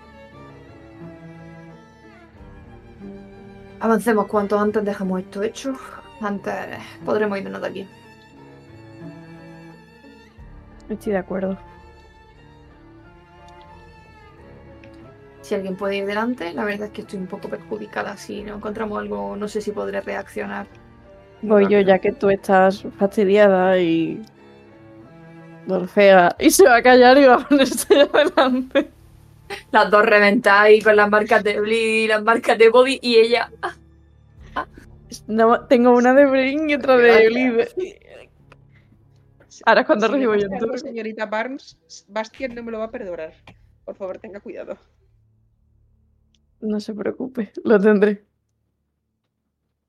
Avancemos 3.78 4.26
cuanto 4.26 4.58
antes 4.58 4.84
dejamos 4.84 5.20
esto 5.20 5.44
hecho. 5.44 5.72
Antes 6.20 6.52
podremos 7.04 7.38
irnos 7.38 7.62
de 7.62 7.68
aquí. 7.68 7.88
Estoy 10.88 11.12
de 11.12 11.18
acuerdo. 11.18 11.56
Si 15.42 15.54
alguien 15.54 15.76
puede 15.76 15.98
ir 15.98 16.06
delante, 16.06 16.52
la 16.52 16.64
verdad 16.64 16.88
es 16.88 16.92
que 16.92 17.02
estoy 17.02 17.20
un 17.20 17.28
poco 17.28 17.48
perjudicada. 17.48 18.16
Si 18.16 18.42
no 18.42 18.56
encontramos 18.56 18.98
algo, 18.98 19.36
no 19.36 19.46
sé 19.46 19.60
si 19.60 19.70
podré 19.70 20.00
reaccionar. 20.00 20.66
Voy 21.42 21.68
yo 21.70 21.80
ya 21.80 22.00
que 22.00 22.10
tú 22.10 22.28
estás 22.28 22.84
fastidiada 22.98 23.78
y. 23.78 24.20
Dorfea. 25.66 26.36
Y 26.38 26.50
se 26.50 26.64
va 26.64 26.76
a 26.76 26.82
callar 26.82 27.18
y 27.18 27.24
va 27.24 27.34
a 27.36 27.48
ponerse 27.48 28.00
adelante. 28.00 28.90
Las 29.72 29.90
dos 29.90 30.04
reventadas 30.04 30.70
y 30.70 30.80
con 30.80 30.94
las 30.96 31.10
marcas 31.10 31.42
de 31.42 31.60
Bleed 31.60 32.04
y 32.04 32.08
las 32.08 32.22
marcas 32.22 32.56
de 32.58 32.68
Bobby 32.70 32.98
y 33.02 33.16
ella. 33.16 33.50
No, 35.26 35.66
tengo 35.66 35.90
una 35.96 36.14
de 36.14 36.26
Brin 36.26 36.70
y 36.70 36.74
otra 36.74 36.96
de. 36.96 37.26
Olive. 37.26 37.68
Ahora 39.66 39.80
es 39.80 39.86
cuando 39.86 40.06
Si 40.06 40.12
recibo 40.12 40.34
yo 40.36 40.44
algo, 40.46 40.58
turno. 40.58 40.78
señorita 40.78 41.26
Barnes, 41.26 41.76
Bastian 42.08 42.54
no 42.54 42.62
me 42.62 42.70
lo 42.70 42.78
va 42.78 42.84
a 42.86 42.90
perdonar. 42.90 43.34
Por 43.84 43.96
favor, 43.96 44.18
tenga 44.18 44.40
cuidado. 44.40 44.78
No 46.60 46.78
se 46.78 46.94
preocupe, 46.94 47.52
lo 47.64 47.78
tendré. 47.80 48.24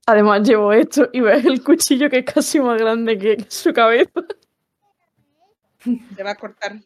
Además 0.07 0.41
llevo 0.47 0.73
esto 0.73 1.07
y 1.13 1.21
ves 1.21 1.45
el 1.45 1.63
cuchillo 1.63 2.09
que 2.09 2.19
es 2.19 2.25
casi 2.25 2.59
más 2.59 2.79
grande 2.81 3.17
que 3.17 3.45
su 3.47 3.71
cabeza. 3.73 4.21
Se 6.15 6.23
va 6.23 6.31
a 6.31 6.35
cortar. 6.35 6.79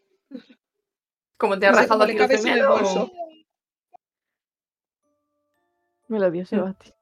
Como 1.38 1.60
te 1.60 1.68
ha 1.68 1.72
No 1.72 1.78
rajado 1.78 2.04
aquí 2.04 2.18
el 2.18 2.68
bolso. 2.68 3.12
Me 6.08 6.20
lo 6.20 6.32
dio 6.32 6.46
Sebasti. 6.46 6.94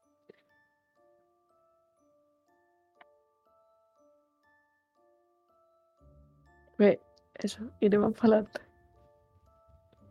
Pues 6.78 6.98
eso, 7.36 7.64
iré 7.80 7.98
más 7.98 8.14
para 8.14 8.38
adelante. 8.38 8.62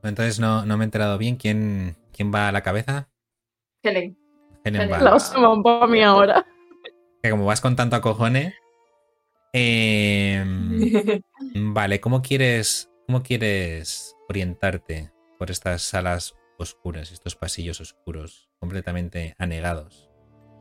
Entonces 0.02 0.38
no, 0.38 0.64
no 0.64 0.76
me 0.76 0.84
he 0.84 0.86
enterado 0.86 1.18
bien 1.18 1.36
quién, 1.36 1.96
quién 2.12 2.32
va 2.32 2.48
a 2.48 2.52
la 2.52 2.62
cabeza. 2.62 3.08
Helen. 3.82 4.16
Helen 4.64 4.82
Helen. 4.82 4.92
va. 4.92 5.02
La 5.02 5.14
osa 5.14 5.36
para 5.62 5.86
mí 5.86 6.02
ahora. 6.02 6.46
Que 7.22 7.30
como 7.30 7.46
vas 7.46 7.60
con 7.60 7.76
tanto 7.76 7.96
acojones. 7.96 8.54
Eh, 9.52 10.44
vale, 11.54 12.00
¿cómo 12.00 12.22
quieres, 12.22 12.90
¿cómo 13.06 13.22
quieres 13.22 14.16
orientarte 14.28 15.12
por 15.38 15.50
estas 15.50 15.82
salas 15.82 16.34
oscuras, 16.58 17.12
estos 17.12 17.36
pasillos 17.36 17.80
oscuros, 17.80 18.50
completamente 18.60 19.34
anegados? 19.38 20.10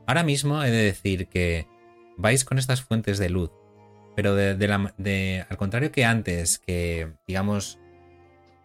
Ahora 0.08 0.24
mismo 0.24 0.64
he 0.64 0.72
de 0.72 0.84
decir 0.84 1.28
que 1.28 1.68
vais 2.18 2.44
con 2.44 2.58
estas 2.58 2.82
fuentes 2.82 3.18
de 3.20 3.30
luz, 3.30 3.52
pero 4.16 4.36
de, 4.36 4.56
de 4.56 4.68
la- 4.68 4.94
de- 4.98 5.46
al 5.50 5.58
contrario 5.58 5.92
que 5.92 6.04
antes, 6.06 6.60
que 6.60 7.14
digamos 7.28 7.80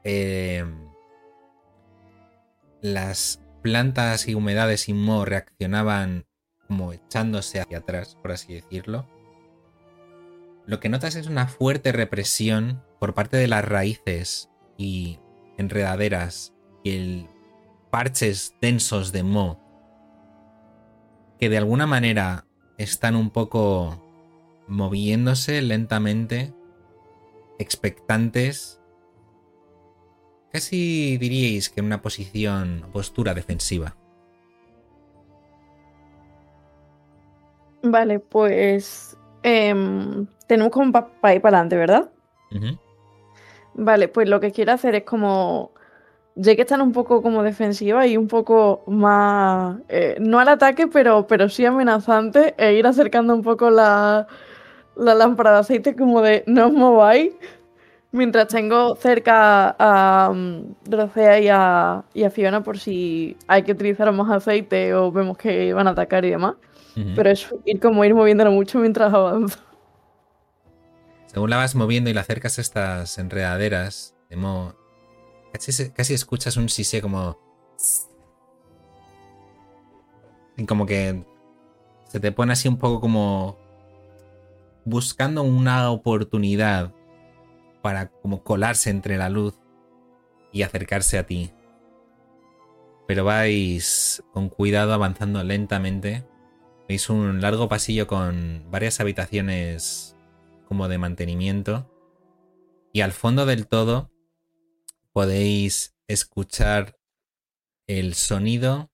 eh, 0.04 0.64
las 2.80 3.40
plantas 3.62 4.28
y 4.28 4.34
humedades 4.34 4.88
y 4.88 4.92
moho 4.94 5.24
reaccionaban 5.24 6.26
como 6.66 6.92
echándose 6.92 7.60
hacia 7.60 7.78
atrás, 7.78 8.16
por 8.22 8.32
así 8.32 8.54
decirlo. 8.54 9.08
Lo 10.66 10.80
que 10.80 10.88
notas 10.88 11.14
es 11.14 11.26
una 11.28 11.46
fuerte 11.46 11.92
represión 11.92 12.82
por 12.98 13.14
parte 13.14 13.36
de 13.36 13.46
las 13.46 13.64
raíces 13.64 14.50
y 14.76 15.18
enredaderas 15.58 16.54
y 16.82 17.26
parches 17.90 18.54
densos 18.60 19.12
de 19.12 19.22
moho 19.22 19.66
que 21.38 21.48
de 21.48 21.58
alguna 21.58 21.86
manera 21.86 22.46
están 22.78 23.16
un 23.16 23.30
poco 23.30 24.02
moviéndose 24.68 25.62
lentamente, 25.62 26.52
expectantes, 27.58 28.80
casi 30.50 31.18
diríais 31.18 31.68
que 31.68 31.80
en 31.80 31.86
una 31.86 32.02
posición 32.02 32.86
postura 32.92 33.34
defensiva. 33.34 33.96
Vale, 37.82 38.18
pues 38.18 39.16
em, 39.42 40.26
tenemos 40.46 40.72
como 40.72 40.92
para 40.92 41.34
ir 41.34 41.40
para 41.40 41.58
adelante, 41.58 41.76
¿verdad? 41.76 42.10
Vale, 43.74 44.08
pues 44.08 44.28
lo 44.28 44.40
que 44.40 44.52
quiero 44.52 44.72
hacer 44.72 44.94
es 44.94 45.04
como. 45.04 45.72
Ya 46.38 46.54
que 46.54 46.62
están 46.62 46.82
un 46.82 46.92
poco 46.92 47.22
como 47.22 47.42
defensiva 47.42 48.06
y 48.06 48.16
un 48.16 48.28
poco 48.28 48.82
más. 48.86 49.78
eh, 49.88 50.16
no 50.20 50.38
al 50.38 50.48
ataque, 50.48 50.86
pero, 50.86 51.26
pero 51.26 51.48
sí 51.48 51.64
amenazante, 51.64 52.54
e 52.58 52.74
ir 52.74 52.86
acercando 52.86 53.34
un 53.34 53.42
poco 53.42 53.70
la, 53.70 54.26
la 54.96 55.14
lámpara 55.14 55.52
de 55.52 55.58
aceite, 55.60 55.96
como 55.96 56.20
de 56.20 56.44
no 56.46 56.66
os 56.66 56.72
mováis. 56.72 57.32
Mientras 58.12 58.48
tengo 58.48 58.96
cerca 58.96 59.76
a 59.78 60.30
um, 60.30 60.74
Drocea 60.84 61.40
y 61.40 61.48
a, 61.48 62.04
y 62.14 62.24
a 62.24 62.30
Fiona 62.30 62.62
por 62.62 62.78
si 62.78 63.36
hay 63.46 63.62
que 63.62 63.72
utilizar 63.72 64.10
más 64.12 64.30
aceite 64.30 64.94
o 64.94 65.10
vemos 65.12 65.36
que 65.36 65.74
van 65.74 65.86
a 65.88 65.90
atacar 65.90 66.24
y 66.24 66.30
demás. 66.30 66.54
Pero 67.14 67.28
es 67.30 67.46
ir 67.66 67.78
como 67.78 68.04
ir 68.06 68.14
moviéndolo 68.14 68.50
mucho 68.52 68.78
mientras 68.78 69.12
avanzo. 69.12 69.58
Según 71.36 71.50
la 71.50 71.58
vas 71.58 71.74
moviendo 71.74 72.08
y 72.08 72.14
la 72.14 72.22
acercas 72.22 72.56
a 72.56 72.62
estas 72.62 73.18
enredaderas, 73.18 74.16
de 74.30 74.36
modo, 74.36 74.74
casi, 75.52 76.14
escuchas 76.14 76.56
un 76.56 76.70
sisé 76.70 77.02
como... 77.02 77.38
Y 80.56 80.64
como 80.64 80.86
que 80.86 81.26
se 82.08 82.20
te 82.20 82.32
pone 82.32 82.54
así 82.54 82.68
un 82.68 82.78
poco 82.78 83.02
como 83.02 83.58
buscando 84.86 85.42
una 85.42 85.90
oportunidad 85.90 86.94
para 87.82 88.08
como 88.08 88.42
colarse 88.42 88.88
entre 88.88 89.18
la 89.18 89.28
luz 89.28 89.58
y 90.52 90.62
acercarse 90.62 91.18
a 91.18 91.26
ti. 91.26 91.52
Pero 93.06 93.26
vais 93.26 94.22
con 94.32 94.48
cuidado 94.48 94.94
avanzando 94.94 95.44
lentamente. 95.44 96.26
Veis 96.88 97.10
un 97.10 97.42
largo 97.42 97.68
pasillo 97.68 98.06
con 98.06 98.64
varias 98.70 99.00
habitaciones 99.00 100.15
como 100.66 100.88
de 100.88 100.98
mantenimiento. 100.98 101.90
Y 102.92 103.00
al 103.00 103.12
fondo 103.12 103.46
del 103.46 103.66
todo 103.66 104.10
podéis 105.12 105.96
escuchar 106.08 106.98
el 107.86 108.14
sonido 108.14 108.90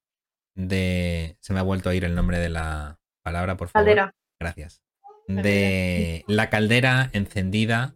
de... 0.54 1.36
Se 1.40 1.52
me 1.52 1.60
ha 1.60 1.62
vuelto 1.62 1.90
a 1.90 1.94
ir 1.94 2.04
el 2.04 2.14
nombre 2.14 2.38
de 2.38 2.48
la 2.48 3.00
palabra, 3.22 3.56
por 3.56 3.68
favor. 3.68 3.86
Caldera. 3.86 4.14
Gracias. 4.38 4.82
De 5.28 6.24
la 6.26 6.50
caldera 6.50 7.10
encendida 7.12 7.94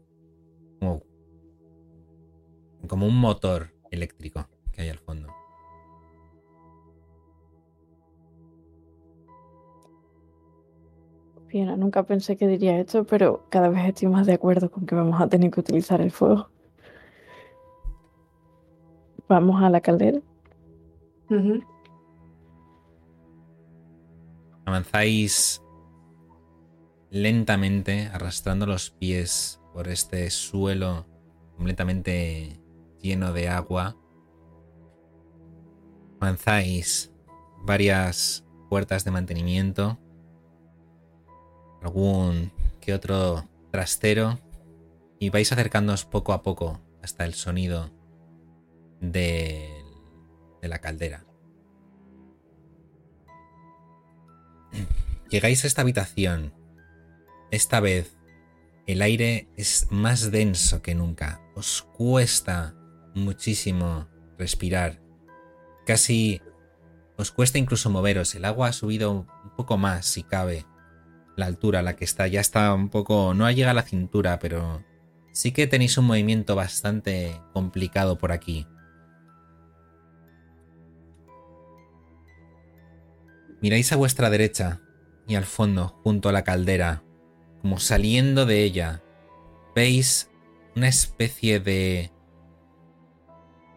como, 0.78 1.02
como 2.88 3.06
un 3.06 3.18
motor 3.18 3.74
eléctrico 3.90 4.48
que 4.72 4.82
hay 4.82 4.88
al 4.88 4.98
fondo. 4.98 5.32
Fiona, 11.56 11.74
nunca 11.74 12.02
pensé 12.02 12.36
que 12.36 12.46
diría 12.46 12.78
esto, 12.78 13.04
pero 13.04 13.46
cada 13.48 13.70
vez 13.70 13.86
estoy 13.86 14.08
más 14.08 14.26
de 14.26 14.34
acuerdo 14.34 14.70
con 14.70 14.84
que 14.84 14.94
vamos 14.94 15.18
a 15.18 15.26
tener 15.26 15.50
que 15.50 15.60
utilizar 15.60 16.02
el 16.02 16.10
fuego. 16.10 16.50
Vamos 19.26 19.62
a 19.62 19.70
la 19.70 19.80
caldera. 19.80 20.20
Avanzáis 24.66 25.62
lentamente, 27.08 28.10
arrastrando 28.12 28.66
los 28.66 28.90
pies 28.90 29.58
por 29.72 29.88
este 29.88 30.28
suelo 30.28 31.06
completamente 31.56 32.60
lleno 33.00 33.32
de 33.32 33.48
agua. 33.48 33.96
Avanzáis 36.20 37.14
varias 37.64 38.44
puertas 38.68 39.06
de 39.06 39.10
mantenimiento, 39.10 39.98
algún 41.86 42.52
que 42.80 42.92
otro 42.94 43.48
trastero 43.70 44.40
y 45.18 45.30
vais 45.30 45.50
acercándoos 45.52 46.04
poco 46.04 46.32
a 46.32 46.42
poco 46.42 46.80
hasta 47.02 47.24
el 47.24 47.34
sonido 47.34 47.90
del- 49.00 49.84
de 50.60 50.68
la 50.68 50.78
caldera. 50.80 51.24
Llegáis 55.30 55.64
a 55.64 55.66
esta 55.66 55.82
habitación. 55.82 56.52
Esta 57.50 57.80
vez 57.80 58.16
el 58.86 59.02
aire 59.02 59.48
es 59.56 59.86
más 59.90 60.30
denso 60.30 60.82
que 60.82 60.94
nunca. 60.94 61.40
Os 61.54 61.82
cuesta 61.82 62.74
muchísimo 63.14 64.08
respirar. 64.38 65.00
Casi 65.86 66.42
os 67.16 67.30
cuesta 67.30 67.58
incluso 67.58 67.90
moveros. 67.90 68.34
El 68.34 68.44
agua 68.44 68.68
ha 68.68 68.72
subido 68.72 69.10
un 69.12 69.26
poco 69.56 69.76
más, 69.78 70.06
si 70.06 70.22
cabe. 70.24 70.66
La 71.36 71.46
altura 71.46 71.80
a 71.80 71.82
la 71.82 71.96
que 71.96 72.04
está 72.04 72.26
ya 72.26 72.40
está 72.40 72.72
un 72.74 72.88
poco... 72.88 73.34
No 73.34 73.50
llega 73.50 73.70
a 73.70 73.74
la 73.74 73.82
cintura, 73.82 74.38
pero 74.38 74.82
sí 75.32 75.52
que 75.52 75.66
tenéis 75.66 75.98
un 75.98 76.06
movimiento 76.06 76.56
bastante 76.56 77.40
complicado 77.52 78.18
por 78.18 78.32
aquí. 78.32 78.66
Miráis 83.60 83.92
a 83.92 83.96
vuestra 83.96 84.30
derecha 84.30 84.80
y 85.26 85.34
al 85.34 85.44
fondo, 85.44 86.00
junto 86.02 86.28
a 86.28 86.32
la 86.32 86.44
caldera, 86.44 87.02
como 87.60 87.78
saliendo 87.78 88.46
de 88.46 88.62
ella, 88.62 89.02
veis 89.74 90.30
una 90.74 90.88
especie 90.88 91.60
de 91.60 92.10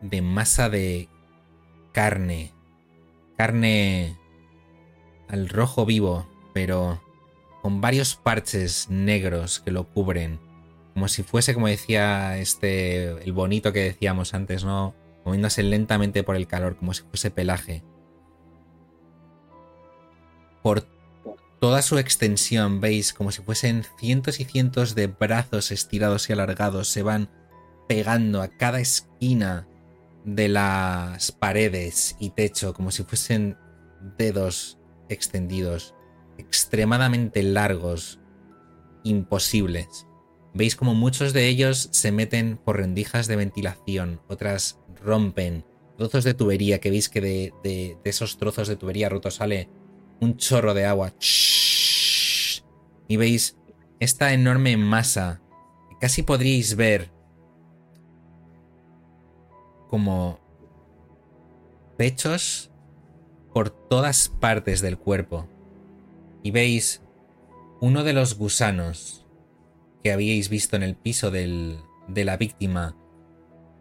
de 0.02 0.22
masa 0.22 0.70
de 0.70 1.10
carne, 1.92 2.54
carne 3.38 4.18
al 5.28 5.50
rojo 5.50 5.86
vivo, 5.86 6.28
pero 6.54 7.02
con 7.62 7.82
varios 7.82 8.16
parches 8.16 8.90
negros 8.90 9.60
que 9.60 9.72
lo 9.72 9.88
cubren, 9.90 10.40
como 10.94 11.08
si 11.08 11.24
fuese, 11.24 11.54
como 11.54 11.68
decía 11.68 12.38
este, 12.38 13.24
el 13.24 13.34
bonito 13.34 13.74
que 13.74 13.84
decíamos 13.84 14.34
antes, 14.34 14.64
¿no? 14.64 14.96
Moviéndose 15.26 15.64
lentamente 15.64 16.24
por 16.24 16.36
el 16.36 16.48
calor, 16.48 16.78
como 16.78 16.94
si 16.94 17.04
fuese 17.04 17.32
pelaje. 17.32 17.84
Por 20.62 20.86
toda 21.60 21.82
su 21.82 21.98
extensión 21.98 22.80
veis 22.80 23.14
como 23.14 23.32
si 23.32 23.42
fuesen 23.42 23.86
cientos 23.98 24.40
y 24.40 24.46
cientos 24.46 24.96
de 24.96 25.08
brazos 25.08 25.72
estirados 25.72 26.30
y 26.30 26.34
alargados 26.34 26.88
se 26.88 27.04
van 27.04 27.30
pegando 27.88 28.42
a 28.42 28.48
cada 28.48 28.80
esquina 28.80 29.68
de 30.24 30.48
las 30.48 31.32
paredes 31.32 32.16
y 32.20 32.30
techo 32.32 32.74
como 32.74 32.92
si 32.92 33.04
fuesen 33.04 33.58
dedos 34.18 34.78
extendidos 35.10 35.96
extremadamente 36.40 37.44
largos 37.44 38.20
imposibles 39.04 40.08
Veis 40.54 40.76
como 40.76 40.96
muchos 40.96 41.34
de 41.34 41.48
ellos 41.48 41.90
se 41.92 42.12
meten 42.12 42.58
por 42.58 42.78
rendijas 42.78 43.28
de 43.28 43.36
ventilación, 43.36 44.20
otras 44.28 44.80
rompen 45.04 45.64
trozos 45.98 46.24
de 46.24 46.34
tubería, 46.34 46.80
que 46.80 46.90
veis 46.90 47.10
que 47.10 47.22
de, 47.22 47.98
esos 48.04 48.38
trozos 48.38 48.68
de 48.68 48.76
tubería 48.76 49.10
rotos 49.10 49.36
sale 49.36 49.70
un 50.20 50.38
chorro 50.38 50.74
de 50.74 50.86
agua. 50.86 51.14
Y 53.08 53.18
veis 53.18 53.58
esta 54.00 54.34
enorme 54.34 54.76
masa. 54.78 55.42
Casi 56.00 56.24
podríais 56.24 56.76
ver 56.76 57.12
como 59.90 60.40
pechos 61.98 62.72
por 63.54 63.70
todas 63.70 64.30
partes 64.30 64.82
del 64.82 64.98
cuerpo. 64.98 65.48
Y 66.44 66.52
veis 66.52 67.02
uno 67.82 68.04
de 68.04 68.14
los 68.14 68.38
gusanos 68.38 69.26
que 70.04 70.12
habíais 70.12 70.50
visto 70.50 70.76
en 70.76 70.84
el 70.84 70.96
piso 70.96 71.32
de 71.32 71.78
la 72.08 72.38
víctima 72.38 72.96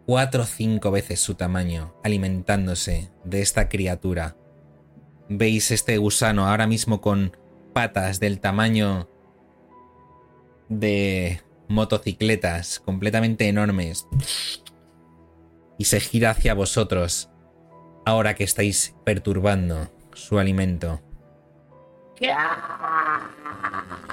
cuatro 0.05 0.43
o 0.43 0.45
cinco 0.45 0.89
veces 0.91 1.19
su 1.19 1.35
tamaño, 1.35 1.93
alimentándose 2.03 3.11
de 3.23 3.41
esta 3.41 3.69
criatura. 3.69 4.35
Veis 5.29 5.69
este 5.71 5.97
gusano 5.97 6.47
ahora 6.47 6.65
mismo 6.65 6.99
con 6.99 7.37
patas 7.73 8.19
del 8.19 8.39
tamaño 8.39 9.07
de 10.67 11.41
motocicletas 11.67 12.79
completamente 12.79 13.47
enormes 13.47 14.07
y 15.77 15.85
se 15.85 15.99
gira 15.99 16.31
hacia 16.31 16.55
vosotros 16.55 17.29
ahora 18.05 18.33
que 18.33 18.43
estáis 18.43 18.95
perturbando 19.05 19.91
su 20.13 20.39
alimento. 20.39 21.01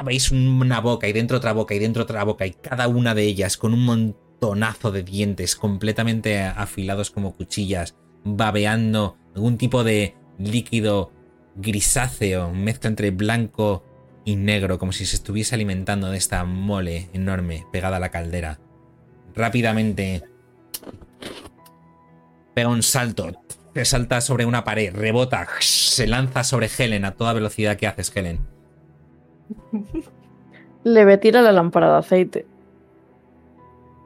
Veis 0.04 0.30
una 0.30 0.80
boca 0.80 1.08
y 1.08 1.12
dentro 1.12 1.38
otra 1.38 1.52
boca 1.52 1.74
y 1.74 1.78
dentro 1.78 2.04
otra 2.04 2.24
boca 2.24 2.46
y 2.46 2.52
cada 2.52 2.88
una 2.88 3.14
de 3.14 3.22
ellas 3.24 3.56
con 3.56 3.72
un 3.74 3.84
montonazo 3.84 4.92
de 4.92 5.02
dientes 5.02 5.56
completamente 5.56 6.42
afilados 6.42 7.10
como 7.10 7.34
cuchillas, 7.34 7.96
babeando 8.24 9.16
algún 9.34 9.58
tipo 9.58 9.82
de 9.84 10.14
líquido 10.38 11.12
grisáceo, 11.56 12.52
mezcla 12.52 12.88
entre 12.88 13.10
blanco 13.10 13.84
y 14.24 14.36
negro, 14.36 14.78
como 14.78 14.92
si 14.92 15.06
se 15.06 15.16
estuviese 15.16 15.54
alimentando 15.54 16.10
de 16.10 16.18
esta 16.18 16.44
mole 16.44 17.08
enorme 17.12 17.66
pegada 17.72 17.96
a 17.96 18.00
la 18.00 18.10
caldera. 18.10 18.58
Rápidamente 19.34 20.24
pega 22.54 22.68
un 22.68 22.82
salto, 22.82 23.32
se 23.76 23.84
salta 23.84 24.20
sobre 24.22 24.46
una 24.46 24.64
pared, 24.64 24.94
rebota, 24.94 25.46
se 25.60 26.06
lanza 26.06 26.44
sobre 26.44 26.68
Helen 26.78 27.04
a 27.04 27.12
toda 27.12 27.32
velocidad. 27.34 27.76
¿Qué 27.76 27.86
haces, 27.86 28.10
Helen? 28.16 28.40
Le 30.84 31.04
ve 31.04 31.18
tira 31.18 31.42
la 31.42 31.52
lámpara 31.52 31.90
de 31.92 31.98
aceite. 31.98 32.46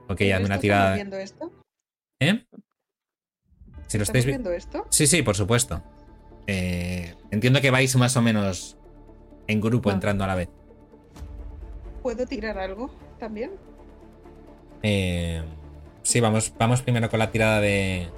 Ok, 0.09 0.22
hazme 0.22 0.26
una 0.26 0.38
¿Estamos 0.56 0.60
tirada. 0.60 0.94
viendo 0.97 1.16
esto? 1.18 1.52
¿Eh? 2.20 2.44
Si 3.86 3.98
lo 3.98 4.02
estáis 4.02 4.24
¿Estamos 4.24 4.26
viendo. 4.26 4.51
viendo 4.51 4.52
esto? 4.52 4.86
Sí, 4.90 5.06
sí, 5.06 5.22
por 5.22 5.36
supuesto. 5.36 5.82
Eh, 6.47 7.14
entiendo 7.30 7.60
que 7.60 7.70
vais 7.70 7.94
más 7.97 8.16
o 8.16 8.22
menos 8.22 8.76
en 9.47 9.60
grupo 9.60 9.90
Ah. 9.90 9.94
entrando 9.94 10.24
a 10.24 10.26
la 10.26 10.34
vez. 10.34 10.48
¿Puedo 12.02 12.26
tirar 12.26 12.59
algo 12.59 12.90
también? 13.18 13.52
Eh, 14.82 15.42
sí, 16.02 16.18
vamos, 16.20 16.52
vamos 16.59 16.82
primero 16.82 17.09
con 17.10 17.18
la 17.18 17.30
tirada 17.30 17.60
de, 17.60 18.09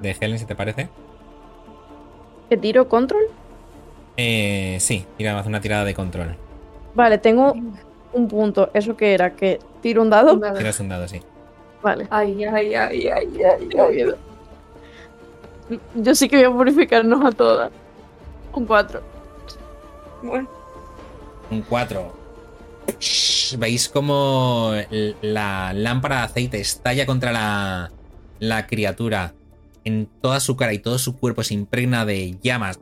de 0.00 0.16
Helen, 0.18 0.38
si 0.38 0.44
te 0.46 0.54
parece. 0.54 0.88
¿Qué 2.48 2.56
tiro 2.56 2.88
control? 2.88 3.24
Eh, 4.16 4.76
sí, 4.80 5.04
tira 5.18 5.38
haz 5.38 5.46
una 5.46 5.60
tirada 5.60 5.84
de 5.84 5.94
control. 5.94 6.36
Vale, 6.94 7.18
tengo 7.18 7.54
un 8.12 8.28
punto. 8.28 8.70
¿Eso 8.72 8.96
qué 8.96 9.12
era? 9.14 9.34
¿Que 9.34 9.58
tiro 9.82 10.02
un 10.02 10.10
dado? 10.10 10.38
Tiras 10.56 10.80
un 10.80 10.88
dado, 10.88 11.06
sí. 11.08 11.20
Vale. 11.82 12.06
Ay, 12.10 12.42
ay, 12.44 12.74
ay, 12.74 13.06
ay, 13.08 13.38
ay, 13.42 13.68
ay. 13.78 13.94
miedo. 13.94 14.16
Yo 15.96 16.14
sí 16.14 16.28
que 16.28 16.36
voy 16.36 16.46
a 16.46 16.56
purificarnos 16.56 17.24
a 17.24 17.32
todas. 17.32 17.70
Un 18.52 18.64
4. 18.66 19.00
Bueno, 20.22 20.48
Un 21.50 21.60
4. 21.62 22.12
Veis 23.58 23.88
como 23.88 24.72
el- 24.90 25.16
la 25.20 25.72
lámpara 25.74 26.16
de 26.18 26.22
aceite 26.22 26.60
estalla 26.60 27.04
contra 27.04 27.32
la, 27.32 27.90
la 28.38 28.66
criatura. 28.66 29.34
En 29.86 30.08
toda 30.20 30.40
su 30.40 30.56
cara 30.56 30.72
y 30.72 30.80
todo 30.80 30.98
su 30.98 31.16
cuerpo 31.16 31.44
se 31.44 31.54
impregna 31.54 32.04
de 32.04 32.36
llamas. 32.42 32.80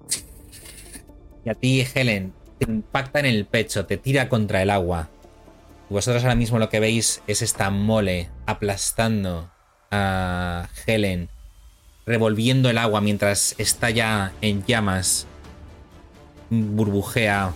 Y 1.45 1.51
a 1.51 1.55
ti, 1.55 1.87
Helen, 1.95 2.33
te 2.59 2.71
impacta 2.71 3.21
en 3.21 3.27
el 3.27 3.45
pecho, 3.45 3.85
te 3.85 3.99
tira 3.99 4.31
contra 4.31 4.63
el 4.63 4.71
agua. 4.71 5.11
Y 5.91 5.93
vosotros 5.93 6.23
ahora 6.23 6.35
mismo 6.35 6.59
lo 6.59 6.71
que 6.71 6.81
veis 6.81 7.21
es 7.27 7.43
esta 7.43 7.69
mole 7.69 8.31
aplastando 8.47 9.51
a 9.91 10.71
Helen, 10.87 11.29
revolviendo 12.07 12.71
el 12.71 12.79
agua 12.79 13.03
mientras 13.03 13.55
estalla 13.59 14.33
en 14.41 14.65
llamas, 14.65 15.27
burbujea 16.49 17.53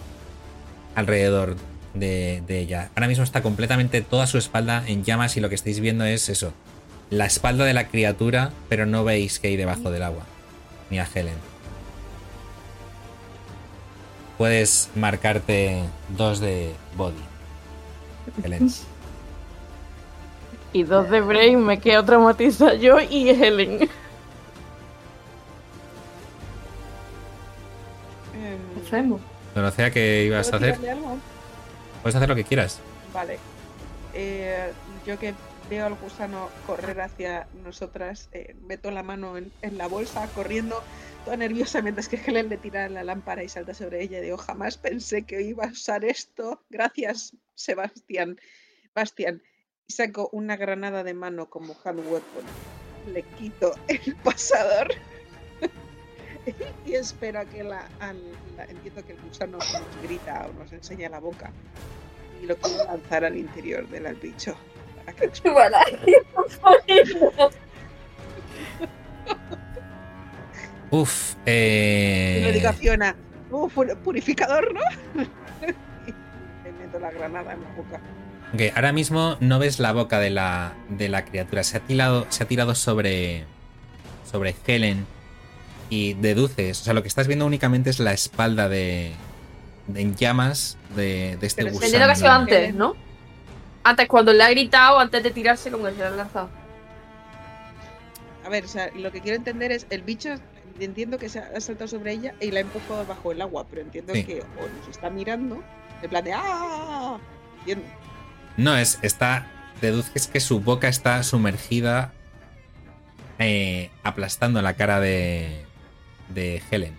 alrededor 0.94 1.56
de, 1.94 2.42
de 2.46 2.58
ella. 2.58 2.90
Ahora 2.94 3.08
mismo 3.08 3.24
está 3.24 3.40
completamente 3.42 4.02
toda 4.02 4.26
su 4.26 4.36
espalda 4.36 4.84
en 4.86 5.04
llamas 5.04 5.38
y 5.38 5.40
lo 5.40 5.48
que 5.48 5.54
estáis 5.54 5.80
viendo 5.80 6.04
es 6.04 6.28
eso. 6.28 6.52
La 7.10 7.24
espalda 7.24 7.64
de 7.64 7.72
la 7.72 7.88
criatura, 7.88 8.52
pero 8.68 8.84
no 8.84 9.04
veis 9.04 9.38
que 9.38 9.48
hay 9.48 9.56
debajo 9.56 9.90
del 9.90 10.02
agua. 10.02 10.24
Ni 10.90 10.98
a 10.98 11.08
Helen. 11.12 11.36
Puedes 14.36 14.90
marcarte 14.94 15.82
dos 16.10 16.38
de 16.40 16.72
body. 16.96 17.16
Helen. 18.44 18.70
Y 20.72 20.82
dos 20.82 21.08
de 21.08 21.20
Brain, 21.22 21.64
me 21.64 21.80
quedo 21.80 22.04
traumatizada 22.04 22.74
yo 22.74 23.00
y 23.00 23.30
Helen. 23.30 23.78
¿qué 28.32 28.86
hacemos? 28.86 29.20
Dorocea, 29.54 29.90
¿qué 29.90 30.24
ibas 30.24 30.48
a 30.48 30.58
¿puedo 30.58 30.72
hacer? 30.72 30.96
Puedes 32.02 32.16
hacer 32.16 32.28
lo 32.28 32.34
que 32.34 32.44
quieras. 32.44 32.80
Vale. 33.12 33.38
Eh, 34.14 34.72
yo 35.06 35.18
que 35.18 35.34
veo 35.68 35.86
al 35.86 35.94
gusano 35.96 36.48
correr 36.66 37.00
hacia 37.00 37.46
nosotras, 37.64 38.28
eh, 38.32 38.54
meto 38.62 38.90
la 38.90 39.02
mano 39.02 39.36
en, 39.36 39.52
en 39.62 39.76
la 39.78 39.86
bolsa, 39.86 40.26
corriendo 40.34 40.82
toda 41.24 41.36
nerviosa 41.36 41.82
mientras 41.82 42.08
que 42.08 42.16
Helen 42.16 42.48
le 42.48 42.56
tira 42.56 42.88
la 42.88 43.04
lámpara 43.04 43.42
y 43.44 43.48
salta 43.48 43.74
sobre 43.74 44.02
ella. 44.02 44.20
Digo, 44.20 44.38
jamás 44.38 44.76
pensé 44.78 45.22
que 45.24 45.42
iba 45.42 45.64
a 45.64 45.68
usar 45.72 46.04
esto. 46.04 46.62
Gracias, 46.70 47.34
Sebastián. 47.54 48.38
Bastián. 48.94 49.42
Y 49.86 49.92
saco 49.92 50.28
una 50.32 50.56
granada 50.56 51.04
de 51.04 51.14
mano 51.14 51.48
como 51.50 51.76
hand 51.84 52.00
weapon. 52.00 52.44
Le 53.12 53.22
quito 53.22 53.74
el 53.88 54.14
pasador. 54.16 54.88
y 56.86 56.94
espero 56.94 57.40
a 57.40 57.44
que 57.44 57.62
la, 57.62 57.88
al- 58.00 58.32
la- 58.56 58.64
Entiendo 58.64 59.04
que 59.04 59.12
el 59.12 59.20
gusano 59.20 59.58
nos 59.58 60.02
grita 60.02 60.46
o 60.48 60.52
nos 60.58 60.72
enseña 60.72 61.08
la 61.08 61.18
boca. 61.20 61.52
Y 62.42 62.46
lo 62.46 62.56
quiero 62.56 62.84
lanzar 62.84 63.24
al 63.24 63.36
interior 63.36 63.88
del 63.88 64.14
bicho. 64.16 64.56
Explode. 65.20 65.72
Uf, 70.90 71.34
Y 71.44 71.50
le 71.50 72.52
digo 72.52 72.68
a 72.68 72.70
eh. 72.70 72.74
Fiona, 72.74 73.14
"Uh, 73.50 73.68
pu- 73.68 73.94
purificador, 73.98 74.72
¿no? 74.72 74.80
le 75.64 76.72
meto 76.72 76.98
la 76.98 77.10
granada 77.10 77.52
en 77.52 77.60
la 77.62 77.68
boca. 77.76 78.00
Ok, 78.54 78.62
ahora 78.74 78.92
mismo 78.92 79.36
no 79.40 79.58
ves 79.58 79.78
la 79.80 79.92
boca 79.92 80.18
de 80.18 80.30
la, 80.30 80.72
de 80.88 81.08
la 81.10 81.26
criatura. 81.26 81.62
Se 81.62 81.76
ha 81.76 81.80
tirado, 81.80 82.24
se 82.30 82.42
ha 82.44 82.48
tirado 82.48 82.74
sobre, 82.74 83.44
sobre 84.30 84.54
Helen 84.66 85.04
y 85.90 86.14
deduces. 86.14 86.80
O 86.80 86.84
sea, 86.84 86.94
lo 86.94 87.02
que 87.02 87.08
estás 87.08 87.26
viendo 87.26 87.44
únicamente 87.44 87.90
es 87.90 88.00
la 88.00 88.14
espalda 88.14 88.70
de, 88.70 89.12
de 89.88 90.00
en 90.00 90.16
llamas 90.16 90.78
de, 90.96 91.36
de 91.38 91.46
este 91.46 91.62
Pero 91.64 91.74
gusano. 91.74 91.84
Entiendo 91.86 92.06
que 92.06 92.12
ha 92.12 92.16
sido 92.16 92.28
enorme. 92.28 92.56
antes, 92.56 92.74
¿no? 92.74 92.96
Antes, 93.88 94.06
cuando 94.08 94.32
le 94.32 94.42
ha 94.44 94.50
gritado, 94.50 94.98
antes 94.98 95.22
de 95.22 95.30
tirarse, 95.30 95.70
como 95.70 95.84
que 95.86 95.92
se 95.92 95.98
le 95.98 96.04
ha 96.04 96.10
lanzado. 96.10 96.50
A 98.44 98.48
ver, 98.48 98.64
o 98.64 98.68
sea, 98.68 98.90
lo 98.94 99.10
que 99.12 99.20
quiero 99.20 99.36
entender 99.36 99.72
es, 99.72 99.86
el 99.90 100.02
bicho, 100.02 100.30
entiendo 100.78 101.18
que 101.18 101.28
se 101.28 101.38
ha 101.38 101.50
ha 101.56 101.60
saltado 101.60 101.88
sobre 101.88 102.12
ella 102.12 102.34
y 102.40 102.50
la 102.50 102.58
ha 102.58 102.62
empujado 102.62 103.04
bajo 103.06 103.32
el 103.32 103.40
agua, 103.42 103.66
pero 103.68 103.82
entiendo 103.82 104.14
Sí. 104.14 104.24
que 104.24 104.40
o 104.40 104.78
nos 104.78 104.88
está 104.88 105.10
mirando, 105.10 105.62
en 106.02 106.10
plan 106.10 106.24
de 106.24 106.32
¡ah! 106.34 107.18
Entiendo. 107.60 107.84
No, 108.56 108.76
es, 108.76 108.98
está. 109.02 109.46
Deduces 109.80 110.26
que 110.26 110.40
su 110.40 110.60
boca 110.60 110.88
está 110.88 111.22
sumergida. 111.22 112.12
eh, 113.38 113.90
aplastando 114.02 114.60
la 114.62 114.74
cara 114.74 114.98
de. 115.00 115.64
de 116.28 116.60
Helen. 116.70 116.96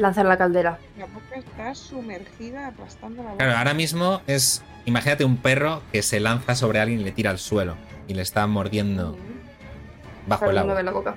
Lanzar 0.00 0.24
la 0.24 0.38
caldera. 0.38 0.78
La 0.98 1.04
boca 1.04 1.34
está 1.36 1.74
sumergida 1.74 2.68
aplastando 2.68 3.22
la 3.22 3.30
boca. 3.32 3.44
Claro, 3.44 3.58
ahora 3.58 3.74
mismo 3.74 4.22
es. 4.26 4.62
Imagínate 4.86 5.24
un 5.26 5.36
perro 5.36 5.82
que 5.92 6.02
se 6.02 6.20
lanza 6.20 6.54
sobre 6.54 6.80
alguien 6.80 7.00
y 7.00 7.04
le 7.04 7.12
tira 7.12 7.30
al 7.30 7.38
suelo. 7.38 7.76
Y 8.08 8.14
le 8.14 8.22
está 8.22 8.46
mordiendo 8.46 9.12
Mm, 9.12 10.28
bajo 10.28 10.48
el 10.50 10.56
agua. 10.56 10.82
la 10.82 10.90
boca. 10.90 11.14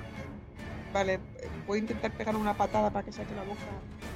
Vale, 0.92 1.18
voy 1.66 1.78
a 1.78 1.80
intentar 1.80 2.10
pegar 2.12 2.36
una 2.36 2.52
patada 2.54 2.90
para 2.90 3.04
que 3.06 3.10
saque 3.12 3.34
la 3.34 3.42
boca 3.42 3.58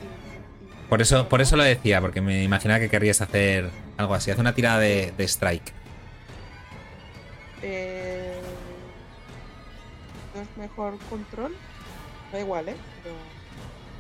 y, 0.03 0.85
y 0.85 0.89
Por 0.89 1.01
eso, 1.01 1.29
por 1.31 1.41
eso 1.41 1.57
lo 1.57 1.63
decía, 1.65 2.01
porque 2.03 2.21
me 2.21 2.45
imaginaba 2.45 2.79
que 2.79 2.91
querrías 2.91 3.23
hacer 3.23 3.71
algo 3.97 4.15
así. 4.15 4.31
Haz 4.31 4.39
una 4.39 4.55
tirada 4.55 4.79
de, 4.81 5.13
de 5.17 5.25
strike. 5.25 5.73
Eh, 7.63 8.39
¿No 10.35 10.43
es 10.43 10.49
mejor 10.59 10.99
control? 11.11 11.57
Da 12.33 12.39
igual, 12.41 12.69
¿eh? 12.69 12.77
Pero... 13.03 13.15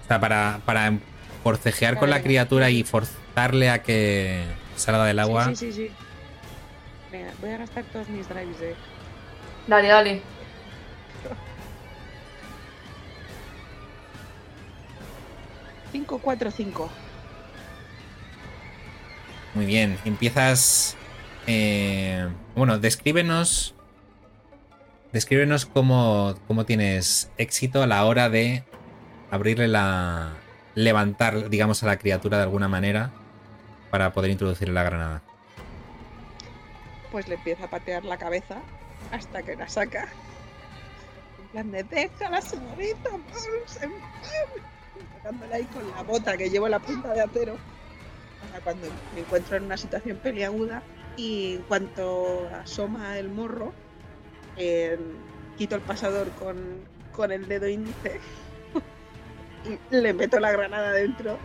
O 0.08 0.10
sea, 0.10 0.20
para, 0.20 0.62
para 0.64 0.90
forcejear 1.42 1.98
con 1.98 2.08
la 2.08 2.22
criatura 2.22 2.70
y 2.70 2.82
forzarle 2.82 3.68
a 3.68 3.82
que 3.82 4.42
salga 4.74 5.04
del 5.04 5.18
agua. 5.18 5.44
Sí, 5.48 5.56
sí, 5.56 5.72
sí, 5.72 5.88
sí. 5.88 5.92
Venga, 7.12 7.30
voy 7.42 7.50
a 7.50 7.58
gastar 7.58 7.84
todos 7.92 8.08
mis 8.08 8.26
drives 8.26 8.58
de... 8.58 8.74
Dale, 9.66 9.88
dale. 9.88 10.22
Cinco, 15.92 16.18
cuatro, 16.22 16.50
cinco. 16.50 16.90
Muy 19.52 19.66
bien. 19.66 19.98
Empiezas. 20.06 20.96
eh, 21.46 22.28
bueno, 22.56 22.78
descríbenos. 22.78 23.74
Descríbenos 25.12 25.66
cómo, 25.66 26.34
cómo 26.46 26.64
tienes 26.64 27.30
éxito 27.36 27.82
a 27.82 27.86
la 27.86 28.04
hora 28.06 28.30
de 28.30 28.64
abrirle 29.30 29.68
la. 29.68 30.32
levantar, 30.74 31.48
digamos, 31.50 31.82
a 31.82 31.86
la 31.86 31.98
criatura 31.98 32.36
de 32.36 32.44
alguna 32.44 32.68
manera 32.68 33.10
para 33.90 34.12
poder 34.12 34.30
introducirle 34.30 34.74
la 34.74 34.82
granada. 34.82 35.22
Pues 37.10 37.26
le 37.28 37.36
empieza 37.36 37.64
a 37.64 37.70
patear 37.70 38.04
la 38.04 38.18
cabeza 38.18 38.58
hasta 39.10 39.42
que 39.42 39.56
la 39.56 39.68
saca. 39.68 40.08
En 41.40 41.48
plan 41.48 41.70
de, 41.70 41.82
déjala, 41.84 42.40
señorita, 42.42 43.10
Pauls, 43.10 43.82
en 43.82 43.92
paz". 43.92 44.32
Tocándole 45.16 45.54
ahí 45.54 45.64
con 45.64 45.90
la 45.90 46.02
bota 46.02 46.36
que 46.36 46.50
llevo 46.50 46.68
la 46.68 46.78
punta 46.78 47.12
de 47.14 47.22
acero. 47.22 47.56
Para 48.50 48.62
cuando 48.62 48.86
me 49.14 49.20
encuentro 49.20 49.56
en 49.56 49.64
una 49.64 49.76
situación 49.76 50.18
peliaguda 50.18 50.82
y 51.16 51.56
en 51.56 51.62
cuanto 51.62 52.48
asoma 52.54 53.18
el 53.18 53.28
morro, 53.28 53.72
eh, 54.56 54.98
quito 55.56 55.74
el 55.74 55.80
pasador 55.80 56.28
con, 56.32 56.56
con 57.12 57.32
el 57.32 57.48
dedo 57.48 57.68
índice 57.68 58.20
y 59.68 59.78
le 59.90 60.12
meto 60.14 60.38
la 60.40 60.50
granada 60.52 60.92
dentro, 60.92 61.38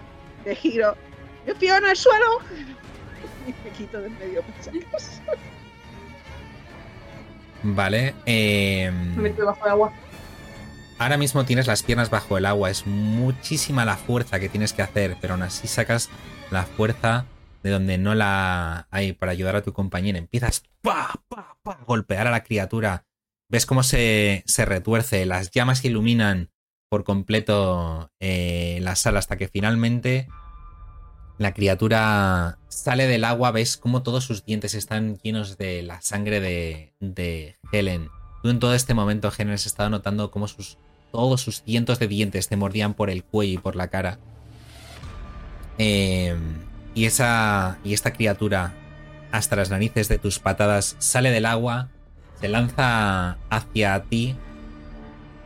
de 0.45 0.55
giro, 0.55 0.95
me 1.45 1.55
pío 1.55 1.75
en 1.77 1.85
el 1.85 1.95
suelo 1.95 2.25
y 3.47 3.53
me 3.63 3.69
quito 3.75 3.99
de 3.99 4.07
en 4.07 4.19
medio 4.19 4.41
acaso. 4.41 4.71
Vale. 7.63 8.13
eh, 8.25 8.91
Me 9.15 9.23
meto 9.23 9.41
debajo 9.41 9.63
del 9.63 9.71
agua. 9.71 9.93
ahora 10.99 11.17
mismo 11.17 11.45
tienes 11.45 11.67
las 11.67 11.83
piernas 11.83 12.09
bajo 12.09 12.37
el 12.37 12.45
agua. 12.45 12.69
Es 12.69 12.85
muchísima 12.85 13.85
la 13.85 13.97
fuerza 13.97 14.39
que 14.39 14.49
tienes 14.49 14.73
que 14.73 14.81
hacer, 14.81 15.17
pero 15.21 15.33
aún 15.33 15.43
así 15.43 15.67
sacas 15.67 16.09
la 16.51 16.63
fuerza 16.63 17.25
de 17.63 17.69
donde 17.69 17.97
no 17.97 18.15
la 18.15 18.87
hay 18.91 19.13
para 19.13 19.31
ayudar 19.31 19.55
a 19.55 19.61
tu 19.63 19.71
compañera. 19.71 20.17
Empiezas 20.17 20.63
pa, 20.81 21.13
pa, 21.29 21.57
pa, 21.63 21.71
a 21.73 21.83
golpear 21.85 22.27
a 22.27 22.31
la 22.31 22.43
criatura. 22.43 23.05
Ves 23.49 23.65
cómo 23.65 23.83
se, 23.83 24.43
se 24.45 24.65
retuerce, 24.65 25.25
las 25.25 25.51
llamas 25.51 25.85
iluminan 25.85 26.49
por 26.93 27.03
completo 27.03 28.11
eh, 28.19 28.77
la 28.83 28.95
sala 28.95 29.17
hasta 29.17 29.35
que 29.35 29.47
finalmente 29.47 30.27
la 31.39 31.51
criatura 31.51 32.59
sale 32.67 33.07
del 33.07 33.23
agua. 33.23 33.49
Ves 33.49 33.77
cómo 33.77 34.03
todos 34.03 34.25
sus 34.25 34.45
dientes 34.45 34.75
están 34.75 35.17
llenos 35.23 35.57
de 35.57 35.81
la 35.81 36.01
sangre 36.01 36.39
de, 36.39 37.57
Helen. 37.71 38.09
Tú 38.43 38.49
en 38.49 38.59
todo 38.59 38.75
este 38.75 38.93
momento, 38.93 39.33
Helen, 39.35 39.55
has 39.55 39.65
estado 39.65 39.89
notando 39.89 40.29
cómo 40.29 40.47
sus, 40.47 40.77
todos 41.11 41.41
sus 41.41 41.63
cientos 41.63 41.97
de 41.97 42.07
dientes 42.07 42.47
te 42.47 42.57
mordían 42.57 42.93
por 42.93 43.09
el 43.09 43.23
cuello 43.23 43.53
y 43.53 43.57
por 43.57 43.75
la 43.75 43.87
cara. 43.87 44.19
Eh, 45.79 46.35
y, 46.93 47.05
esa, 47.05 47.79
y 47.83 47.95
esta 47.95 48.13
criatura, 48.13 48.75
hasta 49.31 49.55
las 49.55 49.71
narices 49.71 50.09
de 50.09 50.19
tus 50.19 50.37
patadas, 50.37 50.95
sale 50.99 51.31
del 51.31 51.47
agua, 51.47 51.89
se 52.39 52.49
lanza 52.49 53.39
hacia 53.49 54.03
ti 54.03 54.35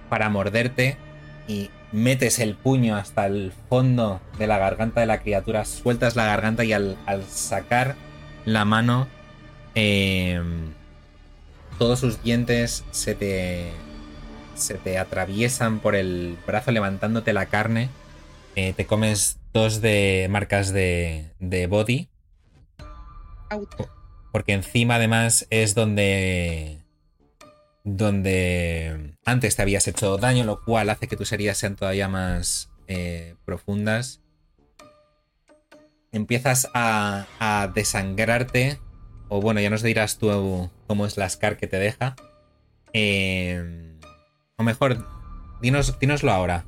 para 0.10 0.28
morderte 0.28 1.07
y 1.48 1.70
metes 1.92 2.40
el 2.40 2.56
puño 2.56 2.96
hasta 2.96 3.26
el 3.26 3.54
fondo 3.70 4.22
de 4.38 4.48
la 4.48 4.58
garganta 4.58 5.00
de 5.00 5.08
la 5.08 5.20
criatura, 5.20 5.66
sueltas 5.66 6.16
la 6.16 6.26
garganta 6.26 6.64
y 6.64 6.74
al, 6.74 6.98
al 7.06 7.24
sacar 7.26 7.96
la 8.46 8.66
mano, 8.66 9.08
eh, 9.76 10.42
todos 11.78 12.00
sus 12.00 12.24
dientes 12.24 12.84
se 12.92 13.14
te, 13.14 13.72
se 14.56 14.76
te 14.76 14.98
atraviesan 14.98 15.80
por 15.80 15.96
el 15.96 16.38
brazo 16.46 16.72
levantándote 16.72 17.34
la 17.34 17.46
carne. 17.46 17.90
Eh, 18.56 18.74
te 18.76 18.86
comes 18.86 19.38
dos 19.54 19.82
de 19.82 20.28
marcas 20.30 20.74
de, 20.74 21.32
de 21.40 21.68
body. 21.68 22.10
Out. 23.50 23.76
Porque 24.32 24.54
encima 24.54 24.96
además 24.96 25.46
es 25.50 25.76
donde. 25.76 26.80
Donde 27.90 29.16
antes 29.24 29.56
te 29.56 29.62
habías 29.62 29.88
hecho 29.88 30.18
daño, 30.18 30.44
lo 30.44 30.62
cual 30.62 30.90
hace 30.90 31.08
que 31.08 31.16
tus 31.16 31.32
heridas 31.32 31.58
sean 31.58 31.78
todavía 31.78 32.10
más 32.10 32.70
eh, 32.88 33.36
profundas. 33.46 34.20
Empiezas 36.12 36.68
a, 36.74 37.28
a 37.40 37.70
desangrarte. 37.74 38.82
O 39.30 39.40
bueno, 39.40 39.62
ya 39.62 39.70
nos 39.70 39.84
dirás 39.84 40.18
tú 40.18 40.70
cómo 40.86 41.06
es 41.06 41.16
la 41.16 41.30
scar 41.30 41.56
que 41.56 41.68
te 41.68 41.78
deja. 41.78 42.18
Eh, 42.92 43.96
o 44.58 44.64
mejor, 44.64 45.08
dinos, 45.62 45.98
dínoslo 45.98 46.32
ahora. 46.34 46.66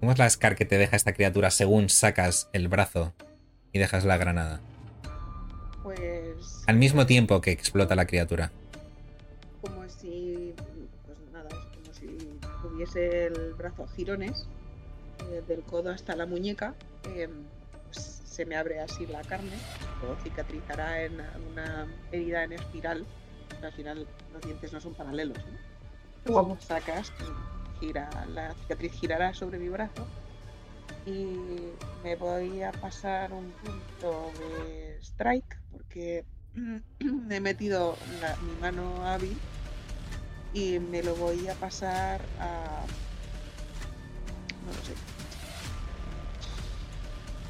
¿Cómo 0.00 0.10
es 0.10 0.18
la 0.18 0.28
scar 0.28 0.56
que 0.56 0.64
te 0.64 0.76
deja 0.76 0.96
esta 0.96 1.12
criatura 1.12 1.52
según 1.52 1.88
sacas 1.88 2.48
el 2.52 2.66
brazo 2.66 3.14
y 3.72 3.78
dejas 3.78 4.04
la 4.04 4.16
granada? 4.16 4.60
Pues 5.84 6.64
Al 6.66 6.78
mismo 6.78 7.06
tiempo 7.06 7.40
que 7.40 7.52
explota 7.52 7.94
la 7.94 8.06
criatura. 8.06 8.50
Tuviese 12.78 13.26
el 13.26 13.54
brazo 13.54 13.82
a 13.82 13.88
girones, 13.88 14.46
eh, 15.32 15.42
del 15.48 15.64
codo 15.64 15.90
hasta 15.90 16.14
la 16.14 16.26
muñeca, 16.26 16.76
eh, 17.08 17.28
pues 17.86 17.98
se 17.98 18.46
me 18.46 18.54
abre 18.54 18.78
así 18.78 19.04
la 19.06 19.20
carne, 19.22 19.50
o 20.06 20.14
cicatrizará 20.22 21.02
en 21.02 21.20
una 21.50 21.88
herida 22.12 22.44
en 22.44 22.52
espiral. 22.52 23.04
Al 23.60 23.72
final 23.72 24.06
los 24.32 24.42
dientes 24.42 24.72
no 24.72 24.80
son 24.80 24.94
paralelos, 24.94 25.38
¿no? 26.24 26.32
Sacas, 26.60 27.12
gira, 27.80 28.08
la 28.32 28.54
cicatriz 28.54 28.92
girará 28.92 29.34
sobre 29.34 29.58
mi 29.58 29.68
brazo 29.70 30.06
y 31.04 31.16
me 32.04 32.14
voy 32.14 32.62
a 32.62 32.70
pasar 32.70 33.32
un 33.32 33.50
punto 33.50 34.30
de 34.38 34.98
strike 35.02 35.58
porque 35.72 36.24
he 37.30 37.40
metido 37.40 37.96
la- 38.20 38.36
mi 38.36 38.54
mano 38.60 39.04
hábil 39.04 39.36
y 40.58 40.80
me 40.80 41.02
lo 41.02 41.14
voy 41.14 41.46
a 41.48 41.54
pasar 41.54 42.20
a 42.40 42.82
no 44.64 44.72
lo 44.72 44.84
sé 44.84 44.94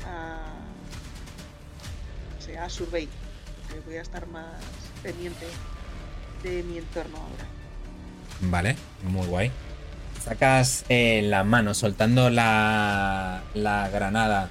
a 0.07 0.37
no 2.35 2.43
sé, 2.43 2.59
a 2.59 2.69
survey 2.69 3.09
porque 3.63 3.81
voy 3.87 3.97
a 3.97 4.03
estar 4.03 4.27
más 4.29 4.61
pendiente 5.03 5.47
de 6.43 6.63
mi 6.65 6.79
entorno 6.79 7.17
ahora 7.17 7.59
Vale, 8.41 8.77
muy 9.03 9.27
guay. 9.27 9.51
Sacas 10.23 10.85
eh, 10.89 11.23
la 11.25 11.43
mano 11.43 11.75
soltando 11.75 12.31
la, 12.31 13.43
la 13.55 13.89
granada. 13.89 14.49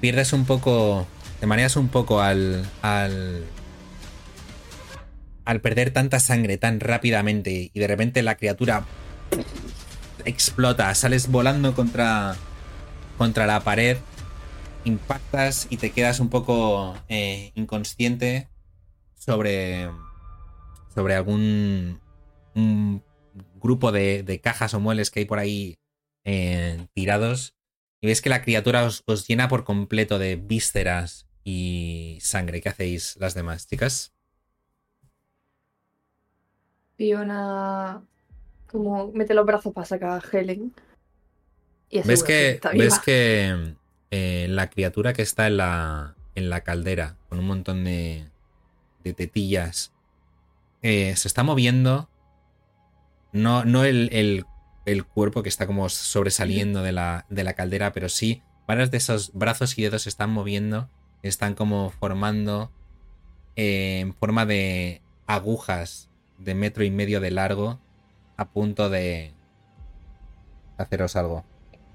Pierdes 0.00 0.32
un 0.32 0.44
poco. 0.44 1.06
Te 1.40 1.46
mareas 1.46 1.74
un 1.76 1.88
poco 1.88 2.20
al. 2.20 2.64
al. 2.82 3.44
Al 5.44 5.60
perder 5.60 5.90
tanta 5.90 6.20
sangre 6.20 6.58
tan 6.58 6.80
rápidamente 6.80 7.70
y 7.72 7.78
de 7.78 7.86
repente 7.86 8.22
la 8.22 8.36
criatura 8.36 8.84
explota. 10.24 10.94
Sales 10.94 11.28
volando 11.28 11.74
contra. 11.74 12.36
contra 13.18 13.46
la 13.46 13.60
pared. 13.60 13.98
Impactas 14.84 15.68
y 15.70 15.76
te 15.76 15.90
quedas 15.90 16.20
un 16.20 16.28
poco 16.28 16.96
eh, 17.08 17.52
inconsciente 17.54 18.48
sobre. 19.14 19.88
sobre 20.94 21.14
algún 21.14 22.00
un 22.54 23.02
grupo 23.54 23.92
de, 23.92 24.40
cajas 24.42 24.74
o 24.74 24.80
muebles 24.80 25.10
que 25.10 25.20
hay 25.20 25.24
por 25.24 25.38
ahí 25.38 25.78
eh, 26.24 26.86
tirados 26.92 27.54
y 28.02 28.08
ves 28.08 28.20
que 28.20 28.28
la 28.28 28.42
criatura 28.42 28.84
os, 28.84 29.02
os 29.06 29.26
llena 29.26 29.48
por 29.48 29.64
completo 29.64 30.18
de 30.18 30.36
vísceras 30.36 31.28
y 31.44 32.18
sangre. 32.20 32.60
¿Qué 32.60 32.68
hacéis 32.68 33.16
las 33.18 33.34
demás, 33.34 33.66
chicas? 33.66 34.12
Fiona 36.96 38.02
como 38.70 39.12
mete 39.12 39.34
los 39.34 39.44
brazos 39.46 39.72
para 39.72 39.84
sacar 39.86 40.10
a 40.10 40.22
Helen. 40.38 40.72
Y 41.90 41.98
Ves 41.98 42.22
asegura 42.22 42.26
que, 42.26 42.50
está 42.52 42.70
ves 42.70 42.98
que 43.00 43.74
eh, 44.10 44.46
la 44.48 44.70
criatura 44.70 45.12
que 45.12 45.22
está 45.22 45.46
en 45.46 45.58
la, 45.58 46.14
en 46.34 46.48
la 46.48 46.62
caldera 46.62 47.16
con 47.28 47.38
un 47.38 47.46
montón 47.46 47.84
de, 47.84 48.28
de 49.04 49.12
tetillas 49.12 49.92
eh, 50.82 51.14
se 51.16 51.28
está 51.28 51.42
moviendo. 51.42 52.08
No, 53.32 53.64
no 53.64 53.84
el, 53.84 54.08
el- 54.12 54.44
el 54.84 55.04
cuerpo 55.04 55.44
que 55.44 55.48
está 55.48 55.66
como 55.68 55.88
sobresaliendo 55.88 56.82
de 56.82 56.90
la, 56.90 57.24
de 57.30 57.44
la 57.44 57.52
caldera, 57.54 57.92
pero 57.92 58.08
sí 58.08 58.42
varios 58.66 58.90
de 58.90 58.96
esos 58.96 59.32
brazos 59.32 59.78
y 59.78 59.82
dedos 59.82 60.02
se 60.02 60.08
están 60.08 60.30
moviendo, 60.30 60.88
están 61.22 61.54
como 61.54 61.90
formando 61.90 62.72
eh, 63.54 64.00
en 64.00 64.12
forma 64.14 64.44
de 64.44 65.00
agujas 65.26 66.08
de 66.44 66.54
metro 66.54 66.84
y 66.84 66.90
medio 66.90 67.20
de 67.20 67.30
largo 67.30 67.78
a 68.36 68.44
punto 68.46 68.90
de 68.90 69.32
haceros 70.78 71.16
algo. 71.16 71.44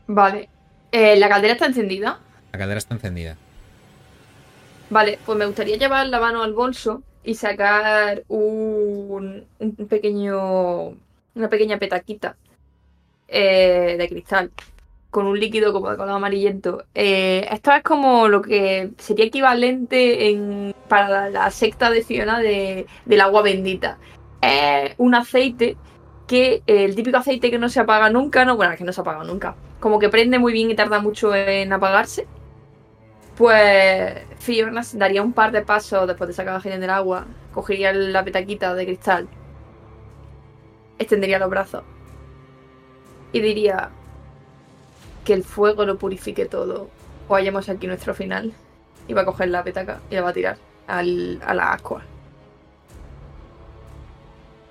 Vale. 0.08 0.50
Eh, 0.92 1.18
¿La 1.18 1.28
caldera 1.30 1.54
está 1.54 1.66
encendida? 1.66 2.20
La 2.52 2.60
caldera 2.60 2.78
está 2.78 2.94
encendida. 2.94 3.36
Vale, 4.90 5.20
pues 5.26 5.38
me 5.38 5.46
gustaría 5.46 5.76
llevar 5.78 6.08
la 6.08 6.20
mano 6.20 6.44
al 6.44 6.54
bolso 6.54 7.04
y 7.24 7.36
sacar 7.36 8.24
un, 8.30 9.46
un 9.60 9.76
pequeño. 9.88 10.96
una 11.36 11.50
pequeña 11.50 11.78
petaquita 11.78 12.38
eh, 13.28 13.96
de 13.98 14.08
cristal 14.10 14.52
con 15.10 15.26
un 15.26 15.40
líquido 15.40 15.74
como 15.74 15.90
de 15.90 15.98
color 15.98 16.16
amarillento. 16.16 16.86
Eh, 16.94 17.48
esto 17.52 17.72
es 17.74 17.84
como 17.84 18.28
lo 18.28 18.42
que 18.42 18.92
sería 18.98 19.26
equivalente 19.26 20.30
en, 20.30 20.74
para 20.88 21.10
la, 21.10 21.30
la 21.30 21.52
secta 21.52 21.90
de 21.90 22.04
Fiona 22.04 22.40
de, 22.40 22.86
del 23.06 23.22
agua 23.22 23.42
bendita. 23.42 23.98
Es 24.42 24.94
un 24.98 25.16
aceite 25.16 25.78
que 26.28 26.62
el 26.68 26.96
típico 26.96 27.18
aceite 27.18 27.50
que 27.50 27.58
no 27.58 27.70
se 27.70 27.80
apaga 27.80 28.10
nunca, 28.10 28.46
no, 28.46 28.58
bueno, 28.58 28.76
que 28.78 28.84
no 28.84 28.94
se 28.94 29.02
apaga 29.02 29.24
nunca, 29.24 29.56
como 29.80 30.00
que 30.00 30.10
prende 30.10 30.40
muy 30.40 30.54
bien 30.54 30.70
y 30.70 30.76
tarda 30.76 31.00
mucho 31.00 31.34
en 31.34 31.72
apagarse. 31.74 32.28
Pues 33.38 34.14
Fiona 34.40 34.82
daría 34.94 35.22
un 35.22 35.34
par 35.34 35.52
de 35.52 35.62
pasos 35.62 36.08
después 36.08 36.28
de 36.28 36.34
sacar 36.34 36.56
a 36.56 36.62
Gideon 36.62 36.82
del 36.82 36.90
agua, 36.90 37.28
cogería 37.54 37.94
la 37.94 38.24
petaquita 38.24 38.74
de 38.74 38.86
cristal, 38.86 39.28
extendería 40.98 41.40
los 41.40 41.50
brazos 41.50 41.84
y 43.32 43.40
diría 43.40 43.90
que 45.24 45.34
el 45.34 45.44
fuego 45.44 45.86
lo 45.86 45.98
purifique 45.98 46.46
todo 46.46 46.90
o 47.28 47.36
hallemos 47.36 47.70
aquí 47.70 47.88
nuestro 47.88 48.14
final. 48.14 48.54
Y 49.08 49.14
va 49.14 49.22
a 49.22 49.26
coger 49.26 49.50
la 49.50 49.64
petaca 49.64 50.02
y 50.10 50.16
la 50.16 50.22
va 50.22 50.30
a 50.30 50.34
tirar 50.34 50.58
al, 50.88 51.40
a 51.46 51.54
la 51.54 51.72
ascua. 51.72 52.04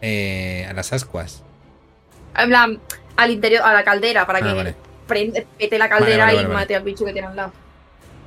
Eh, 0.02 0.66
a 0.68 0.72
las 0.72 0.92
ascuas. 0.92 1.42
Al 2.34 3.30
interior, 3.30 3.62
a 3.64 3.72
la 3.72 3.82
caldera, 3.84 4.26
para 4.26 4.40
Ah, 4.40 4.42
que 4.42 4.52
vale. 4.52 4.74
prende, 5.06 5.46
pete 5.58 5.78
la 5.78 5.88
caldera 5.88 6.26
Vale, 6.26 6.36
vale, 6.38 6.48
y 6.48 6.52
mate 6.52 6.76
al 6.76 6.82
bicho 6.82 7.04
que 7.04 7.12
tiene 7.12 7.28
al 7.28 7.36
lado. 7.36 7.52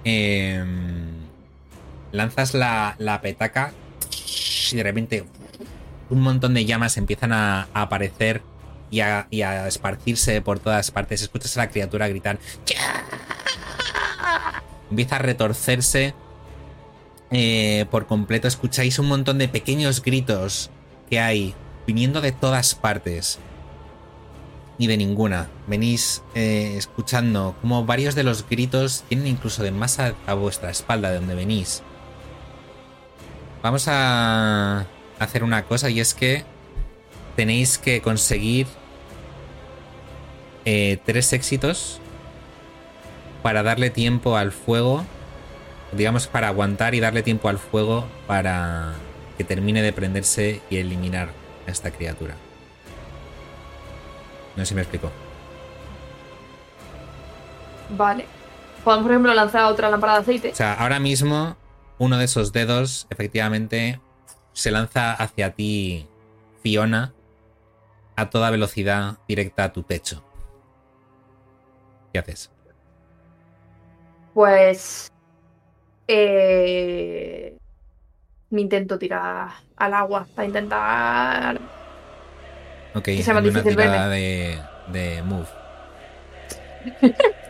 Em, 0.03 1.25
lanzas 2.11 2.53
la, 2.55 2.95
la 2.97 3.21
petaca 3.21 3.71
y 4.71 4.75
de 4.75 4.83
repente 4.83 5.25
un 6.09 6.21
montón 6.21 6.53
de 6.55 6.65
llamas 6.65 6.97
empiezan 6.97 7.33
a, 7.33 7.67
a 7.73 7.81
aparecer 7.83 8.41
y 8.89 9.01
a, 9.01 9.27
y 9.29 9.43
a 9.43 9.67
esparcirse 9.67 10.41
por 10.41 10.59
todas 10.59 10.89
partes. 10.89 11.21
Escuchas 11.21 11.55
a 11.57 11.61
la 11.61 11.69
criatura 11.69 12.07
gritar. 12.07 12.39
Empieza 14.89 15.17
a 15.17 15.19
retorcerse 15.19 16.15
eh, 17.29 17.85
por 17.91 18.07
completo. 18.07 18.47
Escucháis 18.47 18.97
un 18.97 19.07
montón 19.07 19.37
de 19.37 19.47
pequeños 19.47 20.01
gritos 20.01 20.71
que 21.09 21.19
hay 21.19 21.55
viniendo 21.87 22.21
de 22.21 22.31
todas 22.31 22.75
partes. 22.75 23.39
Ni 24.77 24.87
de 24.87 24.95
ninguna. 24.95 25.49
Venís 25.67 26.23
eh, 26.35 26.75
escuchando 26.77 27.55
como 27.61 27.85
varios 27.85 28.15
de 28.15 28.23
los 28.23 28.47
gritos 28.47 29.03
tienen 29.09 29.27
incluso 29.27 29.63
de 29.63 29.71
más 29.71 29.99
a, 29.99 30.13
vuestra 30.35 30.69
espalda 30.69 31.09
de 31.09 31.15
donde 31.15 31.35
venís. 31.35 31.81
Vamos 33.61 33.87
a 33.87 34.85
hacer 35.19 35.43
una 35.43 35.65
cosa 35.65 35.89
y 35.89 35.99
es 35.99 36.13
que 36.13 36.45
tenéis 37.35 37.77
que 37.77 38.01
conseguir 38.01 38.67
eh, 40.63 40.97
tres 41.05 41.33
éxitos 41.33 41.99
para 43.41 43.63
darle 43.63 43.89
tiempo 43.89 44.37
al 44.37 44.51
fuego. 44.51 45.03
Digamos, 45.91 46.27
para 46.27 46.49
aguantar 46.49 46.93
y 46.95 46.99
darle 46.99 47.23
tiempo 47.23 47.49
al 47.49 47.57
fuego 47.57 48.05
para 48.27 48.93
que 49.39 49.45
termine 49.45 49.81
de 49.81 49.93
prenderse 49.93 50.61
y 50.69 50.79
eliminar 50.79 51.29
a 51.65 51.71
esta 51.71 51.91
criatura. 51.91 52.35
No 54.57 54.65
sé 54.65 54.65
si 54.65 54.75
me 54.75 54.81
explico. 54.81 55.09
Vale. 57.95 58.25
Podemos, 58.83 59.03
por 59.03 59.11
ejemplo, 59.13 59.33
lanzar 59.33 59.63
otra 59.63 59.89
lámpara 59.89 60.15
de 60.15 60.19
aceite. 60.19 60.49
O 60.51 60.55
sea, 60.55 60.73
ahora 60.73 60.99
mismo 60.99 61.55
uno 61.99 62.17
de 62.17 62.25
esos 62.25 62.51
dedos 62.51 63.07
efectivamente 63.09 64.01
se 64.51 64.71
lanza 64.71 65.13
hacia 65.13 65.53
ti, 65.53 66.05
Fiona, 66.61 67.13
a 68.17 68.29
toda 68.29 68.51
velocidad 68.51 69.19
directa 69.25 69.63
a 69.63 69.71
tu 69.71 69.83
pecho. 69.83 70.21
¿Qué 72.11 72.19
haces? 72.19 72.51
Pues. 74.33 75.09
Eh, 76.09 77.58
me 78.49 78.61
intento 78.61 78.97
tirar 78.97 79.49
al 79.77 79.93
agua 79.93 80.27
para 80.35 80.47
intentar. 80.47 81.59
Ok, 82.95 83.03
Que 83.03 83.23
sea 83.23 83.33
más 83.35 83.43
difícil 83.43 83.75
tirada 83.77 84.09
de, 84.09 84.59
de 84.91 85.23
move. 85.23 85.47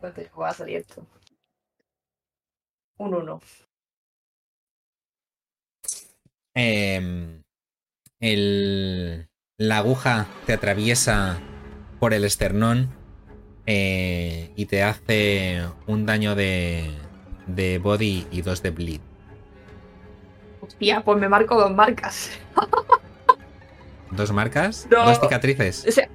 ¿Cuánto 0.00 0.22
va 0.40 0.48
a 0.50 0.54
salir 0.54 0.76
esto? 0.78 1.06
Un 2.98 3.14
1. 3.14 3.40
Em, 6.54 7.42
el- 8.20 9.28
la 9.58 9.78
aguja 9.78 10.26
te 10.46 10.52
atraviesa 10.52 11.38
por 12.00 12.14
el 12.14 12.24
esternón 12.24 12.90
eh, 13.66 14.52
y 14.56 14.66
te 14.66 14.82
hace 14.82 15.62
un 15.86 16.06
daño 16.06 16.34
de, 16.34 16.90
de 17.46 17.78
body 17.78 18.26
y 18.30 18.42
dos 18.42 18.62
de 18.62 18.70
bleed. 18.70 19.00
Hostia, 20.68 21.00
pues 21.00 21.18
me 21.18 21.28
marco 21.28 21.58
dos 21.60 21.72
marcas. 21.74 22.30
¿Dos 24.10 24.32
marcas? 24.32 24.86
No. 24.90 25.04
¿Dos 25.06 25.20
cicatrices? 25.20 25.84
O 25.88 25.92
sea, 25.92 26.08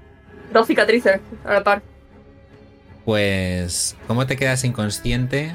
dos 0.52 0.68
cicatrices 0.68 1.20
a 1.46 1.54
la 1.54 1.64
par. 1.64 1.82
Pues, 3.06 3.96
¿cómo 4.08 4.26
te 4.26 4.36
quedas 4.38 4.64
inconsciente? 4.64 5.54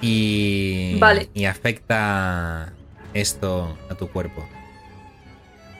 Y, 0.00 0.98
Vale. 0.98 1.30
y 1.32 1.46
afecta 1.46 2.72
esto 3.14 3.78
a 3.88 3.94
tu 3.94 4.08
cuerpo. 4.08 4.46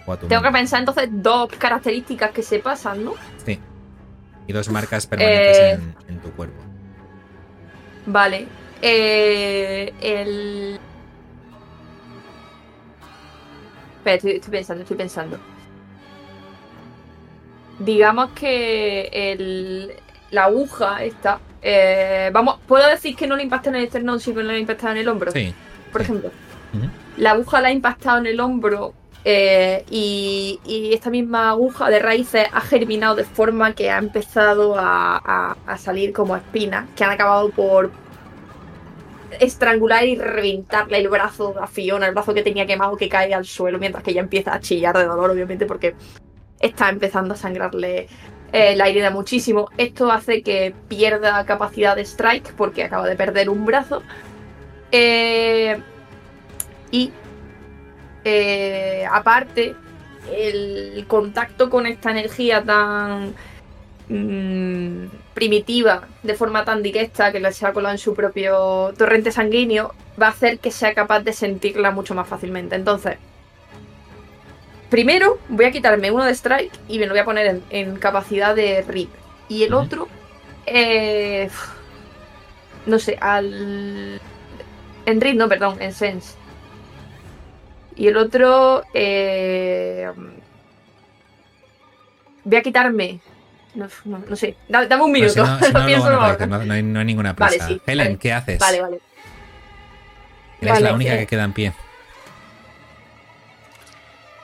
O 0.06 0.12
a 0.12 0.18
tu 0.18 0.26
Tengo 0.28 0.42
que 0.42 0.50
pensar 0.50 0.80
entonces 0.80 1.08
dos 1.12 1.50
características 1.58 2.30
que 2.30 2.42
se 2.42 2.58
pasan, 2.60 3.04
¿no? 3.04 3.14
Sí. 3.44 3.58
Y 4.46 4.52
dos 4.52 4.68
marcas 4.70 5.06
permanentes 5.06 5.56
Eh. 5.58 5.70
en, 5.72 5.94
en 6.08 6.20
tu 6.20 6.30
cuerpo. 6.32 6.62
Vale. 8.06 8.46
Eh, 8.82 9.92
el. 10.00 10.80
Espera, 14.04 14.16
estoy, 14.16 14.32
estoy 14.32 14.50
pensando, 14.52 14.82
estoy 14.82 14.96
pensando. 14.98 15.38
Digamos 17.78 18.30
que 18.32 19.08
el, 19.12 19.92
la 20.30 20.44
aguja 20.44 21.02
esta. 21.02 21.40
eh, 21.62 22.28
vamos, 22.32 22.58
¿puedo 22.68 22.86
decir 22.86 23.16
que 23.16 23.26
no 23.26 23.34
le 23.34 23.42
impacta 23.44 23.70
en 23.70 23.76
el 23.76 23.84
esternón, 23.84 24.20
sino 24.20 24.36
que 24.36 24.42
le 24.42 24.58
impacta 24.58 24.90
en 24.90 24.98
el 24.98 25.08
hombro? 25.08 25.32
Sí. 25.32 25.54
Por 25.90 26.02
sí. 26.02 26.04
ejemplo. 26.10 26.30
La 27.16 27.30
aguja 27.30 27.60
la 27.62 27.68
ha 27.68 27.72
impactado 27.72 28.18
en 28.18 28.26
el 28.26 28.40
hombro 28.40 28.92
eh, 29.24 29.84
y, 29.90 30.60
y 30.66 30.92
esta 30.92 31.08
misma 31.08 31.50
aguja 31.50 31.88
de 31.88 32.00
raíces 32.00 32.46
ha 32.52 32.60
germinado 32.60 33.14
de 33.14 33.24
forma 33.24 33.72
que 33.72 33.90
ha 33.90 33.96
empezado 33.98 34.76
a, 34.78 35.16
a- 35.16 35.56
a 35.66 35.78
salir 35.78 36.12
como 36.12 36.36
espinas 36.36 36.86
que 36.94 37.04
han 37.04 37.10
acabado 37.12 37.48
por 37.50 37.90
estrangular 39.40 40.04
y 40.04 40.16
reventarle 40.16 40.98
el 40.98 41.08
brazo 41.08 41.54
a 41.60 41.66
Fiona, 41.66 42.06
el 42.06 42.14
brazo 42.14 42.34
que 42.34 42.42
tenía 42.42 42.66
quemado 42.66 42.96
que 42.96 43.08
cae 43.08 43.34
al 43.34 43.44
suelo 43.44 43.78
mientras 43.78 44.04
que 44.04 44.12
ella 44.12 44.20
empieza 44.20 44.54
a 44.54 44.60
chillar 44.60 44.96
de 44.96 45.04
dolor, 45.04 45.30
obviamente, 45.30 45.66
porque 45.66 45.94
está 46.60 46.88
empezando 46.88 47.34
a 47.34 47.36
sangrarle 47.36 48.08
eh, 48.52 48.76
la 48.76 48.88
herida 48.88 49.10
muchísimo. 49.10 49.68
Esto 49.76 50.10
hace 50.12 50.42
que 50.42 50.74
pierda 50.88 51.44
capacidad 51.44 51.96
de 51.96 52.02
strike 52.02 52.54
porque 52.54 52.84
acaba 52.84 53.06
de 53.06 53.16
perder 53.16 53.50
un 53.50 53.64
brazo. 53.64 54.02
Eh, 54.92 55.76
y 56.90 57.10
eh, 58.24 59.04
aparte, 59.10 59.74
el 60.32 61.04
contacto 61.08 61.68
con 61.68 61.86
esta 61.86 62.12
energía 62.12 62.62
tan 62.62 63.34
mm, 64.08 65.06
primitiva, 65.34 66.08
de 66.22 66.34
forma 66.34 66.64
tan 66.64 66.82
directa, 66.82 67.32
que 67.32 67.52
se 67.52 67.66
ha 67.66 67.72
colado 67.72 67.92
en 67.92 67.98
su 67.98 68.14
propio 68.14 68.94
torrente 68.96 69.32
sanguíneo, 69.32 69.92
va 70.20 70.28
a 70.28 70.30
hacer 70.30 70.58
que 70.60 70.70
sea 70.70 70.94
capaz 70.94 71.20
de 71.20 71.32
sentirla 71.32 71.90
mucho 71.90 72.14
más 72.14 72.28
fácilmente. 72.28 72.76
Entonces, 72.76 73.18
primero 74.90 75.38
voy 75.48 75.66
a 75.66 75.72
quitarme 75.72 76.12
uno 76.12 76.24
de 76.24 76.32
strike 76.32 76.72
y 76.88 76.98
me 76.98 77.06
lo 77.06 77.12
voy 77.12 77.20
a 77.20 77.24
poner 77.24 77.46
en, 77.46 77.62
en 77.70 77.96
capacidad 77.96 78.54
de 78.54 78.82
rip. 78.82 79.10
Y 79.48 79.64
el 79.64 79.74
otro, 79.74 80.08
eh, 80.66 81.50
no 82.86 82.98
sé, 82.98 83.18
al... 83.20 84.20
En 85.06 85.20
rip, 85.20 85.36
no, 85.36 85.48
perdón, 85.48 85.82
en 85.82 85.92
sense. 85.92 86.36
Y 87.96 88.06
el 88.08 88.16
otro, 88.16 88.84
eh, 88.94 90.10
voy 92.44 92.56
a 92.56 92.62
quitarme 92.62 93.20
No, 93.74 93.88
no- 94.04 94.18
no 94.28 94.36
sé. 94.36 94.56
Da- 94.68 94.86
Dame 94.86 95.02
un 95.04 95.12
Pero 95.12 95.28
si 95.28 95.40
minuto. 95.40 95.52
no, 95.52 95.58
si 95.58 95.64
no, 95.72 95.78
lo 95.80 95.86
luego 95.86 95.86
pienso 95.86 96.04
no, 96.04 96.10
te 96.10 96.14
ahora. 96.24 96.32
dices, 96.36 96.48
no- 96.48 96.64
no 96.64 96.74
hay, 96.74 96.82
no 96.82 96.98
hay 97.00 97.04
ninguna 97.04 97.32
Vale, 97.32 97.56
prisa. 97.56 97.68
sí. 97.68 97.80
Helen, 97.86 98.06
Vale. 98.06 98.18
¿qué 98.18 98.32
haces? 98.32 98.58
Vale, 98.58 98.80
vale. 98.80 98.98
Eres 100.60 100.74
Vale, 100.74 100.84
la 100.86 100.94
única 100.94 101.14
eh. 101.14 101.18
que 101.18 101.26
queda 101.26 101.44
en 101.44 101.52
pie. 101.52 101.72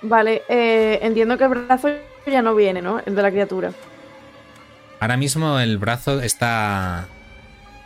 Vale, 0.02 0.43
eh, 0.48 0.98
entiendo 1.02 1.36
que 1.36 1.44
el 1.44 1.51
brazo 1.51 1.89
ya 2.27 2.43
no 2.43 2.55
viene, 2.55 2.81
¿no? 2.82 3.01
El 3.05 3.15
de 3.15 3.23
la 3.23 3.31
criatura. 3.31 3.73
Ahora 4.98 5.16
mismo 5.16 5.59
el 5.59 5.78
brazo 5.78 6.20
está. 6.20 7.07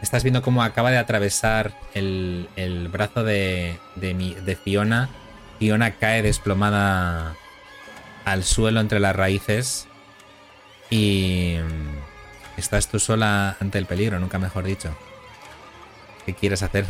Estás 0.03 0.23
viendo 0.23 0.43
cómo 0.43 0.63
acaba 0.63 0.91
de 0.91 0.99
atravesar 0.99 1.73
el, 1.95 2.49
el 2.57 2.89
brazo 2.89 3.25
de, 3.25 3.79
de, 3.97 4.15
mi- 4.15 4.35
de 4.35 4.55
Fiona. 4.55 5.09
Fiona 5.59 5.93
cae 5.93 6.23
desplomada 6.23 7.35
al 8.25 8.45
suelo 8.45 8.81
entre 8.81 9.01
las 9.01 9.17
raíces. 9.17 9.89
Y. 10.95 11.57
mm, 11.61 12.05
Estás 12.57 12.89
tú 12.89 13.01
sola 13.01 13.57
ante 13.61 13.79
el 13.79 13.87
peligro, 13.87 14.21
nunca 14.21 14.39
mejor 14.39 14.65
dicho. 14.65 14.97
¿Qué 16.27 16.35
quieres 16.35 16.63
hacer? 16.63 16.87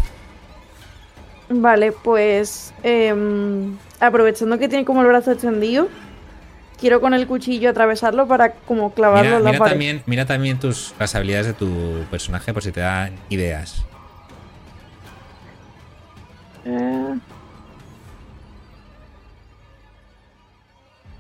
Vale, 1.49 1.93
pues 1.93 2.75
em, 2.83 3.81
aprovechando 4.01 4.59
que 4.59 4.69
tiene 4.69 4.85
como 4.85 5.03
el 5.03 5.09
brazo 5.09 5.31
extendido, 5.33 5.91
quiero 6.79 7.01
con 7.01 7.15
el 7.15 7.27
cuchillo 7.27 7.71
atravesarlo 7.71 8.29
para 8.29 8.55
como 8.65 8.95
clavarlo 8.95 9.37
Mira, 9.37 9.39
en 9.39 9.45
la 9.45 9.53
mira 9.53 9.59
pared. 9.59 9.73
también, 9.73 10.03
mira 10.07 10.27
también 10.27 10.59
tus, 10.59 10.95
las 10.99 11.15
habilidades 11.15 11.47
de 11.47 11.55
tu 11.55 12.07
personaje 12.11 12.53
por 12.53 12.63
si 12.63 12.73
te 12.73 12.81
dan 12.81 13.23
ideas. 13.31 13.87
Eh, 16.65 17.21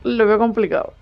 Lo 0.04 0.26
veo 0.26 0.38
complicado. 0.38 0.94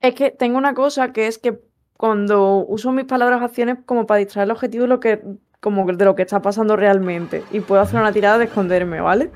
Es 0.00 0.14
que 0.14 0.30
tengo 0.30 0.58
una 0.58 0.74
cosa 0.74 1.12
que 1.12 1.26
es 1.26 1.38
que 1.38 1.60
cuando 1.96 2.64
uso 2.66 2.92
mis 2.92 3.04
palabras 3.04 3.42
acciones 3.42 3.78
como 3.84 4.06
para 4.06 4.18
distraer 4.18 4.46
el 4.46 4.52
objetivo 4.52 4.84
de 4.84 4.88
lo 4.88 5.00
que, 5.00 5.20
como 5.60 5.84
de 5.92 6.04
lo 6.04 6.14
que 6.14 6.22
está 6.22 6.40
pasando 6.40 6.76
realmente. 6.76 7.42
Y 7.52 7.60
puedo 7.60 7.82
hacer 7.82 8.00
una 8.00 8.12
tirada 8.12 8.38
de 8.38 8.46
esconderme, 8.46 9.00
¿vale? 9.00 9.30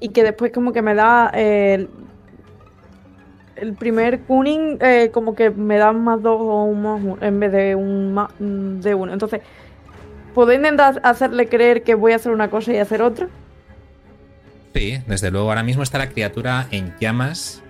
Y 0.00 0.08
que 0.10 0.22
después 0.22 0.52
como 0.52 0.72
que 0.72 0.82
me 0.82 0.94
da 0.94 1.30
eh, 1.34 1.74
el, 1.74 1.90
el 3.56 3.74
primer 3.74 4.20
cunning 4.20 4.78
eh, 4.80 5.10
como 5.12 5.34
que 5.34 5.50
me 5.50 5.78
da 5.78 5.92
más 5.92 6.22
dos 6.22 6.40
o 6.40 6.64
un 6.64 6.82
más 6.82 7.00
uno, 7.02 7.18
en 7.20 7.40
vez 7.40 7.52
de 7.52 7.74
un 7.74 8.14
más 8.14 8.30
mm, 8.38 8.80
de 8.80 8.94
uno. 8.94 9.12
Entonces, 9.12 9.40
¿puedo 10.34 10.52
intentar 10.52 11.00
hacerle 11.02 11.48
creer 11.48 11.82
que 11.82 11.94
voy 11.94 12.12
a 12.12 12.16
hacer 12.16 12.32
una 12.32 12.50
cosa 12.50 12.72
y 12.72 12.78
hacer 12.78 13.02
otra? 13.02 13.28
Sí, 14.74 14.98
desde 15.06 15.30
luego. 15.30 15.48
Ahora 15.48 15.62
mismo 15.62 15.82
está 15.82 15.98
la 15.98 16.08
criatura 16.08 16.66
en 16.70 16.94
llamas, 17.00 17.62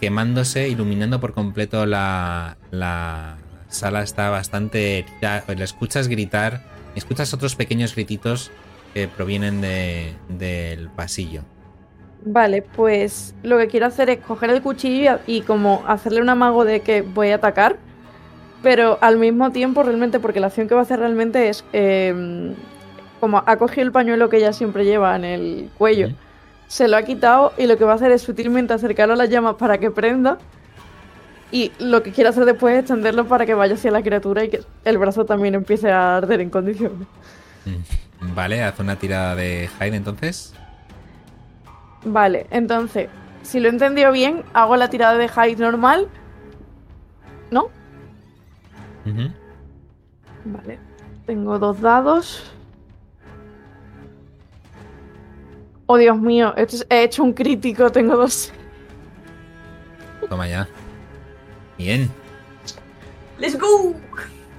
quemándose, 0.00 0.68
iluminando 0.68 1.20
por 1.20 1.32
completo 1.32 1.86
la, 1.86 2.56
la 2.70 3.36
sala. 3.68 4.02
Está 4.02 4.30
bastante... 4.30 5.04
ya, 5.22 5.44
Le 5.48 5.64
escuchas 5.64 6.08
gritar, 6.08 6.62
escuchas 6.94 7.32
otros 7.34 7.56
pequeños 7.56 7.94
grititos 7.94 8.50
que 8.94 9.08
provienen 9.08 9.60
de- 9.60 10.14
del 10.28 10.88
pasillo. 10.90 11.42
Vale, 12.24 12.62
pues 12.62 13.34
lo 13.42 13.56
que 13.58 13.68
quiero 13.68 13.86
hacer 13.86 14.10
es 14.10 14.18
coger 14.18 14.50
el 14.50 14.60
cuchillo 14.62 15.18
y, 15.26 15.42
como 15.42 15.84
hacerle 15.86 16.20
un 16.20 16.28
amago 16.28 16.64
de 16.64 16.80
que 16.80 17.02
voy 17.02 17.30
a 17.30 17.36
atacar, 17.36 17.76
pero 18.62 18.98
al 19.00 19.18
mismo 19.18 19.52
tiempo 19.52 19.82
realmente, 19.82 20.18
porque 20.18 20.40
la 20.40 20.48
acción 20.48 20.66
que 20.66 20.74
va 20.74 20.80
a 20.80 20.84
hacer 20.84 20.98
realmente 20.98 21.48
es 21.48 21.64
eh, 21.72 22.54
como 23.20 23.42
ha 23.46 23.56
cogido 23.58 23.82
el 23.84 23.92
pañuelo 23.92 24.28
que 24.28 24.38
ella 24.38 24.52
siempre 24.52 24.84
lleva 24.84 25.14
en 25.14 25.24
el 25.24 25.70
cuello. 25.78 26.08
Se 26.68 26.88
lo 26.88 26.96
ha 26.96 27.02
quitado 27.02 27.52
y 27.56 27.66
lo 27.66 27.76
que 27.76 27.84
va 27.84 27.92
a 27.92 27.94
hacer 27.96 28.10
es 28.12 28.22
sutilmente 28.22 28.72
acercarlo 28.72 29.14
a 29.14 29.16
las 29.16 29.30
llamas 29.30 29.54
para 29.56 29.78
que 29.78 29.90
prenda. 29.90 30.38
Y 31.52 31.72
lo 31.78 32.02
que 32.02 32.10
quiero 32.10 32.30
hacer 32.30 32.44
después 32.44 32.74
es 32.74 32.80
extenderlo 32.80 33.26
para 33.26 33.46
que 33.46 33.54
vaya 33.54 33.74
hacia 33.74 33.90
la 33.90 34.02
criatura 34.02 34.44
y 34.44 34.50
que 34.50 34.62
el 34.84 34.98
brazo 34.98 35.24
también 35.24 35.54
empiece 35.54 35.90
a 35.90 36.16
arder 36.16 36.40
en 36.40 36.50
condiciones. 36.50 37.06
Mm, 37.64 38.34
Vale, 38.34 38.62
haz 38.62 38.80
una 38.80 38.96
tirada 38.96 39.34
de 39.34 39.68
hide 39.80 39.96
entonces. 39.96 40.54
Vale, 42.04 42.46
entonces, 42.50 43.08
si 43.42 43.60
lo 43.60 43.68
he 43.68 43.70
entendido 43.70 44.10
bien, 44.12 44.44
hago 44.54 44.76
la 44.76 44.90
tirada 44.90 45.16
de 45.16 45.26
hide 45.26 45.56
normal. 45.56 46.08
¿No? 47.50 47.68
Vale. 50.44 50.78
Tengo 51.26 51.58
dos 51.58 51.80
dados. 51.80 52.55
Oh, 55.86 55.96
Dios 55.98 56.18
mío, 56.20 56.52
esto 56.56 56.76
es- 56.76 56.86
he 56.90 57.04
hecho 57.04 57.22
un 57.22 57.32
crítico, 57.32 57.90
tengo 57.90 58.16
dos. 58.16 58.52
Toma 60.28 60.48
ya. 60.48 60.68
Bien. 61.78 62.10
¡Let's 63.38 63.58
go! 63.58 63.94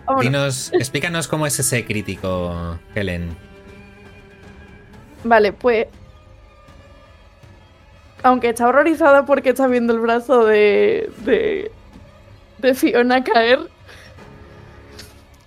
Vámonos. 0.06 0.24
Dinos, 0.24 0.74
explícanos 0.74 1.28
cómo 1.28 1.45
es 1.45 1.60
ese 1.60 1.84
crítico, 1.86 2.80
Helen. 2.95 3.36
Vale, 5.24 5.52
pues. 5.52 5.88
Aunque 8.24 8.49
está 8.49 8.68
horrorizada 8.68 9.26
porque 9.26 9.49
está 9.49 9.68
viendo 9.68 9.94
el 9.94 9.99
brazo 9.99 10.45
de. 10.45 11.12
de. 11.26 11.72
de 12.60 12.74
Fiona 12.74 13.24
caer. 13.24 13.60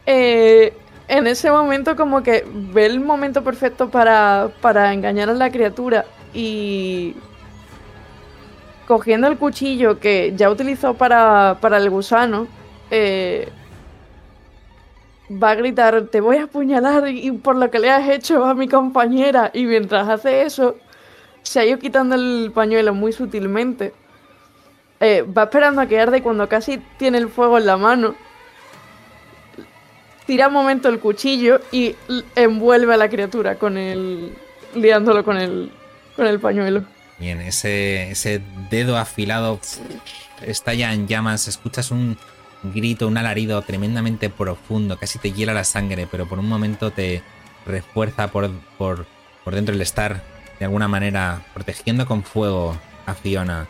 eh, 0.07 0.75
en 1.11 1.27
ese 1.27 1.51
momento, 1.51 1.97
como 1.97 2.23
que 2.23 2.45
ve 2.47 2.87
el 2.87 3.01
momento 3.01 3.43
perfecto 3.45 3.91
para, 3.91 4.51
para 4.61 4.93
engañar 4.95 5.29
a 5.31 5.35
la 5.35 5.51
criatura 5.51 6.07
y. 6.35 7.17
cogiendo 8.87 9.29
el 9.29 9.39
cuchillo 9.39 9.99
que 10.01 10.33
ya 10.37 10.51
utilizó 10.51 10.95
para, 10.95 11.59
para 11.61 11.77
el 11.79 11.91
gusano. 11.91 12.49
eh, 12.91 13.53
va 15.31 15.51
a 15.51 15.55
gritar, 15.55 16.09
te 16.09 16.21
voy 16.21 16.39
a 16.39 16.45
apuñalar 16.45 17.09
y 17.09 17.31
por 17.33 17.57
lo 17.57 17.71
que 17.71 17.79
le 17.79 17.91
has 17.91 18.09
hecho 18.09 18.45
a 18.45 18.55
mi 18.55 18.69
compañera. 18.69 19.51
Y 19.55 19.65
mientras 19.67 20.09
hace 20.09 20.43
eso, 20.43 20.77
se 21.43 21.61
ha 21.61 21.65
ido 21.67 21.79
quitando 21.79 22.17
el 22.17 22.51
pañuelo 22.55 22.95
muy 22.95 23.13
sutilmente. 23.13 23.95
Eh, 25.01 25.23
va 25.23 25.45
esperando 25.45 25.81
a 25.81 25.87
que 25.87 26.01
arde 26.01 26.23
cuando 26.23 26.49
casi 26.49 26.79
tiene 26.99 27.19
el 27.19 27.29
fuego 27.29 27.59
en 27.59 27.67
la 27.67 27.77
mano. 27.77 28.15
Tira 30.31 30.47
un 30.47 30.55
momento 30.55 30.89
el 30.89 31.01
cuchillo 31.01 31.61
y 31.73 31.97
envuelve 32.37 32.95
a 32.95 32.97
la 32.97 33.09
criatura 33.09 33.57
con 33.57 33.77
el. 33.77 34.33
liándolo 34.77 35.25
con 35.25 35.37
el. 35.37 35.73
con 36.15 36.25
el 36.25 36.39
pañuelo. 36.39 36.85
Bien, 37.19 37.41
ese, 37.41 38.13
ese 38.13 38.41
dedo 38.71 38.97
afilado 38.97 39.59
estalla 40.47 40.93
en 40.93 41.09
llamas. 41.09 41.49
Escuchas 41.49 41.91
un 41.91 42.17
grito, 42.63 43.09
un 43.09 43.19
alarido 43.19 43.61
tremendamente 43.63 44.31
profundo. 44.31 44.97
Casi 44.99 45.19
te 45.19 45.33
hiela 45.33 45.53
la 45.53 45.65
sangre, 45.65 46.07
pero 46.09 46.29
por 46.29 46.39
un 46.39 46.49
momento 46.49 46.93
te 46.93 47.25
refuerza 47.67 48.29
por, 48.29 48.53
por, 48.79 49.07
por 49.43 49.57
dentro 49.57 49.75
el 49.75 49.83
estar 49.83 50.23
de 50.61 50.65
alguna 50.65 50.87
manera 50.87 51.43
protegiendo 51.55 52.07
con 52.07 52.23
fuego 52.23 52.79
a 53.05 53.15
Fiona. 53.15 53.67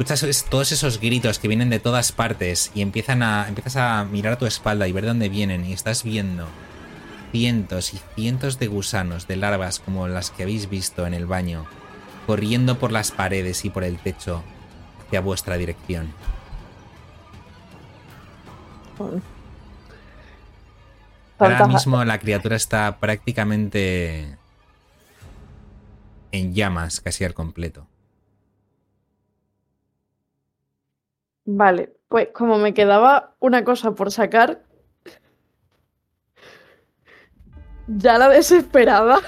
Escuchas 0.00 0.22
es- 0.22 0.44
todos 0.46 0.72
esos 0.72 0.98
gritos 0.98 1.38
que 1.38 1.46
vienen 1.46 1.68
de 1.68 1.78
todas 1.78 2.10
partes 2.10 2.70
y 2.74 2.80
empiezan 2.80 3.22
a, 3.22 3.46
empiezas 3.46 3.76
a 3.76 4.02
mirar 4.04 4.32
a 4.32 4.38
tu 4.38 4.46
espalda 4.46 4.88
y 4.88 4.92
ver 4.92 5.02
de 5.02 5.08
dónde 5.08 5.28
vienen 5.28 5.66
y 5.66 5.74
estás 5.74 6.04
viendo 6.04 6.48
cientos 7.32 7.92
y 7.92 8.00
cientos 8.16 8.58
de 8.58 8.66
gusanos, 8.68 9.28
de 9.28 9.36
larvas 9.36 9.78
como 9.78 10.08
las 10.08 10.30
que 10.30 10.44
habéis 10.44 10.70
visto 10.70 11.06
en 11.06 11.12
el 11.12 11.26
baño, 11.26 11.66
corriendo 12.26 12.78
por 12.78 12.92
las 12.92 13.10
paredes 13.12 13.62
y 13.66 13.68
por 13.68 13.84
el 13.84 13.98
techo 13.98 14.42
hacia 15.06 15.20
vuestra 15.20 15.58
dirección. 15.58 16.10
Ahora 21.38 21.58
mismo 21.74 22.02
la 22.06 22.18
criatura 22.18 22.56
está 22.56 22.98
prácticamente 23.00 24.38
en 26.32 26.54
llamas 26.54 27.02
casi 27.02 27.24
al 27.24 27.34
completo. 27.34 27.86
Vale, 31.44 31.96
pues 32.08 32.28
como 32.32 32.58
me 32.58 32.74
quedaba 32.74 33.34
una 33.40 33.64
cosa 33.64 33.92
por 33.92 34.10
sacar, 34.10 34.62
ya 37.86 38.18
la 38.18 38.28
desesperada 38.28 39.20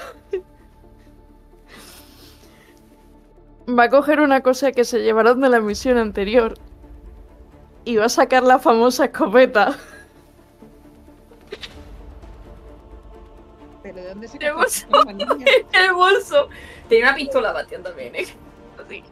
va 3.67 3.83
a 3.83 3.89
coger 3.89 4.19
una 4.19 4.41
cosa 4.41 4.71
que 4.71 4.83
se 4.83 4.99
llevaron 4.99 5.41
de 5.41 5.49
la 5.49 5.59
misión 5.59 5.97
anterior 5.97 6.55
y 7.85 7.97
va 7.97 8.05
a 8.05 8.09
sacar 8.09 8.43
la 8.43 8.59
famosa 8.59 9.05
escopeta. 9.05 9.77
¿Pero 13.81 13.95
de 13.95 14.07
dónde 14.09 14.27
se 14.27 14.37
pluma, 14.37 15.13
niña? 15.13 15.45
el 15.73 15.93
bolso. 15.93 16.47
Tenía 16.87 17.05
una 17.05 17.15
pistola 17.15 17.51
Bastián 17.51 17.83
también, 17.83 18.15
¿eh? 18.15 18.25
Así. 18.83 19.03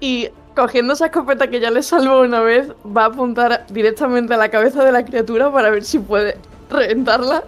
Y 0.00 0.30
cogiendo 0.54 0.92
esa 0.92 1.06
escopeta 1.06 1.48
que 1.48 1.60
ya 1.60 1.70
le 1.70 1.82
salvó 1.82 2.20
una 2.20 2.40
vez, 2.40 2.70
va 2.84 3.04
a 3.04 3.06
apuntar 3.06 3.66
directamente 3.68 4.34
a 4.34 4.36
la 4.36 4.50
cabeza 4.50 4.84
de 4.84 4.92
la 4.92 5.04
criatura 5.04 5.52
para 5.52 5.70
ver 5.70 5.84
si 5.84 5.98
puede 5.98 6.38
reventarla. 6.68 7.44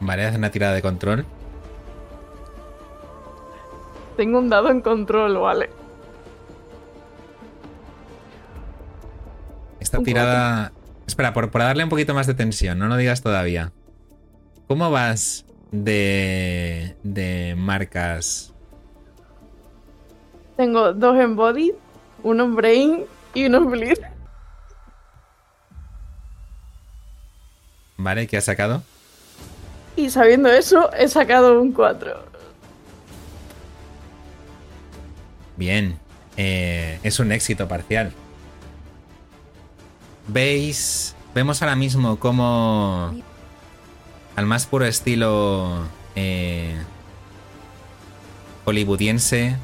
Vale, 0.00 0.26
haz 0.26 0.36
una 0.36 0.50
tirada 0.50 0.74
de 0.74 0.82
control. 0.82 1.24
Tengo 4.16 4.38
un 4.38 4.48
dado 4.48 4.70
en 4.70 4.80
control, 4.80 5.38
vale. 5.38 5.70
Esta 9.80 9.98
Un 9.98 10.04
tirada. 10.04 10.72
Espera, 11.06 11.32
por, 11.32 11.50
por 11.50 11.60
darle 11.60 11.84
un 11.84 11.90
poquito 11.90 12.14
más 12.14 12.26
de 12.26 12.34
tensión, 12.34 12.78
no 12.78 12.86
lo 12.86 12.96
digas 12.96 13.22
todavía. 13.22 13.72
¿Cómo 14.68 14.90
vas 14.90 15.44
de. 15.72 16.96
de 17.02 17.54
marcas? 17.56 18.53
Tengo 20.56 20.92
dos 20.92 21.18
en 21.18 21.34
body, 21.36 21.72
uno 22.22 22.44
en 22.44 22.54
brain 22.54 23.04
y 23.34 23.46
uno 23.46 23.58
en 23.58 23.70
bleed. 23.70 23.98
¿Vale? 27.96 28.26
¿Qué 28.26 28.36
has 28.36 28.44
sacado? 28.44 28.82
Y 29.96 30.10
sabiendo 30.10 30.48
eso, 30.48 30.92
he 30.92 31.08
sacado 31.08 31.60
un 31.60 31.72
4. 31.72 32.24
Bien. 35.56 35.98
eh, 36.36 36.98
es 37.04 37.20
un 37.20 37.30
éxito 37.32 37.68
parcial. 37.68 38.12
Veis. 40.26 41.14
Vemos 41.34 41.62
ahora 41.62 41.76
mismo 41.76 42.18
cómo. 42.18 43.14
Al 44.36 44.46
más 44.46 44.66
puro 44.66 44.84
estilo. 44.84 45.82
eh, 46.16 46.76
hollywoodiense. 48.64 49.56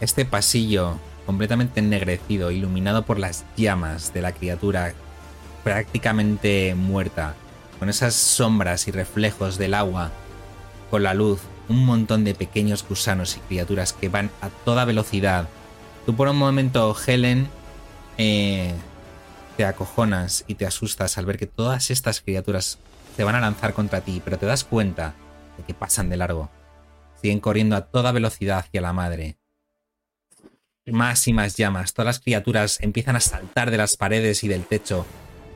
Este 0.00 0.24
pasillo 0.24 0.98
completamente 1.24 1.80
ennegrecido, 1.80 2.50
iluminado 2.50 3.04
por 3.04 3.18
las 3.18 3.44
llamas 3.56 4.12
de 4.14 4.22
la 4.22 4.32
criatura 4.32 4.94
prácticamente 5.64 6.74
muerta, 6.74 7.34
con 7.78 7.88
esas 7.88 8.14
sombras 8.14 8.86
y 8.88 8.92
reflejos 8.92 9.58
del 9.58 9.74
agua, 9.74 10.12
con 10.90 11.02
la 11.02 11.14
luz, 11.14 11.40
un 11.68 11.84
montón 11.84 12.24
de 12.24 12.34
pequeños 12.34 12.86
gusanos 12.88 13.36
y 13.36 13.40
criaturas 13.40 13.92
que 13.92 14.08
van 14.08 14.30
a 14.40 14.48
toda 14.48 14.84
velocidad. 14.84 15.48
Tú 16.04 16.14
por 16.14 16.28
un 16.28 16.36
momento, 16.36 16.94
Helen, 17.06 17.48
eh, 18.18 18.74
te 19.56 19.64
acojonas 19.64 20.44
y 20.46 20.54
te 20.54 20.66
asustas 20.66 21.18
al 21.18 21.26
ver 21.26 21.38
que 21.38 21.46
todas 21.46 21.90
estas 21.90 22.20
criaturas 22.20 22.78
se 23.16 23.24
van 23.24 23.34
a 23.34 23.40
lanzar 23.40 23.72
contra 23.72 24.02
ti, 24.02 24.22
pero 24.24 24.38
te 24.38 24.46
das 24.46 24.62
cuenta 24.62 25.14
de 25.56 25.64
que 25.64 25.74
pasan 25.74 26.08
de 26.08 26.16
largo. 26.16 26.50
Siguen 27.20 27.40
corriendo 27.40 27.74
a 27.76 27.86
toda 27.86 28.12
velocidad 28.12 28.58
hacia 28.58 28.82
la 28.82 28.92
madre. 28.92 29.38
Más 30.92 31.26
y 31.26 31.32
más 31.32 31.56
llamas. 31.56 31.92
Todas 31.94 32.06
las 32.06 32.20
criaturas 32.20 32.78
empiezan 32.80 33.16
a 33.16 33.20
saltar 33.20 33.72
de 33.72 33.76
las 33.76 33.96
paredes 33.96 34.44
y 34.44 34.48
del 34.48 34.64
techo. 34.64 35.04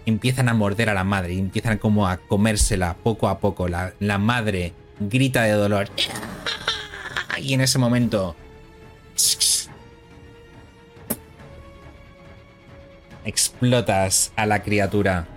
Empiezan 0.05 0.49
a 0.49 0.55
morder 0.55 0.89
a 0.89 0.95
la 0.95 1.05
madre 1.05 1.39
empiezan 1.39 1.79
como 1.79 2.09
a 2.09 2.17
comérsela 2.17 2.95
poco 2.95 3.29
a 3.29 3.39
poco. 3.39 3.69
La, 3.69 3.95
la 4.01 4.19
madre 4.19 4.75
grita 4.99 5.43
de 5.43 5.53
dolor. 5.53 5.89
Y 7.39 7.55
en 7.55 7.61
ese 7.61 7.79
momento... 7.79 8.35
Explotas 13.25 14.33
a 14.35 14.47
la 14.47 14.63
criatura, 14.63 15.29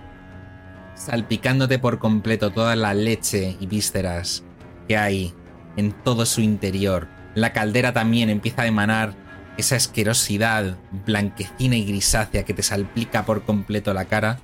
salpicándote 0.96 1.78
por 1.78 1.98
completo 1.98 2.50
toda 2.50 2.74
la 2.76 2.94
leche 2.94 3.56
y 3.60 3.66
vísceras 3.66 4.42
que 4.88 4.96
hay 4.96 5.34
en 5.76 5.92
todo 5.92 6.24
su 6.26 6.40
interior. 6.40 7.06
La 7.34 7.52
caldera 7.52 7.92
también 7.92 8.30
empieza 8.30 8.62
a 8.62 8.66
emanar 8.66 9.23
esa 9.56 9.76
asquerosidad 9.76 10.76
blanquecina 11.06 11.76
y 11.76 11.84
grisácea 11.84 12.44
que 12.44 12.54
te 12.54 12.62
salpica 12.62 13.24
por 13.24 13.44
completo 13.44 13.94
la 13.94 14.06
cara 14.06 14.40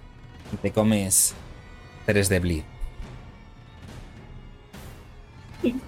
y 0.53 0.57
te 0.57 0.73
comes 0.73 1.35
tres 2.07 2.29
de 2.29 2.41
bleed. 2.41 2.63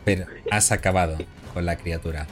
Pero 0.05 0.27
has 0.51 0.73
acabado 0.73 1.19
con 1.55 1.65
la 1.65 1.77
criatura. 1.77 2.27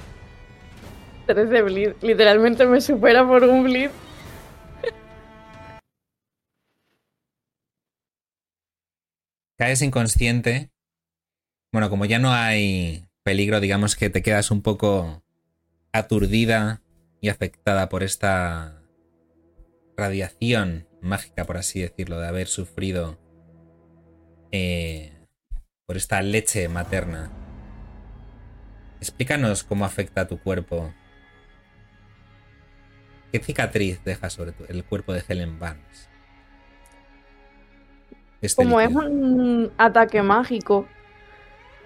3 1.26 1.48
de 1.48 1.62
bleed. 1.62 1.92
Literalmente 2.02 2.66
me 2.66 2.80
supera 2.80 3.26
por 3.26 3.44
un 3.44 3.64
bleed. 3.64 3.90
Caes 9.56 9.82
inconsciente. 9.82 10.70
Bueno, 11.72 11.88
como 11.88 12.04
ya 12.04 12.18
no 12.18 12.32
hay 12.32 13.06
peligro, 13.22 13.60
digamos 13.60 13.94
que 13.94 14.10
te 14.10 14.22
quedas 14.22 14.50
un 14.50 14.62
poco 14.62 15.22
aturdida 15.92 16.82
y 17.20 17.28
afectada 17.28 17.88
por 17.88 18.02
esta 18.02 18.82
radiación 19.96 20.88
mágica, 21.02 21.44
por 21.44 21.56
así 21.56 21.80
decirlo, 21.80 22.20
de 22.20 22.28
haber 22.28 22.46
sufrido 22.46 23.18
eh, 24.52 25.12
por 25.86 25.96
esta 25.96 26.22
leche 26.22 26.68
materna. 26.68 27.30
Explícanos 29.00 29.64
cómo 29.64 29.84
afecta 29.84 30.22
a 30.22 30.28
tu 30.28 30.38
cuerpo. 30.38 30.92
¿Qué 33.32 33.38
cicatriz 33.38 34.02
deja 34.04 34.28
sobre 34.30 34.52
tu- 34.52 34.64
el 34.68 34.84
cuerpo 34.84 35.12
de 35.12 35.22
Helen 35.26 35.58
Barnes? 35.58 36.08
Este 38.40 38.62
Como 38.62 38.80
es 38.80 38.90
un 38.94 39.70
ataque 39.78 40.22
mágico, 40.22 40.86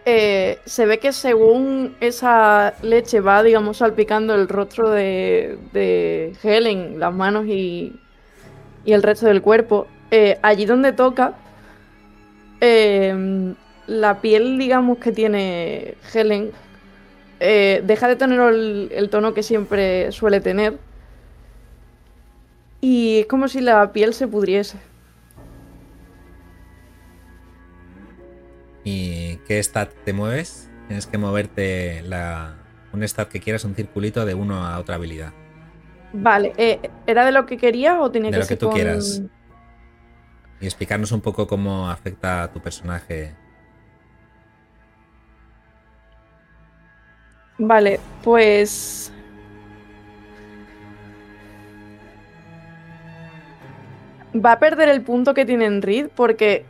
eh, 0.06 0.58
se 0.64 0.86
ve 0.86 0.98
que 0.98 1.12
según 1.12 1.96
esa 2.00 2.74
leche 2.82 3.20
va, 3.20 3.42
digamos, 3.42 3.78
salpicando 3.78 4.34
el 4.34 4.48
rostro 4.48 4.90
de, 4.90 5.58
de 5.72 6.34
Helen, 6.42 6.98
las 7.00 7.14
manos 7.14 7.46
y, 7.46 7.98
y 8.84 8.92
el 8.92 9.02
resto 9.02 9.26
del 9.26 9.42
cuerpo, 9.42 9.86
eh, 10.10 10.38
allí 10.42 10.66
donde 10.66 10.92
toca, 10.92 11.34
eh, 12.60 13.54
la 13.86 14.20
piel, 14.20 14.58
digamos, 14.58 14.98
que 14.98 15.12
tiene 15.12 15.94
Helen 16.12 16.52
eh, 17.40 17.82
deja 17.84 18.08
de 18.08 18.16
tener 18.16 18.40
el, 18.40 18.90
el 18.92 19.10
tono 19.10 19.34
que 19.34 19.42
siempre 19.42 20.12
suele 20.12 20.40
tener. 20.40 20.78
Y 22.80 23.20
es 23.20 23.26
como 23.26 23.48
si 23.48 23.60
la 23.60 23.92
piel 23.92 24.14
se 24.14 24.28
pudriese. 24.28 24.78
¿Y 28.84 29.36
qué 29.46 29.62
stat 29.62 29.90
te 30.04 30.12
mueves? 30.12 30.70
Tienes 30.86 31.06
que 31.06 31.16
moverte 31.18 32.02
la, 32.02 32.56
un 32.92 33.02
stat 33.02 33.28
que 33.28 33.40
quieras, 33.40 33.64
un 33.64 33.74
circulito 33.74 34.24
de 34.26 34.34
uno 34.34 34.64
a 34.66 34.78
otra 34.78 34.96
habilidad. 34.96 35.32
Vale, 36.12 36.52
eh, 36.58 36.78
¿era 37.06 37.24
de 37.24 37.32
lo 37.32 37.46
que 37.46 37.56
querías 37.56 37.96
o 37.98 38.10
tenía 38.10 38.30
De 38.30 38.36
que 38.36 38.40
lo 38.42 38.46
que 38.46 38.56
tú 38.56 38.66
con- 38.66 38.74
quieras. 38.74 39.22
Y 40.60 40.66
explicarnos 40.66 41.10
un 41.12 41.20
poco 41.20 41.46
cómo 41.46 41.90
afecta 41.90 42.44
a 42.44 42.52
tu 42.52 42.60
personaje. 42.60 43.34
Vale, 47.58 48.00
pues. 48.22 49.12
Va 54.34 54.52
a 54.52 54.58
perder 54.58 54.88
el 54.88 55.02
punto 55.02 55.34
que 55.34 55.44
tiene 55.44 55.66
en 55.66 55.82
Reed 55.82 56.08
porque. 56.14 56.64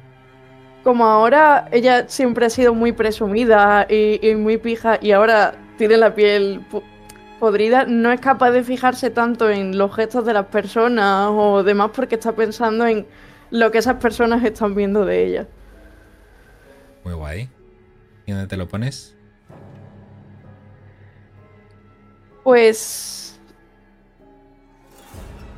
Como 0.84 1.06
ahora 1.06 1.66
ella 1.72 2.08
siempre 2.08 2.46
ha 2.46 2.50
sido 2.50 2.74
muy 2.74 2.92
presumida 2.92 3.86
y, 3.88 4.20
y 4.22 4.34
muy 4.36 4.58
pija 4.58 4.98
y 5.00 5.12
ahora 5.12 5.54
tiene 5.78 5.96
la 5.96 6.14
piel 6.14 6.64
po- 6.70 6.82
podrida, 7.40 7.86
no 7.86 8.12
es 8.12 8.20
capaz 8.20 8.50
de 8.50 8.62
fijarse 8.62 9.08
tanto 9.10 9.50
en 9.50 9.78
los 9.78 9.96
gestos 9.96 10.26
de 10.26 10.34
las 10.34 10.46
personas 10.46 11.30
o 11.32 11.62
demás 11.62 11.90
porque 11.94 12.16
está 12.16 12.32
pensando 12.32 12.86
en 12.86 13.06
lo 13.50 13.70
que 13.70 13.78
esas 13.78 13.96
personas 13.96 14.44
están 14.44 14.74
viendo 14.74 15.06
de 15.06 15.24
ella. 15.26 15.48
Muy 17.02 17.14
guay. 17.14 17.48
¿Y 18.26 18.32
dónde 18.32 18.46
te 18.46 18.56
lo 18.56 18.68
pones? 18.68 19.16
Pues. 22.42 23.40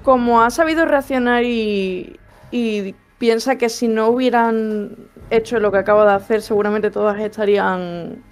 Como 0.04 0.40
ha 0.40 0.50
sabido 0.50 0.84
reaccionar 0.84 1.42
y, 1.42 2.20
y 2.52 2.94
piensa 3.18 3.56
que 3.58 3.68
si 3.68 3.88
no 3.88 4.08
hubieran 4.08 5.08
hecho 5.30 5.58
lo 5.60 5.70
que 5.72 5.78
acaba 5.78 6.04
de 6.06 6.12
hacer, 6.12 6.42
seguramente 6.42 6.90
todas 6.90 7.18
estarían 7.20 8.22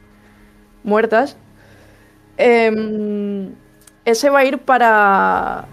muertas. 0.83 1.37
em, 2.37 3.53
ese 4.05 4.29
va 4.31 4.41
a 4.41 4.45
ir 4.45 4.59
para. 4.59 5.66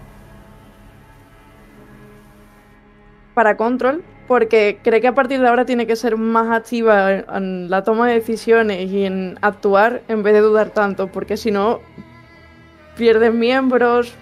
Para 3.34 3.56
control, 3.56 4.04
porque 4.28 4.78
cree 4.82 5.00
que 5.00 5.08
a 5.08 5.14
partir 5.14 5.40
de 5.40 5.48
ahora 5.48 5.64
tiene 5.64 5.86
que 5.86 5.96
ser 5.96 6.16
más 6.16 6.50
activa 6.54 7.12
en- 7.12 7.70
la 7.70 7.82
toma 7.82 8.06
de 8.08 8.14
decisiones 8.14 8.90
y 8.90 9.06
en 9.06 9.38
actuar 9.40 10.02
en 10.08 10.22
vez 10.22 10.34
de 10.34 10.40
dudar 10.40 10.70
tanto, 10.70 11.06
porque 11.08 11.36
si 11.36 11.50
no, 11.50 11.80
pierden 12.96 13.38
miembros, 13.38 14.14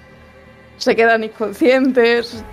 se 0.77 0.95
quedan 0.95 1.25
inconscientes. 1.25 2.45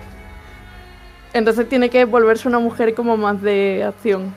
Entonces 1.37 1.69
tiene 1.69 1.91
que 1.91 2.03
volverse 2.05 2.47
una 2.47 2.57
mujer 2.57 2.95
como 2.95 3.15
más 3.15 3.41
de 3.43 3.83
acción. 3.83 4.33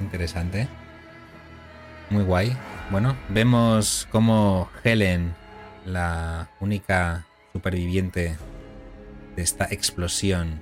Interesante. 0.00 0.68
Muy 2.08 2.22
guay. 2.22 2.56
Bueno, 2.90 3.16
vemos 3.28 4.06
cómo 4.12 4.70
Helen, 4.84 5.34
la 5.84 6.50
única 6.60 7.26
superviviente 7.52 8.36
de 9.34 9.42
esta 9.42 9.64
explosión 9.64 10.60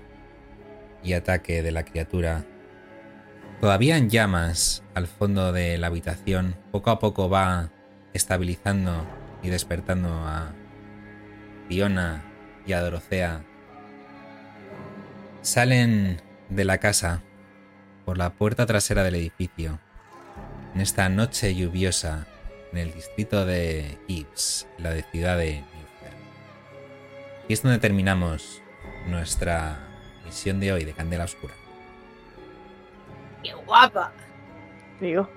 y 1.02 1.12
ataque 1.12 1.62
de 1.62 1.72
la 1.72 1.84
criatura, 1.84 2.44
todavía 3.60 3.98
en 3.98 4.08
llamas 4.08 4.82
al 4.94 5.06
fondo 5.06 5.52
de 5.52 5.76
la 5.76 5.88
habitación, 5.88 6.56
poco 6.72 6.90
a 6.90 6.98
poco 6.98 7.28
va 7.28 7.68
estabilizando 8.14 9.04
y 9.42 9.50
despertando 9.50 10.08
a 10.08 10.52
Fiona 11.68 12.22
y 12.66 12.72
a 12.72 12.80
Dorothea, 12.80 13.44
salen 15.42 16.20
de 16.48 16.64
la 16.64 16.78
casa 16.78 17.22
por 18.04 18.18
la 18.18 18.30
puerta 18.30 18.66
trasera 18.66 19.02
del 19.02 19.14
edificio 19.14 19.78
en 20.74 20.80
esta 20.80 21.08
noche 21.08 21.54
lluviosa 21.54 22.26
en 22.72 22.78
el 22.78 22.92
distrito 22.92 23.46
de 23.46 23.98
Ibs, 24.06 24.68
la 24.78 24.90
de 24.90 25.02
ciudad 25.02 25.38
de 25.38 25.54
Newfer. 25.54 26.12
Y 27.48 27.52
es 27.52 27.62
donde 27.62 27.78
terminamos 27.78 28.62
nuestra 29.08 29.78
misión 30.24 30.60
de 30.60 30.72
hoy 30.72 30.84
de 30.84 30.92
Candela 30.92 31.24
Oscura. 31.24 31.54
¡Qué 33.42 33.52
guapa! 33.52 34.12
Digo. 35.00 35.28